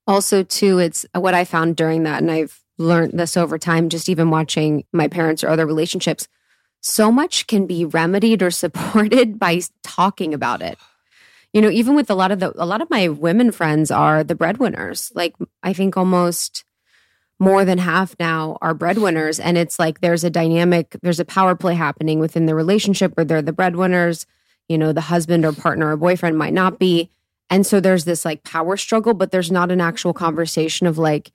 also, 0.05 0.41
too, 0.41 0.79
it's 0.79 1.05
what 1.13 1.33
I 1.33 1.43
found 1.43 1.75
during 1.75 2.03
that, 2.03 2.21
and 2.21 2.31
I've 2.31 2.63
learned 2.77 3.19
this 3.19 3.35
over 3.35 3.57
time, 3.57 3.89
just 3.89 4.07
even 4.07 4.29
watching 4.29 4.85
my 4.93 5.07
parents 5.07 5.43
or 5.43 5.49
other 5.49 5.65
relationships. 5.65 6.27
So 6.79 7.11
much 7.11 7.47
can 7.47 7.65
be 7.65 7.83
remedied 7.83 8.41
or 8.41 8.51
supported 8.51 9.37
by 9.37 9.61
talking 9.83 10.33
about 10.33 10.61
it. 10.61 10.77
You 11.53 11.61
know, 11.61 11.69
even 11.69 11.95
with 11.95 12.09
a 12.09 12.15
lot 12.15 12.31
of 12.31 12.39
the, 12.39 12.53
a 12.61 12.65
lot 12.65 12.81
of 12.81 12.89
my 12.89 13.07
women 13.07 13.51
friends 13.51 13.89
are 13.89 14.23
the 14.23 14.35
breadwinners. 14.35 15.11
Like, 15.15 15.35
I 15.63 15.73
think 15.73 15.97
almost 15.97 16.63
more 17.39 17.65
than 17.65 17.77
half 17.77 18.15
now 18.19 18.57
are 18.61 18.73
breadwinners. 18.73 19.39
And 19.39 19.57
it's 19.57 19.79
like 19.79 20.01
there's 20.01 20.23
a 20.23 20.29
dynamic, 20.29 20.97
there's 21.01 21.19
a 21.19 21.25
power 21.25 21.55
play 21.55 21.75
happening 21.75 22.19
within 22.19 22.45
the 22.45 22.55
relationship 22.55 23.15
where 23.15 23.25
they're 23.25 23.41
the 23.41 23.53
breadwinners. 23.53 24.25
You 24.69 24.77
know, 24.77 24.91
the 24.93 25.01
husband 25.01 25.45
or 25.45 25.53
partner 25.53 25.91
or 25.91 25.97
boyfriend 25.97 26.37
might 26.37 26.53
not 26.53 26.79
be. 26.79 27.09
And 27.49 27.65
so 27.65 27.79
there's 27.79 28.05
this 28.05 28.25
like 28.25 28.43
power 28.43 28.75
struggle, 28.77 29.13
but 29.13 29.31
there's 29.31 29.51
not 29.51 29.71
an 29.71 29.79
actual 29.79 30.13
conversation 30.13 30.85
of 30.87 30.97
like, 30.97 31.31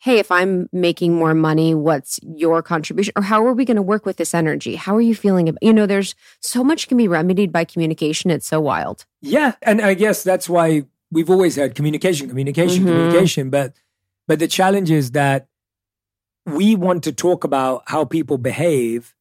hey, 0.00 0.18
if 0.18 0.30
I'm 0.30 0.68
making 0.72 1.14
more 1.14 1.34
money, 1.34 1.74
what's 1.74 2.20
your 2.22 2.62
contribution? 2.62 3.12
Or 3.16 3.22
how 3.22 3.44
are 3.44 3.52
we 3.52 3.64
going 3.64 3.76
to 3.76 3.82
work 3.82 4.06
with 4.06 4.16
this 4.16 4.32
energy? 4.32 4.76
How 4.76 4.94
are 4.96 5.00
you 5.00 5.14
feeling 5.14 5.48
about, 5.48 5.62
you 5.62 5.72
know, 5.72 5.86
there's 5.86 6.14
so 6.40 6.62
much 6.64 6.88
can 6.88 6.96
be 6.96 7.08
remedied 7.08 7.52
by 7.52 7.64
communication. 7.64 8.30
It's 8.30 8.46
so 8.46 8.60
wild. 8.60 9.04
Yeah. 9.20 9.52
And 9.60 9.82
I 9.82 9.94
guess 9.94 10.22
that's 10.22 10.48
why 10.48 10.84
we've 11.10 11.28
always 11.28 11.56
had 11.56 11.74
communication, 11.74 12.28
communication, 12.28 12.84
Mhm. 12.84 12.86
communication. 12.86 13.50
But 13.50 13.74
but 14.28 14.38
the 14.38 14.46
challenge 14.48 14.90
is 14.90 15.10
that 15.12 15.48
we 16.46 16.74
want 16.76 17.02
to 17.04 17.12
talk 17.12 17.44
about 17.44 17.82
how 17.86 18.04
people 18.04 18.38
behave 18.38 19.14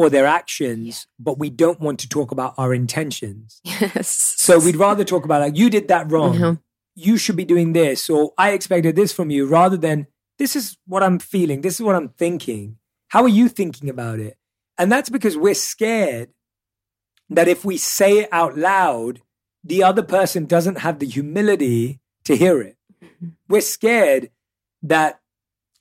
or 0.00 0.08
their 0.08 0.24
actions, 0.24 1.06
but 1.18 1.38
we 1.38 1.50
don't 1.50 1.78
want 1.78 2.00
to 2.00 2.08
talk 2.08 2.32
about 2.32 2.54
our 2.56 2.72
intentions. 2.72 3.60
Yes. 3.64 4.08
So 4.08 4.58
we'd 4.58 4.76
rather 4.76 5.04
talk 5.04 5.26
about 5.26 5.42
like 5.42 5.58
you 5.58 5.68
did 5.68 5.88
that 5.88 6.10
wrong. 6.10 6.38
Mhm. 6.38 6.62
You 6.94 7.18
should 7.18 7.36
be 7.36 7.44
doing 7.44 7.74
this, 7.74 8.08
or 8.08 8.32
I 8.38 8.52
expected 8.52 8.96
this 8.96 9.12
from 9.12 9.30
you, 9.30 9.46
rather 9.46 9.76
than 9.76 10.06
this 10.38 10.56
is 10.56 10.78
what 10.86 11.02
I'm 11.02 11.18
feeling, 11.18 11.60
this 11.60 11.74
is 11.74 11.82
what 11.82 11.96
I'm 11.96 12.08
thinking. 12.08 12.78
How 13.08 13.22
are 13.24 13.28
you 13.28 13.46
thinking 13.50 13.90
about 13.90 14.20
it? 14.20 14.38
And 14.78 14.90
that's 14.90 15.10
because 15.10 15.36
we're 15.36 15.52
scared 15.52 16.30
that 17.28 17.46
if 17.46 17.62
we 17.62 17.76
say 17.76 18.20
it 18.20 18.30
out 18.32 18.56
loud, 18.56 19.20
the 19.62 19.82
other 19.82 20.02
person 20.02 20.46
doesn't 20.46 20.78
have 20.78 20.98
the 20.98 21.06
humility 21.06 22.00
to 22.24 22.36
hear 22.36 22.62
it. 22.62 22.78
We're 23.50 23.60
scared 23.60 24.30
that 24.82 25.20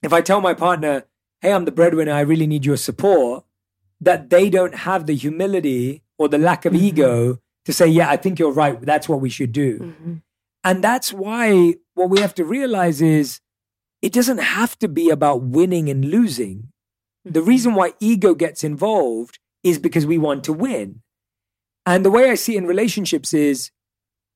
if 0.03 0.11
I 0.11 0.19
tell 0.19 0.41
my 0.41 0.53
partner, 0.53 1.05
hey, 1.39 1.53
I'm 1.53 1.63
the 1.63 1.71
breadwinner, 1.71 2.11
I 2.11 2.19
really 2.19 2.47
need 2.47 2.65
your 2.65 2.75
support, 2.75 3.45
that 4.01 4.29
they 4.29 4.49
don't 4.49 4.75
have 4.75 5.05
the 5.05 5.15
humility 5.15 6.03
or 6.17 6.27
the 6.27 6.37
lack 6.37 6.65
of 6.65 6.73
ego 6.75 7.39
to 7.65 7.73
say, 7.73 7.87
yeah, 7.87 8.09
I 8.09 8.17
think 8.17 8.39
you're 8.39 8.51
right. 8.51 8.79
That's 8.81 9.09
what 9.09 9.21
we 9.21 9.29
should 9.29 9.51
do. 9.51 9.79
Mhm. 9.79 10.21
And 10.63 10.83
that's 10.83 11.13
why 11.13 11.75
what 11.93 12.09
we 12.09 12.19
have 12.19 12.33
to 12.35 12.45
realize 12.45 13.01
is 13.01 13.39
it 14.01 14.13
doesn't 14.13 14.39
have 14.39 14.77
to 14.79 14.87
be 14.87 15.09
about 15.09 15.43
winning 15.43 15.89
and 15.89 16.05
losing. 16.05 16.71
The 17.25 17.41
reason 17.41 17.75
why 17.75 17.93
ego 17.99 18.33
gets 18.33 18.63
involved 18.63 19.39
is 19.63 19.79
because 19.79 20.05
we 20.05 20.17
want 20.17 20.43
to 20.45 20.53
win. 20.53 21.01
And 21.85 22.05
the 22.05 22.11
way 22.11 22.29
I 22.29 22.35
see 22.35 22.55
it 22.55 22.59
in 22.59 22.67
relationships 22.67 23.33
is 23.33 23.71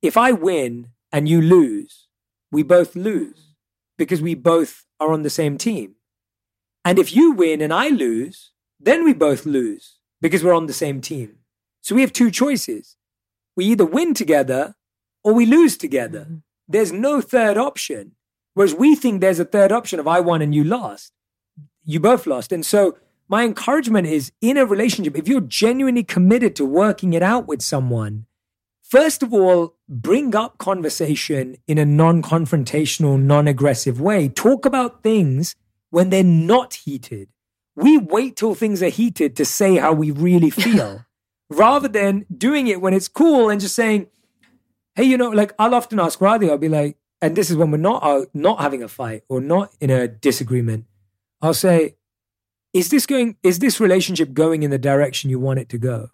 if 0.02 0.18
I 0.18 0.32
win 0.32 0.88
and 1.12 1.30
you 1.30 1.42
lose, 1.42 2.08
we 2.52 2.64
both 2.64 2.96
lose 2.96 3.56
because 3.98 4.22
we 4.22 4.36
both 4.36 4.86
are 5.00 5.14
on 5.14 5.24
the 5.24 5.30
same 5.30 5.58
team. 5.58 5.96
And 6.86 7.00
if 7.00 7.16
you 7.16 7.32
win 7.32 7.62
and 7.62 7.74
I 7.74 7.88
lose, 7.90 8.52
then 8.84 9.04
we 9.04 9.14
both 9.14 9.46
lose 9.46 10.00
because 10.22 10.44
we're 10.44 10.54
on 10.54 10.68
the 10.68 10.74
same 10.74 11.02
team. 11.02 11.38
So 11.82 11.96
we 11.96 12.02
have 12.02 12.14
two 12.14 12.32
choices. 12.32 12.96
We 13.56 13.66
either 13.66 13.86
win 13.86 14.14
together 14.14 14.76
or 15.24 15.34
we 15.34 15.46
lose 15.46 15.78
together. 15.78 16.22
Mm-hmm. 16.22 16.38
There's 16.68 16.92
no 16.92 17.22
third 17.22 17.58
option. 17.58 18.14
Whereas 18.54 18.76
we 18.76 18.96
think 18.96 19.20
there's 19.20 19.40
a 19.40 19.46
third 19.46 19.72
option 19.72 20.00
of 20.00 20.08
I 20.08 20.20
won 20.20 20.42
and 20.42 20.54
you 20.54 20.64
lost. 20.64 21.14
You 21.86 22.00
both 22.00 22.28
lost. 22.28 22.52
And 22.52 22.66
so 22.66 22.98
my 23.28 23.44
encouragement 23.44 24.08
is 24.08 24.32
in 24.42 24.58
a 24.58 24.66
relationship, 24.66 25.18
if 25.18 25.28
you're 25.28 25.42
genuinely 25.42 26.04
committed 26.04 26.56
to 26.58 26.66
working 26.66 27.14
it 27.14 27.24
out 27.24 27.48
with 27.48 27.62
someone, 27.62 28.26
first 28.82 29.24
of 29.24 29.34
all, 29.34 29.76
bring 29.90 30.36
up 30.36 30.58
conversation 30.58 31.58
in 31.68 31.78
a 31.78 31.86
non 31.86 32.22
confrontational, 32.22 33.20
non 33.20 33.48
aggressive 33.48 34.00
way. 34.00 34.30
Talk 34.30 34.66
about 34.66 35.04
things 35.04 35.56
when 35.90 36.10
they're 36.10 36.24
not 36.24 36.76
heated. 36.76 37.30
We 37.76 37.98
wait 37.98 38.36
till 38.36 38.54
things 38.56 38.84
are 38.84 38.90
heated 38.90 39.36
to 39.38 39.46
say 39.46 39.78
how 39.78 39.94
we 39.94 40.12
really 40.12 40.50
feel 40.64 41.06
rather 41.50 41.88
than 41.88 42.26
doing 42.36 42.68
it 42.68 42.82
when 42.82 42.94
it's 42.94 43.08
cool 43.08 43.50
and 43.50 43.60
just 43.62 43.76
saying, 43.76 44.08
hey, 44.96 45.04
you 45.04 45.18
know, 45.18 45.30
like 45.30 45.54
I'll 45.60 45.76
often 45.76 46.00
ask 46.00 46.20
Radhi, 46.20 46.50
I'll 46.50 46.58
be 46.58 46.70
like, 46.70 46.98
and 47.22 47.36
this 47.36 47.50
is 47.50 47.56
when 47.56 47.72
we're 47.72 47.78
not 47.78 48.04
uh, 48.04 48.26
not 48.34 48.60
having 48.60 48.84
a 48.84 48.88
fight 48.88 49.24
or 49.30 49.40
not 49.42 49.74
in 49.80 49.90
a 49.90 50.08
disagreement. 50.08 50.86
I'll 51.42 51.54
say, 51.54 51.96
is 52.74 52.90
this 52.90 53.06
going? 53.06 53.38
Is 53.44 53.60
this 53.60 53.80
relationship 53.80 54.34
going 54.34 54.64
in 54.64 54.72
the 54.72 54.78
direction 54.80 55.30
you 55.30 55.40
want 55.40 55.60
it 55.60 55.70
to 55.70 55.78
go? 55.78 56.10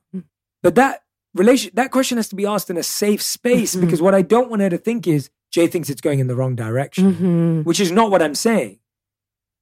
But 0.62 0.76
that 0.76 1.04
relation, 1.34 1.72
that 1.76 1.92
question 1.92 2.18
has 2.18 2.30
to 2.30 2.36
be 2.36 2.46
asked 2.46 2.70
in 2.70 2.78
a 2.78 2.84
safe 2.84 3.22
space 3.22 3.76
Mhm. 3.76 3.82
because 3.82 4.02
what 4.02 4.14
I 4.14 4.22
don't 4.22 4.50
want 4.50 4.62
her 4.62 4.70
to 4.70 4.78
think 4.78 5.08
is 5.08 5.30
Jay 5.52 5.68
thinks 5.68 5.90
it's 5.90 6.02
going 6.02 6.20
in 6.20 6.28
the 6.28 6.36
wrong 6.36 6.56
direction, 6.56 7.14
Mhm. 7.16 7.66
which 7.66 7.80
is 7.80 7.92
not 7.92 8.12
what 8.12 8.22
I'm 8.22 8.36
saying. 8.36 8.80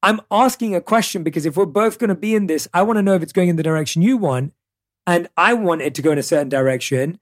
I'm 0.02 0.20
asking 0.30 0.74
a 0.74 0.80
question 0.80 1.22
because 1.22 1.44
if 1.46 1.56
we're 1.56 1.66
both 1.66 1.98
going 1.98 2.08
to 2.08 2.14
be 2.14 2.34
in 2.34 2.46
this, 2.46 2.68
I 2.72 2.82
want 2.82 2.98
to 2.98 3.02
know 3.02 3.14
if 3.14 3.22
it's 3.22 3.32
going 3.32 3.48
in 3.48 3.56
the 3.56 3.62
direction 3.62 4.02
you 4.02 4.16
want. 4.16 4.52
And 5.06 5.28
I 5.36 5.54
want 5.54 5.80
it 5.82 5.94
to 5.94 6.02
go 6.02 6.12
in 6.12 6.18
a 6.18 6.22
certain 6.22 6.48
direction. 6.50 7.18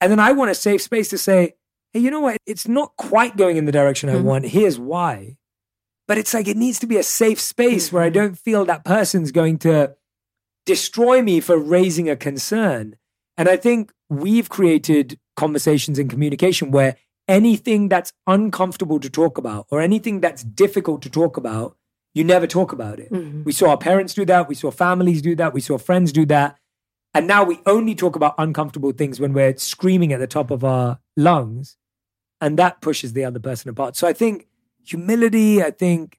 And 0.00 0.12
then 0.12 0.20
I 0.20 0.32
want 0.32 0.50
a 0.50 0.54
safe 0.54 0.82
space 0.82 1.08
to 1.08 1.18
say, 1.18 1.54
hey, 1.92 2.00
you 2.00 2.10
know 2.10 2.20
what? 2.20 2.36
It's 2.46 2.68
not 2.68 2.96
quite 2.96 3.36
going 3.36 3.56
in 3.56 3.64
the 3.64 3.72
direction 3.72 4.08
I 4.10 4.14
Mhm. 4.16 4.24
want. 4.24 4.46
Here's 4.46 4.78
why. 4.78 5.38
But 6.06 6.18
it's 6.18 6.34
like 6.34 6.48
it 6.48 6.56
needs 6.56 6.78
to 6.80 6.86
be 6.86 6.96
a 6.98 7.02
safe 7.02 7.40
space 7.40 7.90
where 7.92 8.02
I 8.02 8.10
don't 8.10 8.38
feel 8.38 8.64
that 8.66 8.84
person's 8.84 9.32
going 9.32 9.58
to 9.60 9.96
destroy 10.66 11.22
me 11.22 11.40
for 11.40 11.56
raising 11.58 12.08
a 12.08 12.16
concern. 12.16 12.96
And 13.36 13.48
I 13.48 13.56
think 13.56 13.92
we've 14.08 14.48
created 14.48 15.18
conversations 15.36 15.98
and 15.98 16.10
communication 16.10 16.70
where 16.70 16.96
anything 17.26 17.88
that's 17.88 18.12
uncomfortable 18.26 19.00
to 19.00 19.08
talk 19.08 19.38
about 19.38 19.66
or 19.70 19.80
anything 19.80 20.20
that's 20.20 20.42
difficult 20.42 21.00
to 21.02 21.10
talk 21.10 21.36
about, 21.36 21.76
you 22.14 22.24
never 22.24 22.46
talk 22.46 22.72
about 22.72 22.98
it. 22.98 23.10
Mhm. 23.12 23.44
We 23.44 23.52
saw 23.52 23.70
our 23.70 23.78
parents 23.78 24.14
do 24.14 24.24
that. 24.26 24.48
We 24.48 24.54
saw 24.54 24.70
families 24.70 25.22
do 25.22 25.36
that. 25.36 25.54
We 25.54 25.60
saw 25.60 25.78
friends 25.78 26.12
do 26.12 26.26
that. 26.26 26.58
And 27.14 27.26
now 27.26 27.44
we 27.44 27.60
only 27.66 27.94
talk 27.94 28.16
about 28.16 28.34
uncomfortable 28.38 28.92
things 28.92 29.18
when 29.20 29.32
we're 29.32 29.56
screaming 29.56 30.12
at 30.12 30.20
the 30.20 30.26
top 30.26 30.50
of 30.50 30.64
our 30.64 31.00
lungs. 31.16 31.76
And 32.40 32.58
that 32.58 32.80
pushes 32.80 33.12
the 33.12 33.24
other 33.24 33.40
person 33.40 33.68
apart. 33.70 33.96
So 33.96 34.06
I 34.08 34.12
think 34.12 34.48
humility, 34.84 35.62
I 35.62 35.70
think 35.70 36.18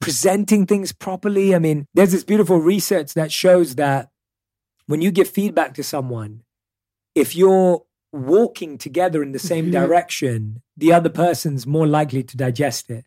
presenting 0.00 0.66
things 0.66 0.92
properly. 0.92 1.54
I 1.54 1.58
mean, 1.58 1.86
there's 1.94 2.12
this 2.12 2.24
beautiful 2.24 2.58
research 2.58 3.14
that 3.14 3.32
shows 3.32 3.76
that 3.76 4.10
when 4.86 5.00
you 5.00 5.10
give 5.10 5.28
feedback 5.28 5.74
to 5.74 5.82
someone, 5.82 6.42
if 7.14 7.34
you're 7.34 7.82
walking 8.12 8.78
together 8.78 9.22
in 9.22 9.32
the 9.32 9.38
same 9.38 9.70
direction, 9.80 10.62
the 10.76 10.92
other 10.92 11.08
person's 11.08 11.66
more 11.66 11.86
likely 11.86 12.22
to 12.22 12.36
digest 12.36 12.90
it. 12.90 13.04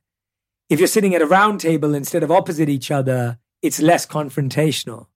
If 0.70 0.80
you're 0.80 0.88
sitting 0.88 1.16
at 1.16 1.22
a 1.22 1.26
round 1.26 1.60
table 1.60 1.96
instead 1.96 2.24
of 2.24 2.32
opposite 2.32 2.70
each 2.70 2.92
other, 2.92 3.40
it's 3.62 3.82
less 3.82 4.06
confrontational. 4.06 5.08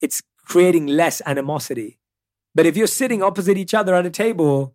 It's 0.00 0.22
creating 0.44 0.86
less 0.86 1.20
animosity. 1.26 1.98
But 2.54 2.66
if 2.66 2.76
you're 2.76 2.86
sitting 2.86 3.22
opposite 3.22 3.58
each 3.58 3.74
other 3.74 3.94
at 3.94 4.06
a 4.06 4.10
table, 4.10 4.74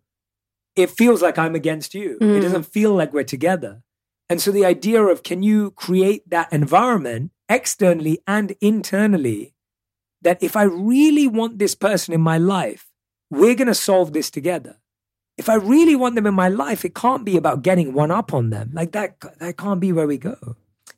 it 0.76 0.90
feels 0.90 1.22
like 1.22 1.38
I'm 1.38 1.54
against 1.54 1.94
you. 1.94 2.16
It 2.20 2.24
Mm. 2.24 2.42
doesn't 2.42 2.66
feel 2.66 2.94
like 2.94 3.12
we're 3.12 3.24
together. 3.24 3.82
And 4.28 4.40
so 4.40 4.50
the 4.52 4.64
idea 4.64 5.02
of 5.02 5.22
can 5.22 5.42
you 5.42 5.72
create 5.72 6.28
that 6.30 6.52
environment 6.52 7.32
externally 7.48 8.20
and 8.26 8.54
internally 8.60 9.54
that 10.22 10.42
if 10.42 10.56
I 10.56 10.62
really 10.62 11.26
want 11.26 11.58
this 11.58 11.74
person 11.74 12.14
in 12.14 12.20
my 12.20 12.38
life, 12.38 12.86
we're 13.30 13.54
going 13.54 13.68
to 13.68 13.74
solve 13.74 14.12
this 14.12 14.30
together. 14.30 14.76
If 15.38 15.48
I 15.48 15.54
really 15.54 15.96
want 15.96 16.14
them 16.14 16.26
in 16.26 16.34
my 16.34 16.48
life, 16.48 16.84
it 16.84 16.94
can't 16.94 17.24
be 17.24 17.36
about 17.36 17.62
getting 17.62 17.94
one 17.94 18.10
up 18.10 18.34
on 18.34 18.50
them. 18.50 18.70
Like 18.74 18.92
that, 18.92 19.16
that 19.38 19.56
can't 19.56 19.80
be 19.80 19.92
where 19.92 20.06
we 20.06 20.18
go. 20.18 20.56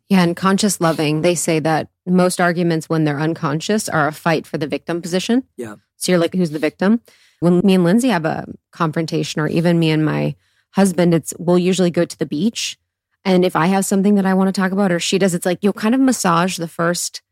Yeah, 0.08 0.22
and 0.22 0.36
conscious 0.36 0.80
loving, 0.80 1.22
they 1.22 1.34
say 1.34 1.60
that 1.60 1.88
most 2.06 2.40
arguments 2.40 2.88
when 2.88 3.04
they're 3.04 3.20
unconscious 3.20 3.88
are 3.88 4.06
a 4.08 4.12
fight 4.12 4.46
for 4.46 4.58
the 4.58 4.66
victim 4.66 5.00
position. 5.00 5.44
Yeah. 5.56 5.76
So 5.96 6.12
you're 6.12 6.18
like, 6.18 6.34
who's 6.34 6.50
the 6.50 6.58
victim? 6.58 7.00
When 7.40 7.60
me 7.64 7.74
and 7.74 7.84
Lindsey 7.84 8.08
have 8.08 8.24
a 8.24 8.46
confrontation, 8.70 9.40
or 9.40 9.46
even 9.48 9.78
me 9.78 9.90
and 9.90 10.04
my 10.04 10.34
husband, 10.70 11.14
it's 11.14 11.32
we'll 11.38 11.58
usually 11.58 11.90
go 11.90 12.04
to 12.04 12.18
the 12.18 12.26
beach. 12.26 12.78
And 13.24 13.44
if 13.44 13.56
I 13.56 13.66
have 13.66 13.86
something 13.86 14.16
that 14.16 14.26
I 14.26 14.34
want 14.34 14.54
to 14.54 14.60
talk 14.60 14.72
about, 14.72 14.92
or 14.92 15.00
she 15.00 15.18
does, 15.18 15.32
it's 15.32 15.46
like 15.46 15.58
you'll 15.62 15.72
kind 15.72 15.94
of 15.94 16.00
massage 16.00 16.58
the 16.58 16.68
first 16.68 17.22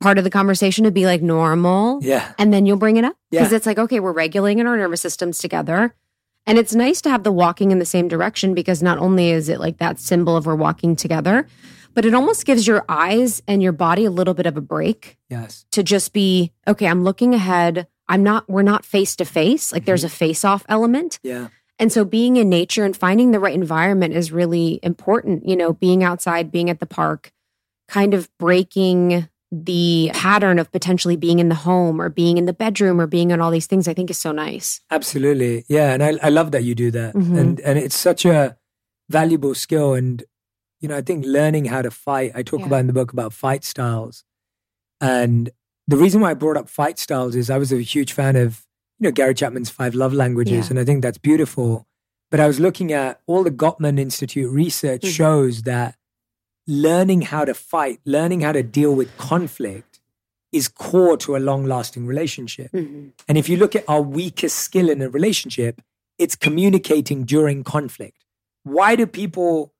part 0.00 0.16
of 0.18 0.24
the 0.24 0.30
conversation 0.30 0.84
to 0.84 0.90
be 0.90 1.04
like 1.06 1.20
normal. 1.22 1.98
Yeah. 2.02 2.32
And 2.38 2.52
then 2.52 2.64
you'll 2.64 2.76
bring 2.78 2.96
it 2.96 3.04
up. 3.04 3.16
Because 3.30 3.50
Yeah. 3.50 3.56
it's 3.56 3.66
like, 3.66 3.78
okay, 3.78 4.00
we're 4.00 4.12
regulating 4.12 4.66
our 4.66 4.76
nervous 4.76 5.00
systems 5.02 5.38
together. 5.38 5.94
And 6.46 6.58
it's 6.58 6.74
nice 6.74 7.00
to 7.02 7.10
have 7.10 7.24
the 7.24 7.32
walking 7.32 7.72
in 7.72 7.78
the 7.78 7.84
same 7.84 8.08
direction 8.08 8.54
because 8.54 8.82
not 8.82 8.98
only 8.98 9.30
is 9.30 9.48
it 9.48 9.58
like 9.58 9.78
that 9.78 9.98
symbol 9.98 10.36
of 10.36 10.46
we're 10.46 10.54
walking 10.54 10.94
together, 10.94 11.46
but 11.92 12.04
it 12.04 12.14
almost 12.14 12.44
gives 12.46 12.66
your 12.66 12.84
eyes 12.88 13.42
and 13.48 13.62
your 13.62 13.72
body 13.72 14.04
a 14.04 14.10
little 14.10 14.34
bit 14.34 14.46
of 14.46 14.56
a 14.56 14.60
break 14.60 15.16
Yes. 15.28 15.64
to 15.72 15.82
just 15.82 16.12
be, 16.12 16.52
okay, 16.68 16.86
I'm 16.86 17.04
looking 17.04 17.34
ahead. 17.34 17.88
I'm 18.08 18.22
not, 18.22 18.48
we're 18.48 18.62
not 18.62 18.84
face 18.84 19.16
to 19.16 19.24
face. 19.24 19.72
Like 19.72 19.86
there's 19.86 20.02
mm-hmm. 20.04 20.06
a 20.14 20.16
face 20.16 20.44
off 20.44 20.64
element. 20.68 21.18
Yeah. 21.22 21.48
And 21.78 21.92
so 21.92 22.04
being 22.04 22.36
in 22.36 22.48
nature 22.48 22.84
and 22.84 22.96
finding 22.96 23.32
the 23.32 23.40
right 23.40 23.54
environment 23.54 24.14
is 24.14 24.30
really 24.30 24.78
important. 24.82 25.48
You 25.48 25.56
know, 25.56 25.72
being 25.72 26.04
outside, 26.04 26.52
being 26.52 26.70
at 26.70 26.80
the 26.80 26.86
park, 26.86 27.32
kind 27.88 28.14
of 28.14 28.30
breaking 28.38 29.28
the 29.52 30.10
pattern 30.12 30.58
of 30.58 30.70
potentially 30.72 31.16
being 31.16 31.38
in 31.38 31.48
the 31.48 31.54
home 31.54 32.00
or 32.00 32.08
being 32.08 32.36
in 32.36 32.46
the 32.46 32.52
bedroom 32.52 33.00
or 33.00 33.06
being 33.06 33.32
on 33.32 33.40
all 33.40 33.50
these 33.50 33.66
things, 33.66 33.86
I 33.86 33.94
think 33.94 34.10
is 34.10 34.18
so 34.18 34.32
nice. 34.32 34.80
Absolutely. 34.90 35.64
Yeah. 35.68 35.92
And 35.92 36.02
I, 36.02 36.18
I 36.22 36.28
love 36.30 36.50
that 36.52 36.64
you 36.64 36.74
do 36.74 36.90
that. 36.90 37.14
Mhm. 37.14 37.38
And 37.38 37.60
and 37.60 37.78
it's 37.78 37.96
such 37.96 38.24
a 38.24 38.56
valuable 39.08 39.54
skill. 39.54 39.94
And, 39.94 40.24
you 40.80 40.88
know, 40.88 40.96
I 40.96 41.00
think 41.02 41.24
learning 41.24 41.66
how 41.66 41.80
to 41.82 41.90
fight, 41.92 42.32
I 42.34 42.42
talk 42.42 42.60
Yeah. 42.60 42.66
about 42.66 42.80
in 42.80 42.86
the 42.88 42.92
book 42.92 43.12
about 43.12 43.32
fight 43.32 43.62
styles. 43.64 44.24
And 45.00 45.50
the 45.86 45.96
reason 45.96 46.20
why 46.20 46.30
I 46.30 46.34
brought 46.34 46.56
up 46.56 46.68
fight 46.68 46.98
styles 46.98 47.36
is 47.36 47.48
I 47.50 47.58
was 47.58 47.72
a 47.72 47.80
huge 47.80 48.12
fan 48.12 48.34
of, 48.36 48.66
you 48.98 49.04
know, 49.04 49.12
Gary 49.12 49.34
Chapman's 49.34 49.70
Five 49.70 49.94
Love 49.94 50.12
Languages. 50.12 50.66
Yeah. 50.66 50.70
And 50.70 50.78
I 50.80 50.84
think 50.84 51.02
that's 51.02 51.18
beautiful. 51.18 51.86
But 52.30 52.40
I 52.40 52.46
was 52.48 52.58
looking 52.58 52.92
at 52.92 53.20
all 53.26 53.44
the 53.44 53.50
Gottman 53.52 54.00
Institute 54.00 54.50
research 54.50 55.02
Mhm. 55.02 55.10
shows 55.10 55.62
that 55.62 55.96
learning 56.66 57.22
how 57.22 57.44
to 57.44 57.54
fight, 57.54 58.00
learning 58.04 58.40
how 58.40 58.52
to 58.52 58.62
deal 58.62 58.94
with 58.94 59.16
conflict 59.18 60.00
is 60.52 60.68
core 60.68 61.16
to 61.18 61.36
a 61.36 61.38
long 61.38 61.64
lasting 61.66 62.06
relationship. 62.06 62.72
And 62.72 63.12
if 63.38 63.48
you 63.48 63.56
look 63.56 63.76
at 63.76 63.84
our 63.88 64.00
weakest 64.02 64.56
skill 64.58 64.88
in 64.88 65.02
a 65.02 65.08
relationship, 65.08 65.80
it's 66.18 66.34
communicating 66.36 67.24
during 67.24 67.62
conflict. 67.62 68.24
Why 68.62 68.96
do 68.96 69.06
people 69.06 69.74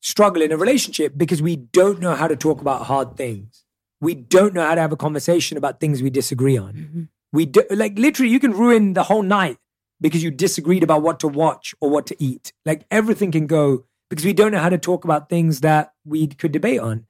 struggle 0.00 0.42
in 0.42 0.50
a 0.50 0.56
relationship? 0.56 1.12
Because 1.16 1.42
we 1.42 1.56
don't 1.56 2.00
know 2.00 2.14
how 2.14 2.26
to 2.28 2.36
talk 2.36 2.60
about 2.60 2.86
hard 2.86 3.16
things. 3.16 3.64
We 4.00 4.14
don't 4.14 4.54
know 4.54 4.64
how 4.66 4.74
to 4.74 4.80
have 4.80 4.92
a 4.92 4.96
conversation 4.96 5.56
about 5.56 5.78
things 5.80 6.02
we 6.02 6.10
disagree 6.10 6.56
on. 6.56 6.74
Mhm. 6.74 7.08
We 7.32 7.46
do, 7.46 7.62
like 7.70 7.98
literally, 7.98 8.30
you 8.32 8.40
can 8.40 8.52
ruin 8.52 8.92
the 8.94 9.04
whole 9.04 9.22
night 9.22 9.58
because 10.00 10.22
you 10.22 10.30
disagreed 10.30 10.82
about 10.82 11.02
what 11.02 11.20
to 11.20 11.28
watch 11.28 11.74
or 11.80 11.90
what 11.90 12.06
to 12.06 12.16
eat. 12.22 12.52
Like 12.64 12.86
everything 12.90 13.30
can 13.32 13.46
go 13.46 13.84
because 14.10 14.24
we 14.24 14.32
don't 14.32 14.52
know 14.52 14.58
how 14.58 14.68
to 14.68 14.78
talk 14.78 15.04
about 15.04 15.28
things 15.28 15.60
that 15.60 15.92
we 16.04 16.26
could 16.26 16.52
debate 16.52 16.80
on. 16.80 17.06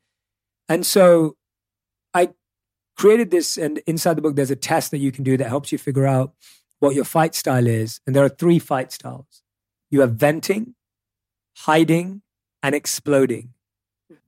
And 0.69 0.87
so 0.87 1.37
I 2.13 2.31
created 2.97 3.31
this, 3.31 3.57
and 3.57 3.79
inside 3.87 4.15
the 4.15 4.23
book, 4.23 4.37
there's 4.37 4.51
a 4.51 4.57
test 4.57 4.91
that 4.91 4.99
you 4.99 5.13
can 5.13 5.25
do 5.25 5.37
that 5.37 5.49
helps 5.49 5.73
you 5.73 5.79
figure 5.79 6.07
out 6.07 6.33
what 6.79 6.95
your 6.95 7.05
fight 7.05 7.35
style 7.35 7.67
is. 7.67 8.01
And 8.07 8.15
there 8.15 8.25
are 8.25 8.29
three 8.29 8.59
fight 8.59 8.93
styles 8.93 9.43
you 9.91 10.01
have 10.01 10.13
venting, 10.13 10.75
hiding, 11.59 12.23
and 12.63 12.75
exploding. 12.75 13.51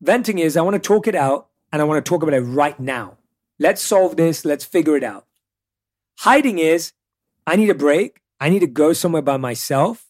Venting 0.01 0.39
is 0.39 0.57
I 0.57 0.63
want 0.63 0.75
to 0.75 0.81
talk 0.81 1.07
it 1.07 1.15
out 1.15 1.49
and 1.73 1.83
I 1.83 1.85
want 1.85 2.05
to 2.05 2.09
talk 2.09 2.23
about 2.23 2.35
it 2.35 2.41
right 2.41 2.79
now. 2.79 3.17
Let's 3.59 3.83
solve 3.83 4.17
this. 4.17 4.45
Let's 4.45 4.65
figure 4.65 4.97
it 4.97 5.03
out. 5.03 5.27
Hiding 6.19 6.59
is 6.59 6.93
I 7.47 7.57
need 7.57 7.71
a 7.71 7.75
break. 7.75 8.21
I 8.41 8.49
need 8.49 8.61
to 8.61 8.67
go 8.67 8.93
somewhere 8.93 9.23
by 9.23 9.39
myself. 9.39 10.06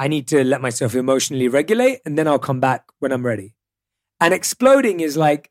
I 0.00 0.08
need 0.08 0.26
to 0.28 0.42
let 0.44 0.62
myself 0.62 0.94
emotionally 0.94 1.46
regulate 1.46 2.00
and 2.06 2.16
then 2.16 2.26
I'll 2.26 2.38
come 2.38 2.58
back 2.58 2.86
when 3.00 3.12
I'm 3.12 3.24
ready. 3.24 3.52
And 4.18 4.32
exploding 4.32 5.00
is 5.00 5.14
like, 5.14 5.50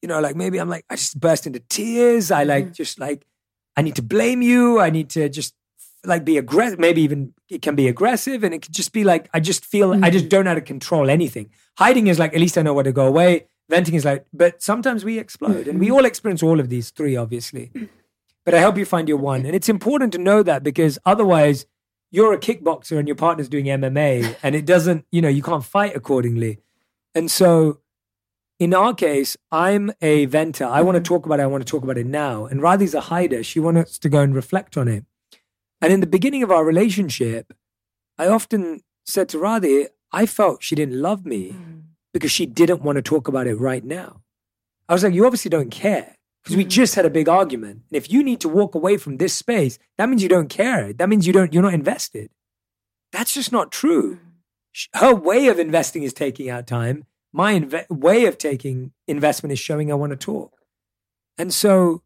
you 0.00 0.08
know, 0.08 0.18
like 0.18 0.34
maybe 0.34 0.58
I'm 0.58 0.70
like, 0.70 0.86
I 0.88 0.96
just 0.96 1.20
burst 1.20 1.46
into 1.46 1.60
tears. 1.60 2.30
I 2.30 2.44
like, 2.44 2.64
mm-hmm. 2.64 2.72
just 2.72 2.98
like, 2.98 3.26
I 3.76 3.82
need 3.82 3.96
to 3.96 4.02
blame 4.02 4.40
you. 4.40 4.80
I 4.80 4.88
need 4.88 5.10
to 5.10 5.28
just 5.28 5.54
like 6.06 6.24
be 6.24 6.38
aggressive. 6.38 6.78
Maybe 6.78 7.02
even 7.02 7.34
it 7.50 7.60
can 7.60 7.74
be 7.74 7.86
aggressive 7.86 8.42
and 8.44 8.54
it 8.54 8.62
could 8.62 8.72
just 8.72 8.94
be 8.94 9.04
like, 9.04 9.28
I 9.34 9.40
just 9.40 9.66
feel, 9.66 9.92
I 10.02 10.08
just 10.08 10.24
mm-hmm. 10.24 10.28
don't 10.30 10.44
know 10.46 10.52
how 10.52 10.54
to 10.54 10.62
control 10.62 11.10
anything. 11.10 11.50
Hiding 11.76 12.06
is 12.06 12.18
like, 12.18 12.32
at 12.32 12.40
least 12.40 12.56
I 12.56 12.62
know 12.62 12.72
where 12.72 12.84
to 12.84 12.92
go 12.92 13.06
away. 13.06 13.48
Venting 13.68 13.94
is 13.94 14.06
like, 14.06 14.24
but 14.32 14.62
sometimes 14.62 15.04
we 15.04 15.18
explode 15.18 15.68
and 15.68 15.78
we 15.78 15.88
mm-hmm. 15.88 15.96
all 15.96 16.04
experience 16.06 16.42
all 16.42 16.60
of 16.60 16.70
these 16.70 16.88
three, 16.88 17.14
obviously. 17.14 17.70
But 18.46 18.54
I 18.54 18.58
help 18.58 18.78
you 18.78 18.86
find 18.86 19.06
your 19.06 19.18
one. 19.18 19.44
And 19.44 19.54
it's 19.54 19.68
important 19.68 20.14
to 20.14 20.18
know 20.18 20.42
that 20.42 20.62
because 20.62 20.98
otherwise 21.04 21.66
you're 22.10 22.32
a 22.32 22.38
kickboxer 22.38 22.98
and 22.98 23.06
your 23.08 23.16
partner's 23.16 23.48
doing 23.48 23.66
MMA 23.66 24.36
and 24.42 24.54
it 24.54 24.66
doesn't, 24.66 25.06
you 25.10 25.22
know, 25.22 25.28
you 25.28 25.42
can't 25.42 25.64
fight 25.64 25.94
accordingly. 25.96 26.58
And 27.14 27.30
so 27.30 27.80
in 28.58 28.74
our 28.74 28.94
case, 28.94 29.36
I'm 29.50 29.90
a 30.02 30.26
venter. 30.26 30.66
I 30.66 30.82
want 30.82 30.96
to 30.96 31.00
mm-hmm. 31.00 31.14
talk 31.14 31.26
about 31.26 31.40
it. 31.40 31.44
I 31.44 31.46
want 31.46 31.66
to 31.66 31.70
talk 31.70 31.82
about 31.82 31.96
it 31.96 32.06
now. 32.06 32.44
And 32.44 32.60
Radhi's 32.60 32.94
a 32.94 33.00
hider. 33.00 33.42
She 33.42 33.58
wants 33.58 33.92
us 33.92 33.98
to 33.98 34.08
go 34.08 34.20
and 34.20 34.34
reflect 34.34 34.76
on 34.76 34.86
it. 34.86 35.04
And 35.80 35.92
in 35.92 36.00
the 36.00 36.06
beginning 36.06 36.42
of 36.42 36.50
our 36.50 36.64
relationship, 36.64 37.54
I 38.18 38.28
often 38.28 38.82
said 39.06 39.30
to 39.30 39.38
Radhi, 39.38 39.86
I 40.12 40.26
felt 40.26 40.62
she 40.62 40.74
didn't 40.74 41.00
love 41.00 41.24
me 41.24 41.52
mm. 41.52 41.82
because 42.12 42.30
she 42.30 42.44
didn't 42.44 42.82
want 42.82 42.96
to 42.96 43.02
talk 43.02 43.28
about 43.28 43.46
it 43.46 43.54
right 43.54 43.82
now. 43.82 44.20
I 44.88 44.92
was 44.92 45.02
like, 45.02 45.14
you 45.14 45.24
obviously 45.24 45.48
don't 45.48 45.70
care 45.70 46.16
because 46.42 46.56
we 46.56 46.64
just 46.64 46.94
had 46.94 47.04
a 47.04 47.10
big 47.10 47.28
argument. 47.28 47.82
And 47.90 47.96
if 47.96 48.10
you 48.10 48.22
need 48.22 48.40
to 48.40 48.48
walk 48.48 48.74
away 48.74 48.96
from 48.96 49.16
this 49.16 49.34
space, 49.34 49.78
that 49.98 50.08
means 50.08 50.22
you 50.22 50.28
don't 50.28 50.48
care. 50.48 50.92
That 50.92 51.08
means 51.08 51.26
you 51.26 51.32
don't, 51.32 51.52
you're 51.52 51.62
not 51.62 51.74
invested. 51.74 52.30
That's 53.12 53.34
just 53.34 53.52
not 53.52 53.72
true. 53.72 54.18
Her 54.94 55.14
way 55.14 55.48
of 55.48 55.58
investing 55.58 56.02
is 56.02 56.12
taking 56.12 56.48
out 56.48 56.66
time. 56.66 57.04
My 57.32 57.58
inve- 57.58 57.90
way 57.90 58.24
of 58.24 58.38
taking 58.38 58.92
investment 59.06 59.52
is 59.52 59.58
showing 59.58 59.90
I 59.90 59.96
want 59.96 60.10
to 60.10 60.16
talk. 60.16 60.60
And 61.36 61.52
so 61.52 62.02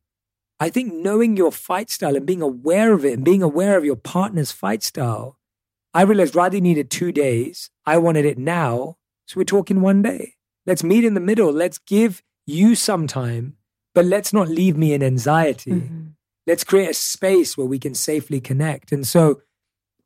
I 0.61 0.71
think 0.71 0.93
knowing 0.93 1.37
your 1.37 1.53
fight 1.53 1.91
style 1.91 2.17
and 2.17 2.27
being 2.27 2.43
aware 2.43 2.93
of 2.93 3.05
it 3.05 3.15
and 3.15 3.25
being 3.25 3.43
aware 3.43 3.77
of 3.77 3.85
your 3.85 3.97
partner's 3.97 4.53
fight 4.53 4.83
style, 4.83 5.39
I 5.93 6.03
realized 6.03 6.35
Radhi 6.35 6.61
needed 6.61 6.91
two 6.91 7.13
days. 7.13 7.71
I 7.87 7.99
wanted 7.99 8.25
it 8.25 8.39
now. 8.39 8.97
So 9.27 9.39
we're 9.39 9.45
talking 9.45 9.81
one 9.81 10.03
day. 10.03 10.35
Let's 10.67 10.83
meet 10.83 11.05
in 11.05 11.15
the 11.15 11.21
middle. 11.21 11.53
Let's 11.53 11.79
give 11.79 12.23
you 12.47 12.75
some 12.75 13.07
time, 13.07 13.57
but 13.95 14.05
let's 14.05 14.33
not 14.33 14.49
leave 14.49 14.77
me 14.77 14.93
in 14.93 15.03
anxiety. 15.03 15.71
Mm-hmm. 15.71 16.07
Let's 16.47 16.65
create 16.65 16.91
a 16.91 16.95
space 16.95 17.57
where 17.57 17.67
we 17.67 17.79
can 17.79 17.95
safely 17.95 18.41
connect. 18.41 18.93
And 18.93 19.07
so 19.07 19.41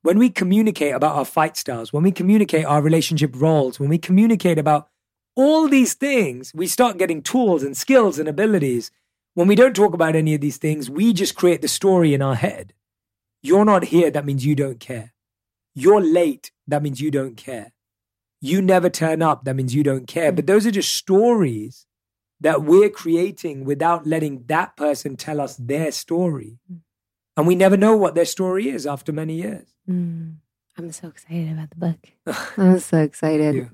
when 0.02 0.18
we 0.18 0.30
communicate 0.30 0.94
about 0.94 1.16
our 1.16 1.24
fight 1.24 1.56
styles, 1.56 1.92
when 1.92 2.04
we 2.04 2.12
communicate 2.12 2.64
our 2.64 2.80
relationship 2.80 3.32
roles, 3.34 3.80
when 3.80 3.88
we 3.88 3.98
communicate 3.98 4.58
about 4.58 4.88
all 5.34 5.68
these 5.68 5.94
things, 5.94 6.52
we 6.54 6.66
start 6.66 6.98
getting 6.98 7.22
tools 7.22 7.62
and 7.62 7.76
skills 7.76 8.18
and 8.18 8.28
abilities. 8.28 8.90
When 9.34 9.48
we 9.48 9.54
don't 9.54 9.74
talk 9.74 9.94
about 9.94 10.16
any 10.16 10.34
of 10.34 10.40
these 10.40 10.58
things, 10.58 10.88
we 10.90 11.12
just 11.12 11.34
create 11.34 11.62
the 11.62 11.68
story 11.68 12.14
in 12.14 12.22
our 12.22 12.34
head. 12.34 12.74
You're 13.42 13.64
not 13.64 13.84
here, 13.84 14.10
that 14.10 14.26
means 14.26 14.44
you 14.44 14.54
don't 14.54 14.80
care. 14.80 15.12
You're 15.74 16.00
late, 16.00 16.52
that 16.66 16.82
means 16.82 17.00
you 17.00 17.10
don't 17.10 17.36
care. 17.36 17.72
You 18.40 18.62
never 18.62 18.90
turn 18.90 19.22
up, 19.22 19.44
that 19.44 19.56
means 19.56 19.74
you 19.74 19.82
don't 19.82 20.06
care. 20.06 20.32
But 20.32 20.46
those 20.46 20.66
are 20.66 20.72
just 20.72 20.92
stories 20.92 21.86
that 22.40 22.62
we're 22.62 22.90
creating 22.90 23.64
without 23.64 24.06
letting 24.06 24.44
that 24.46 24.76
person 24.76 25.16
tell 25.16 25.40
us 25.40 25.56
their 25.56 25.90
story. 25.92 26.58
And 27.36 27.46
we 27.46 27.54
never 27.54 27.76
know 27.76 27.96
what 27.96 28.14
their 28.14 28.24
story 28.24 28.68
is 28.68 28.86
after 28.86 29.12
many 29.12 29.34
years. 29.34 29.68
Mm. 29.88 30.36
I'm 30.76 30.92
so 30.92 31.08
excited 31.08 31.50
about 31.50 31.70
the 31.70 31.76
book. 31.76 32.48
I'm 32.56 32.78
so 32.78 32.98
excited. 32.98 33.54
Yeah. 33.54 33.68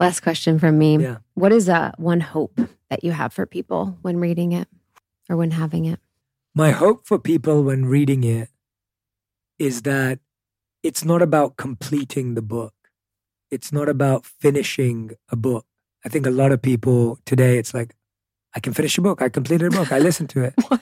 Last 0.00 0.20
question 0.20 0.58
from 0.58 0.78
me. 0.78 0.98
Yeah. 0.98 1.18
What 1.34 1.52
is 1.52 1.68
uh, 1.68 1.92
one 1.98 2.20
hope 2.20 2.58
that 2.88 3.04
you 3.04 3.12
have 3.12 3.32
for 3.32 3.46
people 3.46 3.98
when 4.02 4.18
reading 4.18 4.52
it 4.52 4.68
or 5.28 5.36
when 5.36 5.52
having 5.52 5.84
it? 5.84 6.00
My 6.54 6.70
hope 6.70 7.06
for 7.06 7.18
people 7.18 7.62
when 7.62 7.84
reading 7.84 8.24
it 8.24 8.48
is 9.58 9.82
that 9.82 10.20
it's 10.82 11.04
not 11.04 11.22
about 11.22 11.56
completing 11.56 12.34
the 12.34 12.42
book. 12.42 12.74
It's 13.50 13.72
not 13.72 13.88
about 13.88 14.24
finishing 14.24 15.12
a 15.28 15.36
book. 15.36 15.66
I 16.04 16.08
think 16.08 16.26
a 16.26 16.30
lot 16.30 16.52
of 16.52 16.60
people 16.60 17.18
today, 17.24 17.58
it's 17.58 17.72
like, 17.74 17.94
I 18.54 18.60
can 18.60 18.72
finish 18.72 18.96
a 18.98 19.00
book. 19.00 19.22
I 19.22 19.28
completed 19.28 19.72
a 19.72 19.76
book. 19.76 19.90
I 19.92 19.98
listened 19.98 20.30
to 20.30 20.44
it. 20.44 20.54
What? 20.68 20.80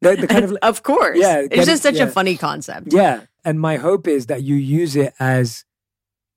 The, 0.00 0.16
the 0.16 0.26
kind 0.26 0.44
of, 0.44 0.56
of 0.62 0.82
course. 0.82 1.16
Yeah, 1.20 1.42
It's 1.50 1.66
just 1.66 1.84
of- 1.84 1.94
such 1.96 2.00
a 2.00 2.10
funny 2.10 2.36
concept. 2.36 2.92
yeah. 2.92 3.22
And 3.44 3.60
my 3.60 3.76
hope 3.76 4.06
is 4.08 4.26
that 4.26 4.42
you 4.42 4.54
use 4.56 4.96
it 4.96 5.14
as 5.20 5.64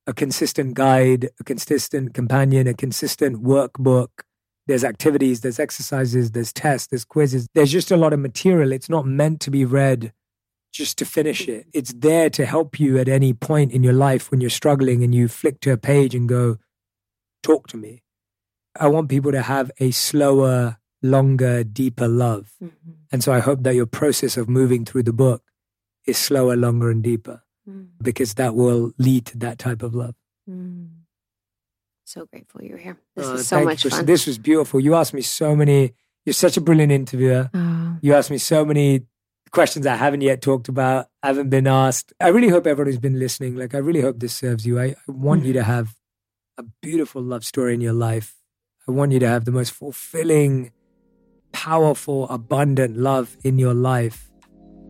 a 0.07 0.13
consistent 0.13 0.75
guide, 0.75 1.29
a 1.39 1.43
consistent 1.43 2.13
companion, 2.13 2.67
a 2.67 2.73
consistent 2.75 3.43
workbook. 3.43 4.09
There's 4.67 4.83
activities, 4.83 5.41
there's 5.41 5.59
exercises, 5.59 6.31
there's 6.31 6.51
tests, 6.53 6.87
there's 6.87 7.05
quizzes. 7.05 7.47
There's 7.55 7.71
just 7.71 7.91
a 7.91 7.97
lot 7.97 8.13
of 8.13 8.19
material. 8.19 8.71
It's 8.71 8.89
not 8.89 9.05
meant 9.07 9.39
to 9.41 9.51
be 9.51 9.65
read 9.65 10.11
just 10.73 10.97
to 10.99 11.05
finish 11.05 11.47
it. 11.47 11.65
It's 11.73 11.93
there 11.93 12.29
to 12.31 12.45
help 12.45 12.79
you 12.79 12.97
at 12.99 13.07
any 13.07 13.33
point 13.33 13.71
in 13.71 13.83
your 13.83 13.93
life 13.93 14.29
when 14.29 14.41
you're 14.41 14.49
struggling 14.49 15.03
and 15.03 15.13
you 15.15 15.27
flick 15.27 15.59
to 15.61 15.71
a 15.71 15.77
page 15.77 16.13
and 16.13 16.27
go, 16.29 16.57
talk 17.43 17.67
to 17.69 17.77
me. 17.77 18.01
I 18.79 18.87
want 18.87 19.09
people 19.09 19.31
to 19.31 19.41
have 19.41 19.71
a 19.79 19.91
slower, 19.91 20.77
longer, 21.01 21.63
deeper 21.63 22.07
love. 22.07 22.51
Mm-hmm. 22.61 22.91
And 23.11 23.23
so 23.23 23.31
I 23.31 23.39
hope 23.39 23.63
that 23.63 23.75
your 23.75 23.85
process 23.85 24.37
of 24.37 24.49
moving 24.49 24.85
through 24.85 25.03
the 25.03 25.13
book 25.13 25.43
is 26.05 26.17
slower, 26.17 26.55
longer, 26.55 26.89
and 26.91 27.01
deeper 27.03 27.43
mm. 27.67 27.87
because 28.01 28.33
that 28.35 28.55
will 28.55 28.91
lead 28.97 29.25
to 29.27 29.37
that 29.39 29.57
type 29.59 29.81
of 29.81 29.95
love. 29.95 30.15
Mm. 30.49 30.89
So 32.03 32.25
grateful 32.25 32.63
you're 32.63 32.77
here. 32.77 32.97
This 33.15 33.27
Uh, 33.27 33.31
was 33.31 33.47
so 33.47 33.63
much 33.63 33.81
Kristen. 33.81 33.99
fun. 33.99 34.05
This 34.05 34.27
was 34.27 34.37
beautiful. 34.37 34.79
You 34.79 34.93
asked 34.95 35.13
me 35.13 35.21
so 35.21 35.55
many, 35.55 35.93
you're 36.25 36.33
such 36.33 36.57
a 36.57 36.61
brilliant 36.61 36.91
interviewer. 36.91 37.49
Oh, 37.53 37.97
You 38.01 38.13
asked 38.13 38.29
me 38.29 38.37
so 38.37 38.63
many 38.65 39.07
questions 39.51 39.87
I 39.87 39.95
haven't 39.95 40.21
yet 40.21 40.41
talked 40.41 40.67
about, 40.67 41.07
haven't 41.23 41.49
been 41.49 41.65
asked. 41.65 42.13
I 42.19 42.27
really 42.27 42.49
hope 42.49 42.67
everyone 42.67 42.91
who's 42.91 42.99
been 42.99 43.17
listening, 43.17 43.55
like, 43.55 43.73
I 43.73 43.79
really 43.79 44.01
hope 44.01 44.19
this 44.19 44.35
serves 44.35 44.65
you. 44.67 44.79
I, 44.79 44.95
I 45.07 45.11
want 45.11 45.45
you 45.45 45.51
mm. 45.51 45.57
to 45.57 45.63
have 45.63 45.95
a 46.57 46.63
beautiful 46.81 47.21
love 47.23 47.43
story 47.43 47.73
in 47.73 47.81
your 47.81 47.93
life. 47.93 48.35
I 48.87 48.91
want 48.91 49.11
you 49.11 49.19
to 49.19 49.27
have 49.27 49.45
the 49.45 49.51
most 49.51 49.71
fulfilling, 49.71 50.71
powerful, 51.51 52.29
abundant 52.29 52.97
love 52.97 53.35
in 53.43 53.57
your 53.57 53.73
life. 53.73 54.29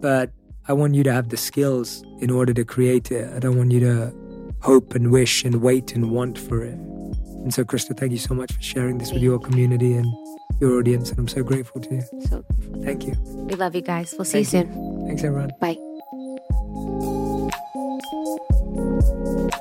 But 0.01 0.31
I 0.67 0.73
want 0.73 0.95
you 0.95 1.03
to 1.03 1.13
have 1.13 1.29
the 1.29 1.37
skills 1.37 2.03
in 2.19 2.29
order 2.29 2.53
to 2.53 2.65
create 2.65 3.11
it. 3.11 3.33
I 3.33 3.39
don't 3.39 3.57
want 3.57 3.71
you 3.71 3.79
to 3.81 4.13
hope 4.61 4.95
and 4.95 5.11
wish 5.11 5.45
and 5.45 5.61
wait 5.61 5.95
and 5.95 6.11
want 6.11 6.37
for 6.37 6.63
it. 6.63 6.73
And 6.73 7.53
so, 7.53 7.63
Krista, 7.63 7.97
thank 7.97 8.11
you 8.11 8.17
so 8.17 8.33
much 8.33 8.51
for 8.51 8.61
sharing 8.61 8.97
this 8.97 9.13
with 9.13 9.21
your 9.21 9.39
community 9.39 9.93
and 9.93 10.07
your 10.59 10.79
audience. 10.79 11.11
And 11.11 11.19
I'm 11.19 11.27
so 11.27 11.43
grateful 11.43 11.79
to 11.81 11.95
you. 11.95 12.01
so 12.27 12.41
grateful. 12.41 12.83
Thank 12.83 13.05
you. 13.05 13.13
We 13.49 13.55
love 13.55 13.75
you 13.75 13.81
guys. 13.81 14.13
We'll 14.17 14.25
see 14.25 14.43
Thank 14.43 14.67
you 14.67 14.73
soon. 14.73 15.07
Thanks, 15.07 15.23
everyone. 15.23 15.51
Bye. 15.61 15.77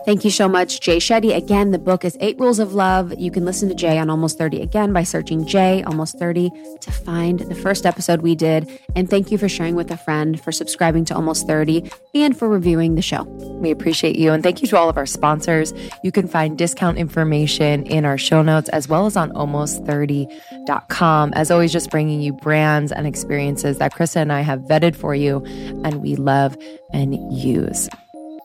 Thank 0.05 0.25
you 0.25 0.31
so 0.31 0.49
much, 0.49 0.81
Jay 0.81 0.99
Shetty. 0.99 1.35
Again, 1.35 1.71
the 1.71 1.79
book 1.79 2.05
is 2.05 2.19
Eight 2.21 2.39
Rules 2.39 2.59
of 2.59 2.75
Love. 2.75 3.19
You 3.19 3.31
can 3.31 3.47
listen 3.47 3.71
to 3.71 3.75
Jay 3.75 3.99
on 3.99 4.11
Almost 4.11 4.37
30 4.37 4.61
again 4.61 4.93
by 4.93 5.03
searching 5.03 5.47
Jay 5.47 5.83
Almost 5.85 6.19
30 6.19 6.51
to 6.81 6.93
find 6.93 7.41
the 7.41 7.55
first 7.55 7.87
episode 7.87 8.21
we 8.21 8.35
did. 8.35 8.69
And 8.95 9.09
thank 9.09 9.33
you 9.33 9.39
for 9.39 9.49
sharing 9.49 9.77
with 9.77 9.91
a 9.91 9.97
friend, 9.97 10.39
for 10.39 10.53
subscribing 10.53 11.07
to 11.07 11.15
Almost 11.15 11.47
30, 11.47 11.91
and 12.15 12.37
for 12.37 12.51
reviewing 12.51 12.97
the 12.97 13.03
show. 13.03 13.23
We 13.23 13.71
appreciate 13.71 14.16
you. 14.16 14.33
And 14.33 14.43
thank 14.43 14.61
you 14.61 14.69
to 14.69 14.77
all 14.77 14.91
of 14.91 14.99
our 14.99 15.07
sponsors. 15.07 15.73
You 16.03 16.12
can 16.12 16.29
find 16.29 16.59
discount 16.59 16.99
information 16.99 17.87
in 17.87 18.05
our 18.05 18.19
show 18.19 18.43
notes 18.43 18.69
as 18.71 18.89
well 18.89 19.07
as 19.07 19.16
on 19.16 19.33
almost30.com. 19.33 21.33
As 21.33 21.51
always, 21.51 21.73
just 21.73 21.91
bringing 21.91 22.21
you 22.21 22.35
brands 22.35 22.93
and 22.93 23.07
experiences 23.07 23.79
that 23.79 23.95
Krista 23.95 24.16
and 24.16 24.33
I 24.33 24.43
have 24.43 24.61
vetted 24.61 24.97
for 24.97 25.15
you 25.15 25.43
and 25.83 26.03
we 26.03 26.16
love 26.16 26.59
and 26.93 27.16
use. 27.33 27.89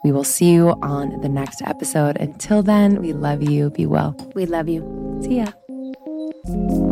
We 0.04 0.12
will 0.12 0.24
see 0.24 0.52
you 0.52 0.70
on 0.82 1.22
the 1.22 1.30
next 1.30 1.62
episode. 1.62 2.18
Until 2.18 2.64
then, 2.64 3.02
we 3.02 3.14
love 3.14 3.44
you. 3.44 3.70
Be 3.70 3.86
well. 3.86 4.16
We 4.36 4.46
love 4.46 4.70
you. 4.70 4.82
See 5.22 5.44
ya. 5.44 6.89